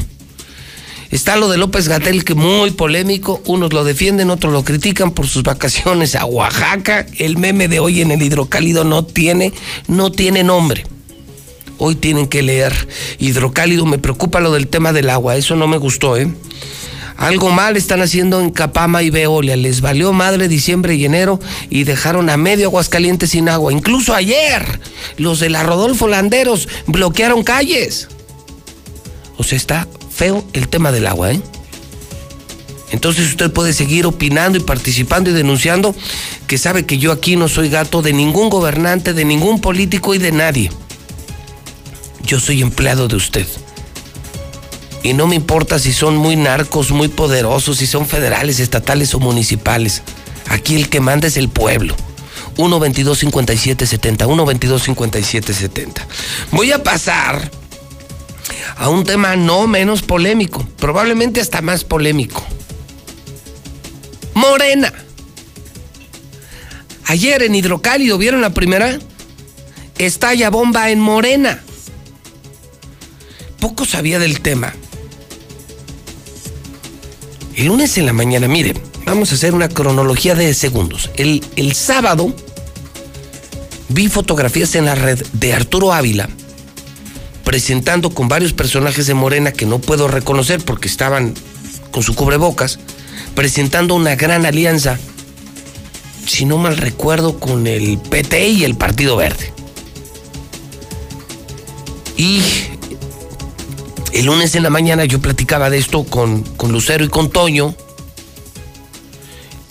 Está 1.14 1.36
lo 1.36 1.48
de 1.48 1.58
López 1.58 1.88
Gatel 1.88 2.26
que 2.26 2.34
muy 2.34 2.72
polémico, 2.72 3.40
unos 3.46 3.72
lo 3.72 3.84
defienden, 3.84 4.32
otros 4.32 4.52
lo 4.52 4.64
critican 4.64 5.12
por 5.12 5.28
sus 5.28 5.44
vacaciones 5.44 6.16
a 6.16 6.26
Oaxaca. 6.26 7.06
El 7.20 7.38
meme 7.38 7.68
de 7.68 7.80
hoy 7.80 8.02
en 8.02 8.10
el 8.10 8.24
hidrocálido 8.24 8.84
no 8.84 9.06
tiene, 9.06 9.54
no 9.88 10.12
tiene 10.12 10.44
nombre. 10.44 10.88
Hoy 11.78 11.96
tienen 11.96 12.28
que 12.28 12.42
leer 12.42 12.74
hidrocálido, 13.20 13.86
me 13.86 14.00
preocupa 14.00 14.40
lo 14.40 14.54
del 14.54 14.68
tema 14.68 14.92
del 14.92 15.10
agua, 15.10 15.36
eso 15.36 15.56
no 15.56 15.68
me 15.68 15.78
gustó, 15.78 16.18
¿eh? 16.18 16.34
Algo 17.24 17.52
mal 17.52 17.78
están 17.78 18.02
haciendo 18.02 18.42
en 18.42 18.50
Capama 18.50 19.02
y 19.02 19.10
Veolia. 19.10 19.56
Les 19.56 19.80
valió 19.80 20.12
madre 20.12 20.50
diciembre 20.50 20.96
y 20.96 21.06
enero 21.06 21.40
y 21.70 21.86
dejaron 21.86 22.30
a 22.30 22.36
medio 22.36 22.68
Aguascalientes 22.68 23.30
sin 23.30 23.48
agua. 23.48 23.72
Incluso 23.72 24.14
ayer, 24.14 24.82
los 25.16 25.40
de 25.40 25.50
la 25.50 25.64
Rodolfo 25.64 26.10
Landeros 26.10 26.68
bloquearon 26.86 27.46
calles. 27.46 28.10
O 29.38 29.44
sea, 29.46 29.56
está 29.56 29.88
feo 30.14 30.44
el 30.52 30.68
tema 30.68 30.92
del 30.92 31.08
agua, 31.08 31.32
¿eh? 31.32 31.42
Entonces 32.92 33.30
usted 33.30 33.50
puede 33.52 33.72
seguir 33.72 34.06
opinando 34.06 34.58
y 34.58 34.62
participando 34.62 35.30
y 35.30 35.34
denunciando 35.34 35.96
que 36.46 36.58
sabe 36.58 36.86
que 36.86 36.98
yo 36.98 37.14
aquí 37.14 37.38
no 37.38 37.48
soy 37.48 37.70
gato 37.70 38.02
de 38.02 38.12
ningún 38.12 38.50
gobernante, 38.50 39.14
de 39.14 39.24
ningún 39.24 39.62
político 39.62 40.14
y 40.14 40.18
de 40.18 40.34
nadie. 40.34 40.72
Yo 42.26 42.42
soy 42.42 42.62
empleado 42.62 43.08
de 43.08 43.16
usted. 43.16 43.48
Y 45.04 45.14
no 45.14 45.28
me 45.28 45.36
importa 45.36 45.80
si 45.80 45.92
son 45.92 46.16
muy 46.16 46.38
narcos, 46.38 46.92
muy 46.92 47.10
poderosos, 47.10 47.78
si 47.78 47.88
son 47.88 48.08
federales, 48.08 48.60
estatales 48.60 49.14
o 49.14 49.20
municipales. 49.20 50.02
Aquí 50.48 50.76
el 50.76 50.90
que 50.90 51.02
manda 51.02 51.28
es 51.28 51.36
el 51.36 51.50
pueblo. 51.50 51.96
1 52.56 52.80
22 52.80 53.20
57 53.20 53.88
70 53.88 54.28
1 54.28 54.46
22 54.46 54.84
57 54.84 55.54
70 55.54 56.08
Voy 56.52 56.72
a 56.72 56.84
pasar 56.84 57.50
a 58.78 58.90
un 58.90 59.04
tema 59.04 59.36
no 59.36 59.66
menos 59.66 60.04
polémico, 60.04 60.66
probablemente 60.78 61.42
hasta 61.42 61.62
más 61.62 61.84
polémico. 61.84 62.44
Morena. 64.34 64.92
Ayer 67.06 67.44
en 67.44 67.56
Hidrocálido, 67.56 68.18
¿vieron 68.18 68.42
la 68.42 68.52
primera? 68.52 69.00
Estalla 69.98 70.50
bomba 70.50 70.90
en 70.90 71.00
Morena. 71.00 71.62
Poco 73.60 73.86
sabía 73.86 74.20
del 74.20 74.42
tema. 74.42 74.74
El 77.56 77.68
lunes 77.68 77.98
en 77.98 78.06
la 78.06 78.14
mañana, 78.14 78.48
miren, 78.48 78.80
vamos 79.06 79.32
a 79.32 79.36
hacer 79.36 79.54
una 79.54 79.70
cronología 79.70 80.36
de 80.36 80.54
segundos. 80.54 81.10
El, 81.16 81.44
el 81.56 81.74
sábado 81.74 82.34
vi 83.90 84.08
fotografías 84.08 84.76
en 84.76 84.86
la 84.86 84.96
red 84.96 85.24
de 85.34 85.54
Arturo 85.54 85.94
Ávila 85.94 86.30
presentando 87.44 88.10
con 88.10 88.28
varios 88.28 88.54
personajes 88.54 89.06
de 89.06 89.14
Morena 89.14 89.52
que 89.52 89.66
no 89.66 89.80
puedo 89.80 90.08
reconocer 90.08 90.64
porque 90.64 90.88
estaban 90.88 91.34
con 91.92 92.02
su 92.02 92.16
cubrebocas, 92.16 92.80
presentando 93.36 93.94
una 93.96 94.16
gran 94.16 94.46
alianza, 94.46 94.98
si 96.26 96.46
no 96.46 96.58
mal 96.58 96.78
recuerdo, 96.78 97.40
con 97.40 97.68
el 97.68 98.00
PT 98.00 98.50
y 98.50 98.64
el 98.64 98.76
Partido 98.76 99.18
Verde. 99.18 99.54
Y 102.18 102.42
el 104.14 104.26
lunes 104.26 104.56
en 104.56 104.64
la 104.64 104.70
mañana 104.70 105.06
yo 105.06 105.20
platicaba 105.20 105.70
de 105.70 105.78
esto 105.78 106.04
con, 106.04 106.44
con 106.44 106.72
Lucero 106.72 107.04
y 107.04 107.10
con 107.10 107.30
Toño 107.30 107.76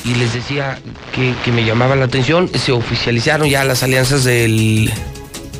y 0.05 0.15
les 0.17 0.35
decía 0.35 0.81
que, 1.15 1.35
que, 1.45 1.53
me 1.53 1.65
llamaba 1.65 1.95
la 1.95 2.07
atención. 2.07 2.51
Se 2.53 2.73
oficializaron 2.73 3.49
ya 3.49 3.65
las 3.65 3.83
alianzas 3.85 4.25
del 4.25 4.93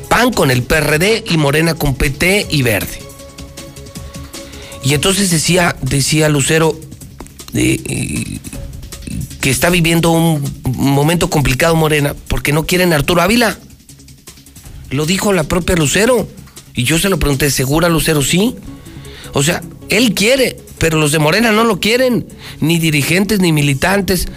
PAN 0.09 0.33
con 0.33 0.51
el 0.51 0.63
PRD 0.63 1.23
y 1.29 1.37
Morena 1.37 1.75
con 1.75 1.95
PT 1.95 2.47
y 2.49 2.61
Verde. 2.61 2.99
Y 4.83 4.93
entonces 4.93 5.31
decía, 5.31 5.75
decía 5.81 6.27
Lucero 6.27 6.77
eh, 7.53 7.81
eh, 7.85 8.39
que 9.39 9.49
está 9.49 9.69
viviendo 9.69 10.11
un 10.11 10.43
momento 10.63 11.29
complicado 11.29 11.75
Morena 11.75 12.15
porque 12.27 12.51
no 12.51 12.65
quieren 12.65 12.91
Arturo 12.91 13.21
Ávila. 13.21 13.57
Lo 14.89 15.05
dijo 15.05 15.31
la 15.31 15.43
propia 15.43 15.75
Lucero. 15.75 16.27
Y 16.75 16.83
yo 16.83 16.99
se 16.99 17.09
lo 17.09 17.19
pregunté, 17.19 17.49
¿segura 17.49 17.87
Lucero? 17.87 18.21
Sí. 18.21 18.55
O 19.33 19.43
sea, 19.43 19.61
él 19.89 20.13
quiere, 20.13 20.57
pero 20.77 20.99
los 20.99 21.11
de 21.11 21.19
Morena 21.19 21.51
no 21.51 21.63
lo 21.63 21.79
quieren, 21.79 22.25
ni 22.59 22.79
dirigentes 22.79 23.39
ni 23.39 23.51
militantes. 23.51 24.27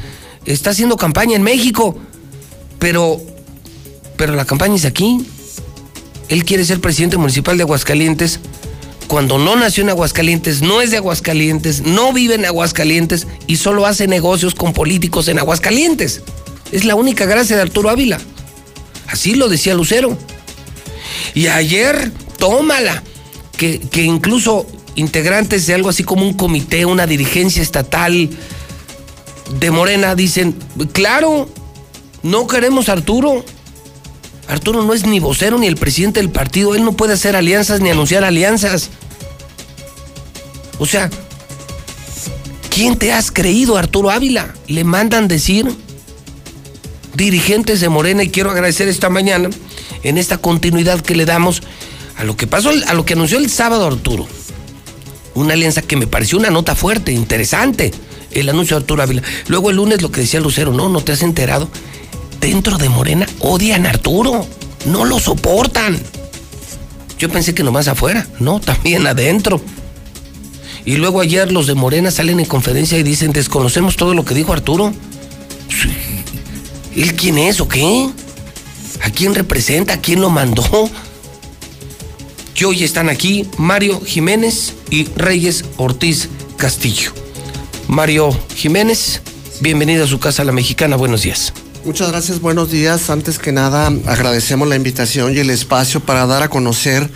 Está 0.44 0.70
haciendo 0.70 0.96
campaña 0.96 1.36
en 1.36 1.42
México, 1.42 1.98
pero, 2.78 3.20
pero 4.16 4.34
la 4.34 4.44
campaña 4.44 4.74
es 4.74 4.84
aquí. 4.84 5.26
Él 6.28 6.44
quiere 6.44 6.64
ser 6.64 6.80
presidente 6.80 7.16
municipal 7.16 7.56
de 7.56 7.62
Aguascalientes. 7.62 8.40
Cuando 9.06 9.38
no 9.38 9.54
nació 9.54 9.84
en 9.84 9.90
Aguascalientes, 9.90 10.62
no 10.62 10.80
es 10.80 10.90
de 10.90 10.96
Aguascalientes, 10.96 11.82
no 11.82 12.12
vive 12.12 12.34
en 12.34 12.44
Aguascalientes 12.44 13.26
y 13.46 13.56
solo 13.56 13.86
hace 13.86 14.08
negocios 14.08 14.54
con 14.54 14.72
políticos 14.72 15.28
en 15.28 15.38
Aguascalientes. 15.38 16.22
Es 16.72 16.84
la 16.84 16.96
única 16.96 17.24
gracia 17.26 17.54
de 17.54 17.62
Arturo 17.62 17.90
Ávila. 17.90 18.18
Así 19.06 19.36
lo 19.36 19.48
decía 19.48 19.74
Lucero. 19.74 20.18
Y 21.34 21.46
ayer, 21.46 22.10
tómala, 22.38 23.02
que, 23.56 23.78
que 23.78 24.02
incluso 24.02 24.66
integrantes 24.96 25.66
de 25.66 25.74
algo 25.74 25.90
así 25.90 26.02
como 26.02 26.24
un 26.24 26.34
comité, 26.34 26.84
una 26.84 27.06
dirigencia 27.06 27.62
estatal 27.62 28.28
de 29.60 29.70
Morena 29.70 30.14
dicen, 30.14 30.56
claro, 30.92 31.48
no 32.22 32.46
queremos 32.46 32.88
a 32.88 32.92
Arturo. 32.92 33.44
Arturo 34.48 34.82
no 34.82 34.94
es 34.94 35.06
ni 35.06 35.20
vocero 35.20 35.58
ni 35.58 35.66
el 35.66 35.76
presidente 35.76 36.20
del 36.20 36.30
partido, 36.30 36.74
él 36.74 36.84
no 36.84 36.92
puede 36.92 37.12
hacer 37.12 37.36
alianzas 37.36 37.80
ni 37.80 37.90
anunciar 37.90 38.24
alianzas. 38.24 38.90
O 40.78 40.86
sea, 40.86 41.10
¿quién 42.70 42.96
te 42.96 43.12
has 43.12 43.30
creído, 43.30 43.76
Arturo 43.76 44.10
Ávila? 44.10 44.54
Le 44.66 44.84
mandan 44.84 45.28
decir 45.28 45.66
dirigentes 47.14 47.80
de 47.80 47.88
Morena 47.88 48.22
y 48.22 48.30
quiero 48.30 48.50
agradecer 48.50 48.88
esta 48.88 49.08
mañana 49.08 49.50
en 50.02 50.18
esta 50.18 50.38
continuidad 50.38 51.00
que 51.00 51.14
le 51.14 51.24
damos 51.24 51.62
a 52.16 52.24
lo 52.24 52.36
que 52.36 52.46
pasó, 52.46 52.70
a 52.86 52.94
lo 52.94 53.04
que 53.04 53.14
anunció 53.14 53.38
el 53.38 53.50
sábado 53.50 53.86
Arturo 53.86 54.26
una 55.36 55.52
alianza 55.52 55.82
que 55.82 55.96
me 55.96 56.06
pareció 56.06 56.38
una 56.38 56.50
nota 56.50 56.74
fuerte, 56.74 57.12
interesante, 57.12 57.92
el 58.32 58.48
anuncio 58.48 58.76
de 58.76 58.82
Arturo 58.82 59.02
Ávila. 59.02 59.22
Luego 59.48 59.70
el 59.70 59.76
lunes 59.76 60.02
lo 60.02 60.10
que 60.10 60.22
decía 60.22 60.40
Lucero, 60.40 60.72
no, 60.72 60.88
no 60.88 61.02
te 61.02 61.12
has 61.12 61.22
enterado. 61.22 61.68
Dentro 62.40 62.78
de 62.78 62.88
Morena 62.88 63.26
odian 63.40 63.86
a 63.86 63.90
Arturo, 63.90 64.46
no 64.86 65.04
lo 65.04 65.20
soportan. 65.20 66.00
Yo 67.18 67.28
pensé 67.28 67.54
que 67.54 67.62
nomás 67.62 67.88
afuera, 67.88 68.26
no, 68.40 68.60
también 68.60 69.06
adentro. 69.06 69.60
Y 70.84 70.96
luego 70.96 71.20
ayer 71.20 71.52
los 71.52 71.66
de 71.66 71.74
Morena 71.74 72.10
salen 72.10 72.40
en 72.40 72.46
conferencia 72.46 72.96
y 72.96 73.02
dicen, 73.02 73.32
desconocemos 73.32 73.96
todo 73.96 74.14
lo 74.14 74.24
que 74.24 74.34
dijo 74.34 74.52
Arturo. 74.52 74.92
¿Él 76.94 77.14
quién 77.14 77.38
es 77.38 77.60
o 77.60 77.68
qué? 77.68 78.08
¿A 79.02 79.10
quién 79.10 79.34
representa? 79.34 79.94
¿A 79.94 80.00
quién 80.00 80.20
lo 80.20 80.30
mandó? 80.30 80.62
Y 82.58 82.64
hoy 82.64 82.84
están 82.84 83.10
aquí 83.10 83.46
Mario 83.58 84.00
Jiménez 84.00 84.72
y 84.88 85.04
Reyes 85.14 85.62
Ortiz 85.76 86.30
Castillo. 86.56 87.12
Mario 87.86 88.30
Jiménez, 88.54 89.20
bienvenido 89.60 90.04
a 90.04 90.06
su 90.06 90.18
casa 90.18 90.42
La 90.42 90.52
Mexicana, 90.52 90.96
buenos 90.96 91.20
días. 91.20 91.52
Muchas 91.84 92.10
gracias, 92.10 92.40
buenos 92.40 92.70
días. 92.70 93.10
Antes 93.10 93.38
que 93.38 93.52
nada, 93.52 93.92
agradecemos 94.06 94.66
la 94.68 94.76
invitación 94.76 95.36
y 95.36 95.40
el 95.40 95.50
espacio 95.50 96.00
para 96.00 96.24
dar 96.24 96.42
a 96.44 96.48
conocer 96.48 97.10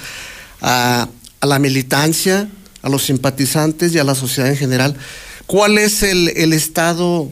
a, 0.60 1.08
la 1.40 1.58
militancia, 1.58 2.50
a 2.82 2.90
los 2.90 3.04
simpatizantes 3.04 3.94
y 3.94 3.98
a 3.98 4.04
la 4.04 4.14
sociedad 4.14 4.50
en 4.50 4.58
general 4.58 4.94
cuál 5.46 5.78
es 5.78 6.02
el, 6.02 6.28
el 6.36 6.52
estado 6.52 7.30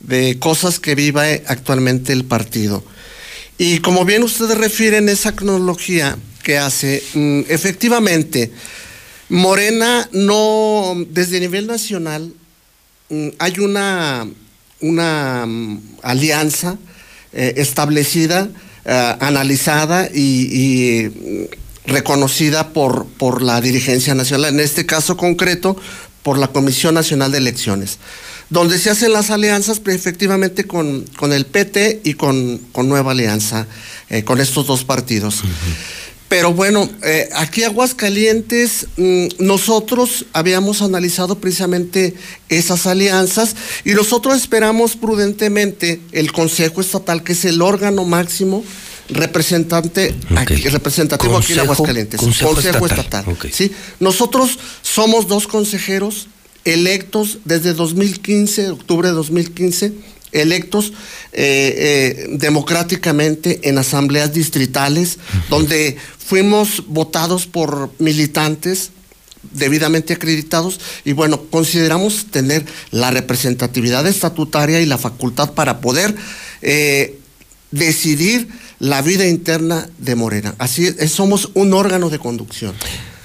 de 0.00 0.38
cosas 0.38 0.80
que 0.80 0.94
vive 0.94 1.44
actualmente 1.48 2.14
el 2.14 2.24
partido. 2.24 2.82
Y 3.58 3.80
como 3.80 4.06
bien 4.06 4.22
ustedes 4.22 4.56
refieren 4.56 5.10
esa 5.10 5.36
cronología, 5.36 6.16
que 6.46 6.58
hace, 6.58 7.02
mm, 7.14 7.40
efectivamente, 7.48 8.52
Morena 9.28 10.08
no, 10.12 10.94
desde 11.10 11.40
nivel 11.40 11.66
nacional, 11.66 12.32
mm, 13.08 13.28
hay 13.40 13.58
una, 13.58 14.28
una 14.80 15.44
mm, 15.44 15.82
alianza 16.02 16.78
eh, 17.32 17.54
establecida, 17.56 18.48
eh, 18.84 19.16
analizada 19.18 20.08
y, 20.14 21.10
reconocida 21.84 22.72
por, 22.72 23.06
por 23.06 23.42
la 23.42 23.60
dirigencia 23.60 24.14
nacional, 24.14 24.54
en 24.54 24.60
este 24.60 24.86
caso 24.86 25.16
concreto 25.16 25.76
por 26.22 26.38
la 26.38 26.48
Comisión 26.48 26.94
Nacional 26.94 27.32
de 27.32 27.38
Elecciones, 27.38 27.98
donde 28.50 28.78
se 28.78 28.90
hacen 28.90 29.12
las 29.12 29.30
alianzas 29.30 29.80
efectivamente 29.86 30.64
con, 30.64 31.04
con 31.16 31.32
el 31.32 31.44
PT 31.46 32.02
y 32.04 32.14
con, 32.14 32.58
con 32.70 32.88
Nueva 32.88 33.12
Alianza, 33.12 33.66
eh, 34.08 34.22
con 34.22 34.40
estos 34.40 34.68
dos 34.68 34.84
partidos. 34.84 35.42
Pero 36.36 36.52
bueno, 36.52 36.86
eh, 37.02 37.30
aquí 37.34 37.62
Aguascalientes, 37.62 38.88
mmm, 38.98 39.28
nosotros 39.38 40.26
habíamos 40.34 40.82
analizado 40.82 41.38
precisamente 41.38 42.12
esas 42.50 42.86
alianzas 42.86 43.56
y 43.86 43.92
nosotros 43.92 44.36
esperamos 44.36 44.96
prudentemente 44.96 45.98
el 46.12 46.32
Consejo 46.32 46.82
Estatal, 46.82 47.22
que 47.24 47.32
es 47.32 47.46
el 47.46 47.62
órgano 47.62 48.04
máximo 48.04 48.62
representante 49.08 50.14
Okay. 50.42 50.58
aquí, 50.58 50.68
representativo 50.68 51.38
aquí 51.38 51.54
en 51.54 51.60
Aguascalientes. 51.60 52.20
Consejo 52.20 52.86
Estatal. 52.86 53.24
¿sí? 53.50 53.72
Nosotros 53.98 54.58
somos 54.82 55.28
dos 55.28 55.46
consejeros 55.46 56.26
electos 56.66 57.38
desde 57.46 57.72
2015, 57.72 58.70
octubre 58.70 59.08
de 59.08 59.14
2015, 59.14 59.92
electos 60.40 60.92
eh, 61.32 62.22
eh, 62.22 62.26
democráticamente 62.30 63.68
en 63.68 63.78
asambleas 63.78 64.32
distritales, 64.32 65.18
donde 65.50 65.96
fuimos 66.18 66.84
votados 66.86 67.46
por 67.46 67.90
militantes 67.98 68.90
debidamente 69.52 70.14
acreditados 70.14 70.80
y 71.04 71.12
bueno, 71.12 71.42
consideramos 71.50 72.26
tener 72.30 72.64
la 72.90 73.10
representatividad 73.10 74.06
estatutaria 74.06 74.80
y 74.80 74.86
la 74.86 74.98
facultad 74.98 75.52
para 75.52 75.80
poder 75.80 76.14
eh, 76.62 77.18
decidir 77.70 78.48
la 78.78 79.02
vida 79.02 79.26
interna 79.26 79.88
de 79.98 80.14
Morena. 80.14 80.54
Así 80.58 80.86
es, 80.86 81.12
somos 81.12 81.50
un 81.54 81.74
órgano 81.74 82.10
de 82.10 82.18
conducción. 82.18 82.74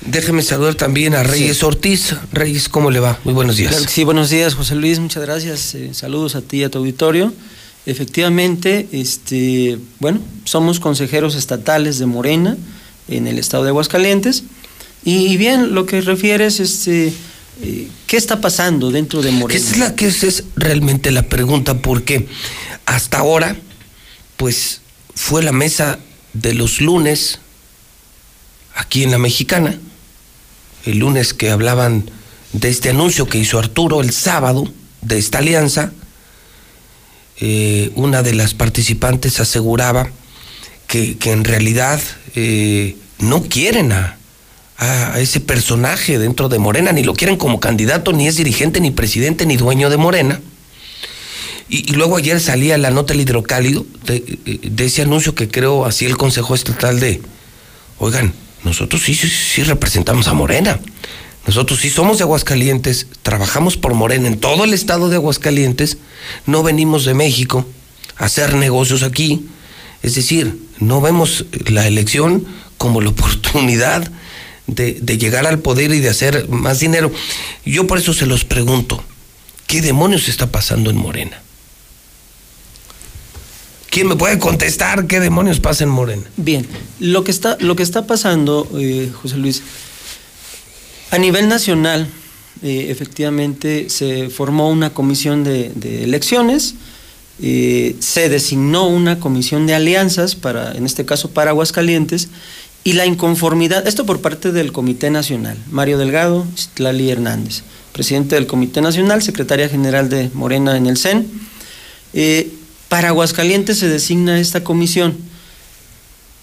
Déjeme 0.01 0.41
saludar 0.41 0.73
también 0.73 1.13
a 1.13 1.21
Reyes 1.21 1.61
Ortiz. 1.63 2.15
Reyes, 2.31 2.69
¿cómo 2.69 2.89
le 2.89 2.99
va? 2.99 3.19
Muy 3.23 3.35
buenos 3.35 3.57
días. 3.57 3.85
Sí, 3.87 4.03
buenos 4.03 4.31
días, 4.31 4.55
José 4.55 4.73
Luis, 4.75 4.97
muchas 4.97 5.23
gracias. 5.23 5.75
eh, 5.75 5.93
saludos 5.93 6.35
a 6.35 6.41
ti 6.41 6.57
y 6.57 6.63
a 6.63 6.69
tu 6.69 6.79
auditorio. 6.79 7.31
Efectivamente, 7.85 8.87
este, 8.91 9.77
bueno, 9.99 10.19
somos 10.43 10.79
consejeros 10.79 11.35
estatales 11.35 11.99
de 11.99 12.07
Morena 12.07 12.57
en 13.07 13.27
el 13.27 13.37
estado 13.37 13.63
de 13.63 13.69
Aguascalientes. 13.69 14.43
Y 15.03 15.37
bien, 15.37 15.75
lo 15.75 15.85
que 15.85 16.01
refieres, 16.01 16.59
este, 16.59 17.13
eh, 17.61 17.87
¿qué 18.07 18.17
está 18.17 18.41
pasando 18.41 18.89
dentro 18.89 19.21
de 19.21 19.31
Morena? 19.31 19.59
es 19.59 19.77
la 19.77 19.95
que 19.95 20.07
esa 20.07 20.25
es 20.25 20.45
realmente 20.55 21.11
la 21.11 21.23
pregunta, 21.23 21.79
porque 21.79 22.27
hasta 22.87 23.19
ahora, 23.19 23.55
pues, 24.37 24.81
fue 25.13 25.43
la 25.43 25.51
mesa 25.51 25.99
de 26.33 26.55
los 26.55 26.81
lunes 26.81 27.39
aquí 28.75 29.03
en 29.03 29.11
la 29.11 29.19
Mexicana. 29.19 29.79
El 30.85 30.99
lunes 30.99 31.33
que 31.33 31.51
hablaban 31.51 32.09
de 32.53 32.69
este 32.69 32.89
anuncio 32.89 33.27
que 33.27 33.37
hizo 33.37 33.59
Arturo 33.59 34.01
el 34.01 34.11
sábado 34.11 34.71
de 35.01 35.17
esta 35.17 35.39
alianza, 35.39 35.91
eh, 37.39 37.91
una 37.95 38.23
de 38.23 38.33
las 38.33 38.53
participantes 38.53 39.39
aseguraba 39.39 40.09
que, 40.87 41.17
que 41.17 41.31
en 41.31 41.43
realidad 41.43 41.99
eh, 42.35 42.95
no 43.19 43.43
quieren 43.43 43.91
a, 43.91 44.17
a 44.77 45.19
ese 45.19 45.39
personaje 45.39 46.17
dentro 46.17 46.49
de 46.49 46.57
Morena, 46.57 46.91
ni 46.91 47.03
lo 47.03 47.13
quieren 47.13 47.37
como 47.37 47.59
candidato, 47.59 48.13
ni 48.13 48.27
es 48.27 48.35
dirigente, 48.35 48.81
ni 48.81 48.89
presidente, 48.89 49.45
ni 49.45 49.55
dueño 49.55 49.89
de 49.89 49.97
Morena. 49.97 50.41
Y, 51.69 51.93
luego 51.93 52.17
ayer 52.17 52.41
salía 52.41 52.77
la 52.77 52.89
nota 52.89 53.13
del 53.13 53.21
hidrocálido 53.21 53.85
de 54.05 54.85
ese 54.85 55.03
anuncio 55.03 55.35
que 55.35 55.47
creo 55.47 55.85
así 55.85 56.05
el 56.05 56.17
Consejo 56.17 56.53
Estatal 56.53 56.99
de, 56.99 57.21
oigan, 57.97 58.33
nosotros 58.63 59.01
sí, 59.01 59.15
sí, 59.15 59.63
representamos 59.63 60.27
a 60.27 60.33
Morena. 60.33 60.79
Nosotros 61.47 61.79
sí 61.79 61.89
somos 61.89 62.19
de 62.19 62.23
Aguascalientes, 62.23 63.07
trabajamos 63.23 63.75
por 63.75 63.95
Morena 63.95 64.27
en 64.27 64.39
todo 64.39 64.63
el 64.63 64.73
estado 64.73 65.09
de 65.09 65.15
Aguascalientes, 65.15 65.97
no 66.45 66.61
venimos 66.61 67.03
de 67.03 67.15
México 67.15 67.65
a 68.17 68.25
hacer 68.25 68.55
negocios 68.55 69.01
aquí. 69.01 69.47
Es 70.03 70.15
decir, 70.15 70.59
no 70.79 71.01
vemos 71.01 71.45
la 71.67 71.87
elección 71.87 72.45
como 72.77 73.01
la 73.01 73.09
oportunidad 73.11 74.11
de 74.67 75.17
llegar 75.17 75.47
al 75.47 75.59
poder 75.59 75.91
y 75.91 75.99
de 75.99 76.09
hacer 76.09 76.47
más 76.47 76.79
dinero. 76.79 77.11
Yo 77.65 77.87
por 77.87 77.97
eso 77.97 78.13
se 78.13 78.27
los 78.27 78.45
pregunto, 78.45 79.03
¿qué 79.67 79.81
demonios 79.81 80.29
está 80.29 80.51
pasando 80.51 80.91
en 80.91 80.97
Morena? 80.97 81.41
¿Quién 83.91 84.07
me 84.07 84.15
puede 84.15 84.39
contestar 84.39 85.05
qué 85.05 85.19
demonios 85.19 85.59
pasa 85.59 85.83
en 85.83 85.89
Morena? 85.89 86.23
Bien, 86.37 86.65
lo 87.01 87.25
que 87.25 87.31
está, 87.31 87.57
lo 87.59 87.75
que 87.75 87.83
está 87.83 88.07
pasando, 88.07 88.65
eh, 88.79 89.11
José 89.21 89.35
Luis, 89.35 89.63
a 91.11 91.17
nivel 91.17 91.49
nacional, 91.49 92.07
eh, 92.63 92.87
efectivamente 92.89 93.89
se 93.89 94.29
formó 94.29 94.69
una 94.69 94.91
comisión 94.91 95.43
de, 95.43 95.73
elecciones, 96.05 96.75
eh, 97.41 97.97
se 97.99 98.29
designó 98.29 98.87
una 98.87 99.19
comisión 99.19 99.67
de 99.67 99.75
alianzas 99.75 100.35
para, 100.35 100.71
en 100.71 100.85
este 100.85 101.03
caso, 101.03 101.31
para 101.31 101.51
Aguascalientes, 101.51 102.29
y 102.85 102.93
la 102.93 103.05
inconformidad, 103.05 103.85
esto 103.85 104.05
por 104.05 104.21
parte 104.21 104.53
del 104.53 104.71
Comité 104.71 105.09
Nacional, 105.09 105.57
Mario 105.69 105.97
Delgado, 105.97 106.47
Citlali 106.55 107.11
Hernández, 107.11 107.63
presidente 107.91 108.35
del 108.35 108.47
Comité 108.47 108.79
Nacional, 108.79 109.21
secretaria 109.21 109.67
general 109.67 110.07
de 110.07 110.29
Morena 110.33 110.77
en 110.77 110.87
el 110.87 110.97
CEN. 110.97 111.27
Eh, 112.13 112.53
para 112.91 113.07
Aguascalientes 113.07 113.77
se 113.79 113.87
designa 113.87 114.37
esta 114.37 114.65
comisión. 114.65 115.17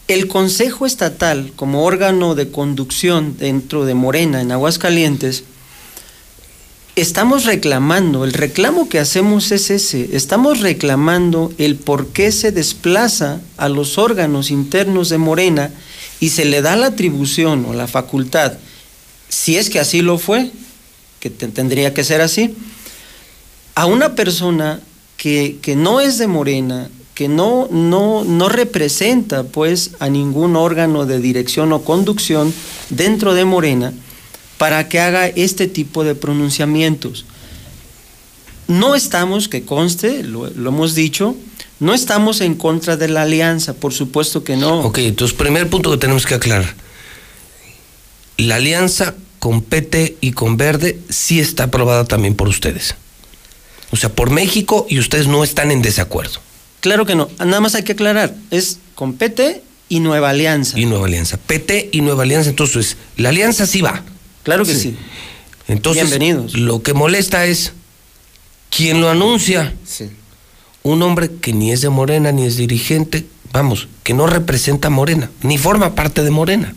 El 0.07 0.29
Consejo 0.29 0.87
Estatal, 0.87 1.53
como 1.55 1.85
órgano 1.85 2.35
de 2.35 2.51
conducción 2.51 3.37
dentro 3.37 3.85
de 3.85 3.93
Morena 3.93 4.41
en 4.41 4.51
Aguascalientes, 4.51 5.45
estamos 6.97 7.45
reclamando, 7.45 8.25
el 8.25 8.33
reclamo 8.33 8.89
que 8.89 8.99
hacemos 8.99 9.53
es 9.53 9.69
ese, 9.69 10.17
estamos 10.17 10.61
reclamando 10.61 11.53
el 11.59 11.77
por 11.77 12.07
qué 12.09 12.33
se 12.33 12.51
desplaza 12.51 13.43
a 13.59 13.69
los 13.69 13.99
órganos 13.99 14.51
internos 14.51 15.11
de 15.11 15.19
Morena 15.19 15.71
y 16.19 16.31
se 16.31 16.47
le 16.47 16.63
da 16.63 16.77
la 16.77 16.87
atribución 16.87 17.67
o 17.67 17.75
la 17.75 17.89
facultad, 17.89 18.55
si 19.29 19.59
es 19.59 19.69
que 19.69 19.81
así 19.81 20.01
lo 20.01 20.17
fue, 20.17 20.51
que 21.21 21.29
te- 21.29 21.49
tendría 21.49 21.93
que 21.93 22.05
ser 22.05 22.23
así, 22.23 22.57
a 23.75 23.85
una 23.85 24.15
persona 24.15 24.81
que, 25.19 25.75
no 25.77 26.01
es 26.01 26.17
de 26.17 26.29
Morena, 26.29 26.89
que 27.15 27.29
no, 27.29 27.69
no, 27.71 28.25
no 28.25 28.49
representa 28.49 29.43
pues 29.43 29.91
a 29.99 30.09
ningún 30.09 30.57
órgano 30.57 31.05
de 31.05 31.21
dirección 31.21 31.73
o 31.73 31.83
conducción 31.83 32.55
dentro 32.89 33.35
de 33.35 33.45
Morena 33.45 33.93
para 34.57 34.89
que 34.89 35.01
haga 35.01 35.27
este 35.27 35.67
tipo 35.67 36.05
de 36.05 36.15
pronunciamientos. 36.15 37.27
No 38.69 38.95
estamos, 38.95 39.49
que 39.49 39.65
conste, 39.65 40.23
lo, 40.23 40.49
lo 40.51 40.71
hemos 40.71 40.95
dicho, 40.95 41.35
no 41.81 41.95
estamos 41.95 42.41
en 42.41 42.55
contra 42.55 42.97
de 42.97 43.09
la 43.09 43.23
alianza, 43.23 43.75
por 43.75 43.93
supuesto 43.93 44.45
que 44.45 44.57
no. 44.57 44.81
Ok, 44.81 44.99
entonces 44.99 45.37
primer 45.37 45.69
punto 45.69 45.91
que 45.91 45.97
tenemos 45.97 46.27
que 46.27 46.35
aclarar. 46.35 46.75
La 48.37 48.57
alianza 48.57 49.17
con 49.41 49.63
PT 49.63 50.19
y 50.21 50.31
con 50.31 50.57
Verde 50.57 51.01
sí 51.09 51.41
está 51.41 51.65
aprobada 51.65 52.05
también 52.05 52.37
por 52.37 52.47
ustedes. 52.47 52.95
O 53.91 53.97
sea, 53.97 54.11
por 54.11 54.31
México 54.31 54.87
y 54.89 54.99
ustedes 54.99 55.27
no 55.27 55.45
están 55.45 55.71
en 55.71 55.83
desacuerdo. 55.83 56.41
Claro 56.81 57.07
que 57.07 57.15
no, 57.15 57.29
nada 57.39 57.61
más 57.61 57.75
hay 57.75 57.83
que 57.83 57.93
aclarar, 57.93 58.35
es 58.51 58.79
con 58.95 59.15
PT 59.15 59.63
y 59.89 60.01
Nueva 60.01 60.31
Alianza. 60.31 60.79
Y 60.79 60.87
Nueva 60.87 61.07
Alianza. 61.07 61.39
PT 61.39 61.91
y 61.93 62.01
Nueva 62.03 62.23
Alianza, 62.23 62.51
entonces, 62.51 62.97
la 63.17 63.31
alianza 63.31 63.67
sí 63.67 63.81
va. 63.81 64.05
Claro 64.43 64.65
que 64.65 64.75
sí. 64.75 64.97
Entonces, 65.67 66.05
Bienvenidos. 66.05 66.55
lo 66.55 66.83
que 66.83 66.95
molesta 66.95 67.47
es 67.47 67.73
quién 68.71 69.01
lo 69.01 69.11
anuncia. 69.11 69.75
Sí. 69.85 70.11
Un 70.83 71.03
hombre 71.03 71.31
que 71.41 71.53
ni 71.53 71.73
es 71.73 71.81
de 71.81 71.89
Morena, 71.89 72.33
ni 72.33 72.45
es 72.47 72.57
dirigente, 72.57 73.27
vamos, 73.53 73.89
que 74.05 74.15
no 74.15 74.27
representa 74.27 74.89
a 74.89 74.91
Morena, 74.91 75.31
ni 75.43 75.59
forma 75.59 75.95
parte 75.95 76.23
de 76.23 76.31
Morena. 76.31 76.75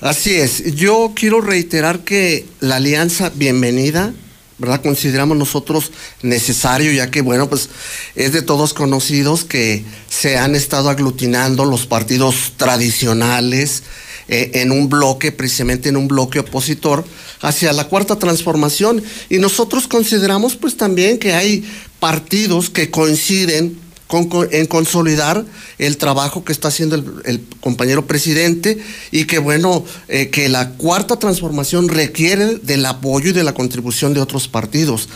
Así 0.00 0.34
es. 0.36 0.74
Yo 0.76 1.12
quiero 1.14 1.40
reiterar 1.40 2.00
que 2.00 2.46
la 2.60 2.76
alianza, 2.76 3.32
bienvenida, 3.34 4.14
¿verdad? 4.58 4.82
Consideramos 4.82 5.36
nosotros 5.36 5.92
necesario, 6.22 6.92
ya 6.92 7.10
que, 7.10 7.22
bueno, 7.22 7.48
pues 7.48 7.68
es 8.14 8.32
de 8.32 8.42
todos 8.42 8.74
conocidos 8.74 9.44
que 9.44 9.84
se 10.08 10.36
han 10.36 10.54
estado 10.54 10.90
aglutinando 10.90 11.64
los 11.64 11.86
partidos 11.86 12.52
tradicionales 12.56 13.84
eh, 14.28 14.50
en 14.54 14.72
un 14.72 14.88
bloque, 14.88 15.32
precisamente 15.32 15.88
en 15.88 15.96
un 15.96 16.08
bloque 16.08 16.40
opositor, 16.40 17.04
hacia 17.40 17.72
la 17.72 17.88
cuarta 17.88 18.18
transformación. 18.18 19.02
Y 19.30 19.38
nosotros 19.38 19.86
consideramos, 19.86 20.56
pues 20.56 20.76
también 20.76 21.18
que 21.18 21.32
hay 21.32 21.64
partidos 22.00 22.68
que 22.68 22.90
coinciden 22.90 23.78
en 24.50 24.66
consolidar 24.66 25.44
el 25.78 25.96
trabajo 25.98 26.44
que 26.44 26.52
está 26.52 26.68
haciendo 26.68 26.96
el, 26.96 27.44
compañero 27.60 28.06
presidente 28.06 28.78
y 29.10 29.24
que 29.24 29.38
bueno, 29.38 29.84
eh, 30.08 30.30
que 30.30 30.48
la 30.48 30.70
cuarta 30.70 31.18
transformación 31.18 31.88
requiere 31.88 32.56
del 32.56 32.86
apoyo 32.86 33.30
y 33.30 33.32
de 33.32 33.44
la 33.44 33.52
contribución 33.52 34.14
de 34.14 34.20
otros 34.20 34.48
partidos. 34.48 35.08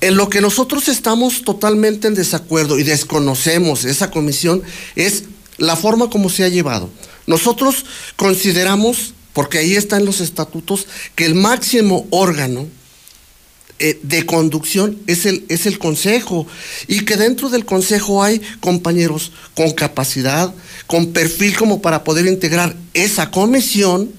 En 0.00 0.16
lo 0.16 0.28
que 0.28 0.40
nosotros 0.40 0.88
estamos 0.88 1.42
totalmente 1.42 2.08
en 2.08 2.14
desacuerdo 2.14 2.78
y 2.78 2.82
desconocemos 2.82 3.84
esa 3.84 4.10
comisión 4.10 4.62
es 4.94 5.24
la 5.58 5.76
forma 5.76 6.10
como 6.10 6.28
se 6.28 6.44
ha 6.44 6.48
llevado. 6.48 6.90
Nosotros 7.26 7.84
consideramos, 8.16 9.14
porque 9.32 9.58
ahí 9.58 9.74
están 9.74 10.04
los 10.04 10.20
estatutos, 10.20 10.86
que 11.14 11.24
el 11.24 11.34
máximo 11.34 12.06
órgano 12.10 12.66
eh, 13.78 13.98
de 14.02 14.24
conducción 14.24 14.98
es 15.06 15.26
el, 15.26 15.44
es 15.48 15.66
el 15.66 15.78
consejo. 15.78 16.46
Y 16.88 17.04
que 17.04 17.16
dentro 17.16 17.48
del 17.48 17.64
consejo 17.64 18.22
hay 18.22 18.40
compañeros 18.60 19.32
con 19.54 19.72
capacidad, 19.72 20.54
con 20.86 21.12
perfil 21.12 21.56
como 21.56 21.82
para 21.82 22.04
poder 22.04 22.26
integrar 22.26 22.74
esa 22.94 23.30
comisión 23.30 24.10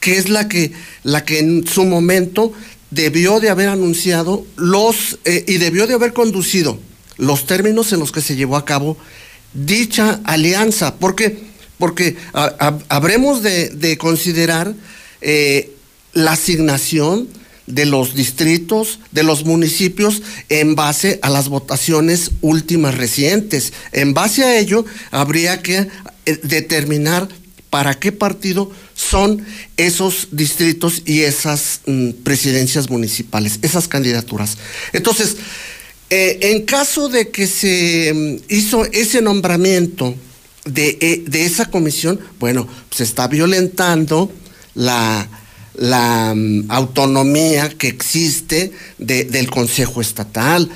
que 0.00 0.18
es 0.18 0.28
la 0.28 0.48
que, 0.48 0.72
la 1.02 1.24
que 1.24 1.38
en 1.38 1.66
su 1.66 1.84
momento 1.84 2.52
debió 2.90 3.40
de 3.40 3.48
haber 3.48 3.68
anunciado 3.68 4.44
los 4.56 5.18
eh, 5.24 5.44
y 5.48 5.58
debió 5.58 5.86
de 5.86 5.94
haber 5.94 6.12
conducido 6.12 6.78
los 7.16 7.46
términos 7.46 7.92
en 7.92 8.00
los 8.00 8.12
que 8.12 8.20
se 8.20 8.36
llevó 8.36 8.56
a 8.56 8.64
cabo 8.64 8.96
dicha 9.54 10.20
alianza, 10.24 10.96
porque, 10.96 11.38
porque 11.78 12.16
habremos 12.88 13.42
de, 13.42 13.96
considerar 13.98 14.74
eh, 15.20 15.72
la 16.12 16.32
asignación 16.32 17.28
de 17.66 17.86
los 17.86 18.14
distritos, 18.14 18.98
de 19.12 19.22
los 19.22 19.44
municipios, 19.44 20.22
en 20.48 20.74
base 20.74 21.18
a 21.22 21.30
las 21.30 21.48
votaciones 21.48 22.32
últimas 22.40 22.96
recientes. 22.96 23.72
En 23.92 24.14
base 24.14 24.44
a 24.44 24.58
ello, 24.58 24.84
habría 25.10 25.62
que 25.62 25.88
eh, 26.26 26.40
determinar 26.42 27.28
para 27.70 27.94
qué 27.94 28.12
partido 28.12 28.70
son 28.94 29.46
esos 29.76 30.28
distritos 30.32 31.02
y 31.06 31.22
esas 31.22 31.80
mm, 31.86 32.10
presidencias 32.22 32.90
municipales, 32.90 33.58
esas 33.62 33.88
candidaturas. 33.88 34.58
Entonces, 34.92 35.36
eh, 36.10 36.38
en 36.42 36.66
caso 36.66 37.08
de 37.08 37.30
que 37.30 37.46
se 37.46 38.12
mm, 38.14 38.52
hizo 38.52 38.84
ese 38.86 39.22
nombramiento 39.22 40.14
de, 40.66 40.98
eh, 41.00 41.24
de 41.26 41.46
esa 41.46 41.66
comisión, 41.66 42.20
bueno, 42.38 42.68
se 42.90 43.04
está 43.04 43.26
violentando 43.28 44.30
la, 44.74 45.28
la 45.74 46.34
mm, 46.34 46.70
autonomía 46.70 47.68
que 47.70 47.88
existe 47.88 48.72
del 48.98 49.50
Consejo 49.50 50.00
Estatal. 50.00 50.70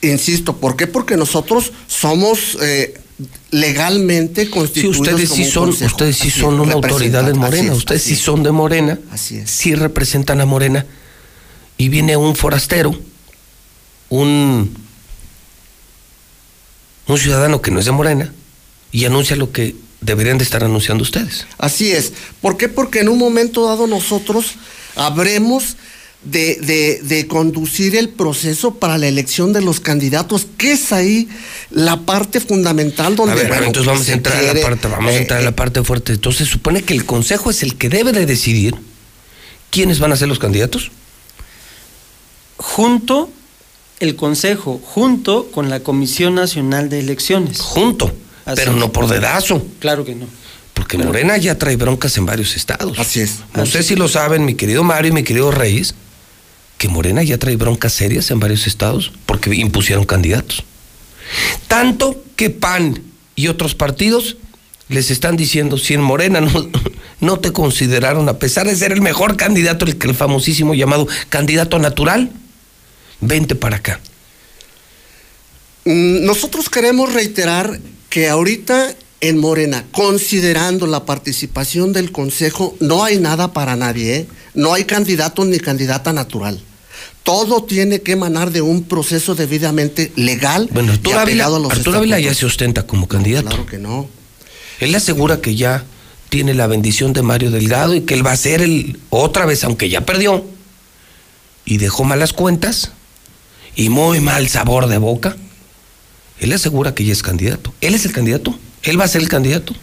Insisto, 0.00 0.56
¿por 0.56 0.76
qué? 0.76 0.86
Porque 0.86 1.16
nosotros 1.16 1.72
somos 1.86 2.56
eh, 2.60 2.94
legalmente 3.50 4.48
constituidos. 4.48 4.96
Sí, 4.96 5.02
ustedes 5.02 5.30
sí 5.30 5.44
son, 5.44 5.70
ustedes 5.70 6.16
sí 6.16 6.30
son 6.30 6.60
una 6.60 6.74
autoridad 6.74 7.24
de 7.24 7.34
Morena, 7.34 7.72
ustedes 7.74 8.02
sí 8.02 8.16
son 8.16 8.42
de 8.42 8.52
Morena, 8.52 8.98
así 9.10 9.38
es. 9.38 9.50
sí 9.50 9.74
representan 9.74 10.40
a 10.40 10.46
Morena, 10.46 10.86
y 11.76 11.88
viene 11.88 12.16
un 12.16 12.36
forastero, 12.36 12.94
un, 14.08 14.74
un 17.06 17.18
ciudadano 17.18 17.60
que 17.60 17.70
no 17.70 17.80
es 17.80 17.86
de 17.86 17.92
Morena, 17.92 18.32
y 18.92 19.04
anuncia 19.04 19.36
lo 19.36 19.50
que 19.50 19.74
deberían 20.00 20.38
de 20.38 20.44
estar 20.44 20.64
anunciando 20.64 21.02
ustedes. 21.02 21.46
Así 21.58 21.92
es. 21.92 22.12
¿Por 22.40 22.56
qué? 22.56 22.68
Porque 22.68 23.00
en 23.00 23.08
un 23.08 23.18
momento 23.18 23.66
dado 23.66 23.86
nosotros 23.86 24.54
habremos 24.96 25.76
de, 26.24 27.00
de, 27.02 27.26
conducir 27.28 27.94
el 27.94 28.08
proceso 28.08 28.74
para 28.74 28.98
la 28.98 29.06
elección 29.06 29.52
de 29.52 29.62
los 29.62 29.78
candidatos, 29.78 30.46
que 30.56 30.72
es 30.72 30.92
ahí 30.92 31.28
la 31.70 32.00
parte 32.00 32.40
fundamental 32.40 33.14
donde... 33.14 33.32
A 33.32 33.48
ver, 33.48 33.62
entonces 33.62 33.86
vamos 33.86 34.08
a 34.08 34.12
entrar 34.12 34.36
a 34.36 34.54
la 34.54 34.60
parte, 34.60 34.88
vamos 34.88 35.12
a 35.12 35.14
eh, 35.14 35.18
entrar 35.18 35.40
a 35.40 35.42
la 35.42 35.50
eh, 35.50 35.52
parte 35.52 35.82
fuerte. 35.84 36.12
Entonces 36.14 36.46
se 36.48 36.52
supone 36.52 36.82
que 36.82 36.92
el 36.92 37.04
Consejo 37.04 37.50
es 37.50 37.62
el 37.62 37.76
que 37.76 37.88
debe 37.88 38.12
de 38.12 38.26
decidir 38.26 38.74
quiénes 39.70 40.00
van 40.00 40.12
a 40.12 40.16
ser 40.16 40.28
los 40.28 40.40
candidatos. 40.40 40.90
Junto 42.56 43.30
el 44.00 44.16
Consejo, 44.16 44.80
junto 44.82 45.50
con 45.52 45.70
la 45.70 45.80
Comisión 45.80 46.34
Nacional 46.34 46.88
de 46.88 46.98
Elecciones. 46.98 47.60
Junto 47.60 48.12
pero 48.54 48.72
no 48.72 48.92
por 48.92 49.08
dedazo. 49.08 49.66
Claro 49.78 50.04
que 50.04 50.14
no. 50.14 50.26
Porque 50.74 50.96
Morena 50.96 51.36
ya 51.36 51.58
trae 51.58 51.76
broncas 51.76 52.16
en 52.16 52.26
varios 52.26 52.56
estados. 52.56 52.98
Así 52.98 53.20
es. 53.20 53.40
No 53.54 53.66
sé 53.66 53.82
si 53.82 53.96
lo 53.96 54.08
saben, 54.08 54.44
mi 54.44 54.54
querido 54.54 54.84
Mario 54.84 55.10
y 55.10 55.14
mi 55.14 55.24
querido 55.24 55.50
Reyes, 55.50 55.94
que 56.78 56.88
Morena 56.88 57.22
ya 57.22 57.38
trae 57.38 57.56
broncas 57.56 57.92
serias 57.92 58.30
en 58.30 58.38
varios 58.38 58.66
estados 58.66 59.12
porque 59.26 59.54
impusieron 59.54 60.04
candidatos. 60.04 60.64
Tanto 61.66 62.22
que 62.36 62.50
PAN 62.50 63.02
y 63.34 63.48
otros 63.48 63.74
partidos 63.74 64.36
les 64.88 65.10
están 65.10 65.36
diciendo, 65.36 65.76
si 65.76 65.94
en 65.94 66.00
Morena 66.00 66.40
no, 66.40 66.50
no 67.20 67.40
te 67.40 67.52
consideraron, 67.52 68.28
a 68.28 68.38
pesar 68.38 68.66
de 68.66 68.76
ser 68.76 68.92
el 68.92 69.02
mejor 69.02 69.36
candidato, 69.36 69.84
el, 69.84 69.98
el 70.00 70.14
famosísimo 70.14 70.74
llamado 70.74 71.06
candidato 71.28 71.78
natural, 71.78 72.30
vente 73.20 73.54
para 73.54 73.76
acá. 73.76 74.00
Mm, 75.84 76.24
nosotros 76.24 76.68
queremos 76.70 77.12
reiterar 77.12 77.80
que 78.08 78.28
ahorita 78.28 78.94
en 79.20 79.38
Morena, 79.38 79.84
considerando 79.92 80.86
la 80.86 81.04
participación 81.04 81.92
del 81.92 82.12
Consejo, 82.12 82.76
no 82.80 83.04
hay 83.04 83.18
nada 83.18 83.52
para 83.52 83.76
nadie, 83.76 84.16
¿eh? 84.16 84.26
no 84.54 84.74
hay 84.74 84.84
candidato 84.84 85.44
ni 85.44 85.58
candidata 85.58 86.12
natural. 86.12 86.60
Todo 87.22 87.64
tiene 87.64 88.00
que 88.00 88.12
emanar 88.12 88.52
de 88.52 88.62
un 88.62 88.84
proceso 88.84 89.34
debidamente 89.34 90.12
legal 90.16 90.68
bueno, 90.72 90.92
Arturo 90.92 91.16
y 91.16 91.20
Ávila, 91.20 91.46
a 91.46 91.50
los 91.50 91.72
Arturo 91.72 91.98
Ávila 91.98 92.18
ya 92.18 92.32
se 92.32 92.46
ostenta 92.46 92.86
como 92.86 93.06
candidato. 93.06 93.48
Claro 93.48 93.66
que 93.66 93.78
no. 93.78 94.08
Él 94.80 94.94
asegura 94.94 95.40
que 95.40 95.54
ya 95.54 95.84
tiene 96.28 96.54
la 96.54 96.66
bendición 96.66 97.12
de 97.12 97.22
Mario 97.22 97.50
Delgado 97.50 97.94
y 97.94 98.02
que 98.02 98.14
él 98.14 98.26
va 98.26 98.32
a 98.32 98.36
ser 98.36 98.62
el 98.62 98.98
otra 99.10 99.46
vez, 99.46 99.64
aunque 99.64 99.88
ya 99.88 100.02
perdió 100.02 100.44
y 101.64 101.76
dejó 101.78 102.04
malas 102.04 102.32
cuentas 102.32 102.92
y 103.74 103.90
muy 103.90 104.20
mal 104.20 104.48
sabor 104.48 104.86
de 104.86 104.98
boca 104.98 105.36
él 106.40 106.52
asegura 106.52 106.94
que 106.94 107.04
ya 107.04 107.12
es 107.12 107.22
candidato. 107.22 107.72
Él 107.80 107.94
es 107.94 108.04
el 108.04 108.12
candidato. 108.12 108.58
Él 108.82 109.00
va 109.00 109.04
a 109.04 109.08
ser 109.08 109.22
el 109.22 109.28
candidato. 109.28 109.74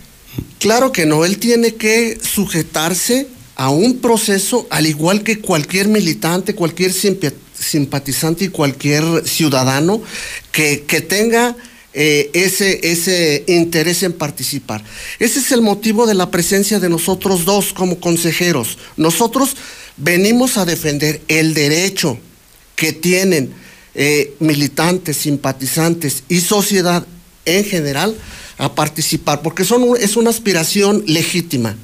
Claro 0.59 0.91
que 0.91 1.05
no, 1.05 1.25
él 1.25 1.37
tiene 1.37 1.75
que 1.75 2.17
sujetarse 2.21 3.27
a 3.55 3.69
un 3.69 3.99
proceso 3.99 4.67
al 4.69 4.85
igual 4.85 5.23
que 5.23 5.39
cualquier 5.39 5.87
militante, 5.87 6.55
cualquier 6.55 6.91
simpatizante 6.93 8.45
y 8.45 8.49
cualquier 8.49 9.03
ciudadano 9.25 10.01
que, 10.51 10.77
tenga 11.07 11.55
eh, 11.93 12.29
ese, 12.33 12.79
ese 12.83 13.45
interés 13.47 14.03
en 14.03 14.13
participar. 14.13 14.83
Ese 15.19 15.39
es 15.39 15.51
el 15.51 15.61
motivo 15.61 16.05
de 16.05 16.15
la 16.15 16.31
presencia 16.31 16.79
de 16.79 16.89
nosotros 16.89 17.45
dos 17.45 17.71
como 17.71 17.99
consejeros. 17.99 18.77
Nosotros 18.97 19.55
venimos 19.97 20.57
a 20.57 20.65
defender 20.65 21.21
el 21.29 21.53
derecho 21.53 22.17
que 22.75 22.91
tienen 22.91 23.53
eh, 23.95 24.35
militantes, 24.39 25.17
simpatizantes 25.17 26.23
y 26.27 26.41
sociedad 26.41 27.05
en 27.45 27.63
general 27.63 28.15
a 28.57 28.73
participar, 28.75 29.41
porque 29.41 29.63
son, 29.63 29.95
es 29.99 30.15
una 30.15 30.29
aspiración 30.29 31.03
legítima 31.07 31.75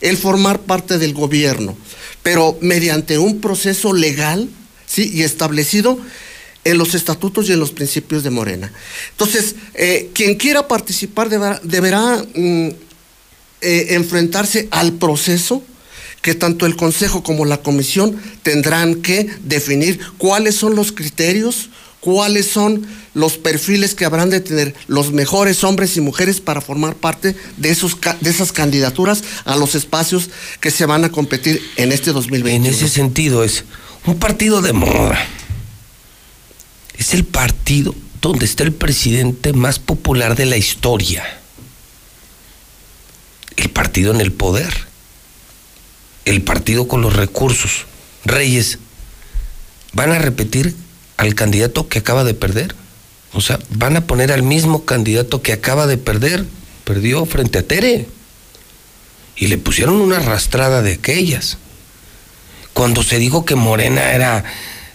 el 0.00 0.16
formar 0.16 0.60
parte 0.60 0.98
del 0.98 1.14
gobierno, 1.14 1.76
pero 2.22 2.58
mediante 2.60 3.18
un 3.18 3.40
proceso 3.40 3.92
legal 3.92 4.48
¿sí? 4.86 5.10
y 5.12 5.22
establecido 5.22 5.98
en 6.64 6.78
los 6.78 6.94
estatutos 6.94 7.48
y 7.48 7.52
en 7.52 7.60
los 7.60 7.70
principios 7.70 8.22
de 8.22 8.30
Morena. 8.30 8.72
Entonces, 9.12 9.54
eh, 9.74 10.10
quien 10.12 10.34
quiera 10.34 10.66
participar 10.66 11.28
deberá, 11.62 12.24
mm, 12.34 12.68
eh, 13.62 13.86
enfrentarse 13.90 14.68
al 14.70 14.92
proceso 14.92 15.62
que 16.26 16.34
tanto 16.34 16.66
el 16.66 16.74
Consejo 16.74 17.22
como 17.22 17.44
la 17.44 17.58
Comisión 17.58 18.20
tendrán 18.42 18.96
que 18.96 19.30
definir 19.44 20.00
cuáles 20.18 20.56
son 20.56 20.74
los 20.74 20.90
criterios, 20.90 21.70
cuáles 22.00 22.46
son 22.46 22.84
los 23.14 23.38
perfiles 23.38 23.94
que 23.94 24.06
habrán 24.06 24.30
de 24.30 24.40
tener 24.40 24.74
los 24.88 25.12
mejores 25.12 25.62
hombres 25.62 25.96
y 25.96 26.00
mujeres 26.00 26.40
para 26.40 26.60
formar 26.60 26.96
parte 26.96 27.36
de, 27.58 27.70
esos, 27.70 27.96
de 28.20 28.28
esas 28.28 28.50
candidaturas 28.50 29.22
a 29.44 29.54
los 29.54 29.76
espacios 29.76 30.28
que 30.58 30.72
se 30.72 30.84
van 30.84 31.04
a 31.04 31.12
competir 31.12 31.62
en 31.76 31.92
este 31.92 32.10
2020. 32.10 32.70
En 32.70 32.74
ese 32.74 32.88
sentido 32.88 33.44
es 33.44 33.62
un 34.04 34.18
partido 34.18 34.62
de 34.62 34.72
moda. 34.72 35.24
Es 36.98 37.14
el 37.14 37.24
partido 37.24 37.94
donde 38.20 38.46
está 38.46 38.64
el 38.64 38.72
presidente 38.72 39.52
más 39.52 39.78
popular 39.78 40.34
de 40.34 40.46
la 40.46 40.56
historia. 40.56 41.22
El 43.56 43.70
partido 43.70 44.12
en 44.12 44.20
el 44.20 44.32
poder 44.32 44.95
el 46.26 46.42
partido 46.42 46.86
con 46.86 47.00
los 47.00 47.16
recursos. 47.16 47.86
Reyes, 48.26 48.78
¿van 49.94 50.12
a 50.12 50.18
repetir 50.18 50.76
al 51.16 51.34
candidato 51.34 51.88
que 51.88 52.00
acaba 52.00 52.24
de 52.24 52.34
perder? 52.34 52.74
O 53.32 53.40
sea, 53.40 53.58
van 53.70 53.96
a 53.96 54.06
poner 54.06 54.32
al 54.32 54.42
mismo 54.42 54.84
candidato 54.84 55.40
que 55.40 55.52
acaba 55.52 55.86
de 55.86 55.96
perder. 55.96 56.44
Perdió 56.84 57.24
frente 57.24 57.58
a 57.58 57.62
Tere. 57.62 58.06
Y 59.36 59.46
le 59.46 59.58
pusieron 59.58 59.96
una 59.96 60.18
arrastrada 60.18 60.82
de 60.82 60.94
aquellas. 60.94 61.58
Cuando 62.72 63.02
se 63.02 63.18
dijo 63.18 63.44
que 63.44 63.54
Morena 63.54 64.12
era 64.12 64.44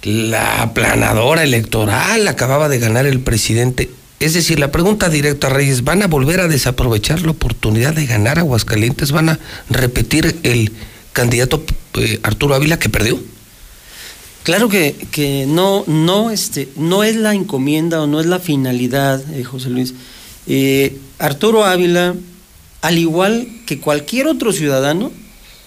la 0.03 0.61
aplanadora 0.61 1.43
electoral, 1.43 2.27
acababa 2.27 2.69
de 2.69 2.79
ganar 2.79 3.05
el 3.05 3.19
presidente. 3.19 3.89
Es 4.19 4.33
decir, 4.33 4.59
la 4.59 4.71
pregunta 4.71 5.09
directa 5.09 5.47
a 5.47 5.51
Reyes, 5.51 5.83
¿van 5.83 6.03
a 6.03 6.07
volver 6.07 6.41
a 6.41 6.47
desaprovechar 6.47 7.21
la 7.21 7.31
oportunidad 7.31 7.93
de 7.93 8.05
ganar 8.05 8.39
Aguascalientes? 8.39 9.11
¿Van 9.11 9.29
a 9.29 9.39
repetir 9.69 10.39
el 10.43 10.71
candidato 11.13 11.63
eh, 11.95 12.19
Arturo 12.23 12.55
Ávila 12.55 12.79
que 12.79 12.89
perdió? 12.89 13.19
Claro 14.43 14.69
que, 14.69 14.95
que 15.11 15.45
no, 15.47 15.83
no, 15.85 16.31
este, 16.31 16.69
no 16.75 17.03
es 17.03 17.15
la 17.15 17.35
encomienda 17.35 18.01
o 18.01 18.07
no 18.07 18.19
es 18.19 18.25
la 18.25 18.39
finalidad, 18.39 19.23
eh, 19.33 19.43
José 19.43 19.69
Luis. 19.69 19.93
Eh, 20.47 20.97
Arturo 21.19 21.63
Ávila, 21.63 22.15
al 22.81 22.97
igual 22.97 23.47
que 23.67 23.79
cualquier 23.79 24.27
otro 24.27 24.51
ciudadano, 24.51 25.11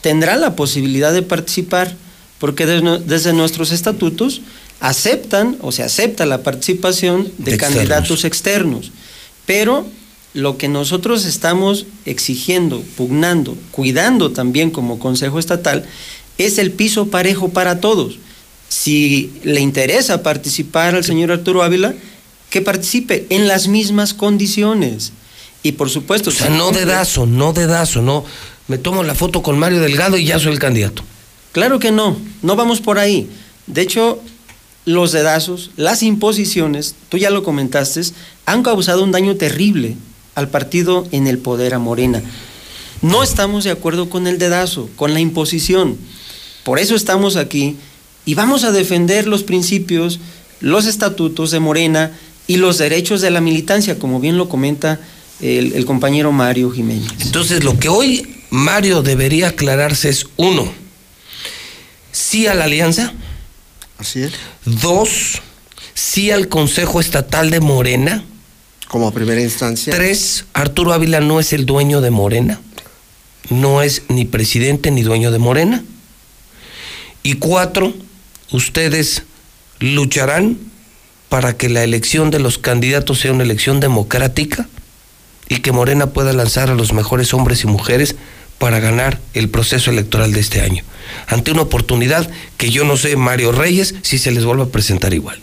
tendrá 0.01 0.37
la 0.37 0.57
posibilidad 0.57 1.13
de 1.13 1.23
participar, 1.23 1.95
porque 2.39 2.67
desde, 2.67 2.99
desde 2.99 3.33
nuestros 3.33 3.71
estatutos 3.71 4.41
aceptan 4.81 5.57
o 5.61 5.71
se 5.71 5.85
acepta 5.85 6.27
la 6.27 6.43
participación 6.43 7.31
de, 7.39 7.53
De 7.53 7.57
candidatos 7.57 8.25
externos. 8.25 8.91
Pero 9.47 9.87
lo 10.35 10.59
que 10.59 10.69
nosotros 10.69 11.25
estamos 11.25 11.87
exigiendo, 12.05 12.83
pugnando, 12.97 13.57
cuidando 13.71 14.33
también 14.33 14.71
como 14.71 14.99
Consejo 14.99 15.39
Estatal, 15.39 15.87
es 16.39 16.59
el 16.59 16.73
piso 16.73 17.07
parejo 17.07 17.51
para 17.51 17.81
todos. 17.81 18.19
Si 18.69 19.33
le 19.45 19.61
interesa 19.61 20.25
participar 20.25 20.97
al 20.97 21.05
señor 21.05 21.31
Arturo 21.31 21.63
Ávila, 21.63 21.95
que 22.51 22.61
participe 22.61 23.27
en 23.31 23.47
las 23.47 23.69
mismas 23.69 24.13
condiciones. 24.13 25.13
Y 25.63 25.73
por 25.73 25.89
supuesto... 25.89 26.31
O 26.31 26.33
sea, 26.33 26.51
no 26.51 26.73
dedazo, 26.73 27.27
no 27.27 27.53
dedazo, 27.53 28.03
no. 28.03 28.25
Me 28.67 28.77
tomo 28.77 29.05
la 29.05 29.15
foto 29.15 29.43
con 29.43 29.59
Mario 29.59 29.81
Delgado 29.81 30.17
y 30.17 30.25
ya 30.25 30.41
soy 30.41 30.53
el 30.53 30.59
candidato. 30.59 31.05
Claro 31.53 31.79
que 31.79 31.93
no, 31.93 32.17
no 32.43 32.57
vamos 32.57 32.81
por 32.81 32.99
ahí. 32.99 33.31
De 33.69 33.83
hecho, 33.83 34.21
los 34.85 35.13
dedazos, 35.13 35.71
las 35.77 36.03
imposiciones, 36.03 36.97
tú 37.09 37.19
ya 37.19 37.31
lo 37.31 37.45
comentaste, 37.45 38.03
han 38.47 38.65
causado 38.65 39.05
un 39.05 39.13
daño 39.13 39.37
terrible 39.37 39.97
al 40.35 40.49
partido 40.49 41.07
en 41.13 41.27
el 41.27 41.39
poder 41.39 41.75
a 41.75 41.79
Morena. 41.79 42.23
No 43.03 43.23
estamos 43.23 43.65
de 43.65 43.71
acuerdo 43.71 44.09
con 44.09 44.27
el 44.27 44.39
dedazo, 44.39 44.89
con 44.97 45.13
la 45.15 45.21
imposición. 45.21 45.99
Por 46.65 46.79
eso 46.79 46.95
estamos 46.95 47.37
aquí 47.37 47.77
y 48.25 48.35
vamos 48.35 48.65
a 48.65 48.73
defender 48.73 49.27
los 49.27 49.43
principios, 49.43 50.21
los 50.61 50.87
estatutos 50.87 51.51
de 51.51 51.61
Morena 51.61 52.13
y 52.47 52.57
los 52.57 52.79
derechos 52.79 53.21
de 53.21 53.31
la 53.31 53.41
militancia, 53.41 53.99
como 53.99 54.21
bien 54.21 54.39
lo 54.39 54.49
comenta 54.49 55.01
el, 55.41 55.75
el 55.75 55.85
compañero 55.85 56.33
Mario 56.33 56.71
Jiménez. 56.71 57.11
Entonces, 57.21 57.65
lo 57.65 57.79
que 57.79 57.89
hoy 57.89 58.27
Mario 58.51 59.03
debería 59.03 59.49
aclararse 59.49 60.09
es 60.09 60.27
uno, 60.37 60.73
sí 62.13 62.47
a 62.47 62.55
la 62.55 62.65
alianza. 62.65 63.13
Así 63.99 64.23
es. 64.23 64.33
Dos, 64.65 65.43
sí 65.95 66.31
al 66.31 66.49
Consejo 66.49 67.01
Estatal 67.01 67.51
de 67.51 67.61
Morena. 67.61 68.25
Como 68.89 69.13
primera 69.13 69.41
instancia. 69.41 69.95
Tres, 69.95 70.45
Arturo 70.53 70.93
Ávila 70.93 71.21
no 71.21 71.41
es 71.41 71.53
el 71.53 71.67
dueño 71.67 72.01
de 72.01 72.11
Morena. 72.11 72.61
No 73.51 73.83
es 73.83 74.03
ni 74.09 74.25
presidente 74.25 74.91
ni 74.91 75.03
dueño 75.03 75.31
de 75.31 75.39
Morena. 75.39 75.85
Y 77.23 77.35
cuatro, 77.35 77.95
ustedes 78.51 79.23
lucharán 79.81 80.59
para 81.29 81.57
que 81.57 81.69
la 81.69 81.83
elección 81.83 82.31
de 82.31 82.39
los 82.39 82.59
candidatos 82.59 83.21
sea 83.21 83.33
una 83.33 83.43
elección 83.43 83.81
democrática 83.81 84.69
y 85.49 85.59
que 85.59 85.73
Morena 85.73 86.11
pueda 86.11 86.33
lanzar 86.33 86.71
a 86.71 86.75
los 86.75 86.93
mejores 86.93 87.35
hombres 87.35 87.65
y 87.65 87.67
mujeres 87.67 88.17
para 88.59 88.81
ganar 88.81 89.21
el 89.35 89.49
proceso 89.49 89.91
electoral 89.91 90.33
de 90.33 90.41
este 90.41 90.61
año. 90.61 90.85
Ante 91.27 91.51
una 91.51 91.63
oportunidad 91.63 92.31
que 92.57 92.71
yo 92.71 92.85
no 92.85 92.97
sé, 92.97 93.17
Mario 93.17 93.53
Reyes, 93.53 93.95
si 94.03 94.19
se 94.19 94.31
les 94.31 94.45
vuelve 94.45 94.63
a 94.63 94.67
presentar 94.67 95.13
igual. 95.13 95.41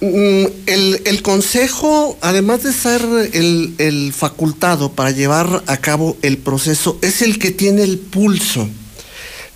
Mm, 0.00 0.44
El, 0.66 1.02
el 1.06 1.22
Consejo, 1.22 2.18
además 2.20 2.62
de 2.62 2.72
ser 2.72 3.02
el, 3.32 3.74
el 3.78 4.12
facultado 4.12 4.92
para 4.92 5.10
llevar 5.10 5.62
a 5.66 5.76
cabo 5.78 6.16
el 6.22 6.36
proceso, 6.38 6.98
es 7.00 7.22
el 7.22 7.38
que 7.38 7.50
tiene 7.50 7.82
el 7.82 7.98
pulso 7.98 8.68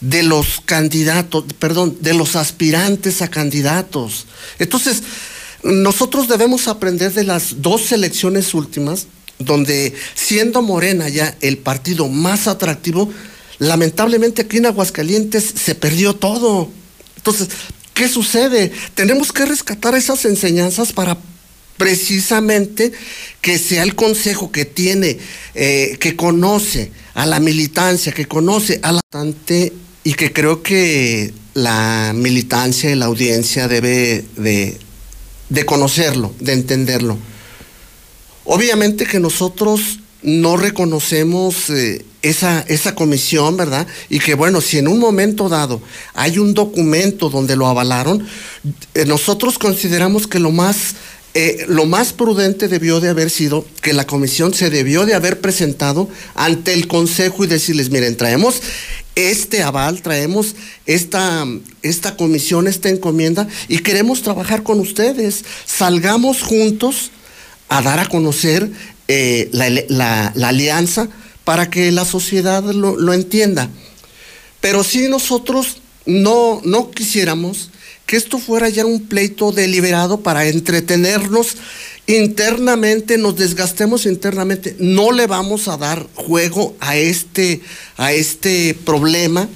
de 0.01 0.23
los 0.23 0.63
candidatos, 0.65 1.45
perdón, 1.59 1.99
de 2.01 2.15
los 2.15 2.37
aspirantes 2.37 3.21
a 3.21 3.29
candidatos. 3.29 4.27
Entonces, 4.59 5.03
nosotros 5.63 6.27
debemos 6.27 6.69
aprender 6.69 7.13
de 7.13 7.25
las 7.25 7.61
dos 7.61 7.93
elecciones 7.93 8.55
últimas, 8.55 9.09
donde 9.39 9.95
siendo 10.15 10.63
Morena 10.63 11.11
ya 11.11 11.37
el 11.43 11.59
partido 11.59 12.09
más 12.09 12.47
atractivo, 12.49 13.11
lamentablemente 13.59 14.43
aquí 14.43 14.57
en 14.57 14.67
Aguascalientes 14.67 15.45
se 15.63 15.75
perdió 15.75 16.15
todo. 16.15 16.71
Entonces, 17.17 17.49
¿qué 18.01 18.09
sucede? 18.09 18.73
Tenemos 18.95 19.31
que 19.31 19.45
rescatar 19.45 19.95
esas 19.95 20.25
enseñanzas 20.25 20.91
para 20.91 21.19
precisamente 21.77 22.93
que 23.43 23.59
sea 23.59 23.83
el 23.83 23.95
consejo 23.95 24.51
que 24.51 24.65
tiene, 24.65 25.19
eh, 25.55 25.99
que 26.01 26.17
conoce 26.17 26.93
a 27.13 27.27
la 27.27 27.41
militancia, 27.41 28.13
que 28.13 28.25
conoce 28.25 28.81
a 28.83 28.93
la 28.93 29.01
y 30.03 30.15
que 30.15 30.33
creo 30.33 30.63
que 30.63 31.35
la 31.53 32.13
militancia 32.15 32.91
y 32.91 32.95
la 32.95 33.05
audiencia 33.05 33.69
debe 33.69 34.25
de, 34.35 35.67
conocerlo, 35.67 36.35
de 36.41 36.55
entenderlo. 36.55 37.19
Obviamente 38.45 39.05
que 39.05 39.21
nosotros 39.21 39.99
no 40.23 40.57
reconocemos 40.57 41.69
eh, 41.69 42.07
esa, 42.23 42.61
esa 42.69 42.95
comisión, 42.95 43.57
¿verdad? 43.57 43.87
Y 44.09 44.19
que 44.19 44.35
bueno, 44.35 44.61
si 44.61 44.79
en 44.79 44.89
un 44.89 44.99
momento 44.99 45.49
dado 45.49 45.81
hay 46.15 46.39
un 46.39 46.55
documento 46.55 47.31
donde 47.31 47.57
lo 47.57 47.67
avalaron, 47.67 48.27
eh, 48.95 49.05
nosotros 49.07 49.59
consideramos 49.59 50.27
que 50.27 50.39
lo 50.39 50.51
más, 50.51 50.95
eh, 51.35 51.65
lo 51.69 51.87
más 51.87 52.13
prudente 52.13 52.69
debió 52.69 53.01
de 53.01 53.09
haber 53.09 53.31
sido 53.31 53.65
que 53.83 53.93
la 53.93 54.07
comisión 54.07 54.53
se 54.53 54.69
debió 54.69 55.07
de 55.07 55.15
haber 55.15 55.41
presentado 55.41 56.09
ante 56.35 56.73
el 56.75 56.89
Consejo 56.89 57.45
y 57.45 57.47
decirles, 57.47 57.91
miren, 57.91 58.17
traemos 58.17 58.61
este 59.15 59.63
aval, 59.63 60.03
traemos 60.03 60.55
esta, 60.87 61.47
esta 61.83 62.17
comisión, 62.17 62.69
esta 62.69 62.89
encomienda 62.89 63.49
y 63.69 63.79
queremos 63.79 64.23
trabajar 64.23 64.63
con 64.63 64.79
ustedes. 64.81 65.45
Salgamos 65.67 66.43
juntos 66.43 67.11
a 67.69 67.83
dar 67.83 67.99
a 67.99 68.07
conocer 68.07 68.71
eh, 69.09 69.49
la, 69.53 69.69
la- 69.89 70.33
la 70.35 70.49
alianza 70.49 71.09
para 71.51 71.69
que 71.69 71.91
la 71.91 72.05
sociedad 72.05 72.63
lo, 72.63 72.97
lo 72.97 73.13
entienda. 73.13 73.69
Pero 74.61 74.85
si 74.85 75.09
nosotros 75.09 75.79
no, 76.07 76.61
no 76.65 76.93
quisiéramos 76.93 77.71
que 78.07 78.17
esto 78.17 78.39
fuera 78.39 78.69
ya 78.69 78.87
un 78.87 79.09
pleito 79.09 79.51
deliberado 79.51 80.21
para 80.21 80.47
entretenernos 80.47 81.57
internamente, 82.07 83.19
nos 83.19 83.35
desgastemos 83.35 84.07
internamente, 84.07 84.77
no 84.79 85.11
le 85.11 85.27
vamos 85.27 85.67
a 85.67 85.77
dar 85.77 86.07
juego 86.15 86.77
a 86.79 86.97
este, 86.97 87.61
a 87.97 88.13
este 88.13 88.77
problema 88.85 89.49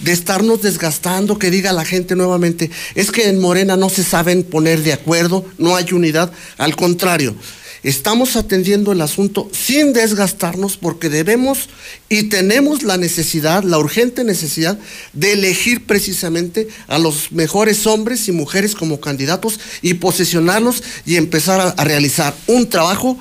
de 0.00 0.10
estarnos 0.10 0.60
desgastando, 0.60 1.38
que 1.38 1.52
diga 1.52 1.72
la 1.72 1.84
gente 1.84 2.16
nuevamente, 2.16 2.68
es 2.96 3.12
que 3.12 3.28
en 3.28 3.38
Morena 3.38 3.76
no 3.76 3.90
se 3.90 4.02
saben 4.02 4.42
poner 4.42 4.82
de 4.82 4.92
acuerdo, 4.92 5.46
no 5.56 5.76
hay 5.76 5.92
unidad, 5.92 6.32
al 6.58 6.74
contrario, 6.74 7.36
estamos 7.82 8.36
atendiendo 8.36 8.92
el 8.92 9.00
asunto 9.00 9.50
sin 9.52 9.92
desgastarnos 9.92 10.76
porque 10.76 11.08
debemos 11.08 11.68
y 12.08 12.24
tenemos 12.24 12.82
la 12.82 12.96
necesidad, 12.96 13.64
la 13.64 13.78
urgente 13.78 14.24
necesidad 14.24 14.78
de 15.12 15.32
elegir 15.32 15.84
precisamente 15.86 16.68
a 16.86 16.98
los 16.98 17.32
mejores 17.32 17.86
hombres 17.86 18.28
y 18.28 18.32
mujeres 18.32 18.74
como 18.74 19.00
candidatos 19.00 19.58
y 19.82 19.94
posicionarlos 19.94 20.82
y 21.06 21.16
empezar 21.16 21.60
a, 21.60 21.68
a 21.70 21.84
realizar 21.84 22.34
un 22.46 22.68
trabajo 22.68 23.18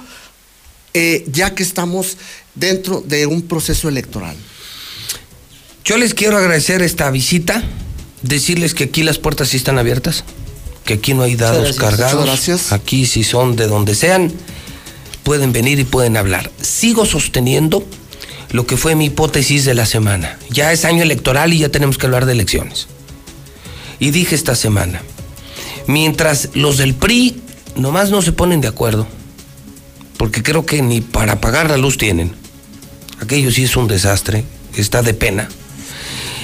eh, 0.94 1.24
ya 1.32 1.56
que 1.56 1.64
estamos 1.64 2.18
dentro 2.54 3.02
de 3.02 3.26
un 3.26 3.44
proceso 3.44 3.88
electoral. 3.88 4.36
Yo 5.86 5.98
les 5.98 6.14
quiero 6.14 6.38
agradecer 6.38 6.82
esta 6.82 7.10
visita, 7.10 7.64
decirles 8.24 8.74
que 8.74 8.86
aquí 8.86 9.04
las 9.04 9.18
puertas 9.18 9.50
sí 9.50 9.58
están 9.58 9.80
abiertas, 9.80 10.26
que 10.86 10.96
aquí 10.96 11.14
no 11.14 11.24
hay 11.24 11.36
dados 11.36 11.60
gracias. 11.60 11.78
cargados, 11.78 12.26
gracias. 12.26 12.72
aquí 12.72 13.06
si 13.06 13.24
son 13.24 13.56
de 13.56 13.68
donde 13.68 13.96
sean, 13.96 14.32
pueden 15.24 15.54
venir 15.54 15.80
y 15.80 15.84
pueden 15.84 16.18
hablar. 16.18 16.52
Sigo 16.62 17.06
sosteniendo 17.06 17.86
lo 18.52 18.66
que 18.66 18.78
fue 18.78 18.96
mi 18.96 19.06
hipótesis 19.06 19.66
de 19.66 19.74
la 19.74 19.86
semana. 19.86 20.38
Ya 20.50 20.72
es 20.72 20.86
año 20.86 21.04
electoral 21.04 21.54
y 21.54 21.60
ya 21.60 21.70
tenemos 21.70 21.98
que 21.98 22.06
hablar 22.06 22.26
de 22.26 22.34
elecciones. 22.34 22.88
Y 24.00 24.12
dije 24.12 24.36
esta 24.36 24.56
semana, 24.56 25.02
mientras 25.88 26.50
los 26.54 26.78
del 26.78 26.96
PRI 26.96 27.40
nomás 27.76 28.10
no 28.10 28.22
se 28.22 28.32
ponen 28.32 28.62
de 28.62 28.68
acuerdo, 28.68 29.08
porque 30.18 30.44
creo 30.44 30.66
que 30.66 30.82
ni 30.82 31.02
para 31.02 31.40
pagar 31.40 31.70
la 31.70 31.78
luz 31.78 31.98
tienen, 31.98 32.34
aquello 33.20 33.52
sí 33.52 33.64
es 33.64 33.78
un 33.78 33.88
desastre, 33.88 34.44
está 34.76 35.02
de 35.02 35.14
pena. 35.14 35.48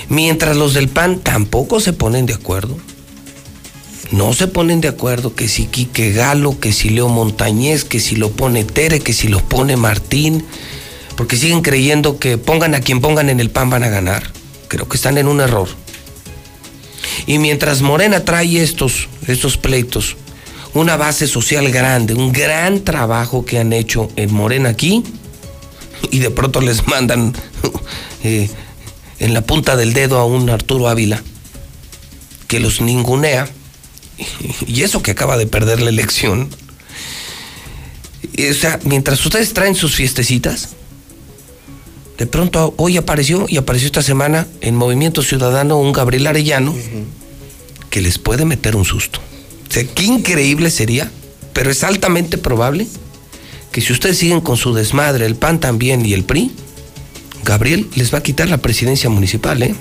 Mientras 0.09 0.55
los 0.55 0.73
del 0.73 0.87
PAN 0.87 1.19
tampoco 1.19 1.79
se 1.79 1.93
ponen 1.93 2.25
de 2.25 2.33
acuerdo. 2.33 2.77
No 4.11 4.33
se 4.33 4.47
ponen 4.47 4.81
de 4.81 4.87
acuerdo 4.87 5.35
que 5.35 5.47
si 5.47 5.65
Quique 5.65 6.11
Galo, 6.11 6.59
que 6.59 6.71
si 6.71 6.89
Leo 6.89 7.09
Montañez, 7.09 7.83
que 7.83 7.99
si 7.99 8.15
lo 8.15 8.31
pone 8.31 8.63
Tere, 8.63 8.99
que 8.99 9.13
si 9.13 9.27
lo 9.27 9.41
pone 9.41 9.75
Martín, 9.75 10.45
porque 11.15 11.35
siguen 11.35 11.61
creyendo 11.61 12.19
que 12.19 12.37
pongan 12.37 12.73
a 12.75 12.79
quien 12.79 13.01
pongan 13.01 13.29
en 13.29 13.39
el 13.39 13.49
PAN 13.49 13.69
van 13.69 13.83
a 13.83 13.89
ganar. 13.89 14.31
Creo 14.67 14.87
que 14.87 14.97
están 14.97 15.17
en 15.17 15.27
un 15.27 15.41
error. 15.41 15.67
Y 17.25 17.39
mientras 17.39 17.81
Morena 17.81 18.23
trae 18.23 18.61
estos, 18.61 19.09
estos 19.27 19.57
pleitos, 19.57 20.15
una 20.73 20.95
base 20.95 21.27
social 21.27 21.69
grande, 21.71 22.13
un 22.13 22.31
gran 22.31 22.83
trabajo 22.83 23.43
que 23.43 23.59
han 23.59 23.73
hecho 23.73 24.09
en 24.15 24.33
Morena 24.33 24.69
aquí, 24.69 25.03
y 26.11 26.19
de 26.19 26.29
pronto 26.29 26.61
les 26.61 26.87
mandan 26.87 27.33
eh, 28.23 28.49
en 29.19 29.33
la 29.33 29.41
punta 29.41 29.75
del 29.75 29.93
dedo 29.93 30.19
a 30.19 30.25
un 30.25 30.49
Arturo 30.49 30.87
Ávila 30.87 31.21
que 32.47 32.59
los 32.59 32.81
ningunea, 32.81 33.49
y 34.67 34.81
eso 34.83 35.01
que 35.01 35.11
acaba 35.11 35.37
de 35.37 35.47
perder 35.47 35.81
la 35.81 35.89
elección. 35.89 36.49
O 38.37 38.53
sea, 38.53 38.79
mientras 38.83 39.23
ustedes 39.25 39.53
traen 39.53 39.75
sus 39.75 39.95
fiestecitas, 39.95 40.69
de 42.17 42.25
pronto 42.25 42.73
hoy 42.77 42.97
apareció 42.97 43.45
y 43.47 43.57
apareció 43.57 43.87
esta 43.87 44.01
semana 44.01 44.47
en 44.61 44.75
Movimiento 44.75 45.21
Ciudadano 45.21 45.77
un 45.79 45.91
Gabriel 45.91 46.27
Arellano 46.27 46.75
que 47.89 48.01
les 48.01 48.17
puede 48.17 48.45
meter 48.45 48.75
un 48.75 48.85
susto. 48.85 49.19
O 49.69 49.73
sea, 49.73 49.83
qué 49.83 50.03
increíble 50.03 50.71
sería, 50.71 51.11
pero 51.53 51.69
es 51.69 51.83
altamente 51.83 52.37
probable 52.37 52.87
que 53.71 53.81
si 53.81 53.93
ustedes 53.93 54.17
siguen 54.17 54.41
con 54.41 54.57
su 54.57 54.73
desmadre, 54.73 55.25
el 55.25 55.35
PAN 55.35 55.59
también 55.59 56.05
y 56.05 56.13
el 56.13 56.23
PRI, 56.23 56.51
Gabriel 57.43 57.87
les 57.95 58.13
va 58.13 58.19
a 58.19 58.23
quitar 58.23 58.49
la 58.49 58.57
presidencia 58.57 59.09
municipal, 59.09 59.61
¿eh? 59.61 59.75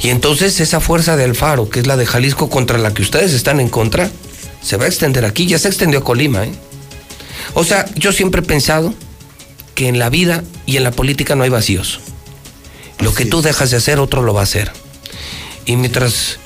Y 0.00 0.10
entonces 0.10 0.60
esa 0.60 0.80
fuerza 0.80 1.16
de 1.16 1.24
Alfaro, 1.24 1.68
que 1.68 1.80
es 1.80 1.86
la 1.86 1.96
de 1.96 2.06
Jalisco 2.06 2.50
contra 2.50 2.78
la 2.78 2.92
que 2.94 3.02
ustedes 3.02 3.32
están 3.32 3.60
en 3.60 3.68
contra, 3.68 4.10
se 4.62 4.76
va 4.76 4.84
a 4.84 4.88
extender 4.88 5.24
aquí, 5.24 5.46
ya 5.46 5.58
se 5.58 5.68
extendió 5.68 6.00
a 6.00 6.04
Colima, 6.04 6.44
¿eh? 6.44 6.52
O 7.54 7.64
sea, 7.64 7.86
yo 7.94 8.12
siempre 8.12 8.40
he 8.40 8.44
pensado 8.44 8.94
que 9.74 9.88
en 9.88 9.98
la 9.98 10.08
vida 10.08 10.44
y 10.66 10.76
en 10.76 10.84
la 10.84 10.90
política 10.90 11.34
no 11.34 11.44
hay 11.44 11.50
vacíos. 11.50 12.00
Lo 13.00 13.12
que 13.14 13.26
tú 13.26 13.42
dejas 13.42 13.70
de 13.70 13.78
hacer, 13.78 13.98
otro 13.98 14.22
lo 14.22 14.32
va 14.32 14.40
a 14.40 14.44
hacer. 14.44 14.72
Y 15.66 15.76
mientras 15.76 16.38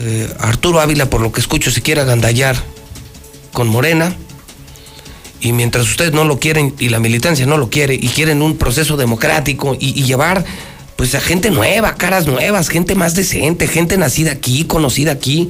eh, 0.00 0.32
Arturo 0.38 0.80
Ávila, 0.80 1.08
por 1.08 1.20
lo 1.20 1.32
que 1.32 1.40
escucho, 1.40 1.70
se 1.70 1.82
quiere 1.82 2.02
agandallar 2.02 2.56
con 3.52 3.68
Morena, 3.68 4.14
y 5.40 5.52
mientras 5.52 5.88
ustedes 5.88 6.12
no 6.12 6.24
lo 6.24 6.38
quieren 6.38 6.74
y 6.78 6.88
la 6.88 6.98
militancia 6.98 7.46
no 7.46 7.56
lo 7.58 7.70
quiere 7.70 7.94
y 7.94 8.08
quieren 8.08 8.42
un 8.42 8.56
proceso 8.56 8.96
democrático 8.96 9.76
y, 9.78 9.98
y 9.98 10.04
llevar 10.04 10.44
pues 10.98 11.14
a 11.14 11.20
gente 11.20 11.52
nueva, 11.52 11.94
caras 11.94 12.26
nuevas, 12.26 12.68
gente 12.68 12.96
más 12.96 13.14
decente, 13.14 13.68
gente 13.68 13.96
nacida 13.96 14.32
aquí, 14.32 14.64
conocida 14.64 15.12
aquí, 15.12 15.48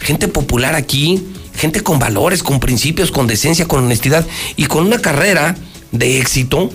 gente 0.00 0.26
popular 0.26 0.74
aquí, 0.74 1.22
gente 1.54 1.82
con 1.82 1.98
valores, 1.98 2.42
con 2.42 2.60
principios, 2.60 3.10
con 3.10 3.26
decencia, 3.26 3.68
con 3.68 3.84
honestidad 3.84 4.26
y 4.56 4.64
con 4.64 4.86
una 4.86 5.02
carrera 5.02 5.54
de 5.92 6.18
éxito, 6.18 6.70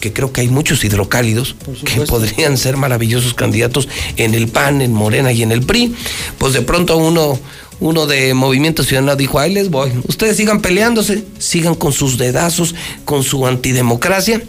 que 0.00 0.12
creo 0.12 0.32
que 0.32 0.40
hay 0.40 0.48
muchos 0.48 0.82
hidrocálidos 0.82 1.54
que 1.84 2.00
podrían 2.00 2.58
ser 2.58 2.76
maravillosos 2.76 3.34
candidatos 3.34 3.88
en 4.16 4.34
el 4.34 4.48
PAN, 4.48 4.82
en 4.82 4.92
Morena 4.92 5.30
y 5.30 5.44
en 5.44 5.52
el 5.52 5.62
PRI, 5.62 5.94
pues 6.38 6.54
de 6.54 6.62
pronto 6.62 6.96
uno, 6.96 7.38
uno 7.78 8.06
de 8.06 8.34
Movimiento 8.34 8.82
Ciudadano 8.82 9.14
dijo, 9.14 9.38
ahí 9.38 9.54
les 9.54 9.70
voy, 9.70 9.92
ustedes 10.08 10.36
sigan 10.38 10.60
peleándose, 10.60 11.22
sigan 11.38 11.76
con 11.76 11.92
sus 11.92 12.18
dedazos, 12.18 12.74
con 13.04 13.22
su 13.22 13.46
antidemocracia, 13.46 14.42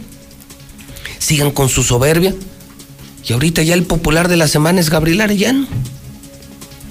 sigan 1.20 1.52
con 1.52 1.68
su 1.68 1.84
soberbia. 1.84 2.34
Y 3.26 3.32
ahorita 3.32 3.62
ya 3.62 3.74
el 3.74 3.84
popular 3.84 4.28
de 4.28 4.36
la 4.36 4.48
semana 4.48 4.80
es 4.80 4.90
Gabriel 4.90 5.20
Arellano. 5.20 5.66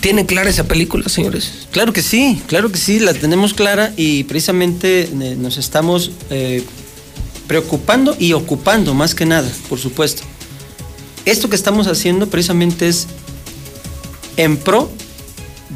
¿Tienen 0.01 0.25
clara 0.25 0.49
esa 0.49 0.65
película, 0.65 1.09
señores? 1.09 1.67
Claro 1.71 1.91
que 1.91 2.01
sí, 2.01 2.41
claro 2.47 2.71
que 2.71 2.77
sí, 2.77 2.99
la 2.99 3.13
tenemos 3.13 3.53
clara 3.53 3.93
y 3.97 4.23
precisamente 4.25 5.03
eh, 5.03 5.35
nos 5.37 5.57
estamos 5.57 6.11
eh, 6.29 6.63
preocupando 7.47 8.15
y 8.19 8.33
ocupando 8.33 8.93
más 8.93 9.15
que 9.15 9.25
nada, 9.25 9.51
por 9.69 9.79
supuesto. 9.79 10.23
Esto 11.25 11.49
que 11.49 11.55
estamos 11.55 11.87
haciendo 11.87 12.27
precisamente 12.29 12.87
es 12.87 13.07
en 14.37 14.57
pro 14.57 14.89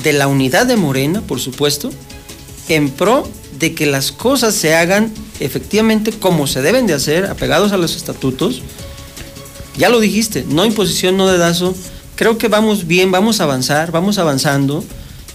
de 0.03 0.13
la 0.13 0.27
unidad 0.27 0.65
de 0.65 0.77
Morena, 0.77 1.21
por 1.21 1.39
supuesto, 1.39 1.91
en 2.69 2.89
pro 2.89 3.27
de 3.59 3.73
que 3.73 3.85
las 3.85 4.11
cosas 4.11 4.55
se 4.55 4.75
hagan 4.75 5.11
efectivamente 5.39 6.11
como 6.11 6.47
se 6.47 6.61
deben 6.61 6.87
de 6.87 6.93
hacer, 6.93 7.25
apegados 7.25 7.71
a 7.71 7.77
los 7.77 7.95
estatutos. 7.95 8.61
Ya 9.77 9.89
lo 9.89 9.99
dijiste, 9.99 10.45
no 10.47 10.65
imposición, 10.65 11.17
no 11.17 11.27
dedazo. 11.27 11.75
Creo 12.15 12.37
que 12.37 12.47
vamos 12.47 12.87
bien, 12.87 13.11
vamos 13.11 13.39
a 13.39 13.45
avanzar, 13.45 13.91
vamos 13.91 14.17
avanzando. 14.17 14.83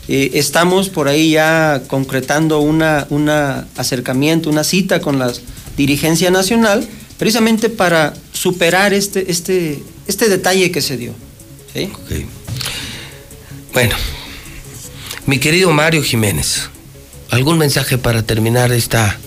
Eh, 0.08 0.32
estamos 0.34 0.88
por 0.88 1.08
ahí 1.08 1.32
ya 1.32 1.82
concretando 1.88 2.60
una, 2.60 3.06
una 3.10 3.66
acercamiento, 3.76 4.50
una 4.50 4.62
cita 4.62 5.00
con 5.00 5.18
la 5.18 5.32
dirigencia 5.76 6.30
nacional, 6.30 6.86
precisamente 7.18 7.70
para 7.70 8.14
superar 8.32 8.94
este, 8.94 9.30
este, 9.30 9.82
este 10.06 10.28
detalle 10.28 10.70
que 10.70 10.80
se 10.80 10.96
dio. 10.96 11.12
¿sí? 11.72 11.90
Bueno, 13.72 13.96
mi 15.26 15.38
querido 15.38 15.72
Mario 15.72 16.02
Jiménez, 16.02 16.70
¿algún 17.30 17.58
mensaje 17.58 17.98
para 17.98 18.22
terminar 18.22 18.70
esta 18.70 19.18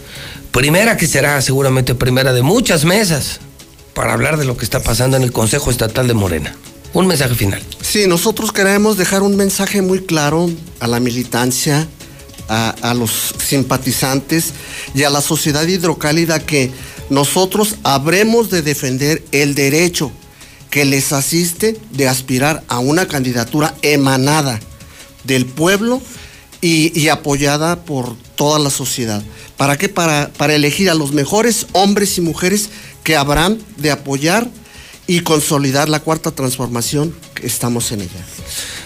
primera 0.51 0.95
que 0.95 1.07
será 1.07 1.41
seguramente 1.41 1.93
primera 1.93 2.31
de 2.31 2.41
muchas 2.41 2.85
mesas 2.85 3.41
para 3.99 4.13
hablar 4.13 4.37
de 4.37 4.45
lo 4.45 4.55
que 4.55 4.63
está 4.63 4.81
pasando 4.81 5.17
en 5.17 5.23
el 5.23 5.33
Consejo 5.33 5.69
Estatal 5.69 6.07
de 6.07 6.13
Morena? 6.13 6.55
Un 6.93 7.05
mensaje 7.05 7.35
final. 7.35 7.61
Sí, 7.81 8.07
nosotros 8.07 8.53
queremos 8.53 8.95
dejar 8.95 9.23
un 9.23 9.35
mensaje 9.35 9.81
muy 9.81 9.99
claro 9.99 10.49
a 10.79 10.87
la 10.87 11.01
militancia, 11.01 11.85
a, 12.47 12.93
los 12.93 13.35
simpatizantes 13.45 14.53
y 14.95 15.03
a 15.03 15.09
la 15.09 15.19
sociedad 15.19 15.67
hidrocálida 15.67 16.39
que 16.39 16.71
nosotros 17.09 17.75
habremos 17.83 18.49
de 18.49 18.61
defender 18.61 19.21
el 19.33 19.53
derecho 19.53 20.13
que 20.69 20.85
les 20.85 21.11
asiste 21.11 21.77
de 21.91 22.07
aspirar 22.07 22.63
a 22.69 22.79
una 22.79 23.05
candidatura 23.05 23.75
emanada 23.81 24.61
del 25.25 25.45
pueblo 25.45 26.01
y, 26.61 27.09
apoyada 27.09 27.83
por 27.83 28.15
toda 28.35 28.59
la 28.59 28.69
sociedad. 28.69 29.21
¿Para 29.57 29.77
qué? 29.77 29.89
Para 29.89 30.55
elegir 30.55 30.89
a 30.89 30.93
los 30.93 31.11
mejores 31.11 31.67
hombres 31.73 32.17
y 32.17 32.21
mujeres 32.21 32.69
que 33.09 33.15
habrán 33.15 33.57
de 33.77 33.89
apoyar 33.89 34.47
y 35.07 35.21
consolidar 35.21 35.89
la 35.89 35.99
cuarta 35.99 36.29
transformación 36.29 37.11
que 37.33 37.47
estamos 37.47 37.91
en 37.91 38.01
ella. 38.01 38.23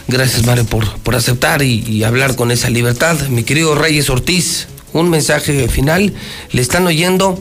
Gracias, 0.08 0.46
Mario, 0.46 0.64
por, 0.64 0.98
por 1.00 1.16
aceptar 1.16 1.62
y, 1.62 1.84
y, 1.86 2.06
hablar 2.06 2.38
con 2.38 2.50
esa 2.50 2.70
libertad. 2.70 3.20
Mi 3.28 3.44
querido 3.44 3.76
Reyes 3.76 4.10
Ortiz, 4.10 4.68
un 4.94 5.10
mensaje 5.10 5.68
final. 5.68 6.14
Le 6.54 6.62
están 6.62 6.88
oyendo, 6.88 7.38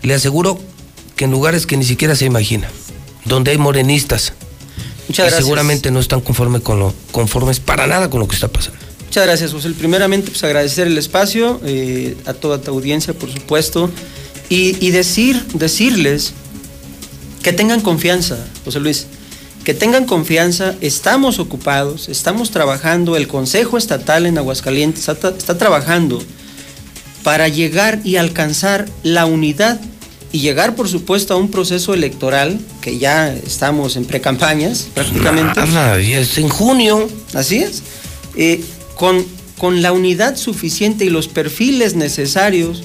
le 0.00 0.14
aseguro 0.14 0.58
que 1.16 1.26
en 1.26 1.32
lugares 1.32 1.66
que 1.66 1.76
ni 1.76 1.84
siquiera 1.84 2.16
se 2.16 2.24
imagina, 2.24 2.70
donde 3.26 3.50
hay 3.50 3.58
morenistas. 3.58 4.32
Muchas 5.06 5.26
gracias. 5.26 5.44
seguramente 5.44 5.90
no 5.90 6.00
están 6.00 6.22
conforme 6.22 6.60
con 6.60 6.78
lo, 6.78 6.94
conformes 7.12 7.60
para 7.60 7.86
nada 7.86 8.08
con 8.08 8.20
lo 8.20 8.26
que 8.26 8.36
está 8.36 8.48
pasando. 8.48 8.78
Muchas 9.04 9.26
gracias, 9.26 9.52
José. 9.52 9.68
Primeramente, 9.72 10.30
pues 10.30 10.42
agradecer 10.44 10.86
el 10.86 10.96
espacio, 10.96 11.60
eh, 11.62 12.16
a 12.24 12.32
toda 12.32 12.58
tu 12.62 12.70
audiencia, 12.70 13.12
por 13.12 13.30
supuesto, 13.30 13.90
y, 14.48 14.76
y 14.84 14.90
decir, 14.90 15.42
decirles 15.54 16.32
que 17.42 17.52
tengan 17.52 17.80
confianza, 17.80 18.38
José 18.64 18.80
Luis, 18.80 19.06
que 19.64 19.74
tengan 19.74 20.04
confianza, 20.04 20.74
estamos 20.80 21.38
ocupados, 21.38 22.08
estamos 22.08 22.50
trabajando, 22.52 23.16
el 23.16 23.26
Consejo 23.26 23.76
Estatal 23.76 24.26
en 24.26 24.38
Aguascalientes 24.38 25.08
está, 25.08 25.30
está 25.30 25.58
trabajando 25.58 26.22
para 27.24 27.48
llegar 27.48 28.00
y 28.04 28.14
alcanzar 28.16 28.86
la 29.02 29.26
unidad 29.26 29.80
y 30.30 30.38
llegar, 30.38 30.76
por 30.76 30.88
supuesto, 30.88 31.34
a 31.34 31.36
un 31.36 31.50
proceso 31.50 31.94
electoral 31.94 32.60
que 32.80 32.98
ya 32.98 33.32
estamos 33.32 33.96
en 33.96 34.04
precampañas 34.04 34.86
prácticamente. 34.94 35.58
Nada, 35.66 35.98
es 35.98 36.38
en 36.38 36.48
junio. 36.48 37.08
Así 37.34 37.58
es. 37.58 37.82
Eh, 38.36 38.62
con, 38.96 39.24
con 39.58 39.82
la 39.82 39.92
unidad 39.92 40.36
suficiente 40.36 41.04
y 41.04 41.10
los 41.10 41.26
perfiles 41.26 41.96
necesarios 41.96 42.84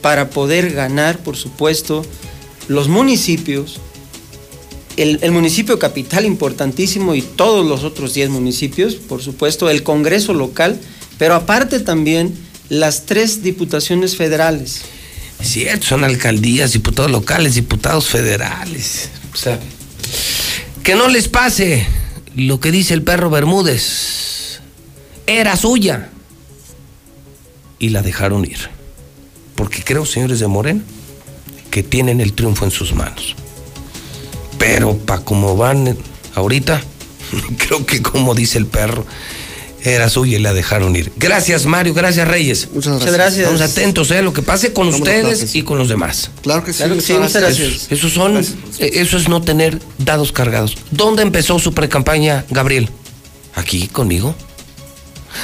para 0.00 0.30
poder 0.30 0.72
ganar, 0.72 1.18
por 1.18 1.36
supuesto, 1.36 2.04
los 2.68 2.88
municipios, 2.88 3.80
el, 4.96 5.32
municipio 5.32 5.78
capital 5.78 6.24
importantísimo 6.24 7.14
y 7.14 7.22
todos 7.22 7.66
los 7.66 7.84
otros 7.84 8.14
10 8.14 8.30
municipios, 8.30 8.94
por 8.94 9.22
supuesto, 9.22 9.70
el 9.70 9.82
Congreso 9.82 10.34
local, 10.34 10.80
pero 11.18 11.34
aparte 11.34 11.80
también 11.80 12.34
las 12.68 13.06
tres 13.06 13.42
diputaciones 13.42 14.16
federales. 14.16 14.82
Cierto, 15.42 15.86
son 15.86 16.04
alcaldías, 16.04 16.72
diputados 16.72 17.10
locales, 17.10 17.54
diputados 17.54 18.06
federales. 18.08 19.08
O 19.32 19.36
sea, 19.36 19.58
que 20.82 20.94
no 20.94 21.08
les 21.08 21.28
pase 21.28 21.86
lo 22.36 22.60
que 22.60 22.70
dice 22.70 22.94
el 22.94 23.02
perro 23.02 23.30
Bermúdez. 23.30 24.60
Era 25.26 25.56
suya. 25.56 26.10
Y 27.78 27.90
la 27.90 28.02
dejaron 28.02 28.44
ir. 28.44 28.79
Porque 29.60 29.84
creo, 29.84 30.06
señores 30.06 30.40
de 30.40 30.46
Morena, 30.46 30.80
que 31.70 31.82
tienen 31.82 32.22
el 32.22 32.32
triunfo 32.32 32.64
en 32.64 32.70
sus 32.70 32.94
manos. 32.94 33.36
Pero 34.58 34.96
para 34.96 35.20
como 35.20 35.54
van 35.54 35.98
ahorita, 36.34 36.82
creo 37.58 37.84
que 37.84 38.00
como 38.00 38.34
dice 38.34 38.56
el 38.56 38.64
perro, 38.64 39.04
era 39.82 40.08
suya 40.08 40.38
y 40.38 40.40
la 40.40 40.54
dejaron 40.54 40.96
ir. 40.96 41.12
Gracias, 41.18 41.66
Mario. 41.66 41.92
Gracias, 41.92 42.26
Reyes. 42.26 42.68
Muchas 42.72 42.86
gracias. 42.86 43.00
Muchas 43.00 43.14
gracias. 43.14 43.38
Estamos 43.40 43.60
atentos 43.60 44.10
a 44.10 44.18
¿eh? 44.18 44.22
lo 44.22 44.32
que 44.32 44.40
pase 44.40 44.72
con 44.72 44.86
Vamos, 44.86 45.00
ustedes 45.00 45.54
y 45.54 45.60
con 45.60 45.76
los 45.76 45.90
demás. 45.90 46.30
Claro 46.40 46.64
que 46.64 46.72
sí. 46.72 46.78
Claro 46.78 46.94
que 46.94 47.02
sí, 47.02 47.12
muchas 47.12 47.34
gracias. 47.34 47.68
Eso, 47.68 47.86
eso 47.90 48.08
son, 48.08 48.38
eh, 48.38 48.90
eso 48.94 49.18
es 49.18 49.28
no 49.28 49.42
tener 49.42 49.78
dados 49.98 50.32
cargados. 50.32 50.78
¿Dónde 50.90 51.22
empezó 51.22 51.58
su 51.58 51.74
precampaña, 51.74 52.46
Gabriel? 52.48 52.88
Aquí, 53.54 53.88
conmigo. 53.88 54.34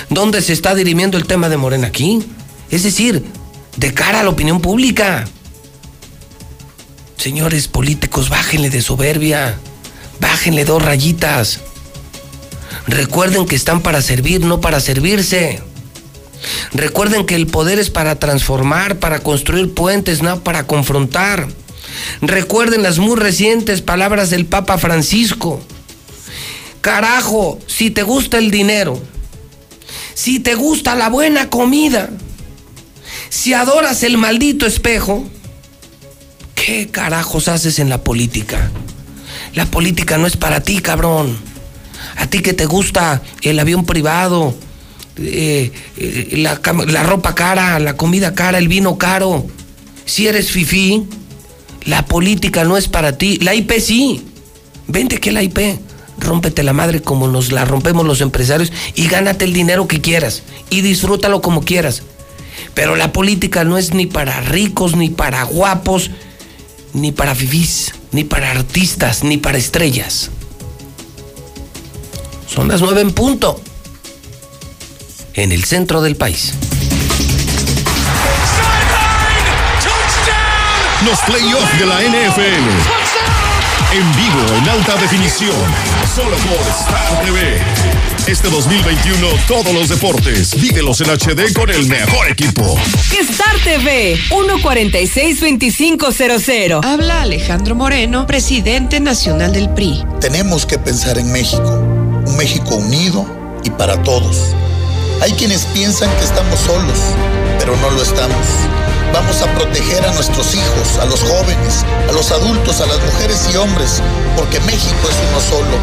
¿Dónde 0.09 0.41
se 0.41 0.55
está 0.55 0.75
dirimiendo 0.75 1.19
el 1.19 1.27
tema 1.27 1.51
de 1.51 1.59
Morena 1.59 1.89
aquí? 1.89 2.25
Es 2.71 2.83
decir, 2.83 3.23
de 3.77 3.95
cara 3.95 4.21
a 4.21 4.23
la 4.23 4.31
opinión 4.31 4.61
pública. 4.61 5.27
Señores 7.17 7.69
políticos, 7.69 8.29
bájenle 8.29 8.71
de 8.71 8.83
soberbia. 8.83 9.59
Bájenle 10.21 10.65
dos 10.65 10.83
rayitas. 10.83 11.61
Recuerden 12.87 13.47
que 13.47 13.57
están 13.57 13.83
para 13.83 14.03
servir, 14.03 14.43
no 14.43 14.61
para 14.61 14.81
servirse. 14.81 15.63
Recuerden 16.73 17.27
que 17.27 17.35
el 17.35 17.47
poder 17.47 17.79
es 17.79 17.91
para 17.91 18.19
transformar, 18.19 18.99
para 18.99 19.21
construir 19.21 19.75
puentes, 19.75 20.23
no 20.23 20.43
para 20.43 20.67
confrontar. 20.67 21.49
Recuerden 22.21 22.83
las 22.83 22.99
muy 22.99 23.17
recientes 23.17 23.83
palabras 23.83 24.31
del 24.31 24.47
Papa 24.47 24.79
Francisco. 24.79 25.61
Carajo, 26.81 27.59
si 27.67 27.91
te 27.91 28.03
gusta 28.03 28.39
el 28.39 28.51
dinero, 28.51 29.01
si 30.15 30.39
te 30.39 30.55
gusta 30.55 30.95
la 30.95 31.09
buena 31.09 31.51
comida, 31.51 32.11
si 33.29 33.55
adoras 33.55 34.03
el 34.03 34.19
maldito 34.19 34.67
espejo, 34.67 35.25
¿qué 36.55 36.89
carajos 36.89 37.49
haces 37.49 37.79
en 37.79 37.89
la 37.89 38.03
política? 38.03 38.71
La 39.55 39.67
política 39.67 40.19
no 40.19 40.27
es 40.27 40.37
para 40.37 40.61
ti, 40.61 40.81
cabrón. 40.81 41.37
A 42.17 42.27
ti 42.27 42.41
que 42.41 42.53
te 42.53 42.67
gusta 42.67 43.23
el 43.43 43.59
avión 43.59 43.85
privado, 43.85 44.55
eh, 45.19 45.73
eh, 45.97 46.35
la, 46.37 47.03
ropa 47.03 47.35
cara, 47.35 47.79
la 47.79 47.97
comida 47.97 48.35
cara, 48.35 48.59
el 48.59 48.69
vino 48.69 48.99
caro. 48.99 49.47
Si 50.05 50.27
eres 50.27 50.51
fifí, 50.51 51.05
la 51.85 52.05
política 52.05 52.65
no 52.65 52.77
es 52.77 52.89
para 52.89 53.17
ti. 53.17 53.39
La 53.39 53.55
IP 53.55 53.73
sí. 53.81 54.25
Vente 54.87 55.19
que 55.19 55.33
la 55.33 55.43
IP. 55.43 55.59
Rómpete 56.19 56.63
la 56.63 56.73
madre 56.73 57.03
como 57.03 57.29
nos 57.29 57.53
la 57.53 57.67
rompemos 57.67 58.07
los 58.07 58.23
empresarios 58.23 58.73
y 58.95 59.07
gánate 59.07 59.45
el 59.45 59.53
dinero 59.53 59.87
que 59.87 60.01
quieras 60.01 60.43
y 60.71 60.81
disfrútalo 60.81 61.43
como 61.43 61.63
quieras. 61.63 62.03
Pero 62.75 62.97
la 62.97 63.13
política 63.13 63.65
no 63.65 63.79
es 63.79 63.95
ni 63.95 64.07
para 64.07 64.41
ricos, 64.41 64.97
ni 64.97 65.09
para 65.09 65.43
guapos, 65.45 66.11
ni 66.93 67.13
para 67.13 67.35
fifís, 67.35 67.93
ni 68.13 68.25
para 68.25 68.51
artistas, 68.51 69.25
ni 69.25 69.37
para 69.37 69.59
estrellas. 69.59 70.31
Son 72.49 72.69
las 72.69 72.81
nueve 72.81 73.01
en 73.01 73.13
punto. 73.13 73.61
En 75.35 75.53
el 75.53 75.65
centro 75.65 76.01
del 76.01 76.17
país. 76.17 76.55
Los 81.05 81.19
playoffs 81.21 81.79
de 81.79 81.87
la 81.87 82.01
NFL. 82.01 83.06
En 83.97 84.05
vivo, 84.15 84.45
en 84.59 84.69
alta 84.69 84.95
definición. 84.97 85.57
Solo 86.15 86.37
por 86.37 86.59
Star 86.69 87.25
TV. 87.25 87.59
Este 88.27 88.51
2021, 88.51 89.27
todos 89.49 89.73
los 89.73 89.89
deportes. 89.89 90.55
Vívelos 90.61 91.01
en 91.01 91.09
HD 91.09 91.55
con 91.55 91.71
el 91.71 91.87
mejor 91.87 92.31
equipo. 92.31 92.79
Star 93.19 93.57
TV, 93.65 94.19
146-2500. 94.29 96.85
Habla 96.85 97.23
Alejandro 97.23 97.75
Moreno, 97.75 98.27
presidente 98.27 99.01
nacional 99.01 99.55
del 99.55 99.71
PRI. 99.71 100.05
Tenemos 100.21 100.67
que 100.67 100.79
pensar 100.79 101.17
en 101.17 101.33
México. 101.33 101.83
Un 102.27 102.37
México 102.37 102.75
unido 102.75 103.25
y 103.65 103.71
para 103.71 104.03
todos. 104.03 104.55
Hay 105.23 105.33
quienes 105.33 105.65
piensan 105.73 106.15
que 106.19 106.25
estamos 106.25 106.61
solos, 106.61 106.99
pero 107.59 107.75
no 107.79 107.93
lo 107.93 108.03
estamos. 108.03 108.47
Vamos 109.13 109.43
a 109.43 109.47
proteger 109.55 110.05
a 110.05 110.13
nuestros 110.13 110.55
hijos, 110.55 110.99
a 111.01 111.07
los 111.07 111.23
jóvenes, 111.23 111.85
a 112.09 112.13
los 112.13 112.31
adultos, 112.31 112.81
a 112.81 112.87
las 112.87 113.01
mujeres 113.01 113.49
y 113.53 113.57
hombres, 113.57 114.03
porque 114.37 114.61
México 114.61 115.09
es 115.09 115.17
uno 115.31 115.41
solo. 115.41 115.77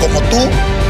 Como 0.00 0.20
tú, 0.28 0.38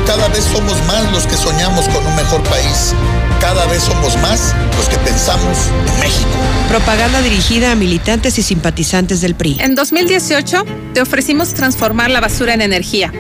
cada 0.07 0.29
vez 0.29 0.45
somos 0.45 0.83
más 0.87 1.11
los 1.13 1.27
que 1.27 1.37
soñamos 1.37 1.89
con 1.89 2.07
un 2.07 2.15
mejor 2.17 2.43
país. 2.45 2.95
Cada 3.41 3.67
vez 3.67 3.83
somos 3.83 4.17
más 4.19 4.55
los 4.77 4.89
que 4.89 4.97
pensamos 4.99 5.57
en 5.87 6.01
México. 6.01 6.29
Propaganda 6.69 7.23
dirigida 7.23 7.73
a 7.73 7.75
militantes 7.75 8.39
y 8.39 8.43
simpatizantes 8.43 9.21
del 9.21 9.35
PRI. 9.35 9.59
En 9.61 9.75
2018 9.75 10.65
te 10.95 11.01
ofrecimos 11.01 11.55
transformar 11.55 12.11
la 12.11 12.21
basura 12.21 12.55
en 12.55 12.63
energía. 12.63 13.13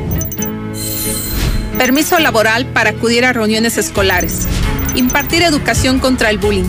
Permiso 1.79 2.19
laboral 2.19 2.67
para 2.67 2.91
acudir 2.91 3.25
a 3.25 3.33
reuniones 3.33 3.79
escolares. 3.79 4.47
Impartir 4.95 5.43
educación 5.43 5.99
contra 5.99 6.31
el 6.31 6.39
bullying 6.39 6.69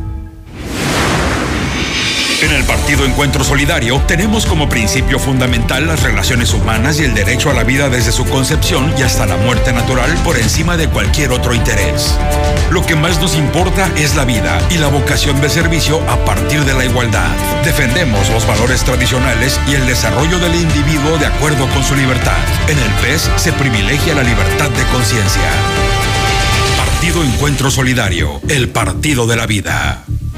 En 2.41 2.51
el 2.51 2.63
Partido 2.63 3.05
Encuentro 3.05 3.43
Solidario 3.43 4.01
tenemos 4.07 4.47
como 4.47 4.67
principio 4.67 5.19
fundamental 5.19 5.85
las 5.85 6.01
relaciones 6.01 6.55
humanas 6.55 6.99
y 6.99 7.03
el 7.03 7.13
derecho 7.13 7.51
a 7.51 7.53
la 7.53 7.63
vida 7.63 7.87
desde 7.87 8.11
su 8.11 8.25
concepción 8.25 8.91
y 8.97 9.03
hasta 9.03 9.27
la 9.27 9.37
muerte 9.37 9.71
natural 9.71 10.11
por 10.23 10.37
encima 10.37 10.75
de 10.75 10.89
cualquier 10.89 11.31
otro 11.33 11.53
interés. 11.53 12.17
Lo 12.71 12.83
que 12.83 12.95
más 12.95 13.21
nos 13.21 13.35
importa 13.35 13.91
es 13.95 14.15
la 14.15 14.25
vida 14.25 14.59
y 14.71 14.79
la 14.79 14.87
vocación 14.87 15.39
de 15.39 15.49
servicio 15.49 16.01
a 16.09 16.25
partir 16.25 16.65
de 16.65 16.73
la 16.73 16.83
igualdad. 16.83 17.29
Defendemos 17.63 18.27
los 18.31 18.47
valores 18.47 18.83
tradicionales 18.83 19.59
y 19.67 19.75
el 19.75 19.85
desarrollo 19.85 20.39
del 20.39 20.55
individuo 20.55 21.19
de 21.19 21.27
acuerdo 21.27 21.67
con 21.69 21.83
su 21.83 21.95
libertad. 21.95 22.39
En 22.67 22.79
el 22.79 22.91
PES 23.03 23.29
se 23.35 23.53
privilegia 23.53 24.15
la 24.15 24.23
libertad 24.23 24.71
de 24.71 24.83
conciencia. 24.85 25.49
Partido 26.75 27.23
Encuentro 27.23 27.69
Solidario, 27.69 28.41
el 28.47 28.69
partido 28.69 29.27
de 29.27 29.35
la 29.35 29.45
vida. 29.45 30.05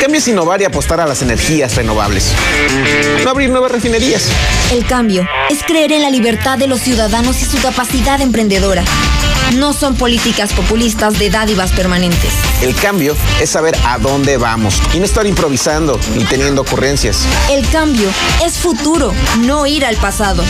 cambio 0.00 0.18
es 0.18 0.28
innovar 0.28 0.60
y 0.60 0.64
apostar 0.64 1.00
a 1.00 1.06
las 1.06 1.22
energías 1.22 1.74
renovables. 1.76 2.32
No 3.24 3.30
abrir 3.30 3.50
nuevas 3.50 3.70
refinerías. 3.70 4.28
El 4.72 4.86
cambio 4.86 5.26
es 5.50 5.62
creer 5.62 5.92
en 5.92 6.02
la 6.02 6.10
libertad 6.10 6.58
de 6.58 6.66
los 6.66 6.80
ciudadanos 6.80 7.40
y 7.42 7.44
su 7.44 7.60
capacidad 7.60 8.20
emprendedora. 8.20 8.84
No 9.54 9.72
son 9.72 9.96
políticas 9.96 10.52
populistas 10.52 11.18
de 11.18 11.30
dádivas 11.30 11.72
permanentes. 11.72 12.32
El 12.62 12.74
cambio 12.74 13.16
es 13.40 13.50
saber 13.50 13.76
a 13.86 13.98
dónde 13.98 14.36
vamos 14.36 14.82
y 14.92 14.98
no 14.98 15.04
estar 15.04 15.26
improvisando 15.26 15.98
ni 16.14 16.24
teniendo 16.24 16.62
ocurrencias. 16.62 17.26
El 17.50 17.66
cambio 17.70 18.08
es 18.44 18.54
futuro, 18.54 19.12
no 19.40 19.66
ir 19.66 19.84
al 19.84 19.96
pasado. 19.96 20.42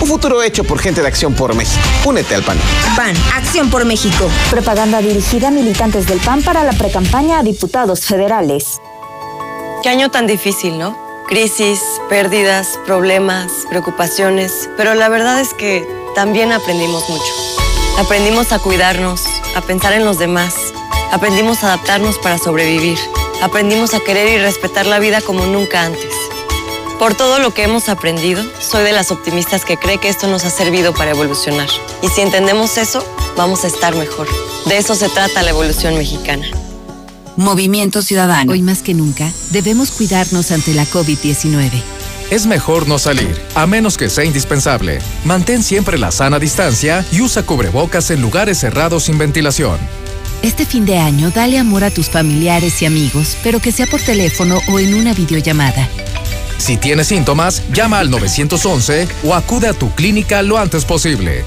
Un 0.00 0.08
futuro 0.08 0.42
hecho 0.42 0.64
por 0.64 0.78
gente 0.78 1.02
de 1.02 1.08
Acción 1.08 1.34
por 1.34 1.54
México. 1.54 1.82
Únete 2.04 2.34
al 2.34 2.42
PAN. 2.42 2.58
PAN, 2.96 3.14
Acción 3.34 3.68
por 3.68 3.84
México. 3.84 4.30
Propaganda 4.50 5.00
dirigida 5.00 5.48
a 5.48 5.50
militantes 5.50 6.06
del 6.06 6.20
PAN 6.20 6.42
para 6.42 6.62
la 6.64 6.72
precampaña 6.72 7.40
a 7.40 7.42
diputados 7.42 8.06
federales. 8.06 8.80
Qué 9.82 9.88
año 9.88 10.10
tan 10.10 10.26
difícil, 10.26 10.78
¿no? 10.78 10.96
Crisis, 11.28 11.80
pérdidas, 12.08 12.78
problemas, 12.86 13.50
preocupaciones, 13.68 14.70
pero 14.76 14.94
la 14.94 15.08
verdad 15.08 15.40
es 15.40 15.52
que 15.54 15.84
también 16.14 16.52
aprendimos 16.52 17.08
mucho. 17.08 17.45
Aprendimos 17.98 18.52
a 18.52 18.58
cuidarnos, 18.58 19.22
a 19.54 19.62
pensar 19.62 19.94
en 19.94 20.04
los 20.04 20.18
demás, 20.18 20.54
aprendimos 21.12 21.64
a 21.64 21.68
adaptarnos 21.68 22.18
para 22.18 22.36
sobrevivir, 22.36 22.98
aprendimos 23.40 23.94
a 23.94 24.00
querer 24.00 24.28
y 24.28 24.42
respetar 24.42 24.84
la 24.84 24.98
vida 24.98 25.22
como 25.22 25.46
nunca 25.46 25.82
antes. 25.82 26.12
Por 26.98 27.14
todo 27.14 27.38
lo 27.38 27.54
que 27.54 27.62
hemos 27.62 27.88
aprendido, 27.88 28.44
soy 28.60 28.84
de 28.84 28.92
las 28.92 29.10
optimistas 29.10 29.64
que 29.64 29.78
cree 29.78 29.96
que 29.96 30.10
esto 30.10 30.28
nos 30.28 30.44
ha 30.44 30.50
servido 30.50 30.92
para 30.92 31.12
evolucionar. 31.12 31.68
Y 32.02 32.08
si 32.08 32.20
entendemos 32.20 32.76
eso, 32.76 33.02
vamos 33.34 33.64
a 33.64 33.68
estar 33.68 33.96
mejor. 33.96 34.28
De 34.66 34.76
eso 34.76 34.94
se 34.94 35.08
trata 35.08 35.42
la 35.42 35.50
evolución 35.50 35.96
mexicana. 35.96 36.46
Movimiento 37.36 38.02
Ciudadano. 38.02 38.52
Hoy 38.52 38.60
más 38.60 38.82
que 38.82 38.92
nunca, 38.92 39.32
debemos 39.50 39.90
cuidarnos 39.90 40.50
ante 40.50 40.74
la 40.74 40.84
COVID-19. 40.84 41.95
Es 42.28 42.44
mejor 42.46 42.88
no 42.88 42.98
salir, 42.98 43.40
a 43.54 43.68
menos 43.68 43.96
que 43.96 44.10
sea 44.10 44.24
indispensable. 44.24 44.98
Mantén 45.24 45.62
siempre 45.62 45.96
la 45.96 46.10
sana 46.10 46.40
distancia 46.40 47.04
y 47.12 47.20
usa 47.20 47.44
cubrebocas 47.44 48.10
en 48.10 48.20
lugares 48.20 48.58
cerrados 48.58 49.04
sin 49.04 49.16
ventilación. 49.16 49.78
Este 50.42 50.66
fin 50.66 50.84
de 50.84 50.98
año, 50.98 51.30
dale 51.30 51.56
amor 51.56 51.84
a 51.84 51.90
tus 51.90 52.10
familiares 52.10 52.82
y 52.82 52.86
amigos, 52.86 53.36
pero 53.44 53.60
que 53.60 53.70
sea 53.70 53.86
por 53.86 54.00
teléfono 54.00 54.58
o 54.68 54.80
en 54.80 54.94
una 54.94 55.14
videollamada. 55.14 55.88
Si 56.58 56.76
tienes 56.76 57.06
síntomas, 57.06 57.62
llama 57.72 58.00
al 58.00 58.10
911 58.10 59.06
o 59.22 59.34
acude 59.34 59.68
a 59.68 59.72
tu 59.72 59.94
clínica 59.94 60.42
lo 60.42 60.58
antes 60.58 60.84
posible. 60.84 61.44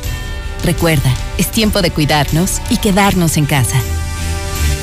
Recuerda, 0.63 1.13
es 1.37 1.51
tiempo 1.51 1.81
de 1.81 1.91
cuidarnos 1.91 2.61
y 2.69 2.77
quedarnos 2.77 3.35
en 3.35 3.45
casa. 3.45 3.81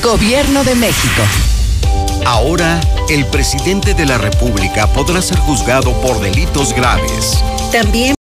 Gobierno 0.02 0.62
de 0.62 0.74
México. 0.74 1.22
Ahora, 2.26 2.80
el 3.08 3.24
presidente 3.26 3.94
de 3.94 4.04
la 4.04 4.18
República 4.18 4.88
podrá 4.88 5.22
ser 5.22 5.38
juzgado 5.38 5.92
por 6.00 6.20
delitos 6.20 6.74
graves. 6.74 7.40
También 7.70 8.16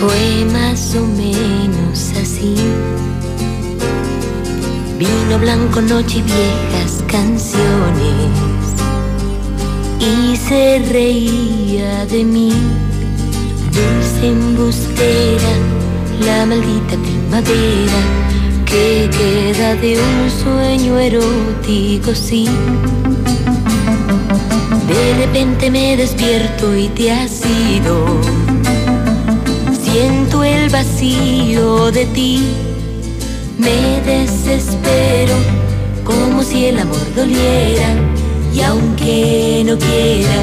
Fue 0.00 0.44
más 0.52 0.96
o 0.96 1.06
menos 1.06 2.10
así. 2.20 2.56
Vino 4.98 5.38
blanco, 5.38 5.80
noche 5.80 6.18
y 6.18 6.22
viejas 6.22 7.04
canciones. 7.06 8.32
Y 10.00 10.36
se 10.36 10.80
reía 10.90 12.04
de 12.06 12.24
mí, 12.24 12.52
dulce 13.70 14.26
embustera, 14.26 15.52
la 16.20 16.44
maldita 16.46 16.96
primavera 16.96 18.25
que 18.66 19.08
queda 19.18 19.74
de 19.76 19.96
un 19.98 20.30
sueño 20.30 20.98
erótico, 20.98 22.14
sí. 22.14 22.46
De 24.88 25.26
repente 25.26 25.70
me 25.70 25.96
despierto 25.96 26.76
y 26.76 26.88
te 26.88 27.12
has 27.12 27.40
ido. 27.74 28.04
Siento 29.82 30.44
el 30.44 30.68
vacío 30.68 31.90
de 31.90 32.04
ti, 32.06 32.42
me 33.56 34.00
desespero 34.02 35.34
como 36.04 36.42
si 36.42 36.66
el 36.66 36.78
amor 36.78 37.06
doliera 37.14 37.88
y 38.52 38.60
aunque 38.60 39.62
no 39.66 39.78
quiera, 39.78 40.38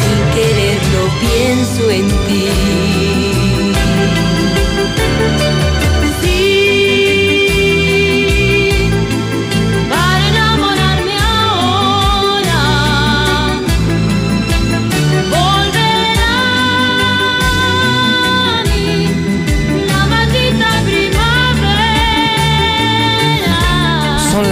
sin 0.00 0.18
quererlo 0.34 1.02
pienso 1.20 1.90
en 1.90 2.08
ti. 2.26 3.19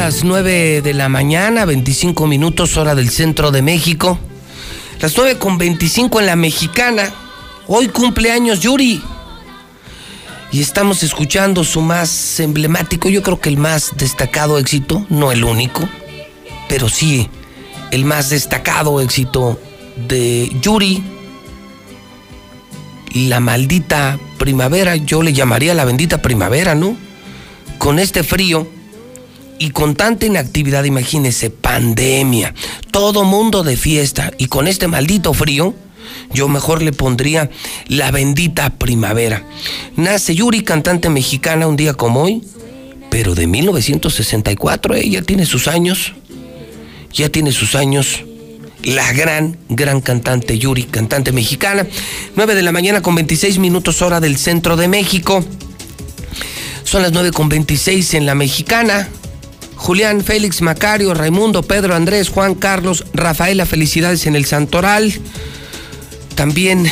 Las 0.09 0.24
9 0.24 0.80
de 0.80 0.94
la 0.94 1.10
mañana, 1.10 1.66
25 1.66 2.26
minutos 2.26 2.78
hora 2.78 2.94
del 2.94 3.10
centro 3.10 3.51
de 3.51 3.60
México. 3.60 4.18
Las 5.01 5.14
9 5.14 5.36
con 5.36 5.59
25 5.59 6.20
en 6.20 6.24
la 6.24 6.35
mexicana. 6.35 7.12
Hoy 7.66 7.89
cumpleaños 7.89 8.60
Yuri. 8.60 9.02
Y 10.51 10.62
estamos 10.62 11.02
escuchando 11.02 11.62
su 11.62 11.82
más 11.82 12.40
emblemático, 12.40 13.10
yo 13.10 13.22
creo 13.22 13.39
que 13.39 13.51
el 13.51 13.59
más 13.59 13.98
destacado 13.98 14.59
éxito, 14.59 15.05
no 15.10 15.30
el 15.30 15.44
único, 15.44 15.86
pero 16.70 16.89
sí 16.89 17.28
el 17.90 18.06
más 18.06 18.30
destacado 18.30 19.02
éxito 19.02 19.60
de 20.09 20.51
Yuri. 20.62 21.05
La 23.12 23.40
maldita 23.40 24.18
primavera, 24.39 24.97
yo 24.97 25.22
le 25.22 25.35
llamaría 25.35 25.74
la 25.74 25.85
bendita 25.85 26.22
primavera, 26.22 26.74
¿no? 26.74 26.97
Con 27.76 27.98
este 27.98 28.22
frío 28.22 28.77
y 29.59 29.70
con 29.70 29.94
tanta 29.94 30.26
inactividad, 30.26 30.85
imagínese, 30.85 31.51
pandemia, 31.51 32.55
todo 32.90 33.24
mundo 33.24 33.62
de 33.62 33.76
fiesta 33.76 34.32
y 34.39 34.47
con 34.47 34.68
este 34.68 34.89
maldito 34.89 35.35
frío, 35.35 35.74
yo 36.32 36.48
mejor 36.48 36.82
le 36.82 36.93
pondría 36.93 37.51
la 37.89 38.10
bendita 38.10 38.70
primavera. 38.70 39.44
Nace 39.97 40.35
Yuri, 40.35 40.62
cantante 40.62 41.09
mexicana, 41.09 41.66
un 41.66 41.76
día 41.76 41.94
como 41.94 42.22
hoy, 42.22 42.43
pero 43.10 43.35
de 43.35 43.47
1964, 43.47 44.94
ella 44.94 45.22
tiene 45.22 45.47
sus 45.47 45.68
años, 45.68 46.12
ya 47.12 47.28
tiene 47.28 47.52
sus 47.52 47.74
años. 47.74 48.24
La 48.85 49.12
gran, 49.12 49.59
gran 49.68 50.01
cantante 50.01 50.56
Yuri, 50.56 50.85
cantante 50.85 51.32
mexicana. 51.32 51.85
9 52.36 52.55
de 52.55 52.62
la 52.62 52.70
mañana 52.70 53.02
con 53.02 53.16
26 53.16 53.59
minutos 53.59 54.02
hora 54.02 54.20
del 54.20 54.39
centro 54.39 54.76
de 54.76 54.86
México. 54.86 55.44
Son 56.85 57.02
las 57.02 57.10
9 57.10 57.32
con 57.32 57.48
26 57.48 58.14
en 58.14 58.24
la 58.24 58.36
mexicana. 58.36 59.09
Julián, 59.78 60.22
Félix, 60.22 60.60
Macario, 60.60 61.14
Raimundo, 61.14 61.62
Pedro, 61.62 61.94
Andrés, 61.94 62.28
Juan, 62.28 62.55
Carlos, 62.56 63.06
Rafaela, 63.14 63.64
felicidades 63.64 64.26
en 64.26 64.34
el 64.34 64.44
Santoral. 64.44 65.14
También, 66.34 66.86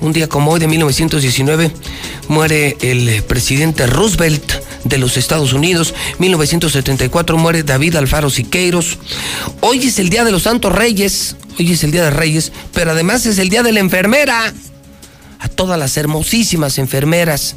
un 0.00 0.12
día 0.12 0.28
como 0.28 0.50
hoy 0.50 0.60
de 0.60 0.66
1919, 0.66 1.70
muere 2.28 2.76
el 2.80 3.22
presidente 3.22 3.86
Roosevelt 3.86 4.52
de 4.84 4.98
los 4.98 5.16
Estados 5.16 5.52
Unidos. 5.52 5.94
1974 6.18 7.38
muere 7.38 7.62
David 7.62 7.94
Alfaro 7.94 8.28
Siqueiros. 8.28 8.98
Hoy 9.60 9.86
es 9.86 9.98
el 10.00 10.10
Día 10.10 10.24
de 10.24 10.32
los 10.32 10.42
Santos 10.42 10.72
Reyes. 10.74 11.36
Hoy 11.58 11.72
es 11.72 11.84
el 11.84 11.92
Día 11.92 12.02
de 12.02 12.10
Reyes, 12.10 12.52
pero 12.74 12.90
además 12.90 13.24
es 13.24 13.38
el 13.38 13.48
Día 13.48 13.62
de 13.62 13.72
la 13.72 13.80
Enfermera. 13.80 14.52
A 15.38 15.48
todas 15.48 15.78
las 15.78 15.96
hermosísimas 15.96 16.78
enfermeras 16.78 17.54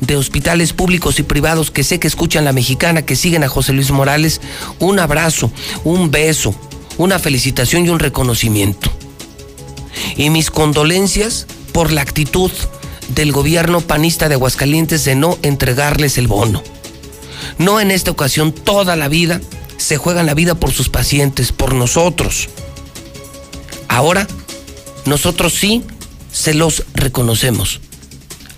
de 0.00 0.16
hospitales 0.16 0.72
públicos 0.72 1.18
y 1.18 1.22
privados 1.22 1.70
que 1.70 1.84
sé 1.84 2.00
que 2.00 2.08
escuchan 2.08 2.44
la 2.44 2.52
mexicana, 2.52 3.02
que 3.02 3.16
siguen 3.16 3.44
a 3.44 3.48
José 3.48 3.72
Luis 3.72 3.90
Morales, 3.90 4.40
un 4.78 4.98
abrazo, 4.98 5.50
un 5.84 6.10
beso, 6.10 6.54
una 6.98 7.18
felicitación 7.18 7.86
y 7.86 7.90
un 7.90 7.98
reconocimiento. 7.98 8.90
Y 10.16 10.30
mis 10.30 10.50
condolencias 10.50 11.46
por 11.72 11.92
la 11.92 12.02
actitud 12.02 12.50
del 13.14 13.32
gobierno 13.32 13.80
panista 13.80 14.28
de 14.28 14.34
Aguascalientes 14.34 15.04
de 15.04 15.14
no 15.14 15.38
entregarles 15.42 16.18
el 16.18 16.26
bono. 16.26 16.62
No 17.58 17.80
en 17.80 17.90
esta 17.90 18.10
ocasión, 18.10 18.52
toda 18.52 18.96
la 18.96 19.08
vida 19.08 19.40
se 19.76 19.96
juegan 19.96 20.26
la 20.26 20.34
vida 20.34 20.54
por 20.54 20.72
sus 20.72 20.88
pacientes, 20.88 21.52
por 21.52 21.74
nosotros. 21.74 22.48
Ahora, 23.88 24.26
nosotros 25.06 25.54
sí 25.54 25.82
se 26.30 26.54
los 26.54 26.84
reconocemos, 26.94 27.80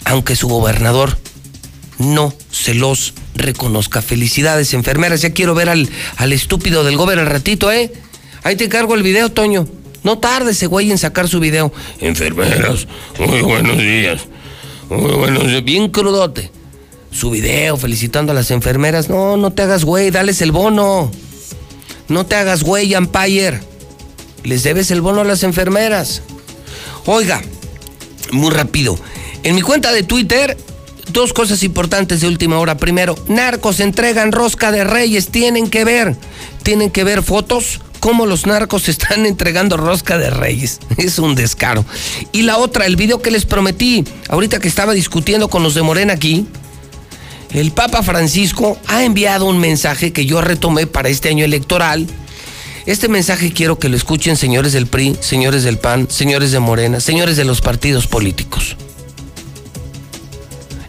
aunque 0.04 0.36
su 0.36 0.48
gobernador 0.48 1.16
no 2.02 2.34
se 2.50 2.74
los 2.74 3.14
reconozca. 3.34 4.02
Felicidades, 4.02 4.74
enfermeras. 4.74 5.22
Ya 5.22 5.30
quiero 5.30 5.54
ver 5.54 5.68
al, 5.68 5.88
al 6.16 6.32
estúpido 6.32 6.84
del 6.84 6.96
gobierno 6.96 7.22
al 7.22 7.30
ratito, 7.30 7.72
¿eh? 7.72 7.92
Ahí 8.42 8.56
te 8.56 8.68
cargo 8.68 8.94
el 8.94 9.02
video, 9.02 9.30
Toño. 9.30 9.66
No 10.02 10.18
tarde 10.18 10.50
ese 10.50 10.66
güey 10.66 10.90
en 10.90 10.98
sacar 10.98 11.28
su 11.28 11.38
video. 11.38 11.72
Enfermeras, 12.00 12.88
muy 13.18 13.40
buenos 13.40 13.78
días. 13.78 14.22
Muy 14.90 15.12
buenos 15.12 15.46
días. 15.46 15.64
Bien 15.64 15.88
crudote. 15.88 16.50
Su 17.12 17.30
video 17.30 17.76
felicitando 17.76 18.32
a 18.32 18.34
las 18.34 18.50
enfermeras. 18.50 19.08
No, 19.08 19.36
no 19.36 19.52
te 19.52 19.62
hagas 19.62 19.84
güey, 19.84 20.10
dales 20.10 20.42
el 20.42 20.50
bono. 20.50 21.10
No 22.08 22.26
te 22.26 22.34
hagas 22.34 22.64
güey, 22.64 22.94
Empire. 22.94 23.60
Les 24.42 24.64
debes 24.64 24.90
el 24.90 25.00
bono 25.00 25.20
a 25.20 25.24
las 25.24 25.44
enfermeras. 25.44 26.22
Oiga, 27.06 27.40
muy 28.32 28.50
rápido. 28.50 28.98
En 29.44 29.54
mi 29.54 29.62
cuenta 29.62 29.92
de 29.92 30.02
Twitter, 30.02 30.56
dos 31.12 31.32
cosas 31.32 31.62
importantes 31.62 32.20
de 32.20 32.26
última 32.26 32.58
hora. 32.58 32.76
Primero, 32.76 33.14
narcos 33.28 33.80
entregan 33.80 34.32
rosca 34.32 34.72
de 34.72 34.84
reyes. 34.84 35.28
Tienen 35.28 35.68
que 35.68 35.84
ver, 35.84 36.16
tienen 36.62 36.90
que 36.90 37.04
ver 37.04 37.22
fotos 37.22 37.80
cómo 38.00 38.26
los 38.26 38.46
narcos 38.46 38.88
están 38.88 39.26
entregando 39.26 39.76
rosca 39.76 40.18
de 40.18 40.30
reyes. 40.30 40.80
Es 40.96 41.18
un 41.18 41.34
descaro. 41.34 41.84
Y 42.32 42.42
la 42.42 42.58
otra, 42.58 42.86
el 42.86 42.96
video 42.96 43.22
que 43.22 43.30
les 43.30 43.44
prometí, 43.44 44.04
ahorita 44.28 44.58
que 44.58 44.68
estaba 44.68 44.92
discutiendo 44.92 45.48
con 45.48 45.62
los 45.62 45.74
de 45.74 45.82
Morena 45.82 46.14
aquí, 46.14 46.46
el 47.52 47.70
Papa 47.70 48.02
Francisco 48.02 48.78
ha 48.86 49.04
enviado 49.04 49.46
un 49.46 49.58
mensaje 49.58 50.12
que 50.12 50.24
yo 50.26 50.40
retomé 50.40 50.86
para 50.86 51.10
este 51.10 51.28
año 51.28 51.44
electoral. 51.44 52.06
Este 52.86 53.08
mensaje 53.08 53.52
quiero 53.52 53.78
que 53.78 53.88
lo 53.88 53.96
escuchen 53.96 54.36
señores 54.36 54.72
del 54.72 54.86
PRI, 54.86 55.16
señores 55.20 55.62
del 55.62 55.78
PAN, 55.78 56.08
señores 56.10 56.50
de 56.50 56.58
Morena, 56.58 56.98
señores 56.98 57.36
de 57.36 57.44
los 57.44 57.60
partidos 57.60 58.08
políticos. 58.08 58.76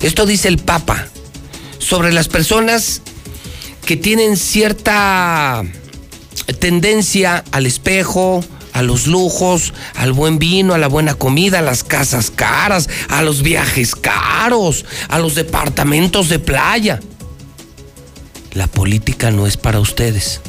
Esto 0.03 0.25
dice 0.25 0.49
el 0.49 0.57
Papa 0.57 1.07
sobre 1.79 2.11
las 2.11 2.27
personas 2.27 3.01
que 3.85 3.95
tienen 3.95 4.35
cierta 4.35 5.63
tendencia 6.59 7.43
al 7.51 7.65
espejo, 7.65 8.43
a 8.73 8.81
los 8.81 9.07
lujos, 9.07 9.73
al 9.95 10.11
buen 10.11 10.39
vino, 10.39 10.73
a 10.73 10.77
la 10.77 10.89
buena 10.89 11.15
comida, 11.15 11.59
a 11.59 11.61
las 11.61 11.85
casas 11.85 12.31
caras, 12.31 12.89
a 13.07 13.21
los 13.21 13.43
viajes 13.43 13.95
caros, 13.95 14.83
a 15.07 15.19
los 15.19 15.35
departamentos 15.35 16.27
de 16.27 16.39
playa. 16.39 16.99
La 18.51 18.67
política 18.67 19.31
no 19.31 19.47
es 19.47 19.55
para 19.55 19.79
ustedes. 19.79 20.41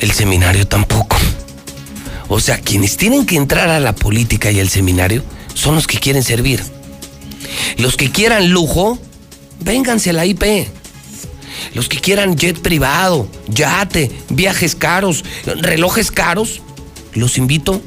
El 0.00 0.12
seminario 0.12 0.66
tampoco. 0.66 1.16
O 2.28 2.38
sea, 2.38 2.60
quienes 2.60 2.98
tienen 2.98 3.24
que 3.24 3.36
entrar 3.36 3.70
a 3.70 3.80
la 3.80 3.94
política 3.94 4.50
y 4.50 4.60
al 4.60 4.68
seminario 4.68 5.24
son 5.54 5.74
los 5.74 5.86
que 5.86 5.98
quieren 5.98 6.22
servir. 6.22 6.73
Los 7.78 7.96
que 7.96 8.10
quieran 8.10 8.50
lujo, 8.50 8.98
vénganse 9.60 10.10
a 10.10 10.12
la 10.14 10.26
IP. 10.26 10.68
Los 11.74 11.88
que 11.88 11.98
quieran 11.98 12.36
jet 12.36 12.60
privado, 12.60 13.28
yate, 13.48 14.10
viajes 14.28 14.74
caros, 14.74 15.24
relojes 15.44 16.10
caros, 16.10 16.60
los 17.14 17.38
invito 17.38 17.80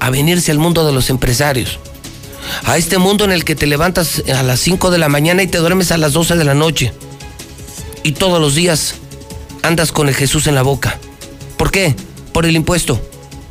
a 0.00 0.10
venirse 0.10 0.50
al 0.50 0.58
mundo 0.58 0.86
de 0.86 0.92
los 0.92 1.10
empresarios. 1.10 1.78
A 2.64 2.78
este 2.78 2.98
mundo 2.98 3.24
en 3.24 3.32
el 3.32 3.44
que 3.44 3.54
te 3.54 3.66
levantas 3.66 4.22
a 4.34 4.42
las 4.42 4.60
5 4.60 4.90
de 4.90 4.98
la 4.98 5.08
mañana 5.08 5.42
y 5.42 5.46
te 5.46 5.58
duermes 5.58 5.92
a 5.92 5.98
las 5.98 6.12
12 6.12 6.36
de 6.36 6.44
la 6.44 6.54
noche. 6.54 6.92
Y 8.02 8.12
todos 8.12 8.40
los 8.40 8.54
días 8.54 8.94
andas 9.62 9.92
con 9.92 10.08
el 10.08 10.14
Jesús 10.14 10.46
en 10.46 10.54
la 10.54 10.62
boca. 10.62 10.98
¿Por 11.56 11.70
qué? 11.70 11.94
Por 12.32 12.46
el 12.46 12.56
impuesto. 12.56 13.00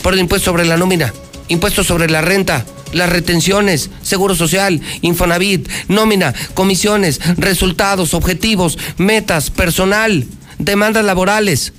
Por 0.02 0.14
el 0.14 0.20
impuesto 0.20 0.52
sobre 0.52 0.66
la 0.66 0.78
nómina. 0.78 1.14
Impuesto 1.48 1.84
sobre 1.84 2.10
la 2.10 2.22
renta. 2.22 2.66
Las 2.94 3.10
retenciones, 3.10 3.90
seguro 4.02 4.36
social, 4.36 4.82
Infonavit, 5.02 5.70
nómina, 5.88 6.34
comisiones, 6.54 7.20
resultados, 7.38 8.14
objetivos, 8.14 8.78
metas, 8.98 9.50
personal, 9.52 10.26
demandas 10.58 11.06
laborales. 11.06 11.74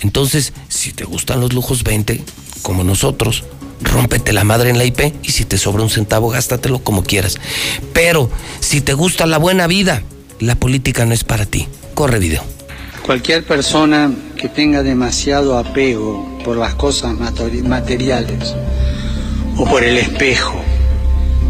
Entonces, 0.00 0.52
si 0.68 0.92
te 0.92 1.04
gustan 1.04 1.40
los 1.40 1.52
lujos, 1.52 1.82
20, 1.84 2.22
como 2.62 2.84
nosotros, 2.84 3.44
rómpete 3.80 4.32
la 4.32 4.44
madre 4.44 4.70
en 4.70 4.78
la 4.78 4.84
IP 4.84 5.14
y 5.22 5.32
si 5.32 5.44
te 5.44 5.58
sobra 5.58 5.82
un 5.82 5.90
centavo, 5.90 6.28
gástatelo 6.28 6.80
como 6.80 7.02
quieras. 7.02 7.36
Pero 7.92 8.30
si 8.60 8.80
te 8.80 8.94
gusta 8.94 9.26
la 9.26 9.38
buena 9.38 9.66
vida, 9.66 10.02
la 10.40 10.54
política 10.54 11.04
no 11.04 11.14
es 11.14 11.24
para 11.24 11.46
ti. 11.46 11.66
Corre 11.94 12.18
video. 12.18 12.42
Cualquier 13.02 13.44
persona 13.44 14.12
que 14.36 14.48
tenga 14.48 14.82
demasiado 14.82 15.56
apego 15.56 16.38
por 16.44 16.56
las 16.58 16.74
cosas 16.74 17.14
materiales 17.18 18.54
o 19.58 19.64
por 19.64 19.82
el 19.82 19.98
espejo, 19.98 20.62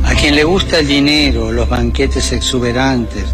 a 0.05 0.15
quien 0.15 0.35
le 0.35 0.43
gusta 0.43 0.79
el 0.79 0.87
dinero, 0.87 1.53
los 1.53 1.69
banquetes 1.69 2.33
exuberantes, 2.33 3.25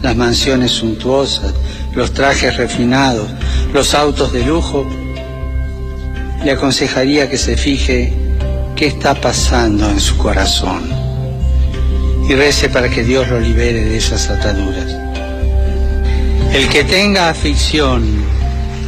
las 0.00 0.16
mansiones 0.16 0.72
suntuosas, 0.72 1.52
los 1.94 2.12
trajes 2.12 2.56
refinados, 2.56 3.28
los 3.72 3.94
autos 3.94 4.32
de 4.32 4.44
lujo, 4.44 4.86
le 6.42 6.50
aconsejaría 6.50 7.28
que 7.28 7.38
se 7.38 7.56
fije 7.56 8.12
qué 8.74 8.86
está 8.86 9.14
pasando 9.14 9.88
en 9.88 10.00
su 10.00 10.16
corazón 10.16 10.82
y 12.28 12.34
rece 12.34 12.68
para 12.68 12.88
que 12.88 13.04
Dios 13.04 13.28
lo 13.28 13.38
libere 13.38 13.84
de 13.84 13.96
esas 13.96 14.28
ataduras. 14.30 14.86
El 16.54 16.68
que 16.68 16.84
tenga 16.84 17.28
afición 17.28 18.02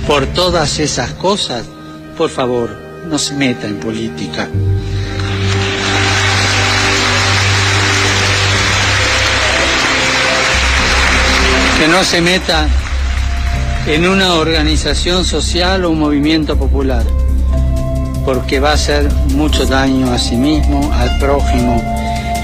por 0.07 0.27
todas 0.27 0.79
esas 0.79 1.11
cosas, 1.13 1.65
por 2.17 2.31
favor, 2.31 2.71
no 3.09 3.19
se 3.19 3.35
meta 3.35 3.67
en 3.67 3.77
política. 3.77 4.49
Que 11.85 11.91
no 11.91 12.03
se 12.03 12.23
meta 12.23 12.67
en 13.87 14.09
una 14.09 14.37
organización 14.37 15.23
social 15.23 15.85
o 15.85 15.91
un 15.91 15.99
movimiento 15.99 16.57
popular, 16.57 17.05
porque 18.25 18.59
va 18.59 18.71
a 18.71 18.73
hacer 18.73 19.13
mucho 19.35 19.67
daño 19.67 20.11
a 20.11 20.19
sí 20.19 20.35
mismo, 20.35 20.91
al 20.95 21.19
prójimo 21.19 21.83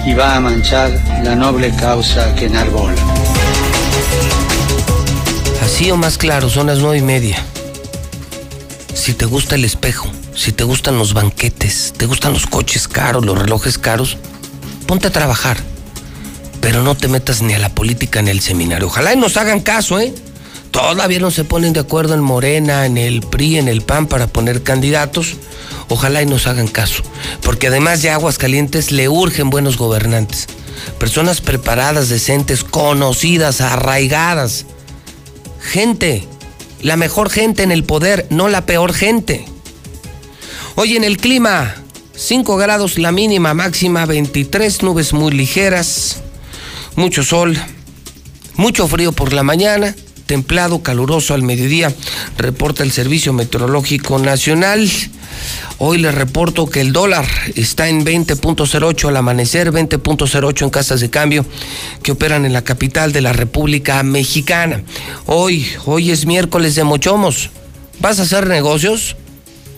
y 0.05 0.13
va 0.13 0.37
a 0.37 0.41
manchar 0.41 0.91
la 1.25 1.35
noble 1.37 1.75
causa 1.75 2.35
que 2.35 2.45
enarbola. 2.45 2.95
Así 5.65 5.91
o 5.91 5.97
más 5.97 6.19
claro, 6.19 6.51
son 6.51 6.67
las 6.67 6.81
nueve 6.81 6.99
y 6.99 7.03
media. 7.03 7.43
Si 8.93 9.15
te 9.15 9.25
gusta 9.25 9.55
el 9.55 9.65
espejo, 9.65 10.11
si 10.35 10.53
te 10.53 10.65
gustan 10.65 10.99
los 10.99 11.15
banquetes, 11.15 11.95
te 11.97 12.05
gustan 12.05 12.35
los 12.35 12.47
coches 12.47 12.89
caros, 12.89 13.25
los 13.25 13.39
relojes 13.39 13.79
caros, 13.79 14.19
ponte 14.87 15.07
a 15.07 15.11
trabajar. 15.11 15.70
Pero 16.61 16.83
no 16.83 16.95
te 16.95 17.09
metas 17.09 17.43
ni 17.43 17.55
a 17.55 17.59
la 17.59 17.75
política 17.75 18.23
ni 18.23 18.31
al 18.31 18.41
seminario. 18.41 18.87
Ojalá 18.87 19.15
y 19.15 19.17
nos 19.17 19.37
hagan 19.37 19.61
caso, 19.61 19.99
¿eh? 19.99 20.15
Todavía 20.71 21.19
no 21.19 21.31
se 21.31 21.45
ponen 21.45 21.73
de 21.73 21.81
acuerdo 21.81 22.15
en 22.15 22.21
Morena, 22.21 22.87
en 22.87 22.97
el 22.97 23.23
PRI, 23.23 23.59
en 23.59 23.69
el 23.69 23.83
PAN 23.83 24.07
para 24.07 24.29
poner 24.29 24.63
candidatos. 24.63 25.37
Ojalá 25.89 26.23
y 26.23 26.27
nos 26.27 26.47
hagan 26.47 26.69
caso. 26.69 27.03
Porque 27.43 27.67
además 27.67 28.03
de 28.03 28.11
Aguascalientes 28.11 28.93
le 28.93 29.09
urgen 29.09 29.51
buenos 29.51 29.77
gobernantes. 29.77 30.47
Personas 30.99 31.41
preparadas, 31.41 32.09
decentes, 32.09 32.63
conocidas, 32.63 33.61
arraigadas. 33.61 34.67
Gente, 35.61 36.25
la 36.83 36.97
mejor 36.97 37.31
gente 37.31 37.65
en 37.65 37.73
el 37.73 37.85
poder, 37.85 38.27
no 38.31 38.49
la 38.49 38.65
peor 38.65 38.93
gente. 38.93 39.45
Hoy 40.77 40.97
en 40.97 41.03
el 41.03 41.17
clima, 41.17 41.75
5 42.15 42.57
grados 42.57 42.97
la 42.97 43.11
mínima, 43.13 43.55
máxima 43.55 44.07
23, 44.07 44.83
nubes 44.83 45.13
muy 45.13 45.33
ligeras, 45.33 46.23
mucho 46.97 47.23
sol, 47.23 47.57
mucho 48.57 48.87
frío 48.89 49.13
por 49.13 49.33
la 49.33 49.43
mañana, 49.43 49.95
templado, 50.27 50.83
caluroso 50.83 51.35
al 51.35 51.43
mediodía, 51.43 51.93
reporta 52.37 52.83
el 52.83 52.93
Servicio 52.93 53.33
Meteorológico 53.33 54.19
Nacional. 54.19 54.89
Hoy 55.79 55.99
les 55.99 56.15
reporto 56.15 56.67
que 56.67 56.81
el 56.81 56.93
dólar 56.93 57.27
está 57.57 57.89
en 57.89 58.05
20.08 58.05 59.09
al 59.09 59.17
amanecer, 59.17 59.73
20.08 59.73 60.63
en 60.63 60.71
casas 60.71 61.01
de 61.01 61.11
cambio 61.11 61.47
que 62.03 62.13
operan 62.13 62.45
en 62.45 62.53
la 62.53 62.63
capital 62.63 63.13
de 63.13 63.23
la 63.23 63.33
República 63.33 64.03
Mexicana. 64.03 64.83
Hoy, 65.27 65.67
hoy 65.87 66.11
es 66.11 66.27
miércoles 66.27 66.75
de 66.75 66.85
Mochomos. 66.85 67.51
¿Vas 67.99 68.19
a 68.19 68.23
hacer 68.23 68.47
negocios? 68.47 69.17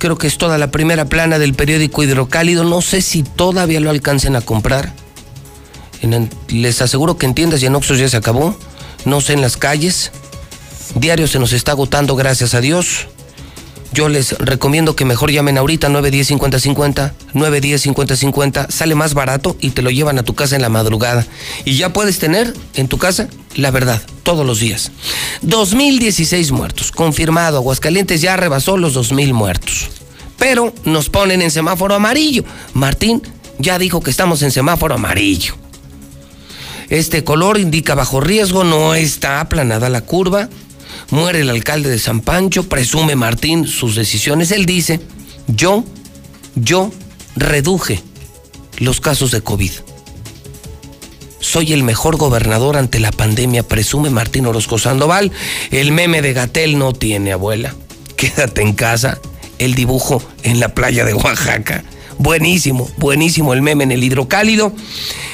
creo 0.00 0.18
que 0.18 0.26
es 0.26 0.38
toda 0.38 0.58
la 0.58 0.72
primera 0.72 1.04
plana 1.04 1.38
del 1.38 1.54
periódico 1.54 2.02
Hidrocálido. 2.02 2.64
No 2.64 2.80
sé 2.80 3.02
si 3.02 3.22
todavía 3.22 3.78
lo 3.78 3.90
alcancen 3.90 4.34
a 4.34 4.40
comprar. 4.40 4.92
Les 6.48 6.82
aseguro 6.82 7.16
que 7.16 7.26
en 7.26 7.34
tiendas 7.34 7.62
y 7.62 7.66
en 7.66 7.76
Oxxos 7.76 7.98
ya 7.98 8.08
se 8.08 8.16
acabó. 8.16 8.56
No 9.04 9.20
sé 9.20 9.34
en 9.34 9.42
las 9.42 9.56
calles. 9.56 10.10
Diario 10.96 11.28
se 11.28 11.38
nos 11.38 11.52
está 11.52 11.72
agotando, 11.72 12.16
gracias 12.16 12.54
a 12.54 12.60
Dios. 12.60 13.06
Yo 13.92 14.08
les 14.08 14.32
recomiendo 14.38 14.96
que 14.96 15.04
mejor 15.04 15.30
llamen 15.30 15.58
ahorita 15.58 15.88
910 15.88 16.28
5050, 16.28 17.14
910 17.34 17.82
5050, 17.82 18.70
sale 18.70 18.94
más 18.94 19.14
barato 19.14 19.56
y 19.60 19.70
te 19.70 19.82
lo 19.82 19.90
llevan 19.90 20.18
a 20.18 20.22
tu 20.22 20.34
casa 20.34 20.56
en 20.56 20.62
la 20.62 20.68
madrugada. 20.68 21.26
Y 21.64 21.76
ya 21.76 21.92
puedes 21.92 22.18
tener 22.18 22.54
en 22.74 22.88
tu 22.88 22.98
casa 22.98 23.28
la 23.56 23.70
verdad, 23.70 24.00
todos 24.22 24.46
los 24.46 24.60
días. 24.60 24.92
2016 25.42 26.52
muertos, 26.52 26.92
confirmado, 26.92 27.58
Aguascalientes 27.58 28.20
ya 28.20 28.36
rebasó 28.36 28.76
los 28.76 28.94
2000 28.94 29.34
muertos. 29.34 29.88
Pero 30.38 30.72
nos 30.84 31.10
ponen 31.10 31.42
en 31.42 31.50
semáforo 31.50 31.94
amarillo. 31.94 32.44
Martín 32.72 33.22
ya 33.58 33.78
dijo 33.78 34.00
que 34.00 34.10
estamos 34.10 34.42
en 34.42 34.50
semáforo 34.50 34.94
amarillo. 34.94 35.54
Este 36.88 37.22
color 37.22 37.58
indica 37.58 37.94
bajo 37.94 38.20
riesgo, 38.20 38.64
no 38.64 38.94
está 38.94 39.40
aplanada 39.40 39.88
la 39.88 40.00
curva. 40.00 40.48
Muere 41.10 41.40
el 41.40 41.50
alcalde 41.50 41.90
de 41.90 41.98
San 41.98 42.20
Pancho, 42.20 42.68
presume 42.68 43.16
Martín 43.16 43.66
sus 43.66 43.94
decisiones. 43.94 44.50
Él 44.50 44.66
dice, 44.66 45.00
yo, 45.46 45.84
yo 46.56 46.90
reduje 47.36 48.02
los 48.78 49.00
casos 49.00 49.30
de 49.30 49.42
COVID. 49.42 49.70
Soy 51.40 51.72
el 51.72 51.82
mejor 51.82 52.16
gobernador 52.16 52.76
ante 52.76 53.00
la 53.00 53.10
pandemia, 53.12 53.62
presume 53.62 54.10
Martín 54.10 54.46
Orozco 54.46 54.78
Sandoval. 54.78 55.32
El 55.70 55.90
meme 55.90 56.22
de 56.22 56.34
Gatel 56.34 56.78
no 56.78 56.92
tiene 56.92 57.32
abuela. 57.32 57.74
Quédate 58.16 58.62
en 58.62 58.74
casa. 58.74 59.18
El 59.58 59.74
dibujo 59.74 60.22
en 60.42 60.60
la 60.60 60.74
playa 60.74 61.04
de 61.04 61.14
Oaxaca. 61.14 61.82
Buenísimo, 62.18 62.90
buenísimo 62.98 63.54
el 63.54 63.62
meme 63.62 63.84
en 63.84 63.92
el 63.92 64.04
hidrocálido. 64.04 64.72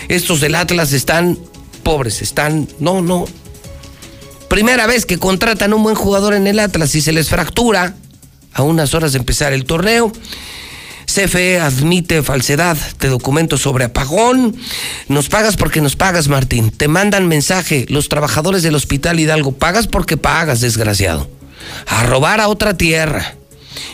Estos 0.09 0.41
del 0.41 0.55
Atlas 0.55 0.93
están 0.93 1.39
pobres, 1.83 2.23
están, 2.23 2.69
no, 2.79 3.03
no. 3.03 3.27
Primera 4.49 4.87
vez 4.87 5.07
que 5.07 5.19
contratan 5.19 5.75
un 5.75 5.83
buen 5.83 5.97
jugador 5.97 6.35
en 6.35 6.47
el 6.47 6.61
Atlas 6.61 6.95
y 6.95 7.01
se 7.01 7.13
les 7.13 7.29
fractura 7.29 7.97
a 8.53 8.63
unas 8.63 8.95
horas 8.95 9.13
de 9.13 9.19
empezar 9.19 9.53
el 9.53 9.65
torneo. 9.65 10.13
CFE 11.17 11.61
admite 11.61 12.23
falsedad 12.23 12.77
de 13.01 13.09
documentos 13.09 13.63
sobre 13.63 13.87
apagón. 13.87 14.55
Nos 15.09 15.31
pagas 15.31 15.57
porque 15.57 15.81
nos 15.81 15.97
pagas, 15.97 16.29
Martín. 16.29 16.71
Te 16.71 16.89
mandan 16.89 17.27
mensaje 17.27 17.87
los 17.89 18.11
trabajadores 18.11 18.63
del 18.63 18.75
Hospital 18.75 19.19
Hidalgo. 19.19 19.53
Pagas 19.53 19.87
porque 19.87 20.19
pagas, 20.19 20.61
desgraciado. 20.61 21.27
A 21.87 22.03
robar 22.03 22.43
a 22.43 22.49
otra 22.49 22.77
tierra. 22.77 23.35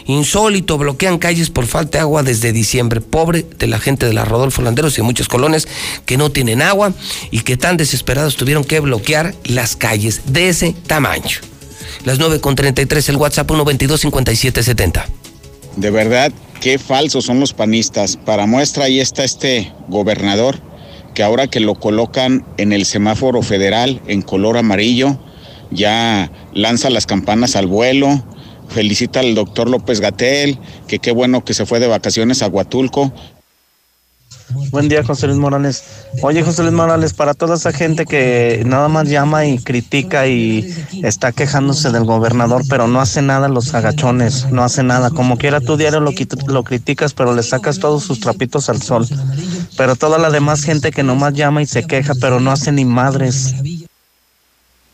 Insólito, 0.06 0.78
bloquean 0.78 1.18
calles 1.18 1.50
por 1.50 1.66
falta 1.66 1.98
de 1.98 2.02
agua 2.02 2.24
desde 2.24 2.52
diciembre. 2.52 3.00
Pobre 3.00 3.46
de 3.56 3.68
la 3.68 3.78
gente 3.78 4.04
de 4.04 4.14
la 4.14 4.24
Rodolfo 4.24 4.60
Landeros 4.60 4.98
y 4.98 5.02
muchas 5.02 5.28
colonias 5.28 5.68
que 6.04 6.16
no 6.16 6.32
tienen 6.32 6.60
agua 6.60 6.92
y 7.30 7.42
que 7.42 7.56
tan 7.56 7.76
desesperados 7.76 8.34
tuvieron 8.34 8.64
que 8.64 8.80
bloquear 8.80 9.36
las 9.44 9.76
calles 9.76 10.22
de 10.26 10.48
ese 10.48 10.74
tamaño. 10.88 11.38
Las 12.04 12.18
9.33, 12.18 13.10
el 13.10 13.16
WhatsApp 13.16 13.48
122-5770. 13.48 15.04
De 15.76 15.90
verdad, 15.90 16.32
qué 16.60 16.78
falsos 16.78 17.24
son 17.24 17.40
los 17.40 17.54
panistas. 17.54 18.16
Para 18.16 18.46
muestra 18.46 18.84
ahí 18.84 19.00
está 19.00 19.24
este 19.24 19.72
gobernador 19.88 20.60
que 21.14 21.22
ahora 21.22 21.46
que 21.46 21.60
lo 21.60 21.74
colocan 21.74 22.44
en 22.56 22.72
el 22.72 22.84
semáforo 22.84 23.42
federal 23.42 24.00
en 24.06 24.22
color 24.22 24.56
amarillo, 24.56 25.18
ya 25.70 26.30
lanza 26.54 26.90
las 26.90 27.06
campanas 27.06 27.56
al 27.56 27.66
vuelo, 27.66 28.22
felicita 28.68 29.20
al 29.20 29.34
doctor 29.34 29.68
López 29.68 30.00
Gatel, 30.00 30.58
que 30.86 30.98
qué 30.98 31.10
bueno 31.10 31.44
que 31.44 31.54
se 31.54 31.66
fue 31.66 31.80
de 31.80 31.86
vacaciones 31.86 32.42
a 32.42 32.48
Huatulco. 32.48 33.12
Buen 34.70 34.88
día, 34.88 35.04
José 35.04 35.26
Luis 35.26 35.38
Morales. 35.38 35.82
Oye, 36.22 36.42
José 36.42 36.62
Luis 36.62 36.74
Morales, 36.74 37.14
para 37.14 37.34
toda 37.34 37.56
esa 37.56 37.72
gente 37.72 38.06
que 38.06 38.62
nada 38.66 38.88
más 38.88 39.08
llama 39.08 39.46
y 39.46 39.58
critica 39.58 40.26
y 40.26 40.74
está 41.02 41.32
quejándose 41.32 41.90
del 41.90 42.04
gobernador, 42.04 42.62
pero 42.68 42.86
no 42.86 43.00
hace 43.00 43.22
nada 43.22 43.48
los 43.48 43.74
agachones, 43.74 44.50
no 44.50 44.62
hace 44.62 44.82
nada. 44.82 45.10
Como 45.10 45.38
quiera, 45.38 45.60
tu 45.60 45.76
diario 45.76 46.00
lo, 46.00 46.12
lo 46.46 46.64
criticas, 46.64 47.14
pero 47.14 47.34
le 47.34 47.42
sacas 47.42 47.78
todos 47.78 48.02
sus 48.02 48.20
trapitos 48.20 48.68
al 48.68 48.82
sol. 48.82 49.06
Pero 49.76 49.96
toda 49.96 50.18
la 50.18 50.30
demás 50.30 50.62
gente 50.62 50.90
que 50.90 51.02
nomás 51.02 51.34
llama 51.34 51.62
y 51.62 51.66
se 51.66 51.84
queja, 51.84 52.14
pero 52.20 52.40
no 52.40 52.50
hace 52.50 52.72
ni 52.72 52.84
madres. 52.84 53.54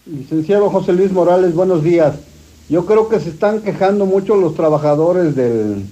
Licenciado 0.06 0.70
José 0.70 0.92
Luis 0.92 1.12
Morales, 1.12 1.54
buenos 1.54 1.82
días. 1.82 2.14
Yo 2.68 2.86
creo 2.86 3.08
que 3.08 3.20
se 3.20 3.30
están 3.30 3.60
quejando 3.60 4.06
mucho 4.06 4.36
los 4.36 4.54
trabajadores 4.54 5.34
del, 5.34 5.86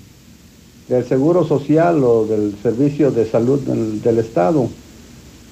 del 0.88 1.04
Seguro 1.04 1.44
Social 1.44 2.02
o 2.04 2.26
del 2.26 2.54
Servicio 2.62 3.10
de 3.10 3.26
Salud 3.26 3.60
del, 3.60 4.18
Estado. 4.18 4.68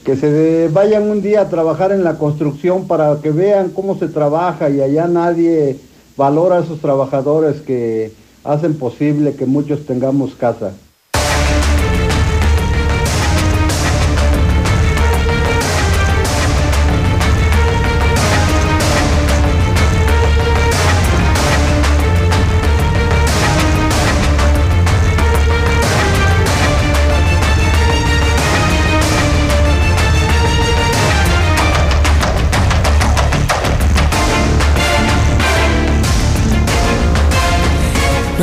Que 0.05 0.17
se 0.17 0.69
vayan 0.73 1.11
un 1.11 1.23
día 1.23 1.43
a 1.43 1.49
trabajar 1.49 1.93
en 1.93 2.05
la 2.05 2.19
construcción 2.19 2.87
para 2.87 3.21
que 3.23 3.31
vean 3.31 3.71
cómo 3.71 3.99
se 3.99 4.09
trabaja 4.09 4.69
y 4.69 4.81
allá 4.81 5.09
nadie 5.09 5.79
valora 6.17 6.59
a 6.59 6.61
esos 6.61 6.81
trabajadores 6.81 7.63
que 7.63 8.13
hacen 8.45 8.75
posible 8.75 9.35
que 9.35 9.47
muchos 9.47 9.87
tengamos 9.87 10.35
casa. 10.35 10.73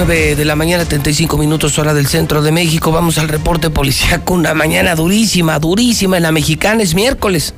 9 0.03 0.35
de 0.35 0.45
la 0.45 0.55
mañana, 0.55 0.83
35 0.83 1.37
minutos 1.37 1.77
hora 1.77 1.93
del 1.93 2.07
centro 2.07 2.41
de 2.41 2.51
México. 2.51 2.91
Vamos 2.91 3.19
al 3.19 3.27
reporte 3.27 3.69
con 4.25 4.39
Una 4.39 4.55
mañana 4.55 4.95
durísima, 4.95 5.59
durísima 5.59 6.17
en 6.17 6.23
la 6.23 6.31
mexicana. 6.31 6.81
Es 6.81 6.95
miércoles. 6.95 7.53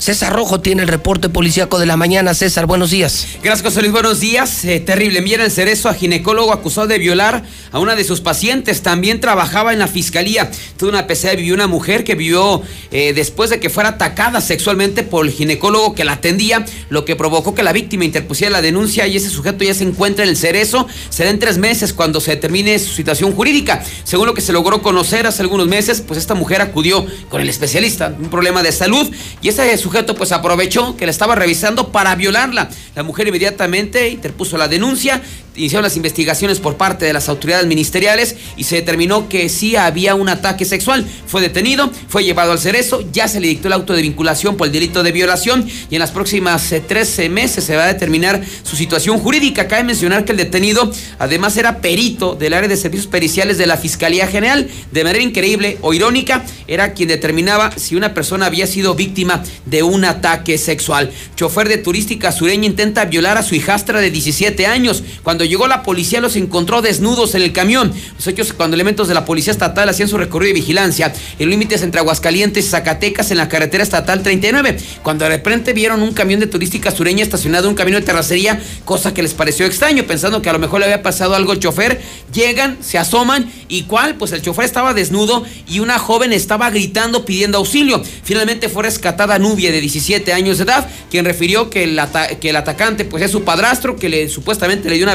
César 0.00 0.32
Rojo 0.32 0.62
tiene 0.62 0.80
el 0.80 0.88
reporte 0.88 1.28
policíaco 1.28 1.78
de 1.78 1.84
la 1.84 1.98
mañana. 1.98 2.32
César, 2.32 2.64
buenos 2.64 2.90
días. 2.90 3.26
Gracias, 3.42 3.62
José 3.62 3.82
Luis. 3.82 3.92
Buenos 3.92 4.18
días. 4.18 4.64
Eh, 4.64 4.80
terrible. 4.80 5.18
Envían 5.18 5.42
el 5.42 5.50
cerezo 5.50 5.90
a 5.90 5.94
ginecólogo 5.94 6.54
acusado 6.54 6.86
de 6.86 6.96
violar 6.96 7.44
a 7.70 7.78
una 7.78 7.94
de 7.96 8.04
sus 8.04 8.22
pacientes. 8.22 8.80
También 8.80 9.20
trabajaba 9.20 9.74
en 9.74 9.78
la 9.78 9.88
fiscalía. 9.88 10.50
Tuvo 10.78 10.88
una 10.88 11.06
pesadilla. 11.06 11.36
Vivió 11.36 11.54
una 11.54 11.66
mujer 11.66 12.02
que 12.02 12.14
vivió 12.14 12.62
eh, 12.90 13.12
después 13.12 13.50
de 13.50 13.60
que 13.60 13.68
fuera 13.68 13.90
atacada 13.90 14.40
sexualmente 14.40 15.02
por 15.02 15.26
el 15.26 15.32
ginecólogo 15.32 15.94
que 15.94 16.04
la 16.04 16.12
atendía, 16.12 16.64
lo 16.88 17.04
que 17.04 17.14
provocó 17.14 17.54
que 17.54 17.62
la 17.62 17.74
víctima 17.74 18.06
interpusiera 18.06 18.50
la 18.50 18.62
denuncia 18.62 19.06
y 19.06 19.16
ese 19.16 19.28
sujeto 19.28 19.64
ya 19.64 19.74
se 19.74 19.84
encuentra 19.84 20.24
en 20.24 20.30
el 20.30 20.38
cerezo. 20.38 20.86
Será 21.10 21.28
en 21.28 21.38
tres 21.38 21.58
meses 21.58 21.92
cuando 21.92 22.22
se 22.22 22.30
determine 22.30 22.78
su 22.78 22.94
situación 22.94 23.32
jurídica. 23.32 23.84
Según 24.04 24.24
lo 24.28 24.32
que 24.32 24.40
se 24.40 24.54
logró 24.54 24.80
conocer 24.80 25.26
hace 25.26 25.42
algunos 25.42 25.68
meses, 25.68 26.00
pues 26.00 26.18
esta 26.18 26.34
mujer 26.34 26.62
acudió 26.62 27.04
con 27.28 27.42
el 27.42 27.50
especialista, 27.50 28.16
un 28.18 28.30
problema 28.30 28.62
de 28.62 28.72
salud, 28.72 29.06
y 29.42 29.48
ese 29.48 29.60
sujeto 29.90 30.14
pues 30.14 30.30
aprovechó 30.30 30.96
que 30.96 31.04
la 31.04 31.10
estaba 31.10 31.34
revisando 31.34 31.90
para 31.90 32.14
violarla. 32.14 32.70
La 32.94 33.02
mujer 33.02 33.26
inmediatamente 33.26 34.08
interpuso 34.08 34.56
la 34.56 34.68
denuncia, 34.68 35.20
iniciaron 35.60 35.84
las 35.84 35.96
investigaciones 35.96 36.58
por 36.58 36.76
parte 36.76 37.04
de 37.04 37.12
las 37.12 37.28
autoridades 37.28 37.66
ministeriales 37.66 38.36
y 38.56 38.64
se 38.64 38.76
determinó 38.76 39.28
que 39.28 39.48
sí 39.48 39.76
había 39.76 40.14
un 40.14 40.28
ataque 40.28 40.64
sexual. 40.64 41.06
Fue 41.26 41.40
detenido, 41.40 41.90
fue 42.08 42.24
llevado 42.24 42.52
al 42.52 42.58
cerezo, 42.58 43.04
ya 43.12 43.28
se 43.28 43.40
le 43.40 43.48
dictó 43.48 43.68
el 43.68 43.74
auto 43.74 43.92
de 43.92 44.02
vinculación 44.02 44.56
por 44.56 44.66
el 44.66 44.72
delito 44.72 45.02
de 45.02 45.12
violación 45.12 45.68
y 45.90 45.94
en 45.94 46.00
las 46.00 46.10
próximas 46.10 46.72
13 46.86 47.24
eh, 47.24 47.28
meses 47.28 47.64
se 47.64 47.76
va 47.76 47.84
a 47.84 47.86
determinar 47.86 48.40
su 48.62 48.76
situación 48.76 49.18
jurídica. 49.18 49.68
Cabe 49.68 49.84
mencionar 49.84 50.24
que 50.24 50.32
el 50.32 50.38
detenido 50.38 50.90
además 51.18 51.56
era 51.56 51.80
perito 51.80 52.34
del 52.34 52.54
área 52.54 52.68
de 52.68 52.76
servicios 52.76 53.06
periciales 53.06 53.58
de 53.58 53.66
la 53.66 53.76
Fiscalía 53.76 54.26
General. 54.26 54.68
De 54.90 55.04
manera 55.04 55.22
increíble 55.22 55.78
o 55.82 55.92
irónica, 55.92 56.44
era 56.66 56.92
quien 56.94 57.08
determinaba 57.08 57.72
si 57.76 57.96
una 57.96 58.14
persona 58.14 58.46
había 58.46 58.66
sido 58.66 58.94
víctima 58.94 59.42
de 59.66 59.82
un 59.82 60.04
ataque 60.04 60.58
sexual. 60.58 61.10
Chofer 61.36 61.68
de 61.68 61.78
turística 61.78 62.32
sureña 62.32 62.66
intenta 62.66 63.04
violar 63.04 63.38
a 63.38 63.42
su 63.42 63.54
hijastra 63.54 64.00
de 64.00 64.10
17 64.10 64.66
años. 64.66 65.02
Cuando 65.22 65.44
llegó 65.50 65.66
la 65.66 65.82
policía 65.82 66.20
los 66.20 66.36
encontró 66.36 66.80
desnudos 66.80 67.34
en 67.34 67.42
el 67.42 67.52
camión. 67.52 67.92
Los 68.16 68.26
hechos 68.28 68.52
cuando 68.52 68.76
elementos 68.76 69.08
de 69.08 69.14
la 69.14 69.24
policía 69.24 69.52
estatal 69.52 69.88
hacían 69.88 70.08
su 70.08 70.16
recorrido 70.16 70.54
de 70.54 70.60
vigilancia 70.60 71.12
en 71.38 71.50
límites 71.50 71.82
entre 71.82 72.00
Aguascalientes 72.00 72.64
y 72.64 72.68
Zacatecas 72.68 73.32
en 73.32 73.36
la 73.36 73.48
carretera 73.48 73.82
estatal 73.82 74.22
39. 74.22 74.78
Cuando 75.02 75.24
de 75.24 75.30
repente 75.30 75.72
vieron 75.72 76.02
un 76.02 76.12
camión 76.12 76.38
de 76.38 76.46
turística 76.46 76.92
sureña 76.92 77.22
estacionado 77.22 77.64
en 77.64 77.70
un 77.70 77.74
camino 77.74 77.98
de 77.98 78.06
terracería, 78.06 78.62
cosa 78.84 79.12
que 79.12 79.22
les 79.22 79.34
pareció 79.34 79.66
extraño, 79.66 80.04
pensando 80.04 80.40
que 80.40 80.48
a 80.48 80.52
lo 80.52 80.60
mejor 80.60 80.78
le 80.78 80.86
había 80.86 81.02
pasado 81.02 81.34
algo 81.34 81.50
al 81.50 81.58
chofer, 81.58 82.00
llegan, 82.32 82.78
se 82.80 82.98
asoman 82.98 83.50
y 83.68 83.82
cuál, 83.82 84.14
pues 84.14 84.30
el 84.32 84.42
chofer 84.42 84.64
estaba 84.64 84.94
desnudo 84.94 85.44
y 85.66 85.80
una 85.80 85.98
joven 85.98 86.32
estaba 86.32 86.70
gritando 86.70 87.24
pidiendo 87.24 87.58
auxilio. 87.58 88.00
Finalmente 88.22 88.68
fue 88.68 88.84
rescatada 88.84 89.38
Nubia 89.40 89.72
de 89.72 89.80
17 89.80 90.32
años 90.32 90.58
de 90.58 90.64
edad, 90.64 90.88
quien 91.10 91.24
refirió 91.24 91.70
que 91.70 91.84
el, 91.84 91.98
atacante 91.98 93.04
pues 93.04 93.24
es 93.24 93.32
su 93.32 93.42
padrastro, 93.42 93.96
que 93.96 94.08
le 94.08 94.28
supuestamente 94.28 94.88
le 94.88 94.94
dio 94.94 95.04
un 95.04 95.10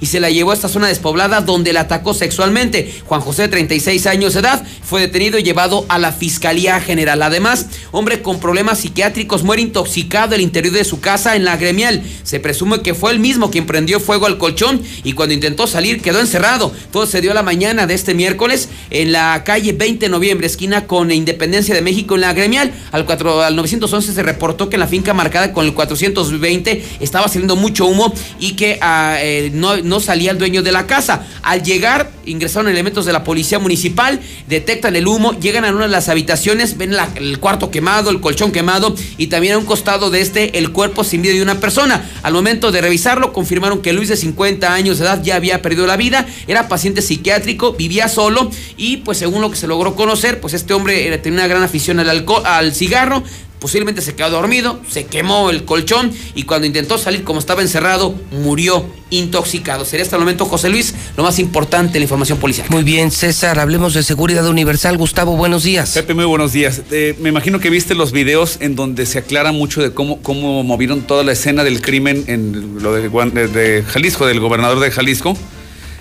y 0.00 0.06
se 0.06 0.20
la 0.20 0.30
llevó 0.30 0.50
a 0.50 0.54
esta 0.54 0.68
zona 0.68 0.88
despoblada 0.88 1.40
donde 1.40 1.72
la 1.72 1.80
atacó 1.80 2.14
sexualmente. 2.14 2.92
Juan 3.06 3.20
José, 3.20 3.48
36 3.48 4.06
años 4.06 4.34
de 4.34 4.40
edad, 4.40 4.64
fue 4.82 5.02
detenido 5.02 5.38
y 5.38 5.42
llevado 5.42 5.86
a 5.88 5.98
la 5.98 6.12
Fiscalía 6.12 6.80
General. 6.80 7.22
Además, 7.22 7.66
hombre 7.92 8.22
con 8.22 8.40
problemas 8.40 8.80
psiquiátricos 8.80 9.44
muere 9.44 9.62
intoxicado 9.62 10.34
en 10.34 10.40
el 10.40 10.40
interior 10.40 10.74
de 10.74 10.84
su 10.84 11.00
casa 11.00 11.36
en 11.36 11.44
la 11.44 11.56
gremial. 11.56 12.02
Se 12.22 12.40
presume 12.40 12.80
que 12.80 12.94
fue 12.94 13.12
el 13.12 13.18
mismo 13.18 13.50
quien 13.50 13.66
prendió 13.66 14.00
fuego 14.00 14.26
al 14.26 14.38
colchón 14.38 14.82
y 15.04 15.12
cuando 15.12 15.34
intentó 15.34 15.66
salir 15.66 16.02
quedó 16.02 16.20
encerrado. 16.20 16.72
Todo 16.90 17.06
se 17.06 17.20
dio 17.20 17.30
a 17.30 17.34
la 17.34 17.42
mañana 17.42 17.86
de 17.86 17.94
este 17.94 18.14
miércoles 18.14 18.68
en 18.90 19.12
la 19.12 19.44
calle 19.44 19.72
20 19.72 20.06
de 20.06 20.10
noviembre, 20.10 20.46
esquina 20.46 20.86
con 20.86 21.10
Independencia 21.10 21.74
de 21.74 21.82
México 21.82 22.14
en 22.14 22.22
la 22.22 22.32
gremial. 22.32 22.72
Al, 22.92 23.06
4, 23.06 23.42
al 23.42 23.56
911 23.56 24.12
se 24.12 24.22
reportó 24.22 24.68
que 24.68 24.76
en 24.76 24.80
la 24.80 24.88
finca 24.88 25.14
marcada 25.14 25.52
con 25.52 25.64
el 25.64 25.74
420 25.74 26.84
estaba 27.00 27.28
saliendo 27.28 27.56
mucho 27.56 27.86
humo 27.86 28.12
y 28.38 28.52
que 28.52 28.78
ah, 28.80 29.16
eh, 29.20 29.33
no, 29.52 30.00
salía 30.00 30.30
el 30.30 30.38
dueño 30.38 30.62
de 30.62 30.72
la 30.72 30.86
casa. 30.86 31.26
Al 31.42 31.62
llegar, 31.62 32.10
ingresaron 32.26 32.70
elementos 32.70 33.06
de 33.06 33.12
la 33.12 33.24
policía 33.24 33.58
municipal, 33.58 34.20
detectan 34.48 34.96
el 34.96 35.06
humo, 35.06 35.38
llegan 35.38 35.64
a 35.64 35.70
una 35.70 35.82
de 35.82 35.88
las 35.88 36.08
habitaciones, 36.08 36.76
ven 36.76 36.94
el 37.16 37.38
cuarto 37.38 37.70
quemado, 37.70 38.10
el 38.10 38.20
colchón 38.20 38.52
quemado 38.52 38.94
y 39.18 39.28
también 39.28 39.54
a 39.54 39.58
un 39.58 39.64
costado 39.64 40.10
de 40.10 40.20
este 40.20 40.58
el 40.58 40.72
cuerpo 40.72 41.04
sin 41.04 41.22
vida 41.22 41.34
de 41.34 41.42
una 41.42 41.60
persona. 41.60 42.10
Al 42.22 42.32
momento 42.32 42.72
de 42.72 42.80
revisarlo, 42.80 43.32
confirmaron 43.32 43.80
que 43.82 43.92
Luis 43.92 44.08
de 44.08 44.16
50 44.16 44.72
años 44.72 44.98
de 44.98 45.04
edad 45.04 45.22
ya 45.22 45.36
había 45.36 45.62
perdido 45.62 45.86
la 45.86 45.96
vida, 45.96 46.26
era 46.46 46.68
paciente 46.68 47.02
psiquiátrico, 47.02 47.72
vivía 47.72 48.08
solo 48.08 48.50
y 48.76 48.98
pues 48.98 49.18
según 49.18 49.42
lo 49.42 49.50
que 49.50 49.56
se 49.56 49.66
logró 49.66 49.94
conocer, 49.94 50.40
pues 50.40 50.54
este 50.54 50.74
hombre 50.74 51.16
tenía 51.18 51.40
una 51.40 51.48
gran 51.48 51.62
afición 51.62 52.00
al 52.00 52.10
alcohol, 52.10 52.42
al 52.44 52.74
cigarro, 52.74 53.22
posiblemente 53.64 54.02
se 54.02 54.14
quedó 54.14 54.28
dormido, 54.28 54.78
se 54.90 55.06
quemó 55.06 55.48
el 55.48 55.64
colchón 55.64 56.12
y 56.34 56.42
cuando 56.42 56.66
intentó 56.66 56.98
salir 56.98 57.24
como 57.24 57.38
estaba 57.38 57.62
encerrado, 57.62 58.14
murió 58.30 58.84
intoxicado. 59.08 59.86
Sería 59.86 60.04
hasta 60.04 60.16
el 60.16 60.20
momento, 60.20 60.44
José 60.44 60.68
Luis, 60.68 60.94
lo 61.16 61.22
más 61.22 61.38
importante, 61.38 61.98
la 61.98 62.02
información 62.02 62.36
policial. 62.36 62.66
Muy 62.68 62.82
bien, 62.82 63.10
César, 63.10 63.58
hablemos 63.58 63.94
de 63.94 64.02
seguridad 64.02 64.46
universal. 64.46 64.98
Gustavo, 64.98 65.38
buenos 65.38 65.62
días. 65.62 65.92
Pepe, 65.92 66.12
muy 66.12 66.26
buenos 66.26 66.52
días. 66.52 66.82
Eh, 66.90 67.16
me 67.20 67.30
imagino 67.30 67.58
que 67.58 67.70
viste 67.70 67.94
los 67.94 68.12
videos 68.12 68.58
en 68.60 68.76
donde 68.76 69.06
se 69.06 69.20
aclara 69.20 69.50
mucho 69.50 69.80
de 69.80 69.92
cómo, 69.94 70.20
cómo 70.20 70.62
movieron 70.62 71.00
toda 71.00 71.24
la 71.24 71.32
escena 71.32 71.64
del 71.64 71.80
crimen 71.80 72.24
en 72.26 72.82
lo 72.82 72.92
de, 72.92 73.08
de 73.48 73.82
Jalisco, 73.82 74.26
del 74.26 74.40
gobernador 74.40 74.78
de 74.78 74.90
Jalisco, 74.90 75.38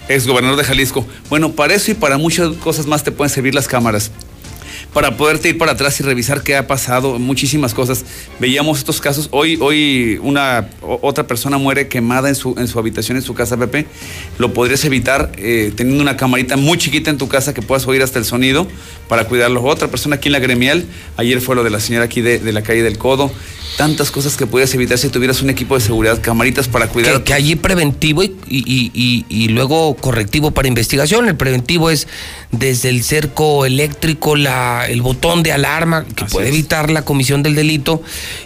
ex 0.10 0.28
gobernador 0.28 0.58
de 0.58 0.66
Jalisco. 0.66 1.08
Bueno, 1.30 1.54
para 1.54 1.76
eso 1.76 1.92
y 1.92 1.94
para 1.94 2.18
muchas 2.18 2.50
cosas 2.58 2.88
más 2.88 3.06
te 3.06 3.14
pueden 3.14 3.34
servir 3.34 3.56
las 3.56 3.70
cámaras 3.70 4.12
para 4.94 5.18
poderte 5.18 5.50
ir 5.50 5.58
para 5.58 5.72
atrás 5.72 6.00
y 6.00 6.04
revisar 6.04 6.44
qué 6.44 6.56
ha 6.56 6.68
pasado, 6.68 7.18
muchísimas 7.18 7.74
cosas. 7.74 8.06
Veíamos 8.40 8.78
estos 8.78 9.02
casos. 9.02 9.28
Hoy, 9.32 9.58
hoy 9.60 10.20
una 10.22 10.70
otra 10.82 11.26
persona 11.26 11.58
muere 11.58 11.88
quemada 11.88 12.30
en 12.30 12.36
su, 12.36 12.56
en 12.58 12.68
su 12.68 12.78
habitación, 12.78 13.18
en 13.18 13.24
su 13.24 13.34
casa, 13.34 13.58
Pepe. 13.58 13.88
Lo 14.38 14.54
podrías 14.54 14.86
evitar 14.86 15.32
eh, 15.38 15.74
teniendo 15.76 16.04
una 16.04 16.16
camarita 16.16 16.58
muy 16.58 16.78
chiquita 16.78 17.10
en 17.10 17.18
tu 17.18 17.28
casa 17.28 17.54
que 17.54 17.64
puedas 17.64 17.88
oír 17.88 18.04
hasta 18.04 18.20
el 18.20 18.26
sonido 18.26 18.68
para 19.08 19.26
cuidarlo. 19.26 19.64
Otra 19.64 19.88
persona 19.88 20.18
aquí 20.18 20.30
en 20.30 20.34
la 20.34 20.40
gremial, 20.40 20.86
ayer 21.18 21.42
fue 21.42 21.56
lo 21.56 21.64
de 21.64 21.72
la 21.72 21.80
señora 21.80 22.06
aquí 22.06 22.22
de, 22.22 22.40
la 22.52 22.62
calle 22.62 22.84
del 22.84 23.00
Codo. 23.00 23.32
Tantas 23.78 24.12
cosas 24.12 24.38
que 24.38 24.46
podías 24.46 24.74
evitar 24.74 24.98
si 24.98 25.10
tuvieras 25.10 25.42
un 25.42 25.50
equipo 25.50 25.76
de 25.76 25.82
seguridad, 25.82 26.22
camaritas 26.22 26.68
para 26.68 26.88
cuidar. 26.88 27.18
Que, 27.18 27.24
que 27.24 27.34
allí 27.34 27.56
preventivo 27.56 28.24
y, 28.24 28.32
y- 28.48 28.92
y- 28.94 29.26
y 29.30 29.48
luego 29.50 29.96
correctivo 29.96 30.52
para 30.52 30.68
investigación. 30.68 31.28
El 31.28 31.36
preventivo 31.36 31.90
es 31.90 32.08
desde 32.52 32.90
el 32.90 33.04
cerco 33.04 33.66
eléctrico, 33.66 34.36
la, 34.36 34.86
el 34.88 35.02
botón 35.02 35.42
de 35.44 35.52
alarma 35.54 36.06
que 36.06 36.26
puede 36.26 36.50
evitar 36.50 36.92
la 36.92 37.04
comisión 37.04 37.42
del 37.44 37.56
delito. 37.56 38.02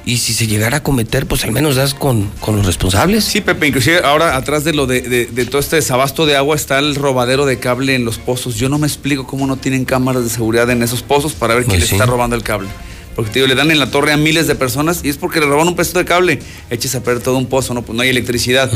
Y 0.06 0.18
si 0.20 0.34
se 0.34 0.48
llegara 0.48 0.78
a 0.78 0.84
cometer, 0.84 1.26
pues 1.26 1.44
al 1.44 1.52
menos 1.52 1.76
das 1.76 1.94
con, 1.94 2.30
con 2.40 2.56
los 2.56 2.66
responsables. 2.66 3.24
Sí, 3.26 3.42
Pepe, 3.42 3.68
inclusive 3.68 4.02
ahora 4.04 4.36
atrás 4.38 4.64
de 4.64 4.74
lo 4.74 4.88
de, 4.88 5.02
de- 5.02 5.26
de 5.26 5.46
todo 5.46 5.60
este 5.60 5.76
desabasto 5.76 6.26
de 6.26 6.36
agua 6.38 6.56
está 6.56 6.80
el 6.80 6.96
robadero 6.96 7.46
de 7.46 7.60
cable 7.60 7.96
en 7.96 8.06
los 8.06 8.18
pozos. 8.18 8.56
Yo 8.56 8.70
no 8.70 8.78
me 8.78 8.88
explico 8.88 9.28
cómo 9.28 9.46
no 9.46 9.58
tienen 9.58 9.84
cámaras 9.86 10.24
de 10.24 10.30
seguridad 10.30 10.70
en 10.70 10.84
esos 10.84 11.02
pozos 11.02 11.34
para 11.34 11.54
ver 11.56 11.64
quién 11.66 11.72
Pues 11.72 11.82
les 11.82 11.90
sí. 11.90 11.96
está 11.96 12.06
robando 12.06 12.36
el 12.36 12.44
cable. 12.44 12.70
Porque 13.18 13.32
te 13.32 13.40
digo, 13.40 13.48
le 13.48 13.56
dan 13.56 13.70
en 13.72 13.80
la 13.80 13.90
torre 13.92 14.14
a 14.14 14.18
miles 14.18 14.46
de 14.48 14.54
personas 14.56 15.02
y 15.04 15.10
es 15.10 15.18
porque 15.18 15.40
le 15.42 15.48
roban 15.48 15.68
un 15.68 15.76
pedazo 15.76 15.98
de 15.98 16.06
cable. 16.06 16.40
Eches 16.70 16.94
a 16.96 17.02
perder 17.04 17.22
todo 17.24 17.36
un 17.38 17.48
pozo, 17.48 17.74
no, 17.74 17.82
pues 17.82 17.96
no 17.96 18.04
hay 18.04 18.10
electricidad. 18.10 18.72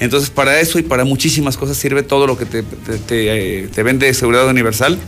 Entonces, 0.00 0.28
para 0.30 0.58
eso 0.60 0.78
y 0.80 0.82
para 0.82 1.04
muchísimas 1.04 1.56
cosas 1.56 1.76
sirve 1.78 2.02
todo 2.02 2.26
lo 2.26 2.36
que 2.36 2.44
te, 2.44 2.62
te- 2.64 2.98
te, 2.98 3.62
eh, 3.62 3.68
te 3.68 3.82
vende 3.84 4.12
seguridad 4.12 4.46
universal 4.48 4.98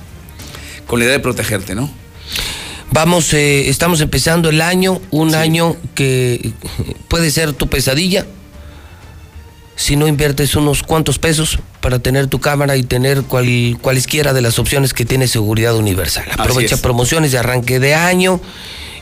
con 0.86 1.00
la 1.00 1.04
idea 1.06 1.14
de 1.16 1.20
protegerte, 1.20 1.74
¿no? 1.74 1.90
Vamos, 2.92 3.34
eh, 3.34 3.68
estamos 3.68 4.00
empezando 4.00 4.48
el 4.50 4.60
año, 4.60 5.02
un 5.10 5.34
año 5.34 5.76
que 5.96 6.52
puede 7.08 7.30
ser 7.32 7.52
tu 7.52 7.66
pesadilla. 7.68 8.24
Si 9.74 9.96
no 9.96 10.06
inviertes 10.06 10.54
unos 10.54 10.82
cuantos 10.84 11.18
pesos 11.18 11.58
para 11.86 12.00
tener 12.00 12.26
tu 12.26 12.40
cámara 12.40 12.76
y 12.76 12.82
tener 12.82 13.22
cual, 13.22 13.78
cualesquiera 13.80 14.32
de 14.32 14.40
las 14.40 14.58
opciones 14.58 14.92
que 14.92 15.04
tiene 15.04 15.28
Seguridad 15.28 15.76
Universal. 15.76 16.24
Aprovecha 16.36 16.74
es. 16.74 16.80
promociones 16.80 17.30
de 17.30 17.38
arranque 17.38 17.78
de 17.78 17.94
año 17.94 18.40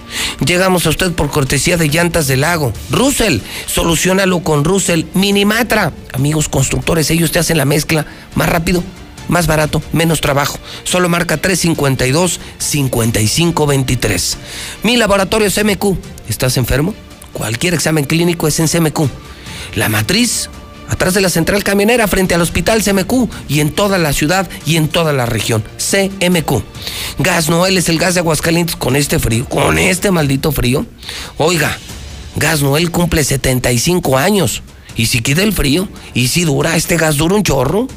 Llegamos 0.44 0.86
a 0.86 0.90
usted 0.90 1.12
por 1.12 1.30
cortesía 1.30 1.76
de 1.76 1.88
Llantas 1.88 2.26
del 2.26 2.40
Lago. 2.42 2.72
Russell, 2.90 3.38
solucionalo 3.66 4.40
con 4.40 4.64
Russell. 4.64 5.04
Minimatra. 5.14 5.92
Amigos 6.12 6.48
constructores, 6.48 7.10
ellos 7.10 7.32
te 7.32 7.38
hacen 7.38 7.58
la 7.58 7.64
mezcla 7.64 8.06
más 8.34 8.48
rápido, 8.48 8.82
más 9.28 9.46
barato, 9.46 9.82
menos 9.92 10.20
trabajo. 10.20 10.58
Solo 10.84 11.08
marca 11.08 11.40
352-5523. 11.40 14.36
Mi 14.82 14.96
laboratorio 14.96 15.48
CMQ. 15.50 15.96
¿Estás 16.28 16.56
enfermo? 16.56 16.94
Cualquier 17.32 17.74
examen 17.74 18.04
clínico 18.04 18.48
es 18.48 18.60
en 18.60 18.68
CMQ. 18.68 19.08
La 19.74 19.88
matriz, 19.88 20.48
atrás 20.88 21.14
de 21.14 21.20
la 21.20 21.28
central 21.28 21.64
camionera, 21.64 22.06
frente 22.06 22.34
al 22.34 22.42
hospital 22.42 22.82
CMQ 22.82 23.28
y 23.48 23.60
en 23.60 23.72
toda 23.72 23.98
la 23.98 24.12
ciudad 24.12 24.48
y 24.66 24.76
en 24.76 24.88
toda 24.88 25.12
la 25.12 25.26
región. 25.26 25.64
CMQ. 25.78 26.62
Gas 27.18 27.48
Noel 27.48 27.78
es 27.78 27.88
el 27.88 27.98
gas 27.98 28.14
de 28.14 28.20
Aguascalientes 28.20 28.76
con 28.76 28.96
este 28.96 29.18
frío, 29.18 29.48
con 29.48 29.78
este 29.78 30.10
maldito 30.10 30.52
frío. 30.52 30.86
Oiga, 31.38 31.78
Gas 32.36 32.62
Noel 32.62 32.90
cumple 32.90 33.24
75 33.24 34.18
años. 34.18 34.62
Y 34.96 35.06
si 35.06 35.20
queda 35.20 35.42
el 35.42 35.52
frío, 35.52 35.88
y 36.14 36.28
si 36.28 36.44
dura, 36.44 36.76
este 36.76 36.96
gas 36.96 37.16
dura 37.16 37.34
un 37.34 37.42
chorro. 37.42 37.88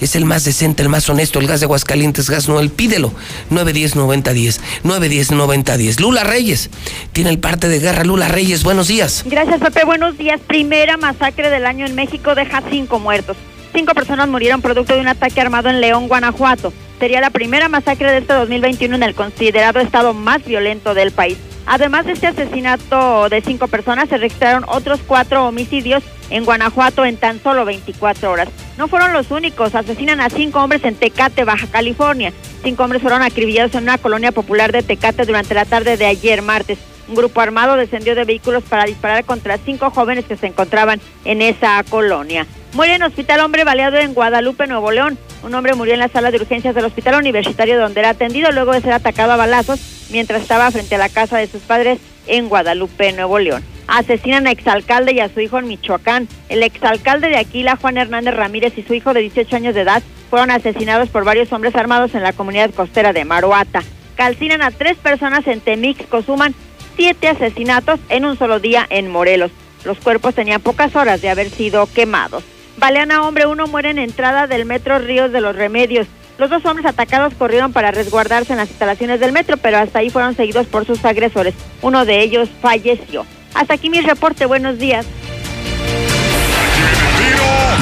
Es 0.00 0.14
el 0.16 0.24
más 0.24 0.44
decente, 0.44 0.82
el 0.82 0.88
más 0.88 1.08
honesto, 1.08 1.38
el 1.38 1.46
gas 1.46 1.60
de 1.60 1.66
Aguascalientes, 1.66 2.28
Gas 2.28 2.48
Noel, 2.48 2.70
pídelo. 2.70 3.12
910-9010, 3.50 4.60
910-9010. 4.84 6.00
Lula 6.00 6.24
Reyes, 6.24 6.70
tiene 7.12 7.30
el 7.30 7.38
parte 7.38 7.68
de 7.68 7.78
guerra 7.78 8.04
Lula 8.04 8.28
Reyes, 8.28 8.62
buenos 8.62 8.88
días. 8.88 9.24
Gracias, 9.26 9.60
Pepe. 9.60 9.84
Buenos 9.84 10.18
días. 10.18 10.40
Primera 10.46 10.96
masacre 10.96 11.50
del 11.50 11.66
año 11.66 11.86
en 11.86 11.94
México 11.94 12.34
deja 12.34 12.62
cinco 12.70 12.98
muertos. 12.98 13.36
Cinco 13.74 13.94
personas 13.94 14.28
murieron 14.28 14.62
producto 14.62 14.94
de 14.94 15.00
un 15.00 15.08
ataque 15.08 15.40
armado 15.40 15.68
en 15.68 15.80
León, 15.80 16.08
Guanajuato. 16.08 16.72
Sería 16.98 17.20
la 17.20 17.30
primera 17.30 17.68
masacre 17.68 18.10
de 18.10 18.18
este 18.18 18.32
2021 18.32 18.96
en 18.96 19.02
el 19.02 19.14
considerado 19.14 19.80
estado 19.80 20.14
más 20.14 20.44
violento 20.44 20.94
del 20.94 21.10
país. 21.10 21.36
Además 21.66 22.06
de 22.06 22.12
este 22.12 22.28
asesinato 22.28 23.28
de 23.28 23.42
cinco 23.42 23.66
personas, 23.66 24.08
se 24.08 24.16
registraron 24.16 24.64
otros 24.68 25.00
cuatro 25.06 25.46
homicidios 25.46 26.02
en 26.30 26.44
Guanajuato 26.44 27.04
en 27.04 27.16
tan 27.16 27.42
solo 27.42 27.64
24 27.64 28.30
horas. 28.30 28.48
No 28.78 28.88
fueron 28.88 29.12
los 29.12 29.30
únicos, 29.30 29.74
asesinan 29.74 30.20
a 30.20 30.30
cinco 30.30 30.60
hombres 30.60 30.84
en 30.84 30.94
Tecate, 30.94 31.44
Baja 31.44 31.66
California. 31.66 32.32
Cinco 32.62 32.84
hombres 32.84 33.02
fueron 33.02 33.22
acribillados 33.22 33.74
en 33.74 33.84
una 33.84 33.98
colonia 33.98 34.32
popular 34.32 34.72
de 34.72 34.82
Tecate 34.82 35.24
durante 35.24 35.54
la 35.54 35.64
tarde 35.64 35.96
de 35.96 36.06
ayer 36.06 36.42
martes. 36.42 36.78
Un 37.08 37.14
grupo 37.14 37.40
armado 37.40 37.76
descendió 37.76 38.14
de 38.14 38.24
vehículos 38.24 38.64
para 38.64 38.84
disparar 38.84 39.24
contra 39.24 39.58
cinco 39.58 39.90
jóvenes 39.90 40.24
que 40.24 40.36
se 40.36 40.48
encontraban 40.48 41.00
en 41.24 41.40
esa 41.40 41.82
colonia. 41.88 42.46
Muere 42.72 42.96
en 42.96 43.02
hospital 43.04 43.40
hombre 43.40 43.64
baleado 43.64 43.96
en 43.96 44.12
Guadalupe, 44.12 44.66
Nuevo 44.66 44.90
León. 44.90 45.16
Un 45.42 45.54
hombre 45.54 45.74
murió 45.74 45.94
en 45.94 46.00
la 46.00 46.08
sala 46.08 46.30
de 46.30 46.38
urgencias 46.38 46.74
del 46.74 46.84
hospital 46.84 47.14
universitario 47.14 47.78
donde 47.78 48.00
era 48.00 48.10
atendido 48.10 48.50
luego 48.50 48.72
de 48.72 48.80
ser 48.80 48.92
atacado 48.92 49.32
a 49.32 49.36
balazos 49.36 49.80
mientras 50.10 50.42
estaba 50.42 50.70
frente 50.70 50.96
a 50.96 50.98
la 50.98 51.08
casa 51.08 51.38
de 51.38 51.46
sus 51.46 51.62
padres 51.62 52.00
en 52.26 52.48
Guadalupe, 52.48 53.12
Nuevo 53.12 53.38
León. 53.38 53.62
Asesinan 53.86 54.46
a 54.46 54.50
exalcalde 54.50 55.12
y 55.12 55.20
a 55.20 55.28
su 55.28 55.40
hijo 55.40 55.58
en 55.58 55.68
Michoacán. 55.68 56.28
El 56.48 56.62
exalcalde 56.62 57.28
de 57.28 57.36
Aquila, 57.36 57.76
Juan 57.76 57.98
Hernández 57.98 58.34
Ramírez, 58.34 58.76
y 58.76 58.82
su 58.82 58.94
hijo 58.94 59.14
de 59.14 59.20
18 59.20 59.56
años 59.56 59.74
de 59.74 59.82
edad 59.82 60.02
fueron 60.30 60.50
asesinados 60.50 61.08
por 61.08 61.24
varios 61.24 61.52
hombres 61.52 61.76
armados 61.76 62.14
en 62.14 62.22
la 62.22 62.32
comunidad 62.32 62.74
costera 62.74 63.12
de 63.12 63.24
Maruata. 63.24 63.82
Calcinan 64.16 64.62
a 64.62 64.70
tres 64.70 64.96
personas 64.96 65.46
en 65.46 65.60
Temixco, 65.60 66.22
suman 66.22 66.54
siete 66.96 67.28
asesinatos 67.28 68.00
en 68.08 68.24
un 68.24 68.36
solo 68.36 68.58
día 68.58 68.86
en 68.88 69.08
Morelos. 69.08 69.52
Los 69.84 69.98
cuerpos 69.98 70.34
tenían 70.34 70.60
pocas 70.60 70.96
horas 70.96 71.20
de 71.20 71.28
haber 71.28 71.50
sido 71.50 71.86
quemados. 71.86 72.42
Balean 72.78 73.12
a 73.12 73.22
hombre, 73.22 73.46
uno 73.46 73.66
muere 73.66 73.90
en 73.90 73.98
entrada 73.98 74.46
del 74.46 74.64
metro 74.64 74.98
Ríos 74.98 75.32
de 75.32 75.40
los 75.40 75.54
Remedios. 75.54 76.08
Los 76.38 76.50
dos 76.50 76.64
hombres 76.66 76.84
atacados 76.86 77.32
corrieron 77.34 77.72
para 77.72 77.92
resguardarse 77.92 78.52
en 78.52 78.58
las 78.58 78.68
instalaciones 78.68 79.20
del 79.20 79.32
metro, 79.32 79.56
pero 79.56 79.78
hasta 79.78 80.00
ahí 80.00 80.10
fueron 80.10 80.36
seguidos 80.36 80.66
por 80.66 80.84
sus 80.86 81.02
agresores. 81.04 81.54
Uno 81.80 82.04
de 82.04 82.20
ellos 82.20 82.50
falleció. 82.60 83.24
Hasta 83.54 83.72
aquí 83.74 83.88
mi 83.88 84.02
reporte. 84.02 84.44
Buenos 84.44 84.78
días. 84.78 85.06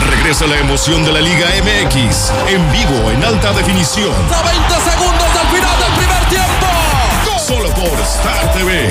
Regresa 0.08 0.46
la 0.46 0.58
emoción 0.58 1.04
de 1.04 1.12
la 1.12 1.20
Liga 1.20 1.46
MX 1.62 2.32
en 2.48 2.72
vivo 2.72 3.10
en 3.10 3.22
alta 3.24 3.52
definición. 3.52 4.14
A 4.32 4.42
20 4.42 4.74
segundos 4.90 5.34
del 5.34 5.46
final 5.48 5.78
del 5.80 5.92
primer 5.98 6.24
tiempo. 6.28 6.66
Solo 7.44 7.68
por 7.70 8.00
Star 8.00 8.52
TV. 8.54 8.88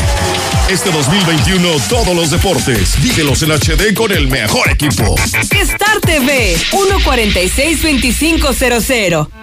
Este 0.70 0.92
2021 0.92 1.68
todos 1.90 2.16
los 2.16 2.30
deportes, 2.30 3.02
vívelos 3.02 3.44
en 3.44 3.52
HD 3.52 3.94
con 3.96 4.12
el 4.12 4.28
mejor 4.28 4.70
equipo. 4.70 5.16
Star 5.18 6.00
TV 6.02 6.56
146-2500. 6.72 9.43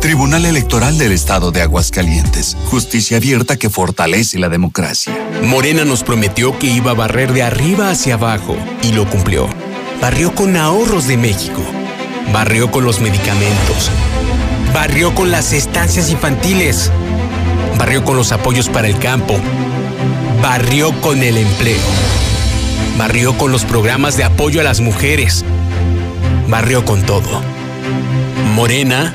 Tribunal 0.00 0.46
Electoral 0.46 0.96
del 0.96 1.12
Estado 1.12 1.52
de 1.52 1.60
Aguascalientes. 1.60 2.56
Justicia 2.70 3.18
abierta 3.18 3.58
que 3.58 3.68
fortalece 3.68 4.38
la 4.38 4.48
democracia. 4.48 5.12
Morena 5.44 5.84
nos 5.84 6.04
prometió 6.04 6.58
que 6.58 6.68
iba 6.68 6.92
a 6.92 6.94
barrer 6.94 7.34
de 7.34 7.42
arriba 7.42 7.90
hacia 7.90 8.14
abajo 8.14 8.56
y 8.82 8.92
lo 8.92 9.06
cumplió. 9.06 9.46
Barrió 10.00 10.34
con 10.34 10.56
ahorros 10.56 11.06
de 11.06 11.18
México. 11.18 11.60
Barrió 12.32 12.70
con 12.70 12.86
los 12.86 13.00
medicamentos. 13.00 13.90
Barrió 14.72 15.14
con 15.14 15.30
las 15.30 15.52
estancias 15.52 16.10
infantiles. 16.10 16.90
Barrió 17.78 18.02
con 18.02 18.16
los 18.16 18.32
apoyos 18.32 18.70
para 18.70 18.88
el 18.88 18.98
campo. 18.98 19.38
Barrió 20.42 20.98
con 21.02 21.22
el 21.22 21.36
empleo. 21.36 21.80
Barrió 22.96 23.36
con 23.36 23.52
los 23.52 23.66
programas 23.66 24.16
de 24.16 24.24
apoyo 24.24 24.62
a 24.62 24.64
las 24.64 24.80
mujeres. 24.80 25.44
Barrió 26.48 26.86
con 26.86 27.02
todo. 27.02 27.42
Morena 28.54 29.14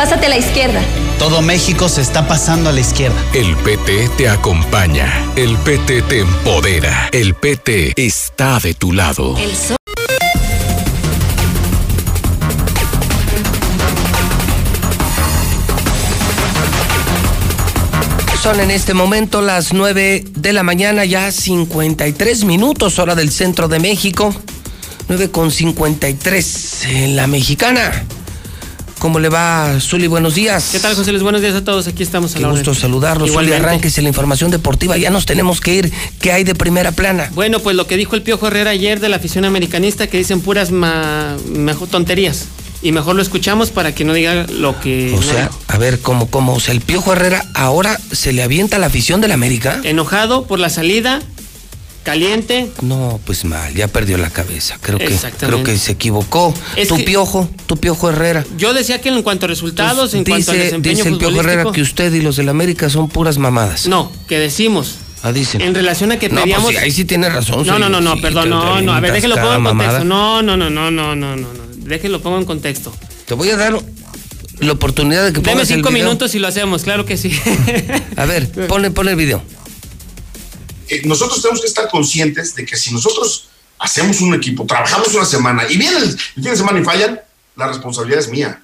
Pásate 0.00 0.24
a 0.24 0.28
la 0.30 0.38
izquierda. 0.38 0.80
Todo 1.18 1.42
México 1.42 1.86
se 1.86 2.00
está 2.00 2.26
pasando 2.26 2.70
a 2.70 2.72
la 2.72 2.80
izquierda. 2.80 3.22
El 3.34 3.54
PT 3.54 4.08
te 4.16 4.30
acompaña. 4.30 5.12
El 5.36 5.58
PT 5.58 6.00
te 6.00 6.20
empodera. 6.20 7.10
El 7.12 7.34
PT 7.34 7.92
está 7.96 8.58
de 8.60 8.72
tu 8.72 8.94
lado. 8.94 9.36
El 9.36 9.54
sol. 9.54 9.76
Son 18.42 18.58
en 18.58 18.70
este 18.70 18.94
momento 18.94 19.42
las 19.42 19.74
9 19.74 20.24
de 20.34 20.52
la 20.54 20.62
mañana, 20.62 21.04
ya 21.04 21.30
53 21.30 22.44
minutos, 22.44 22.98
hora 22.98 23.14
del 23.14 23.30
centro 23.30 23.68
de 23.68 23.80
México. 23.80 24.34
9 25.08 25.30
con 25.30 25.50
53 25.50 26.84
en 26.86 27.16
la 27.16 27.26
mexicana. 27.26 28.06
¿Cómo 29.00 29.18
le 29.18 29.30
va, 29.30 29.78
Zuli? 29.80 30.06
Buenos 30.08 30.34
días. 30.34 30.68
¿Qué 30.72 30.78
tal, 30.78 30.94
José 30.94 31.10
Luis? 31.12 31.22
Buenos 31.22 31.40
días 31.40 31.54
a 31.54 31.64
todos. 31.64 31.86
Aquí 31.88 32.02
estamos 32.02 32.32
a 32.32 32.34
Qué 32.34 32.42
la 32.42 32.48
gusto 32.50 32.72
orden. 32.72 32.82
saludarlos. 32.82 33.30
Zuli, 33.30 33.46
Igualmente. 33.46 33.66
arránquese 33.66 34.02
la 34.02 34.08
información 34.08 34.50
deportiva. 34.50 34.98
Ya 34.98 35.08
nos 35.08 35.24
tenemos 35.24 35.62
que 35.62 35.74
ir. 35.74 35.92
¿Qué 36.20 36.32
hay 36.32 36.44
de 36.44 36.54
primera 36.54 36.92
plana? 36.92 37.30
Bueno, 37.34 37.60
pues 37.60 37.76
lo 37.76 37.86
que 37.86 37.96
dijo 37.96 38.14
el 38.14 38.20
Piojo 38.22 38.46
Herrera 38.48 38.70
ayer 38.72 39.00
de 39.00 39.08
la 39.08 39.16
afición 39.16 39.46
americanista, 39.46 40.06
que 40.06 40.18
dicen 40.18 40.42
puras 40.42 40.70
ma- 40.70 41.34
mejor 41.48 41.88
tonterías. 41.88 42.44
Y 42.82 42.92
mejor 42.92 43.16
lo 43.16 43.22
escuchamos 43.22 43.70
para 43.70 43.94
que 43.94 44.04
no 44.04 44.12
diga 44.12 44.46
lo 44.52 44.78
que. 44.80 45.12
O 45.14 45.16
no 45.16 45.22
sea, 45.22 45.44
dijo. 45.48 45.58
a 45.68 45.78
ver, 45.78 46.00
¿cómo, 46.00 46.26
cómo? 46.30 46.52
O 46.54 46.60
sea, 46.60 46.74
el 46.74 46.82
Piojo 46.82 47.14
Herrera 47.14 47.46
ahora 47.54 47.98
se 48.12 48.34
le 48.34 48.42
avienta 48.42 48.76
a 48.76 48.78
la 48.78 48.86
afición 48.88 49.22
del 49.22 49.32
América. 49.32 49.80
Enojado 49.82 50.44
por 50.44 50.58
la 50.58 50.68
salida, 50.68 51.20
caliente. 52.10 52.70
No, 52.82 53.20
pues 53.24 53.44
mal, 53.44 53.72
ya 53.72 53.86
perdió 53.86 54.18
la 54.18 54.30
cabeza. 54.30 54.78
Creo 54.80 54.98
que, 54.98 55.16
creo 55.38 55.62
que 55.62 55.76
se 55.78 55.92
equivocó. 55.92 56.52
Es 56.74 56.88
tu 56.88 56.96
que- 56.96 57.04
Piojo, 57.04 57.48
tu 57.66 57.76
Piojo 57.76 58.10
Herrera. 58.10 58.44
Yo 58.56 58.74
decía 58.74 59.00
que 59.00 59.10
en 59.10 59.22
cuanto 59.22 59.46
a 59.46 59.48
resultados, 59.48 60.12
en 60.14 60.24
Pues 60.24 60.44
cuanto 60.44 60.50
al 60.52 60.58
desempeño 60.58 60.96
dice 60.96 61.08
el 61.08 61.18
Piojo 61.18 61.40
Herrera 61.40 61.70
que 61.72 61.82
usted 61.82 62.12
y 62.12 62.20
los 62.20 62.34
del 62.36 62.48
América 62.48 62.90
son 62.90 63.08
puras 63.08 63.38
mamadas. 63.38 63.86
No, 63.86 64.10
que 64.28 64.38
decimos. 64.40 64.96
Ah, 65.22 65.30
dicen. 65.32 65.60
En 65.60 65.72
relación 65.74 66.10
a 66.10 66.18
que 66.18 66.28
No, 66.30 66.42
pedíamos. 66.42 66.64
pues 66.64 66.78
sí, 66.78 66.82
ahí 66.82 66.90
sí 66.90 67.04
tiene 67.04 67.28
razón. 67.28 67.64
No, 67.66 67.78
no, 67.78 67.88
no, 67.88 68.00
no, 68.00 68.14
sí, 68.16 68.20
perdón, 68.22 68.50
no, 68.50 68.80
no. 68.80 68.92
A 68.92 68.98
ver, 69.00 69.12
déjelo 69.12 69.36
pongo 69.36 69.54
en 69.54 69.62
contexto. 69.64 69.74
mamada. 69.74 70.04
No, 70.04 70.42
no, 70.42 70.56
no, 70.56 70.68
no, 70.70 70.90
no, 70.90 71.14
no, 71.14 71.36
no, 71.36 71.52
no. 71.52 71.60
Déjelo 71.76 72.20
pongo 72.20 72.38
en 72.38 72.44
contexto. 72.44 72.92
Te 73.26 73.34
voy 73.34 73.50
a 73.50 73.56
dar 73.56 73.78
la 74.58 74.72
oportunidad 74.72 75.24
de 75.26 75.32
que 75.32 75.40
Deme 75.40 75.52
pongas 75.52 75.70
el 75.70 75.76
cinco 75.76 75.90
video. 75.90 76.04
minutos 76.06 76.34
y 76.34 76.38
lo 76.40 76.48
hacemos, 76.48 76.82
claro 76.82 77.04
que 77.06 77.16
sí. 77.16 77.30
A 78.16 78.24
ver, 78.24 78.50
ponle, 78.66 78.90
ponle 78.90 79.12
el 79.12 79.16
video. 79.16 79.42
Eh, 80.90 81.02
nosotros 81.04 81.40
tenemos 81.40 81.60
que 81.60 81.68
estar 81.68 81.88
conscientes 81.88 82.54
de 82.54 82.66
que 82.66 82.76
si 82.76 82.92
nosotros 82.92 83.48
hacemos 83.78 84.20
un 84.20 84.34
equipo, 84.34 84.66
trabajamos 84.66 85.14
una 85.14 85.24
semana 85.24 85.64
y 85.68 85.76
viene 85.76 85.96
el, 85.96 86.18
fin 86.18 86.42
de 86.42 86.56
semana 86.56 86.80
y 86.80 86.84
fallan, 86.84 87.20
la 87.56 87.68
responsabilidad 87.68 88.20
es 88.20 88.28
mía. 88.28 88.62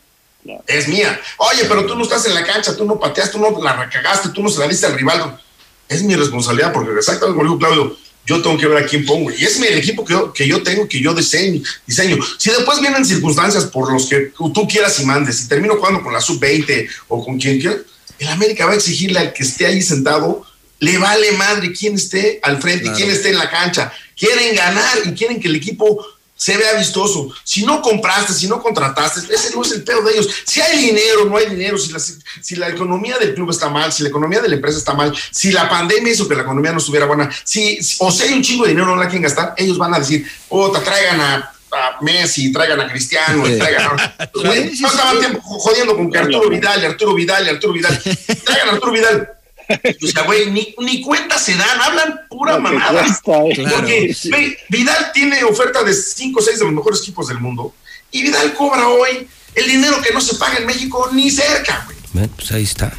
Es 0.67 0.87
mía. 0.89 1.19
Oye, 1.39 1.65
pero 1.67 1.87
tú 1.87 1.97
no 1.97 2.05
estás 2.05 2.27
en 2.27 2.35
la 2.35 2.45
cancha, 2.45 2.77
tú 2.77 2.85
no 2.85 2.99
pateaste, 3.01 3.33
tú 3.33 3.39
no 3.39 3.63
la 3.63 3.77
recagaste, 3.77 4.29
tú 4.29 4.43
no 4.43 4.49
se 4.49 4.61
la 4.61 4.69
diste 4.69 4.87
al 4.87 4.95
rival. 4.95 5.41
Es 5.89 6.03
mi 6.03 6.15
responsabilidad 6.15 6.73
porque 6.73 6.93
exactamente 6.93 7.37
como 7.37 7.45
dijo 7.45 7.59
Claudio, 7.59 7.97
yo 8.27 8.43
tengo 8.43 8.59
que 8.59 8.67
ver 8.67 8.85
a 8.85 8.87
quién 8.87 9.07
pongo. 9.07 9.31
Y 9.31 9.45
es 9.45 9.61
el 9.61 9.79
equipo 9.79 10.05
que 10.05 10.13
yo, 10.13 10.33
que 10.33 10.47
yo 10.47 10.63
tengo, 10.63 10.89
que 10.89 11.01
yo 11.01 11.15
diseño, 11.15 11.63
diseño. 11.87 12.19
Si 12.39 12.51
después 12.51 12.81
vienen 12.81 13.05
circunstancias 13.05 13.65
por 13.67 13.93
los 13.93 14.07
que 14.07 14.33
tú 14.37 14.69
quieras 14.69 14.99
y 15.01 15.07
mandes, 15.07 15.43
y 15.43 15.49
termino 15.49 15.77
jugando 15.77 16.03
con 16.03 16.13
la 16.13 16.21
sub-20 16.21 16.89
o 17.09 17.25
con 17.25 17.39
quien 17.39 17.61
quiera, 17.61 17.77
el 18.19 18.29
América 18.29 18.67
va 18.67 18.73
a 18.73 18.77
exigirle 18.77 19.21
al 19.21 19.33
que 19.33 19.45
esté 19.45 19.67
ahí 19.67 19.81
sentado, 19.81 20.45
le 20.79 20.99
vale 20.99 21.33
madre 21.33 21.73
quién 21.73 21.95
esté 21.95 22.41
al 22.43 22.61
frente 22.61 22.87
y 22.87 22.91
quién 22.91 23.11
esté 23.11 23.31
en 23.31 23.39
la 23.39 23.51
cancha. 23.51 23.93
Quieren 24.17 24.55
ganar 24.55 24.99
y 25.05 25.13
quieren 25.13 25.41
que 25.41 25.49
el 25.49 25.57
equipo 25.57 26.07
se 26.37 26.57
vea 26.57 26.75
vistoso. 26.75 27.33
Si 27.43 27.65
no 27.65 27.81
compraste, 27.81 28.35
si 28.35 28.47
no 28.47 28.63
contrataste, 28.63 29.35
ese 29.35 29.55
no 29.55 29.63
es 29.63 29.73
el 29.73 29.83
peor 29.83 30.05
de 30.05 30.13
ellos. 30.13 30.29
Si 30.45 30.61
hay 30.61 30.79
dinero, 30.79 31.25
no 31.25 31.37
hay 31.39 31.47
dinero, 31.47 31.79
si 31.79 31.91
la, 31.93 31.99
si 31.99 32.57
la 32.57 32.69
economía 32.69 33.19
del 33.19 33.35
club 33.35 33.51
está 33.51 33.71
mal, 33.71 33.93
si 33.93 34.03
la 34.03 34.11
economía 34.11 34.41
de 34.41 34.49
la 34.49 34.57
empresa 34.57 34.79
está 34.79 34.93
mal, 34.93 35.17
si 35.31 35.51
la 35.51 35.69
pandemia 35.69 36.13
hizo 36.13 36.29
que 36.29 36.35
la 36.35 36.43
economía 36.43 36.73
no 36.73 36.79
estuviera 36.79 37.07
buena, 37.07 37.31
si, 37.43 37.79
o 37.99 38.11
si 38.13 38.23
hay 38.23 38.35
un 38.35 38.43
chingo 38.43 38.65
de 38.65 38.71
dinero, 38.71 38.87
no 38.87 38.97
la 38.97 39.07
quieren 39.07 39.23
gastar, 39.23 39.55
ellos 39.57 39.79
van 39.79 39.95
a 39.95 39.99
decir, 39.99 40.27
puta, 40.49 40.83
traigan 40.83 41.21
a, 41.21 41.53
a 41.73 41.99
Messi, 42.03 42.53
traigan 42.53 42.81
a 42.81 42.89
Cristiano, 42.91 43.49
y 43.49 43.59
traigan 43.59 43.99
a... 43.99 44.31
No 44.35 44.53
estaban 44.53 45.19
tiempo 45.19 45.41
jodiendo 45.41 45.97
con 45.97 46.11
que 46.11 46.19
Arturo 46.19 46.51
Vidal, 46.51 46.85
Arturo 46.85 47.15
Vidal, 47.15 47.49
Arturo 47.49 47.73
Vidal. 47.73 48.03
Traigan 48.45 48.69
a 48.69 48.73
Arturo 48.73 48.93
Vidal. 48.93 49.36
O 50.03 50.07
sea, 50.07 50.23
güey, 50.23 50.51
ni, 50.51 50.75
ni 50.79 51.01
cuenta 51.01 51.39
se 51.39 51.55
dan, 51.57 51.81
hablan 51.81 52.21
pura 52.29 52.59
mamada. 52.59 53.03
cuesta, 53.03 53.33
eh. 53.33 53.53
Porque 53.57 53.63
Claro. 53.65 53.87
ve, 53.87 54.59
Vidal 54.69 55.11
tiene 55.13 55.43
oferta 55.45 55.83
de 55.83 55.93
5 55.93 56.39
o 56.39 56.43
6 56.43 56.59
de 56.59 56.65
los 56.65 56.75
mejores 56.75 57.01
equipos 57.01 57.29
del 57.29 57.41
mundo. 57.41 57.75
Y 58.13 58.23
Vidal 58.23 58.55
cobra 58.55 58.89
hoy 58.89 59.27
el 59.55 59.67
dinero 59.67 60.01
que 60.03 60.13
no 60.15 60.21
se 60.21 60.37
paga 60.37 60.59
en 60.59 60.67
México 60.67 61.09
ni 61.13 61.31
cerca, 61.31 61.87
güey. 62.13 62.29
Pues 62.29 62.53
ahí 62.53 62.63
está. 62.63 62.93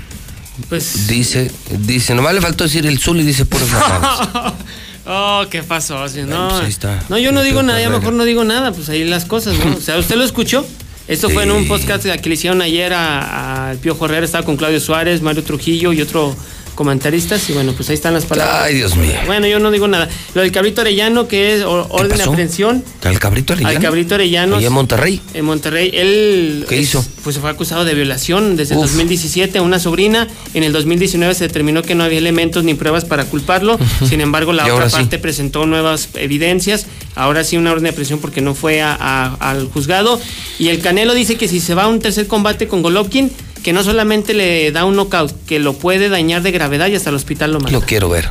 Pues. 0.69 1.07
Dice, 1.07 1.51
dice, 1.79 2.15
nomás 2.15 2.33
le 2.33 2.41
faltó 2.41 2.63
decir 2.63 2.85
el 2.87 2.99
Zuli, 2.99 3.23
dice 3.23 3.45
puras 3.45 3.69
mamadas. 3.69 4.53
oh, 5.05 5.45
qué 5.49 5.63
pasó, 5.63 6.07
sí, 6.09 6.21
no. 6.23 6.49
pues 6.49 6.61
ahí 6.63 6.69
está. 6.69 7.03
No, 7.09 7.17
yo 7.17 7.31
no 7.31 7.43
digo 7.43 7.61
nada, 7.63 7.79
ya 7.79 7.89
mejor 7.89 8.13
no 8.13 8.25
digo 8.25 8.43
nada, 8.43 8.71
pues 8.71 8.89
ahí 8.89 9.03
las 9.03 9.25
cosas, 9.25 9.55
¿no? 9.63 9.75
O 9.77 9.81
sea, 9.81 9.97
¿usted 9.97 10.15
lo 10.15 10.23
escuchó? 10.23 10.65
Esto 11.07 11.29
fue 11.29 11.43
en 11.43 11.51
un 11.51 11.63
Sí. 11.63 11.69
podcast 11.69 12.03
que 12.03 12.27
le 12.29 12.35
hicieron 12.35 12.61
ayer 12.61 12.91
a- 12.93 13.69
al 13.69 13.77
Piojo 13.77 14.05
Herrera, 14.05 14.25
estaba 14.25 14.43
con 14.45 14.57
Claudio 14.57 14.79
Suárez, 14.81 15.21
Mario 15.21 15.43
Trujillo 15.43 15.93
y 15.93 16.01
otro 16.01 16.35
comentaristas 16.77 17.49
y 17.49 17.53
bueno, 17.53 17.73
pues 17.73 17.89
ahí 17.89 17.95
están 17.95 18.13
las 18.13 18.25
palabras. 18.25 18.59
Ay, 18.65 18.75
Dios 18.75 18.95
mío. 18.95 19.11
Bueno, 19.25 19.47
yo 19.47 19.57
no 19.59 19.71
digo 19.71 19.87
nada. 19.87 20.07
Lo 20.35 20.41
del 20.43 20.51
cabrito 20.51 20.81
Arellano, 20.81 21.27
que 21.27 21.55
es 21.55 21.63
orden 21.65 22.15
de 22.17 22.23
aprehensión. 22.23 22.83
¿Al 23.03 23.19
cabrito 23.19 23.53
Arellano? 23.53 23.75
Al 23.77 23.81
cabrito 23.83 24.15
Arellano. 24.15 24.55
Ahí 24.57 24.65
en 24.65 24.71
Monterrey. 24.73 25.19
En 25.33 25.43
Monterrey, 25.45 25.91
él... 25.93 26.65
¿Qué 26.69 26.77
hizo? 26.77 27.03
Pues 27.23 27.33
se 27.35 27.41
fue 27.41 27.49
acusado 27.49 27.83
de 27.83 27.95
violación 27.95 28.55
desde 28.55 28.75
el 28.75 28.79
Uf. 28.79 28.85
2017 28.91 29.57
a 29.57 29.61
una 29.63 29.79
sobrina. 29.79 30.27
En 30.53 30.63
el 30.63 30.71
2019 30.71 31.33
se 31.33 31.47
determinó 31.47 31.81
que 31.81 31.95
no 31.95 32.03
había 32.03 32.19
elementos 32.19 32.63
ni 32.63 32.75
pruebas 32.75 33.03
para 33.05 33.25
culparlo. 33.25 33.79
Sin 34.07 34.21
embargo, 34.21 34.53
la 34.53 34.67
Y 34.67 34.71
otra 34.71 34.89
sí. 34.89 34.95
parte 34.97 35.17
presentó 35.17 35.65
nuevas 35.65 36.09
evidencias. 36.13 36.85
Ahora 37.15 37.43
sí 37.43 37.57
una 37.57 37.71
orden 37.71 37.85
de 37.85 37.89
aprehensión 37.89 38.19
porque 38.19 38.41
no 38.41 38.53
fue 38.53 38.81
a- 38.83 38.95
a- 38.99 39.33
al 39.49 39.65
juzgado. 39.67 40.21
Y 40.59 40.67
el 40.69 40.79
Canelo 40.79 41.15
dice 41.15 41.35
que 41.37 41.47
si 41.47 41.59
se 41.59 41.73
va 41.73 41.83
a 41.85 41.87
un 41.87 41.99
tercer 41.99 42.27
combate 42.27 42.67
con 42.67 42.83
Golovkin, 42.83 43.31
que 43.67 43.73
no 43.73 43.83
solamente 43.83 44.33
le 44.33 44.71
da 44.71 44.85
un 44.85 44.95
knockout, 44.95 45.43
que 45.45 45.59
lo 45.59 45.73
puede 45.73 46.07
dañar 46.07 46.41
de 46.41 46.51
gravedad 46.51 46.87
y 46.87 46.95
hasta 46.95 47.09
el 47.09 47.17
hospital 47.17 47.51
lo 47.51 47.59
manda. 47.59 47.77
Lo 47.77 47.85
quiero 47.85 48.07
ver. 48.07 48.29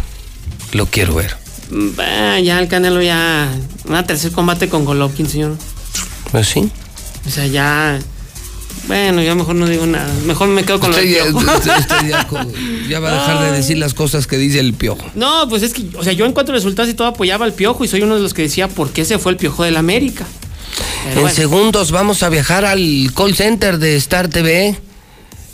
Lo 0.73 0.87
quiero 0.87 1.15
ver. 1.15 1.37
Mm, 1.71 1.89
bah, 1.95 2.41
ya 2.41 2.59
el 2.59 2.69
Canelo 2.69 3.03
ya... 3.03 3.47
Un 3.85 4.03
tercer 4.07 4.33
combate 4.33 4.71
con 4.71 4.87
Golovkin, 4.87 5.29
señor. 5.29 5.59
Pues 6.33 6.49
sí. 6.49 6.71
O 7.27 7.31
sea, 7.31 7.47
ya... 7.47 7.99
Bueno, 8.87 9.23
ya 9.23 9.35
mejor 9.35 9.57
no 9.57 9.67
digo 9.67 9.85
nada. 9.85 10.11
Mejor 10.25 10.49
me 10.49 10.65
quedo 10.65 10.81
con 10.81 10.91
lo 10.91 10.97
Usted 10.97 11.07
del 11.07 11.15
ya, 11.19 11.25
piojo. 11.25 11.39
usted- 11.55 11.79
usted 11.81 12.89
ya 12.89 12.99
va 13.01 13.11
a 13.11 13.13
dejar 13.13 13.45
de 13.51 13.57
decir 13.59 13.77
las 13.77 13.93
cosas 13.93 14.27
que 14.27 14.39
dice 14.39 14.59
el 14.59 14.73
piojo. 14.73 15.05
No, 15.15 15.51
pues 15.51 15.63
es 15.63 15.75
que, 15.75 15.85
o 15.99 16.03
sea, 16.03 16.15
yo 16.15 16.25
en 16.25 16.33
cuanto 16.33 16.53
a 16.53 16.55
resultados 16.55 16.91
y 16.91 16.95
todo 16.95 17.09
apoyaba 17.09 17.45
al 17.45 17.53
piojo 17.53 17.85
y 17.85 17.89
soy 17.89 18.01
uno 18.01 18.15
de 18.15 18.23
los 18.23 18.33
que 18.33 18.41
decía 18.41 18.69
por 18.69 18.89
qué 18.91 19.05
se 19.05 19.19
fue 19.19 19.33
el 19.33 19.37
piojo 19.37 19.65
del 19.65 19.77
América. 19.77 20.25
Pero 21.05 21.17
En 21.17 21.21
bueno. 21.21 21.37
segundos 21.37 21.91
vamos 21.91 22.23
a 22.23 22.31
viajar 22.31 22.65
al 22.65 23.11
call 23.15 23.35
center 23.35 23.77
de 23.79 23.97
Star 23.97 24.29
TV. 24.29 24.79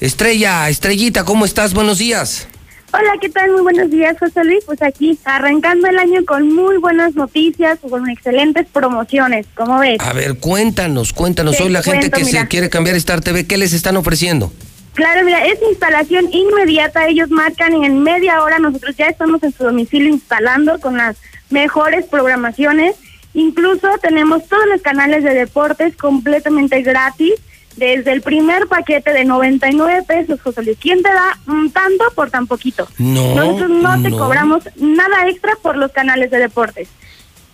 Estrella, 0.02 0.68
Estrellita, 0.68 1.24
¿cómo 1.24 1.44
estás? 1.44 1.74
Buenos 1.74 1.98
días. 1.98 2.48
Hola, 2.92 3.12
¿qué 3.20 3.28
tal? 3.28 3.52
Muy 3.52 3.60
buenos 3.62 3.88
días, 3.88 4.16
José 4.18 4.42
Luis. 4.42 4.64
Pues 4.66 4.82
aquí, 4.82 5.16
arrancando 5.24 5.86
el 5.86 5.96
año 5.96 6.24
con 6.26 6.52
muy 6.52 6.76
buenas 6.78 7.14
noticias, 7.14 7.78
con 7.88 8.10
excelentes 8.10 8.66
promociones, 8.66 9.46
¿cómo 9.54 9.78
ves? 9.78 10.00
A 10.00 10.12
ver, 10.12 10.38
cuéntanos, 10.38 11.12
cuéntanos. 11.12 11.60
Hoy 11.60 11.68
la 11.68 11.84
gente 11.84 12.10
cuento, 12.10 12.18
que 12.18 12.24
se 12.24 12.48
quiere 12.48 12.68
cambiar 12.68 12.96
Star 12.96 13.20
TV, 13.20 13.46
¿qué 13.46 13.56
les 13.56 13.72
están 13.74 13.96
ofreciendo? 13.96 14.52
Claro, 14.94 15.24
mira, 15.24 15.46
es 15.46 15.60
instalación 15.70 16.32
inmediata. 16.32 17.06
Ellos 17.06 17.30
marcan 17.30 17.72
y 17.80 17.86
en 17.86 18.02
media 18.02 18.42
hora 18.42 18.58
nosotros 18.58 18.96
ya 18.96 19.06
estamos 19.06 19.40
en 19.44 19.52
su 19.52 19.62
domicilio 19.62 20.08
instalando 20.08 20.80
con 20.80 20.96
las 20.96 21.16
mejores 21.50 22.06
programaciones. 22.06 22.96
Incluso 23.34 23.86
tenemos 24.02 24.48
todos 24.48 24.66
los 24.66 24.82
canales 24.82 25.22
de 25.22 25.32
deportes 25.32 25.94
completamente 25.96 26.82
gratis. 26.82 27.34
Desde 27.76 28.12
el 28.12 28.20
primer 28.22 28.66
paquete 28.66 29.12
de 29.12 29.24
99 29.24 30.02
pesos, 30.06 30.40
José 30.42 30.62
Luis. 30.62 30.76
¿Quién 30.80 31.02
te 31.02 31.08
da 31.12 31.38
mm, 31.46 31.68
tanto 31.70 32.04
por 32.14 32.30
tan 32.30 32.46
poquito? 32.46 32.86
No, 32.98 33.34
Nosotros 33.34 33.70
no 33.70 34.02
te 34.02 34.10
no. 34.10 34.18
cobramos 34.18 34.64
nada 34.76 35.26
extra 35.28 35.52
por 35.62 35.76
los 35.76 35.90
canales 35.92 36.30
de 36.30 36.38
deportes. 36.38 36.88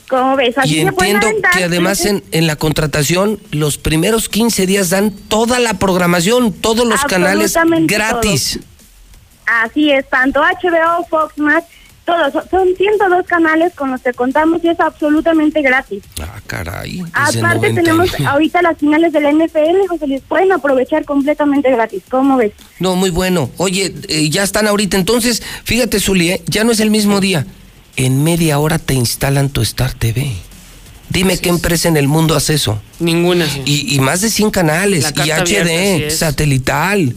Como 0.09 0.37
ves, 0.37 0.57
así 0.57 0.79
Y 0.79 0.83
se 0.83 0.89
entiendo 0.89 1.27
aventar. 1.27 1.53
que 1.53 1.65
además 1.65 2.05
en, 2.07 2.25
en 2.33 2.47
la 2.47 2.57
contratación 2.57 3.39
los 3.53 3.77
primeros 3.79 4.29
15 4.29 4.67
días 4.67 4.91
dan 4.91 5.11
toda 5.13 5.59
la 5.59 5.75
programación, 5.75 6.53
todos 6.53 6.87
los 6.87 7.03
canales 7.05 7.55
gratis. 7.83 8.59
Así 9.47 9.91
es, 9.93 10.09
tanto 10.09 10.41
HBO, 10.41 11.05
Fox 11.09 11.39
Más, 11.39 11.65
todos. 12.09 12.33
Son- 12.33 12.49
Son 12.51 12.69
102 12.77 13.27
canales 13.27 13.73
con 13.75 13.91
los 13.91 14.01
que 14.01 14.13
contamos 14.15 14.65
y 14.65 14.69
es 14.69 14.81
absolutamente 14.81 15.61
gratis. 15.63 16.03
Ah, 16.21 16.41
caray. 16.47 17.03
Aparte 17.13 17.41
90. 17.73 17.75
tenemos 17.83 18.09
ahorita 18.27 18.63
las 18.63 18.79
finales 18.79 19.13
de 19.13 19.21
la 19.21 19.31
NFL, 19.31 19.87
José 19.89 20.07
Luis, 20.07 20.23
pueden 20.27 20.51
aprovechar 20.53 21.05
completamente 21.05 21.71
gratis. 21.71 22.03
¿Cómo 22.11 22.37
ves? 22.39 22.53
No, 22.81 22.97
muy 22.97 23.11
bueno. 23.11 23.51
Oye, 23.59 23.95
eh, 24.09 24.31
ya 24.31 24.43
están 24.43 24.67
ahorita. 24.67 24.97
Entonces, 24.97 25.43
fíjate, 25.65 26.01
Zuli, 26.01 26.31
¿eh? 26.31 26.43
ya 26.47 26.65
no 26.65 26.73
es 26.73 26.81
el 26.81 26.91
mismo 26.91 27.21
día. 27.21 27.47
En 27.97 28.25
media 28.25 28.59
hora 28.59 28.79
te 28.79 28.95
instalan 28.95 29.51
tu 29.51 29.61
Star 29.61 29.93
TV. 29.93 30.33
Dime 31.11 31.39
qué 31.39 31.49
empresa 31.51 31.89
en 31.89 31.97
el 31.97 32.07
mundo 32.09 32.37
hace 32.37 32.55
eso. 32.55 32.81
Ninguna. 33.01 33.47
Y, 33.65 33.95
y 33.95 33.99
más 34.01 34.21
de 34.21 34.31
100 34.31 34.51
canales. 34.51 35.13
Y 35.17 35.31
abierta, 35.31 35.45
HD, 35.45 36.11
satelital. 36.11 37.15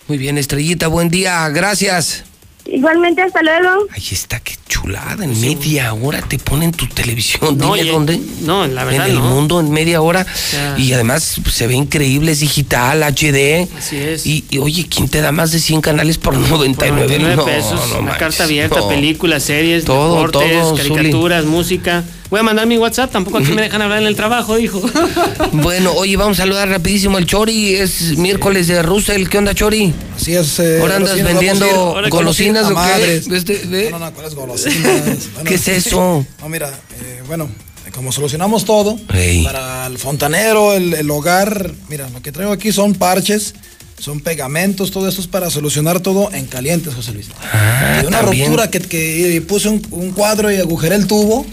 Muy 0.07 0.19
bien, 0.19 0.37
estrellita, 0.39 0.89
buen 0.89 1.09
día. 1.09 1.49
Gracias. 1.49 2.25
Igualmente, 2.73 3.21
hasta 3.23 3.43
luego. 3.43 3.87
Ahí 3.93 4.03
está, 4.13 4.39
qué 4.41 4.55
chulada. 4.69 5.25
En 5.25 5.41
media 5.41 5.93
hora 5.93 6.21
te 6.23 6.39
ponen 6.39 6.71
tu 6.73 6.87
televisión. 6.87 7.59
No, 7.59 7.75
Dime 7.75 7.87
y- 7.89 7.91
dónde. 7.91 8.21
No, 8.43 8.67
la 8.67 8.85
verdad 8.85 9.07
en 9.07 9.13
el 9.13 9.19
no. 9.19 9.25
mundo 9.25 9.59
en 9.61 9.71
media 9.71 10.01
hora 10.01 10.25
sea- 10.25 10.79
y 10.79 10.93
además 10.93 11.41
pues, 11.43 11.55
se 11.57 11.67
ve 11.67 11.75
increíble, 11.75 12.33
es 12.33 12.41
digital, 12.41 13.03
HD. 13.03 13.69
Así 13.77 13.97
es. 13.97 14.25
Y, 14.27 14.45
y, 14.51 14.59
oye, 14.59 14.87
¿quién 14.89 15.09
te 15.09 15.21
da 15.21 15.33
más 15.33 15.51
de 15.53 15.59
100 15.59 15.81
canales 15.81 16.17
por 16.19 16.35
99? 16.37 17.07
99 17.19 17.37
no, 17.37 17.45
pesos, 17.45 17.73
no 17.89 17.95
una 17.99 18.13
manches, 18.13 18.19
carta 18.19 18.45
abierta, 18.45 18.81
no. 18.81 18.89
películas, 18.89 19.43
series, 19.43 19.85
Todo, 19.85 20.15
deportes, 20.25 20.53
todo, 20.63 20.77
Zuli. 20.77 20.95
caricaturas, 20.95 21.45
música. 21.45 22.05
Voy 22.31 22.39
a 22.39 22.43
mandar 22.45 22.65
mi 22.67 22.79
WhatsApp, 22.79 23.11
tampoco 23.11 23.39
aquí 23.39 23.53
me 23.53 23.63
dejan 23.67 23.83
hablar 23.83 23.99
en 24.01 24.07
el 24.07 24.15
trabajo, 24.17 24.57
dijo. 24.57 24.81
Bueno, 25.53 25.93
oye, 25.93 26.17
vamos 26.17 26.39
a 26.39 26.43
saludar 26.43 26.69
rapidísimo 26.69 27.17
al 27.17 27.27
Chori. 27.27 27.75
Es 27.75 28.17
miércoles 28.17 28.69
de 28.69 28.83
Russell. 28.83 29.27
¿Qué 29.29 29.39
onda, 29.39 29.53
Chori? 29.55 29.93
Así 30.17 30.35
es. 30.35 30.59
eh, 30.61 30.79
Ahora 30.81 30.97
andas 30.97 31.21
vendiendo 31.23 31.67
ahora 31.67 32.09
golosinas 32.09 32.67
o 32.71 32.75
qué? 32.75 33.17
Este. 33.37 33.91
No, 33.91 33.99
no, 33.99 34.07
no, 34.07 34.13
¿cuáles 34.15 34.35
golosinas? 34.35 35.29
Bueno, 35.35 35.45
¿Qué 35.49 35.55
es 35.57 35.69
eso? 35.69 36.25
No, 36.41 36.49
mira, 36.49 36.69
eh, 36.69 37.23
bueno, 37.27 37.49
como 37.95 38.13
solucionamos 38.13 38.65
todo, 38.65 38.97
para 39.45 39.87
el 39.87 39.99
fontanero, 39.99 40.75
el, 40.75 40.95
el 40.95 41.11
hogar, 41.11 41.73
mira, 41.89 42.09
lo 42.11 42.23
que 42.23 42.31
traigo 42.31 42.53
aquí 42.53 42.71
son 42.71 42.95
parches, 42.95 43.55
son 43.99 44.21
pegamentos, 44.21 44.93
todo 44.93 45.09
esto 45.09 45.21
es 45.21 45.27
para 45.27 45.51
solucionar 45.51 45.99
todo 46.01 46.31
en 46.33 46.47
calientes, 46.47 46.95
José 46.95 47.13
Luis. 47.13 47.27
Ah, 47.53 48.03
una 48.07 48.21
también. 48.21 48.47
ruptura 48.47 48.71
que, 48.71 48.79
que 48.81 49.43
puse 49.47 49.69
un, 49.69 49.85
un 49.91 50.13
cuadro 50.13 50.51
y 50.53 50.57
agujeré 50.57 50.95
el 50.95 51.07
tubo. 51.09 51.45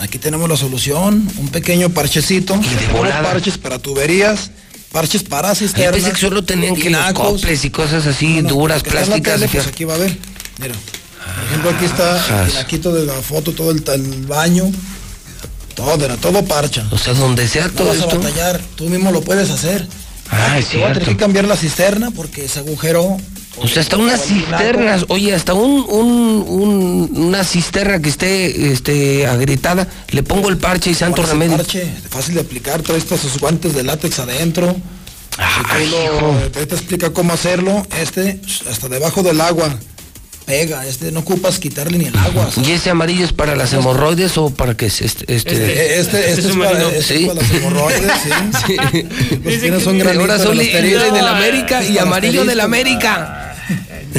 Aquí 0.00 0.18
tenemos 0.18 0.48
la 0.48 0.56
solución, 0.56 1.28
un 1.38 1.48
pequeño 1.48 1.90
parchecito. 1.90 2.58
Parches 3.22 3.56
para 3.58 3.78
tuberías, 3.78 4.50
parches 4.92 5.22
para 5.22 5.48
Yo 5.50 5.54
cisternas. 5.54 5.94
pensé 5.94 6.12
que 6.12 6.20
solo 6.20 6.44
tenían 6.44 6.74
que 6.76 6.90
los 6.90 7.12
coples 7.12 7.64
y 7.64 7.70
cosas 7.70 8.06
así 8.06 8.42
duras, 8.42 8.82
plásticas. 8.82 9.34
tele, 9.40 9.48
pues 9.48 9.66
aquí 9.66 9.84
va 9.84 9.94
a 9.94 9.98
ver. 9.98 10.16
Mira. 10.58 10.74
Por 10.74 11.44
ejemplo, 11.46 11.70
aquí 11.70 11.84
está 11.86 12.44
el 12.46 12.52
taquito 12.52 12.92
de 12.94 13.04
la 13.06 13.14
foto, 13.14 13.52
todo 13.52 13.70
el, 13.70 13.82
el 13.88 14.26
baño. 14.26 14.70
Todo, 15.74 16.02
era 16.04 16.16
todo 16.16 16.44
parcha. 16.44 16.86
O 16.90 16.98
sea, 16.98 17.12
donde 17.14 17.46
sea 17.48 17.66
No 17.66 17.72
todo 17.72 17.88
vas 17.88 17.96
a 17.98 18.04
esto. 18.04 18.18
batallar, 18.18 18.60
tú 18.76 18.88
mismo 18.88 19.10
lo 19.12 19.20
puedes 19.22 19.50
hacer. 19.50 19.86
Ah, 20.30 20.58
es 20.58 20.68
Te 20.68 20.76
voy 20.78 20.84
a 20.84 20.88
tener 20.88 21.02
cierto. 21.04 21.10
que 21.10 21.16
cambiar 21.16 21.44
la 21.46 21.56
cisterna 21.56 22.10
porque 22.12 22.48
se 22.48 22.60
agujeró. 22.60 23.16
O 23.58 23.66
sea, 23.68 23.80
hasta 23.82 23.96
unas 23.96 24.22
cisternas, 24.24 25.06
oye, 25.08 25.34
hasta 25.34 25.54
un, 25.54 25.84
un, 25.88 26.44
un- 26.46 27.10
una 27.14 27.42
cisterna 27.44 28.00
que 28.00 28.08
esté 28.10 28.72
este, 28.72 29.26
agrietada, 29.26 29.88
le 30.10 30.22
pongo 30.22 30.48
el 30.50 30.58
parche 30.58 30.90
y 30.90 30.94
santo 30.94 31.22
remedio. 31.22 31.56
parche, 31.56 31.86
fácil 32.10 32.34
de 32.34 32.40
aplicar, 32.42 32.82
trae 32.82 32.98
estos 32.98 33.38
guantes 33.38 33.74
de 33.74 33.82
látex 33.82 34.18
adentro. 34.18 34.76
Ay, 35.38 35.88
lo- 35.90 36.48
te, 36.50 36.66
te 36.66 36.74
explica 36.74 37.10
cómo 37.10 37.32
hacerlo. 37.32 37.86
Este, 38.00 38.40
hasta 38.70 38.88
debajo 38.88 39.22
del 39.22 39.40
agua, 39.40 39.74
pega. 40.46 40.86
Este, 40.86 41.10
no 41.12 41.20
ocupas 41.20 41.58
quitarle 41.58 41.98
ni 41.98 42.04
el 42.06 42.16
agua. 42.16 42.48
¿Y 42.64 42.72
ese 42.72 42.90
amarillo 42.90 43.24
es 43.24 43.32
para 43.32 43.54
las 43.56 43.72
hemorroides 43.72 44.36
o 44.38 44.50
para 44.50 44.74
qué 44.76 44.86
es 44.86 45.00
este? 45.02 45.34
Este, 45.34 45.50
Este, 45.52 46.00
este, 46.00 46.30
este 46.30 46.40
es, 46.48 46.56
para, 46.56 46.82
este 46.88 46.98
es 46.98 47.06
Sí. 47.06 47.26
para 47.26 47.40
las 47.42 47.50
hemorroides, 47.50 48.12
sí. 48.22 48.76
Pues 49.42 49.62
Ahora 49.62 49.76
de 50.38 50.44
son 50.44 50.56
la 50.56 50.62
li- 50.62 50.68
asterisco. 50.70 51.14
del 51.14 51.26
América 51.26 51.80
Este 51.80 51.92
y 51.92 51.98
amarillo 51.98 52.44
del. 52.44 52.60
América. 52.60 53.42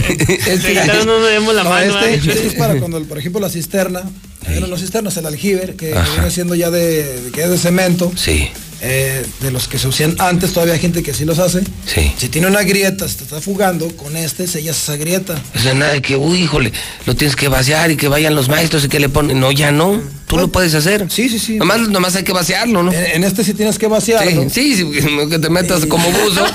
Se 0.01 0.57
quitaron, 0.57 1.05
no 1.07 1.19
nos 1.19 1.29
vemos 1.29 1.55
la 1.55 1.63
No, 1.63 1.69
mano. 1.69 1.99
este, 1.99 2.13
¿eh? 2.13 2.33
este 2.33 2.47
es 2.47 2.53
para 2.53 2.75
cuando, 2.79 3.01
por 3.03 3.17
ejemplo, 3.17 3.41
la 3.41 3.49
cisterna, 3.49 4.03
eh, 4.47 4.59
no, 4.59 4.67
la 4.67 4.77
cisterna 4.77 5.09
es 5.09 5.17
el 5.17 5.25
aljiber, 5.25 5.75
que, 5.75 5.91
que 5.91 5.97
Ajá. 5.97 6.13
viene 6.13 6.31
siendo 6.31 6.55
ya 6.55 6.69
de, 6.71 7.29
que 7.33 7.43
es 7.43 7.49
de 7.49 7.57
cemento. 7.57 8.11
Sí. 8.15 8.49
Eh, 8.81 9.25
de 9.41 9.51
los 9.51 9.67
que 9.67 9.79
se 9.79 9.87
usan 9.87 10.15
antes, 10.19 10.53
todavía 10.53 10.73
hay 10.75 10.79
gente 10.79 11.01
que 11.03 11.13
sí 11.13 11.25
los 11.25 11.39
hace. 11.39 11.61
Sí. 11.85 12.11
Si 12.17 12.29
tiene 12.29 12.47
una 12.47 12.63
grieta, 12.63 13.07
se 13.07 13.15
te 13.15 13.23
está 13.23 13.41
fugando, 13.41 13.87
con 13.95 14.15
este 14.15 14.47
sellas 14.47 14.77
esa 14.81 14.95
grieta. 14.97 15.41
O 15.55 15.59
sea, 15.59 15.73
nada 15.73 15.93
de 15.93 16.01
que, 16.01 16.15
uy, 16.15 16.43
híjole, 16.43 16.71
lo 17.05 17.15
tienes 17.15 17.35
que 17.35 17.47
vaciar 17.47 17.91
y 17.91 17.97
que 17.97 18.07
vayan 18.07 18.35
los 18.35 18.49
maestros 18.49 18.85
y 18.85 18.89
que 18.89 18.99
le 18.99 19.09
ponen. 19.09 19.39
No, 19.39 19.51
ya 19.51 19.71
no. 19.71 20.01
Tú 20.27 20.37
lo 20.37 20.49
puedes 20.49 20.75
hacer. 20.75 21.05
Sí, 21.09 21.29
sí, 21.29 21.39
sí. 21.39 21.55
Nomás, 21.55 21.87
nomás 21.87 22.15
hay 22.17 22.23
que 22.23 22.33
vaciarlo, 22.33 22.83
¿no? 22.83 22.91
En, 22.91 23.05
en 23.05 23.23
este 23.23 23.45
sí 23.45 23.53
tienes 23.53 23.77
que 23.79 23.87
vaciarlo. 23.87 24.49
Sí, 24.49 24.75
sí, 24.75 24.91
sí, 25.01 25.07
que 25.29 25.39
te 25.39 25.49
metas 25.49 25.85
como 25.85 26.09
buzo. 26.11 26.45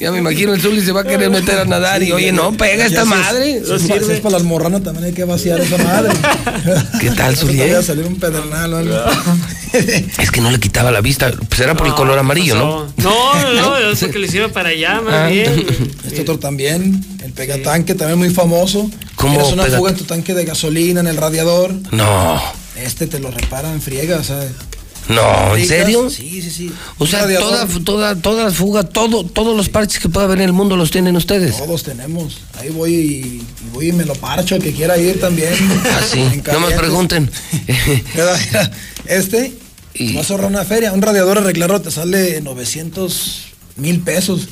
Ya 0.00 0.10
me 0.10 0.18
imagino 0.18 0.52
el 0.52 0.60
Zuli 0.60 0.80
se 0.84 0.90
va 0.90 1.02
a 1.02 1.04
querer 1.04 1.30
meter 1.30 1.60
a 1.60 1.64
nadar 1.64 2.02
y, 2.02 2.10
oye, 2.10 2.32
no, 2.32 2.52
pega 2.56 2.84
esta 2.84 3.02
es- 3.02 3.06
madre. 3.06 3.62
Si 3.64 3.72
es, 3.74 3.82
para, 3.82 4.00
si 4.04 4.10
es 4.12 4.20
para 4.20 4.32
las 4.38 4.42
morranas 4.42 4.82
también 4.82 5.04
hay 5.06 5.12
que 5.12 5.22
vaciar 5.22 5.60
esa 5.60 5.78
madre. 5.78 6.12
¿Qué 7.00 7.10
tal, 7.12 7.36
Zuli? 7.36 7.58
vaya 7.58 7.78
a 7.78 7.82
salir 7.82 8.04
un 8.06 8.18
pedernal 8.18 8.74
o 8.74 8.76
algo. 8.78 8.96
Es 10.18 10.30
que 10.30 10.40
no 10.40 10.50
le 10.50 10.58
quitaba 10.60 10.90
la 10.90 11.00
vista. 11.00 11.32
Pues 11.48 11.60
era 11.60 11.74
por 11.74 11.86
el 11.86 11.90
No, 11.92 11.96
color 11.96 12.14
¿qué 12.14 12.20
amarillo, 12.20 12.54
pasó? 12.54 12.86
¿no? 12.98 13.10
No, 13.10 13.52
no, 13.54 13.76
eso 13.92 14.10
que 14.10 14.18
le 14.18 14.28
sirve 14.28 14.48
para 14.48 14.70
allá, 14.70 15.00
más 15.00 15.14
Ah. 15.14 15.26
bien. 15.28 15.66
Este 16.06 16.22
otro 16.22 16.38
también, 16.38 17.04
el 17.24 17.32
pegatanque, 17.32 17.94
también 17.94 18.18
muy 18.18 18.30
famoso. 18.30 18.90
¿Cómo 19.16 19.34
Tienes 19.34 19.52
una 19.52 19.64
pega- 19.64 19.78
fuga 19.78 19.90
en 19.92 19.96
tu 19.96 20.04
tanque 20.04 20.34
de 20.34 20.44
gasolina, 20.44 21.00
en 21.00 21.06
el 21.06 21.16
radiador. 21.16 21.72
No, 21.92 22.42
Este 22.76 23.06
te 23.06 23.18
lo 23.18 23.30
reparan 23.30 23.80
friega, 23.80 24.22
¿sabes? 24.24 24.50
no, 25.08 25.56
¿en 25.56 25.66
serio? 25.66 26.08
Sí, 26.10 26.40
sí, 26.42 26.50
sí. 26.50 26.72
O 26.98 27.06
sea, 27.06 27.26
toda, 27.26 27.66
toda, 27.84 28.14
toda 28.16 28.50
fuga, 28.52 28.84
todo, 28.84 29.24
todos 29.24 29.56
los 29.56 29.68
parches 29.68 29.98
que 30.00 30.08
pueda 30.08 30.26
haber 30.26 30.38
en 30.38 30.44
el 30.44 30.52
mundo 30.52 30.76
los 30.76 30.90
tienen 30.92 31.16
ustedes. 31.16 31.56
Todos 31.56 31.82
tenemos. 31.82 32.38
Ahí 32.60 32.70
voy 32.70 32.94
y, 32.94 32.96
y 32.96 33.46
voy 33.72 33.88
y 33.88 33.92
me 33.92 34.04
lo 34.04 34.14
parcho, 34.14 34.54
el 34.54 34.62
que 34.62 34.72
quiera 34.72 34.96
ir 34.98 35.18
también. 35.20 35.52
Ah, 35.84 36.00
sí. 36.08 36.20
En 36.32 36.42
No 36.52 36.60
me 36.60 36.70
pregunten. 36.76 37.30
Mira, 38.14 38.70
Este, 39.94 40.16
vas 40.16 40.30
a 40.30 40.34
ahorrar 40.34 40.50
una 40.50 40.64
feria. 40.64 40.92
Un 40.92 41.02
radiador 41.02 41.38
arreglarlo 41.38 41.80
te 41.80 41.90
sale 41.90 42.40
900 42.40 43.42
mil 43.76 44.00
pesos. 44.00 44.48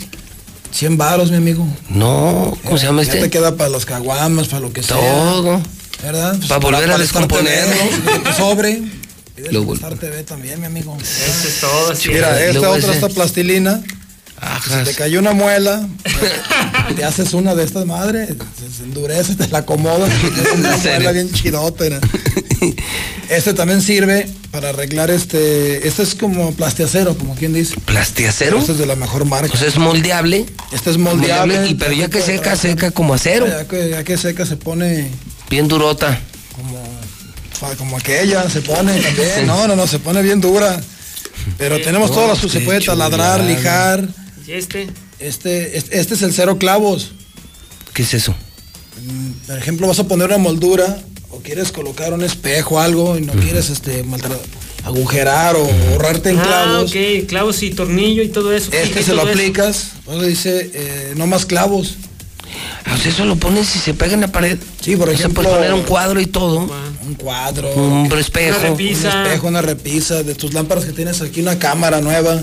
100 0.73 0.97
varos, 0.99 1.31
mi 1.31 1.37
amigo. 1.37 1.67
No, 1.89 2.57
¿cómo 2.65 2.79
se 2.79 2.87
llama 2.87 3.03
Ya 3.03 3.13
este? 3.13 3.25
te 3.25 3.31
queda 3.31 3.57
para 3.57 3.71
los 3.71 3.85
caguamas, 3.87 4.49
para 4.49 4.61
lo 4.61 4.73
que 4.73 4.83
sea. 4.83 4.97
Todo. 4.97 5.61
¿Verdad? 6.03 6.37
Pues 6.37 6.49
Para 6.49 6.61
volver 6.61 6.85
a 6.85 6.87
para 6.93 6.99
descomponerlo. 6.99 7.75
¿no? 8.25 8.33
Sobre. 8.37 8.81
Star 9.75 9.95
TV 9.97 10.23
también, 10.23 10.61
mi 10.61 10.67
amigo. 10.67 10.97
Eso 11.01 11.49
es 11.49 11.61
todo. 11.61 11.93
Mira, 12.13 12.39
esta 12.41 12.53
Luego 12.59 12.75
otra, 12.75 12.79
ese- 12.89 12.93
esta 12.93 13.09
plastilina. 13.09 13.83
Si 14.67 14.85
te 14.85 14.95
cayó 14.95 15.21
una 15.21 15.33
muela, 15.33 15.87
te 16.97 17.05
haces 17.05 17.35
una 17.35 17.55
de 17.55 17.65
estas 17.65 17.85
madres, 17.87 18.29
se, 18.59 18.75
se 18.77 18.83
endurece, 18.85 19.35
te 19.35 19.49
la 19.49 19.59
acomodas, 19.59 20.11
queda 20.11 20.53
una 20.55 20.77
muela 20.99 21.13
bien 21.13 21.31
chidota. 21.33 21.85
¿no? 21.91 21.99
Este 23.29 23.53
también 23.55 23.83
sirve 23.83 24.29
para 24.51 24.71
arreglar 24.71 25.11
este, 25.11 25.87
este 25.87 26.03
es 26.03 26.15
como 26.15 26.53
plastiacero, 26.55 27.17
como 27.17 27.35
quien 27.35 27.53
dice. 27.53 27.77
¿Plastiacero? 27.85 28.59
Este 28.59 28.73
es 28.73 28.79
de 28.79 28.87
la 28.87 28.97
mejor 28.97 29.25
marca. 29.27 29.57
Sea, 29.57 29.69
es 29.69 29.77
moldeable. 29.79 30.47
Este 30.73 30.91
es 30.91 30.97
moldeable. 30.97 31.69
y, 31.69 31.75
pero 31.75 31.93
ya 31.93 32.09
que 32.09 32.23
seca, 32.23 32.57
seca 32.57 32.91
como 32.93 33.15
acero. 33.15 33.47
Ya 33.47 33.67
que, 33.69 33.91
ya 33.91 34.05
que 34.05 34.17
seca 34.17 34.47
se 34.47 34.57
pone 34.57 35.11
Bien 35.51 35.69
durota. 35.69 36.19
fa- 37.59 37.77
como 37.77 37.97
aquella, 37.99 38.49
se 38.49 38.63
pone 38.63 39.01
también. 39.01 39.31
No, 39.47 39.67
no, 39.69 39.77
no, 39.77 39.87
se 39.87 39.99
pone 39.99 40.23
bien 40.23 40.41
dura. 40.41 40.81
Pero 41.59 41.81
tenemos 41.81 42.11
No, 42.11 42.17
todas 42.17 42.43
las, 42.43 42.53
se 42.53 42.59
qué 42.59 42.65
puede 42.65 42.81
taladrar, 42.81 43.43
lijar. 43.45 44.07
¿Y 44.51 44.55
este? 44.55 44.89
Este, 45.21 45.79
este, 45.79 46.01
este 46.01 46.15
es 46.15 46.23
el 46.23 46.33
cero 46.33 46.59
clavos. 46.59 47.13
¿Qué 47.95 48.03
es 48.03 48.15
eso? 48.15 48.35
Por 49.47 49.57
ejemplo, 49.57 49.87
vas 49.87 50.01
a 50.01 50.09
poner 50.09 50.27
una 50.27 50.39
moldura 50.39 50.99
o 51.31 51.39
quieres 51.39 51.71
colocar 51.71 52.13
un 52.13 52.25
espejo 52.25 52.75
o 52.75 52.81
algo 52.81 53.17
y 53.17 53.21
no 53.21 53.33
quieres 53.35 53.71
este 53.71 54.05
agujerar 54.85 55.55
o 55.55 55.71
ahorrarte 55.93 56.31
en 56.31 56.41
Ah, 56.41 56.43
clavos. 56.43 56.91
ok, 56.91 57.29
clavos 57.29 57.63
y 57.63 57.71
tornillo 57.71 58.25
y 58.25 58.29
todo 58.31 58.53
eso. 58.53 58.73
Este 58.73 59.05
se 59.05 59.15
lo 59.15 59.23
aplicas, 59.23 59.93
entonces 60.01 60.29
dice 60.29 60.71
eh, 60.75 61.13
no 61.17 61.29
más 61.29 61.47
clavos. 61.47 61.95
Ah, 62.87 62.95
o 62.95 62.99
sea, 62.99 63.13
eso 63.13 63.25
lo 63.27 63.37
pones 63.37 63.77
y 63.77 63.79
se 63.79 63.95
pega 63.95 64.15
en 64.15 64.23
la 64.23 64.33
pared. 64.33 64.59
Sí, 64.81 64.97
por 64.97 65.09
O 65.11 65.13
sea, 65.13 65.21
ejemplo, 65.21 65.49
poner 65.49 65.73
un 65.75 65.83
cuadro 65.83 66.21
y 66.21 66.27
todo. 66.27 66.69
Un 67.07 67.15
cuadro, 67.15 67.73
Un 67.73 68.11
espejo. 68.19 68.59
Una 68.59 68.69
repisa. 68.71 69.11
un 69.21 69.27
espejo, 69.27 69.47
una 69.47 69.63
repisa 69.63 70.25
de 70.25 70.35
tus 70.35 70.53
lámparas 70.55 70.85
que 70.87 70.93
tienes 70.93 71.21
aquí, 71.23 71.41
una 71.41 71.57
cámara 71.61 72.01
nueva. 72.01 72.43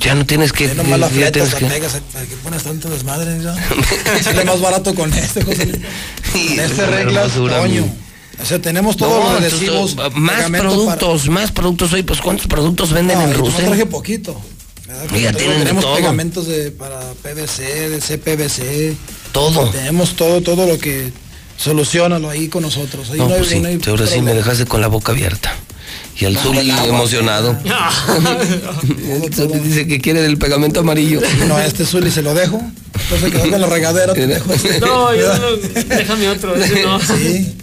Ya 0.00 0.14
no 0.14 0.24
tienes 0.26 0.52
que. 0.52 0.66
Ya 0.68 0.74
nomás 0.74 0.98
la 1.00 1.10
ya 1.10 1.32
tienes 1.32 1.54
que- 1.54 1.66
pegas, 1.66 2.00
¿para 2.12 2.24
qué 2.26 2.36
pones 2.36 2.62
tanto 2.62 2.88
desmadre? 2.88 3.42
ya? 3.42 3.54
Sale 4.22 4.44
más 4.44 4.60
barato 4.60 4.94
con 4.94 5.12
este, 5.12 5.42
José. 5.44 5.70
Con 5.70 6.40
este 6.60 6.86
reglas, 6.86 7.32
coño. 7.32 7.86
O 8.40 8.44
sea, 8.44 8.60
tenemos 8.60 8.96
todos 8.96 9.24
No, 9.24 9.32
los 9.32 9.40
adhesivos. 9.40 9.96
más 10.14 10.48
productos, 10.50 11.28
más 11.28 11.50
productos 11.50 11.92
hoy, 11.92 12.04
pues 12.04 12.20
¿cuántos 12.20 12.46
productos 12.46 12.92
venden 12.92 13.16
Para... 13.16 13.30
en 13.30 13.36
No, 13.36 13.44
yo 13.44 13.50
Rusia? 13.50 13.66
traje 13.66 13.86
poquito. 13.86 14.40
de 15.12 15.32
tenemos 15.32 15.82
todo. 15.84 15.96
pegamentos 15.96 16.46
de, 16.46 16.70
para 16.70 17.00
PVC, 17.22 17.88
de 17.90 17.98
CPVC. 18.00 18.96
Todo. 19.32 19.68
Tenemos 19.70 20.14
todo, 20.14 20.40
todo 20.40 20.66
lo 20.66 20.78
que 20.78 21.12
solucionalo 21.56 22.30
ahí 22.30 22.46
con 22.48 22.62
nosotros. 22.62 23.10
Ahí 23.10 23.18
No, 23.18 23.26
no, 23.28 23.34
hay, 23.34 23.38
pues 23.40 23.50
sí, 23.50 23.58
no 23.60 23.68
hay 23.68 23.80
ahora 23.88 24.06
sí 24.06 24.20
me 24.22 24.32
dejaste 24.34 24.66
con 24.66 24.80
la 24.80 24.86
boca 24.86 25.10
abierta. 25.12 25.52
Y 26.20 26.24
al 26.24 26.36
Zuli 26.36 26.58
el 26.58 26.70
agua. 26.72 26.86
emocionado. 26.88 27.56
El 29.24 29.34
Zuli 29.34 29.58
dice 29.60 29.86
que 29.86 30.00
quiere 30.00 30.20
del 30.20 30.36
pegamento 30.36 30.80
amarillo. 30.80 31.20
No, 31.46 31.58
este 31.60 31.84
Zuli 31.84 32.10
se 32.10 32.22
lo 32.22 32.34
dejo. 32.34 32.60
Entonces 33.00 33.30
quedó 33.30 33.50
con 33.50 33.60
la 33.60 33.66
regadera. 33.68 34.12
te 34.14 34.26
dejo 34.26 34.52
este. 34.52 34.80
No, 34.80 35.14
yo 35.14 35.28
no, 35.38 35.56
déjame 35.96 36.28
otro, 36.28 36.56
ese 36.56 36.82
no. 36.82 36.98
Sí, 37.00 37.56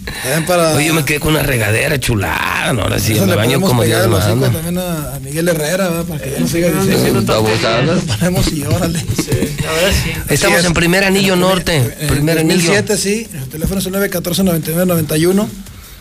para. 0.46 0.74
Oye, 0.74 0.86
yo 0.86 0.94
me 0.94 1.04
quedé 1.04 1.20
con 1.20 1.32
una 1.34 1.42
regadera 1.42 2.00
chulada. 2.00 2.72
¿no? 2.72 2.82
Ahora 2.82 2.98
sí, 2.98 3.12
Eso 3.12 3.26
me 3.26 3.34
baño 3.36 3.60
como 3.60 3.82
Dios 3.84 4.08
manda. 4.08 4.50
también 4.50 4.78
a, 4.78 5.14
a 5.16 5.20
Miguel 5.20 5.48
Herrera, 5.48 5.88
¿verdad? 5.88 6.04
Para 6.04 6.24
que 6.24 6.30
ya 6.30 6.40
no 6.40 6.48
siga 6.48 6.70
diciendo. 6.70 7.22
Babosadas. 7.22 7.84
Lo 7.86 8.00
ponemos 8.16 8.52
y 8.52 8.62
órale. 8.64 8.98
Ahora 8.98 9.92
sí. 9.92 10.12
Estamos 10.30 10.60
es. 10.60 10.64
en 10.64 10.72
primer 10.72 11.04
anillo 11.04 11.36
norte. 11.36 11.94
En 12.00 12.08
Primer 12.08 12.38
anillo. 12.38 12.54
2007, 12.72 12.96
sí. 12.96 13.28
El 13.34 13.48
teléfono 13.48 13.80
es 13.80 13.86
el 13.86 13.92
914-9991. 13.94 15.46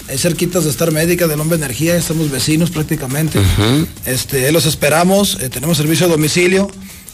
Ahí 0.07 0.17
cerquitas 0.19 0.63
de 0.63 0.69
Star 0.69 0.91
Médica, 0.91 1.27
del 1.27 1.39
Hombre 1.39 1.57
Energía. 1.57 1.95
Estamos 1.95 2.29
vecinos 2.29 2.69
prácticamente. 2.69 3.39
este, 4.05 4.51
los 4.51 4.65
esperamos. 4.65 5.37
eh, 5.41 5.49
tenemos 5.49 5.77
servicio 5.77 6.05
a 6.05 6.09
domicilio. 6.09 6.69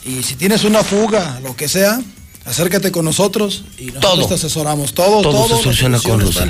Y 0.06 0.24
si 0.24 0.36
tienes 0.36 0.64
una 0.64 0.84
fuga, 0.84 1.40
lo 1.44 1.56
que 1.56 1.70
sea, 1.70 2.02
acércate 2.46 2.92
con 2.92 3.06
nosotros 3.06 3.66
y 3.78 3.86
nosotros 3.86 4.14
Todo. 4.16 4.28
te 4.28 4.34
asesoramos. 4.34 4.94
Todo, 4.94 5.22
Todo 5.22 5.46
todo. 5.48 5.58
se 5.58 5.64
soluciona 5.64 6.00
con 6.00 6.20
Russell. 6.20 6.50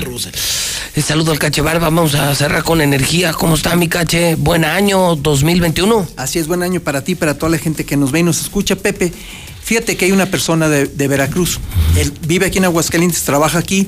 El 0.94 1.02
saludo 1.02 1.30
al 1.32 1.38
Cache 1.38 1.60
Barba. 1.62 1.86
Vamos 1.90 2.14
a 2.14 2.34
cerrar 2.34 2.64
con 2.64 2.80
energía. 2.80 3.32
¿Cómo 3.34 3.54
está 3.54 3.76
mi 3.76 3.88
Cache? 3.88 4.34
Buen 4.34 4.64
año 4.64 5.14
2021. 5.16 6.08
Así 6.16 6.38
es, 6.38 6.48
buen 6.48 6.62
año 6.62 6.80
para 6.80 7.04
ti, 7.04 7.14
para 7.14 7.34
toda 7.38 7.50
la 7.50 7.58
gente 7.58 7.84
que 7.84 7.96
nos 7.96 8.10
ve 8.10 8.20
y 8.20 8.22
nos 8.24 8.40
escucha. 8.40 8.74
Pepe, 8.76 9.12
fíjate 9.62 9.96
que 9.96 10.06
hay 10.06 10.12
una 10.12 10.26
persona 10.26 10.68
de, 10.68 10.86
de 10.86 11.08
Veracruz. 11.08 11.60
Él 11.96 12.12
vive 12.26 12.46
aquí 12.46 12.58
en 12.58 12.64
Aguascalientes, 12.64 13.22
trabaja 13.22 13.58
aquí. 13.58 13.86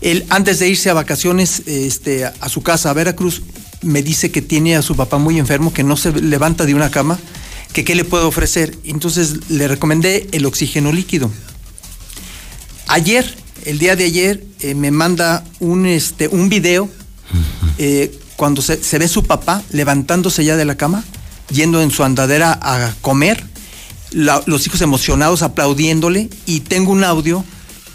Él, 0.00 0.24
antes 0.28 0.58
de 0.58 0.68
irse 0.68 0.90
a 0.90 0.94
vacaciones 0.94 1.62
este, 1.66 2.24
a 2.24 2.48
su 2.48 2.62
casa, 2.62 2.90
a 2.90 2.92
Veracruz, 2.92 3.42
me 3.82 4.02
dice 4.02 4.30
que 4.30 4.42
tiene 4.42 4.76
a 4.76 4.82
su 4.82 4.96
papá 4.96 5.18
muy 5.18 5.38
enfermo, 5.38 5.72
que 5.72 5.82
no 5.84 5.96
se 5.96 6.12
levanta 6.12 6.64
de 6.66 6.74
una 6.74 6.90
cama, 6.90 7.18
que 7.72 7.84
qué 7.84 7.94
le 7.94 8.04
puedo 8.04 8.28
ofrecer. 8.28 8.76
Entonces 8.84 9.48
le 9.50 9.66
recomendé 9.68 10.28
el 10.32 10.46
oxígeno 10.46 10.92
líquido. 10.92 11.30
Ayer, 12.86 13.34
el 13.64 13.78
día 13.78 13.96
de 13.96 14.04
ayer, 14.04 14.44
eh, 14.60 14.74
me 14.74 14.90
manda 14.90 15.44
un, 15.60 15.86
este, 15.86 16.28
un 16.28 16.48
video 16.48 16.88
eh, 17.78 18.16
cuando 18.36 18.62
se, 18.62 18.82
se 18.82 18.98
ve 18.98 19.08
su 19.08 19.24
papá 19.24 19.62
levantándose 19.70 20.44
ya 20.44 20.56
de 20.56 20.64
la 20.64 20.76
cama, 20.76 21.04
yendo 21.50 21.82
en 21.82 21.90
su 21.90 22.04
andadera 22.04 22.58
a 22.62 22.94
comer, 23.00 23.44
la- 24.10 24.42
los 24.46 24.66
hijos 24.66 24.80
emocionados 24.80 25.42
aplaudiéndole 25.42 26.30
y 26.46 26.60
tengo 26.60 26.92
un 26.92 27.04
audio 27.04 27.44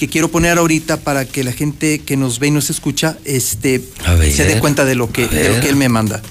que 0.03 0.09
quiero 0.09 0.27
poner 0.27 0.57
ahorita 0.57 0.97
para 0.97 1.23
que 1.23 1.45
la 1.45 1.53
gente 1.53 1.99
que 1.99 2.17
nos 2.17 2.39
ve 2.39 2.47
y 2.47 2.51
nos 2.51 2.69
escucha 2.69 3.17
este, 3.23 3.81
ver, 4.17 4.33
se 4.33 4.43
dé 4.43 4.59
cuenta 4.59 4.83
de 4.83 4.95
lo, 4.95 5.09
que, 5.09 5.23
a 5.23 5.27
de 5.29 5.47
lo 5.47 5.53
ver. 5.53 5.61
que 5.61 5.69
él 5.69 5.77
me 5.77 5.87
manda. 5.87 6.21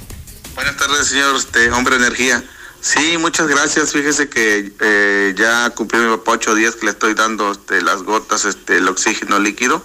Buenas 0.55 0.77
tardes, 0.77 1.07
señor 1.07 1.35
este, 1.37 1.71
Hombre 1.71 1.97
Energía. 1.97 2.45
Sí, 2.83 3.17
muchas 3.17 3.49
gracias. 3.49 3.93
Fíjese 3.93 4.29
que 4.29 4.75
eh, 4.79 5.35
ya 5.39 5.71
cumplió 5.71 6.03
mi 6.03 6.15
papá 6.19 6.33
ocho 6.33 6.55
días 6.55 6.75
que 6.77 6.85
le 6.85 6.91
estoy 6.91 7.15
dando 7.15 7.51
este, 7.51 7.81
las 7.81 8.03
gotas, 8.03 8.45
este, 8.45 8.77
el 8.77 8.89
oxígeno 8.89 9.39
líquido. 9.39 9.83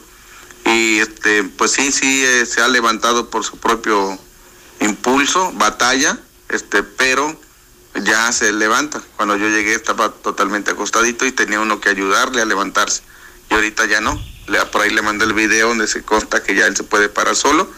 Y 0.66 0.98
este, 0.98 1.46
pues 1.46 1.72
sí, 1.72 1.94
sí, 1.94 2.26
eh, 2.26 2.46
se 2.46 2.60
ha 2.60 2.68
levantado 2.68 3.30
por 3.30 3.46
su 3.46 3.58
propio 3.58 4.20
impulso, 4.82 5.54
batalla, 5.54 6.20
este, 6.50 6.84
pero 6.84 7.40
ya 8.04 8.34
se 8.34 8.52
levanta. 8.52 9.02
Cuando 9.16 9.38
yo 9.38 9.48
llegué 9.48 9.76
estaba 9.76 10.12
totalmente 10.12 10.72
acostadito 10.72 11.26
y 11.26 11.32
tenía 11.32 11.62
uno 11.62 11.80
que 11.80 11.88
ayudarle 11.88 12.42
a 12.42 12.46
levantarse. 12.46 13.04
Y 13.50 13.54
ahorita 13.54 13.86
ya 13.86 14.02
no. 14.02 14.22
Le, 14.48 14.66
por 14.68 14.82
ahí 14.82 14.92
le 14.92 15.02
mandé 15.02 15.26
el 15.26 15.34
video 15.34 15.70
donde 15.70 15.88
se 15.88 16.04
consta 16.04 16.44
que 16.44 16.56
ya 16.56 16.68
él 16.68 16.76
se 16.76 16.84
puede 16.84 17.10
parar 17.10 17.36
solo. 17.36 17.70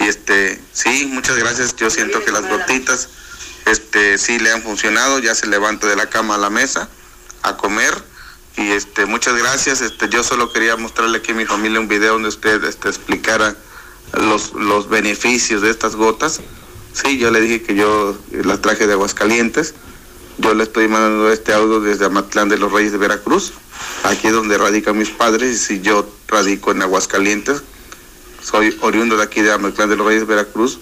Y 0.00 0.04
este, 0.04 0.60
sí, 0.72 1.06
muchas 1.06 1.36
gracias. 1.36 1.76
Yo 1.76 1.90
siento 1.90 2.24
que 2.24 2.32
las 2.32 2.48
gotitas, 2.48 3.08
este, 3.66 4.18
sí 4.18 4.38
le 4.38 4.52
han 4.52 4.62
funcionado. 4.62 5.18
Ya 5.18 5.34
se 5.34 5.46
levanta 5.46 5.86
de 5.86 5.96
la 5.96 6.08
cama 6.08 6.34
a 6.36 6.38
la 6.38 6.50
mesa 6.50 6.88
a 7.42 7.56
comer. 7.56 7.94
Y 8.56 8.70
este, 8.70 9.06
muchas 9.06 9.36
gracias. 9.36 9.80
Este, 9.80 10.08
yo 10.08 10.22
solo 10.22 10.52
quería 10.52 10.76
mostrarle 10.76 11.18
aquí 11.18 11.32
a 11.32 11.34
mi 11.34 11.46
familia 11.46 11.80
un 11.80 11.88
video 11.88 12.14
donde 12.14 12.28
usted 12.28 12.62
este, 12.64 12.88
explicara 12.88 13.56
los, 14.14 14.52
los 14.54 14.88
beneficios 14.88 15.62
de 15.62 15.70
estas 15.70 15.96
gotas. 15.96 16.40
Sí, 16.92 17.18
yo 17.18 17.30
le 17.30 17.40
dije 17.40 17.62
que 17.62 17.74
yo 17.74 18.16
las 18.30 18.60
traje 18.60 18.86
de 18.86 18.92
Aguascalientes. 18.92 19.74
Yo 20.38 20.54
le 20.54 20.64
estoy 20.64 20.88
mandando 20.88 21.30
este 21.30 21.52
audio 21.52 21.80
desde 21.80 22.06
Amatlán 22.06 22.48
de 22.48 22.58
los 22.58 22.72
Reyes 22.72 22.92
de 22.92 22.98
Veracruz. 22.98 23.52
Aquí 24.04 24.28
es 24.28 24.32
donde 24.32 24.58
radican 24.58 24.98
mis 24.98 25.10
padres 25.10 25.70
y 25.70 25.80
yo 25.80 26.08
radico 26.28 26.72
en 26.72 26.82
Aguascalientes. 26.82 27.62
Soy 28.42 28.76
oriundo 28.80 29.16
de 29.16 29.22
aquí 29.22 29.40
de 29.42 29.52
Amatlán 29.52 29.88
de 29.88 29.96
los 29.96 30.06
Reyes 30.06 30.26
Veracruz, 30.26 30.80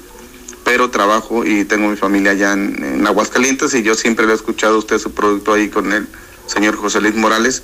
pero 0.64 0.90
trabajo 0.90 1.44
y 1.44 1.64
tengo 1.64 1.88
mi 1.88 1.96
familia 1.96 2.32
allá 2.32 2.52
en, 2.52 2.82
en 2.82 3.06
Aguascalientes 3.06 3.74
y 3.74 3.82
yo 3.82 3.94
siempre 3.94 4.26
le 4.26 4.32
he 4.32 4.36
escuchado 4.36 4.76
a 4.76 4.78
usted 4.78 4.98
su 4.98 5.12
producto 5.12 5.52
ahí 5.52 5.68
con 5.68 5.92
el 5.92 6.06
señor 6.46 6.76
José 6.76 7.00
Luis 7.00 7.14
Morales 7.14 7.62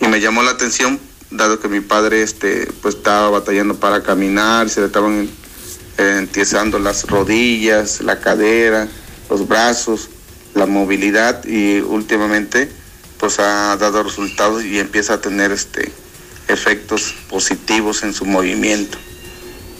y 0.00 0.08
me 0.08 0.20
llamó 0.20 0.42
la 0.42 0.50
atención 0.50 1.00
dado 1.30 1.60
que 1.60 1.68
mi 1.68 1.80
padre 1.80 2.22
este 2.22 2.68
pues 2.80 2.96
estaba 2.96 3.30
batallando 3.30 3.74
para 3.74 4.02
caminar, 4.02 4.70
se 4.70 4.80
le 4.80 4.86
estaban 4.86 5.28
empiezando 5.98 6.78
las 6.78 7.06
rodillas, 7.06 8.00
la 8.00 8.20
cadera, 8.20 8.88
los 9.28 9.46
brazos, 9.48 10.08
la 10.54 10.66
movilidad 10.66 11.44
y 11.44 11.80
últimamente 11.80 12.70
pues 13.18 13.38
ha 13.38 13.76
dado 13.76 14.02
resultados 14.02 14.64
y 14.64 14.78
empieza 14.78 15.14
a 15.14 15.20
tener 15.20 15.52
este 15.52 15.92
efectos 16.48 17.14
positivos 17.28 18.02
en 18.02 18.14
su 18.14 18.24
movimiento. 18.24 18.98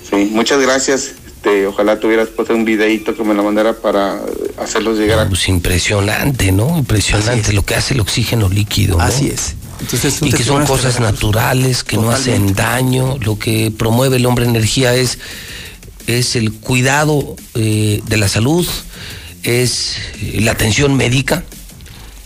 Sí, 0.09 0.29
muchas 0.33 0.61
gracias. 0.61 1.13
Este, 1.27 1.67
ojalá 1.67 1.99
tuvieras 2.01 2.29
puesto 2.29 2.55
un 2.55 2.65
videito 2.65 3.15
que 3.15 3.23
me 3.25 3.35
lo 3.35 3.43
mandara 3.43 3.75
para 3.75 4.21
hacerlos 4.59 4.99
llegar 4.99 5.21
a... 5.21 5.29
Pues 5.29 5.49
impresionante, 5.49 6.53
¿no? 6.53 6.77
Impresionante 6.77 7.53
lo 7.53 7.65
que 7.65 7.75
hace 7.75 7.95
el 7.95 8.01
oxígeno 8.01 8.49
líquido. 8.49 8.99
¿no? 8.99 9.05
Así 9.05 9.29
es. 9.29 9.55
Entonces, 9.81 10.19
y 10.21 10.33
que 10.33 10.43
son 10.43 10.67
cosas 10.67 10.99
naturales, 10.99 11.85
que 11.85 11.97
no 11.97 12.11
hacen 12.11 12.55
daño. 12.55 13.17
Lo 13.21 13.39
que 13.39 13.71
promueve 13.71 14.17
el 14.17 14.27
hombre 14.27 14.45
energía 14.45 14.95
es, 14.95 15.19
es 16.07 16.35
el 16.37 16.53
cuidado 16.53 17.37
eh, 17.55 18.03
de 18.05 18.17
la 18.17 18.29
salud, 18.29 18.67
es 19.45 19.97
la 20.35 20.53
atención 20.53 20.97
médica, 20.97 21.45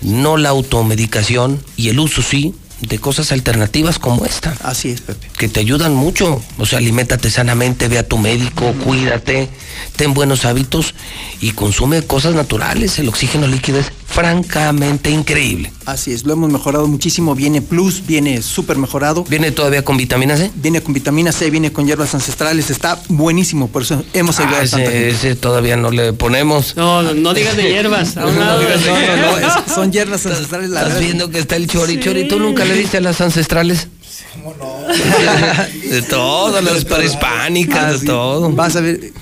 no 0.03 0.37
la 0.37 0.51
automedicación 0.51 1.63
y 1.77 1.89
el 1.89 1.99
uso 1.99 2.23
sí 2.23 2.55
de 2.83 2.99
cosas 2.99 3.33
alternativas 3.33 3.99
como 3.99 4.25
esta. 4.27 4.55
Así 4.63 4.91
es, 4.91 5.01
Pepe. 5.01 5.29
Que 5.39 5.49
te 5.49 5.61
ayudan 5.61 5.95
mucho. 5.95 6.43
O 6.59 6.67
sea, 6.67 6.79
aliméntate 6.79 7.31
sanamente, 7.31 7.89
ve 7.89 7.99
a 7.99 8.07
tu 8.07 8.19
médico, 8.19 8.73
cuídate, 8.85 9.49
ten 9.97 10.15
buenos 10.15 10.45
hábitos 10.45 10.95
y 11.41 11.53
consume 11.53 12.03
cosas 12.03 12.35
naturales. 12.35 12.99
El 12.99 13.09
oxígeno 13.09 13.47
líquido 13.47 13.79
es 13.79 13.87
francamente 14.07 15.11
increíble. 15.11 15.73
Así 15.87 16.13
es, 16.13 16.25
lo 16.25 16.35
hemos 16.35 16.51
mejorado 16.51 16.87
muchísimo. 16.87 17.35
Viene 17.35 17.63
plus, 17.63 18.07
viene 18.07 18.43
súper 18.43 18.77
mejorado. 18.77 19.25
¿Viene 19.25 19.51
todavía 19.53 19.85
con 19.85 19.97
vitamina 19.97 20.37
C? 20.37 20.51
Viene 20.55 20.81
con 20.83 20.93
vitamina 20.95 21.33
C, 21.33 21.51
viene 21.51 21.73
con 21.73 21.87
hierbas 21.87 22.15
ancestrales. 22.15 22.71
Está 22.71 23.01
buenísimo, 23.09 23.69
por 23.69 23.83
eso 23.83 24.05
hemos 24.13 24.39
ayudado 24.39 24.63
ah, 24.63 24.65
a 24.65 24.69
tanta 24.69 24.85
ese, 24.85 24.93
gente. 24.93 25.09
ese 25.11 25.35
todavía 25.37 25.77
no 25.77 25.91
le 25.91 26.13
ponemos. 26.13 26.77
No, 26.77 27.03
no, 27.03 27.15
no 27.15 27.35
digas 27.35 27.57
de 27.57 27.65
hierbas. 27.71 28.15
No, 28.23 28.31
no, 28.31 28.63
no, 28.63 29.39
es- 29.39 29.53
son 29.75 29.91
hierbas 29.91 30.25
ancestrales. 30.27 30.71
La 30.71 30.81
Estás 30.81 30.95
verdad. 30.95 31.07
viendo 31.07 31.31
que 31.31 31.39
está 31.39 31.57
el 31.57 31.67
chori 31.67 31.99
chori. 31.99 32.29
¿Tú 32.29 32.39
nunca 32.39 32.65
le 32.65 32.72
diste 32.75 32.99
a 32.99 33.01
las 33.01 33.21
ancestrales? 33.21 33.89
De 35.89 36.03
todas 36.03 36.63
las 36.65 36.85
prehispánicas, 36.85 37.85
Ah, 37.85 37.93
de 37.93 37.99
sí. 37.99 38.07
todo. 38.07 38.51
Vas 38.51 38.77
a 38.77 38.81
ver. 38.81 39.13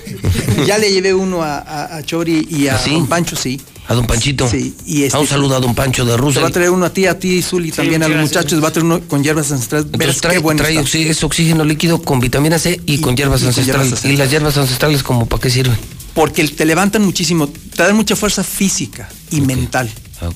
Ya 0.66 0.78
le 0.78 0.92
llevé 0.92 1.14
uno 1.14 1.42
a, 1.42 1.58
a- 1.58 1.96
a 1.96 2.02
Chori 2.02 2.46
y 2.50 2.68
a 2.68 2.76
¿Ah, 2.76 2.78
sí? 2.78 2.90
Don 2.92 3.06
Pancho, 3.06 3.36
sí. 3.36 3.60
A 3.88 3.94
don 3.94 4.06
Panchito. 4.06 4.48
Sí, 4.48 4.74
y 4.86 5.02
este- 5.02 5.16
A 5.16 5.20
un 5.20 5.26
saludo 5.26 5.56
a 5.56 5.60
don 5.60 5.74
Pancho 5.74 6.04
de 6.04 6.12
Te 6.12 6.16
Rusia. 6.16 6.42
va 6.42 6.48
a 6.48 6.50
traer 6.50 6.70
uno 6.70 6.86
a 6.86 6.92
ti, 6.92 7.06
a 7.06 7.18
ti, 7.18 7.42
Zuli, 7.42 7.72
también 7.72 8.02
a 8.02 8.08
los 8.08 8.18
muchachos. 8.18 8.62
Va 8.62 8.68
a 8.68 8.72
traer 8.72 8.84
uno 8.84 9.00
con 9.00 9.22
hierbas 9.24 9.50
ancestrales. 9.50 9.86
Entonces 9.92 10.20
trae, 10.20 10.34
qué 10.34 10.38
bueno 10.38 10.62
trae 10.62 10.78
es 11.10 11.24
oxígeno 11.24 11.64
líquido 11.64 12.00
con 12.00 12.20
vitamina 12.20 12.58
C 12.58 12.80
y, 12.86 12.98
con 13.00 13.16
hierbas 13.16 13.40
y 13.40 13.44
con 13.44 13.48
ancestrales. 13.48 13.88
hierbas 13.90 14.04
¿Y 14.04 14.16
las 14.16 14.30
hierbas 14.30 14.56
ancestrales 14.56 15.02
como 15.02 15.26
para 15.26 15.42
qué 15.42 15.50
sirven? 15.50 15.76
Porque 16.14 16.46
te 16.46 16.64
levantan 16.64 17.02
muchísimo, 17.02 17.48
te 17.48 17.82
dan 17.82 17.96
mucha 17.96 18.14
fuerza 18.16 18.44
física 18.44 19.08
y 19.30 19.40
mental. 19.40 19.90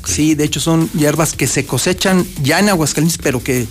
Sí, 0.05 0.35
de 0.35 0.45
hecho 0.45 0.61
son 0.61 0.91
hierbas 0.93 1.35
que 1.35 1.47
se 1.47 1.67
cosechan 1.67 2.27
ya 2.43 2.59
en 2.59 2.69
Aguascalientes, 2.69 3.19
pero 3.23 3.43
que 3.43 3.67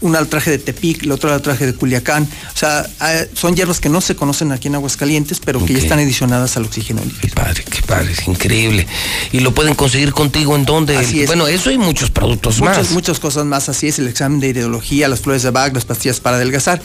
una 0.00 0.18
al 0.18 0.28
traje 0.28 0.50
de 0.50 0.58
Tepic, 0.58 1.04
la 1.04 1.14
otra 1.14 1.34
al 1.34 1.42
traje 1.42 1.66
de 1.66 1.74
Culiacán. 1.74 2.24
O 2.24 2.58
sea, 2.58 2.86
eh, 3.02 3.30
son 3.34 3.56
hierbas 3.56 3.80
que 3.80 3.88
no 3.88 4.00
se 4.00 4.14
conocen 4.14 4.52
aquí 4.52 4.68
en 4.68 4.74
Aguascalientes, 4.74 5.40
pero 5.40 5.64
que 5.64 5.72
ya 5.72 5.78
están 5.78 5.98
adicionadas 5.98 6.56
al 6.56 6.64
oxígeno. 6.64 7.00
Qué 7.20 7.28
padre, 7.28 7.64
qué 7.64 7.82
padre, 7.82 8.12
es 8.12 8.28
increíble. 8.28 8.86
¿Y 9.32 9.40
lo 9.40 9.54
pueden 9.54 9.74
conseguir 9.74 10.12
contigo 10.12 10.54
en 10.54 10.64
dónde? 10.64 10.96
Así 10.96 11.22
es. 11.22 11.26
Bueno, 11.26 11.46
eso 11.46 11.70
y 11.70 11.78
muchos 11.78 12.10
productos 12.10 12.58
Muchas, 12.58 12.78
más. 12.78 12.90
muchas 12.90 13.18
cosas 13.18 13.44
más, 13.46 13.68
así 13.68 13.88
es, 13.88 13.98
el 13.98 14.08
examen 14.08 14.38
de 14.40 14.48
ideología, 14.48 15.08
las 15.08 15.20
flores 15.20 15.42
de 15.42 15.50
Bach, 15.50 15.72
las 15.72 15.84
pastillas 15.84 16.20
para 16.20 16.36
adelgazar. 16.36 16.82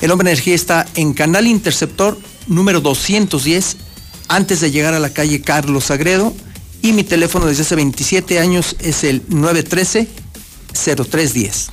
El 0.00 0.10
Hombre 0.10 0.30
Energía 0.30 0.54
está 0.54 0.86
en 0.94 1.12
Canal 1.12 1.46
Interceptor 1.46 2.18
número 2.46 2.80
210, 2.80 3.76
antes 4.28 4.60
de 4.60 4.70
llegar 4.70 4.94
a 4.94 4.98
la 4.98 5.10
calle 5.10 5.42
Carlos 5.42 5.84
Sagredo, 5.84 6.34
y 6.84 6.92
mi 6.92 7.02
teléfono 7.02 7.46
desde 7.46 7.62
hace 7.62 7.74
27 7.76 8.38
años 8.38 8.76
es 8.78 9.04
el 9.04 9.26
913-0310. 9.28 11.70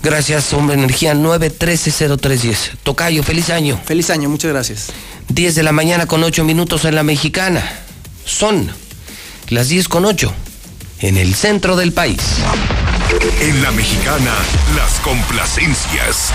Gracias, 0.00 0.52
Hombre 0.52 0.76
Energía 0.76 1.12
9130310. 1.14 2.76
Tocayo, 2.84 3.24
feliz 3.24 3.50
año. 3.50 3.80
Feliz 3.84 4.10
año, 4.10 4.28
muchas 4.28 4.52
gracias. 4.52 4.92
10 5.28 5.56
de 5.56 5.64
la 5.64 5.72
mañana 5.72 6.06
con 6.06 6.22
8 6.22 6.44
minutos 6.44 6.84
en 6.84 6.94
la 6.94 7.02
mexicana. 7.02 7.68
Son 8.24 8.70
las 9.48 9.70
10 9.70 9.88
con 9.88 10.04
8 10.04 10.32
en 11.00 11.16
el 11.16 11.34
centro 11.34 11.74
del 11.74 11.92
país. 11.92 12.20
En 13.40 13.60
la 13.60 13.72
mexicana, 13.72 14.36
las 14.76 15.00
complacencias. 15.00 16.30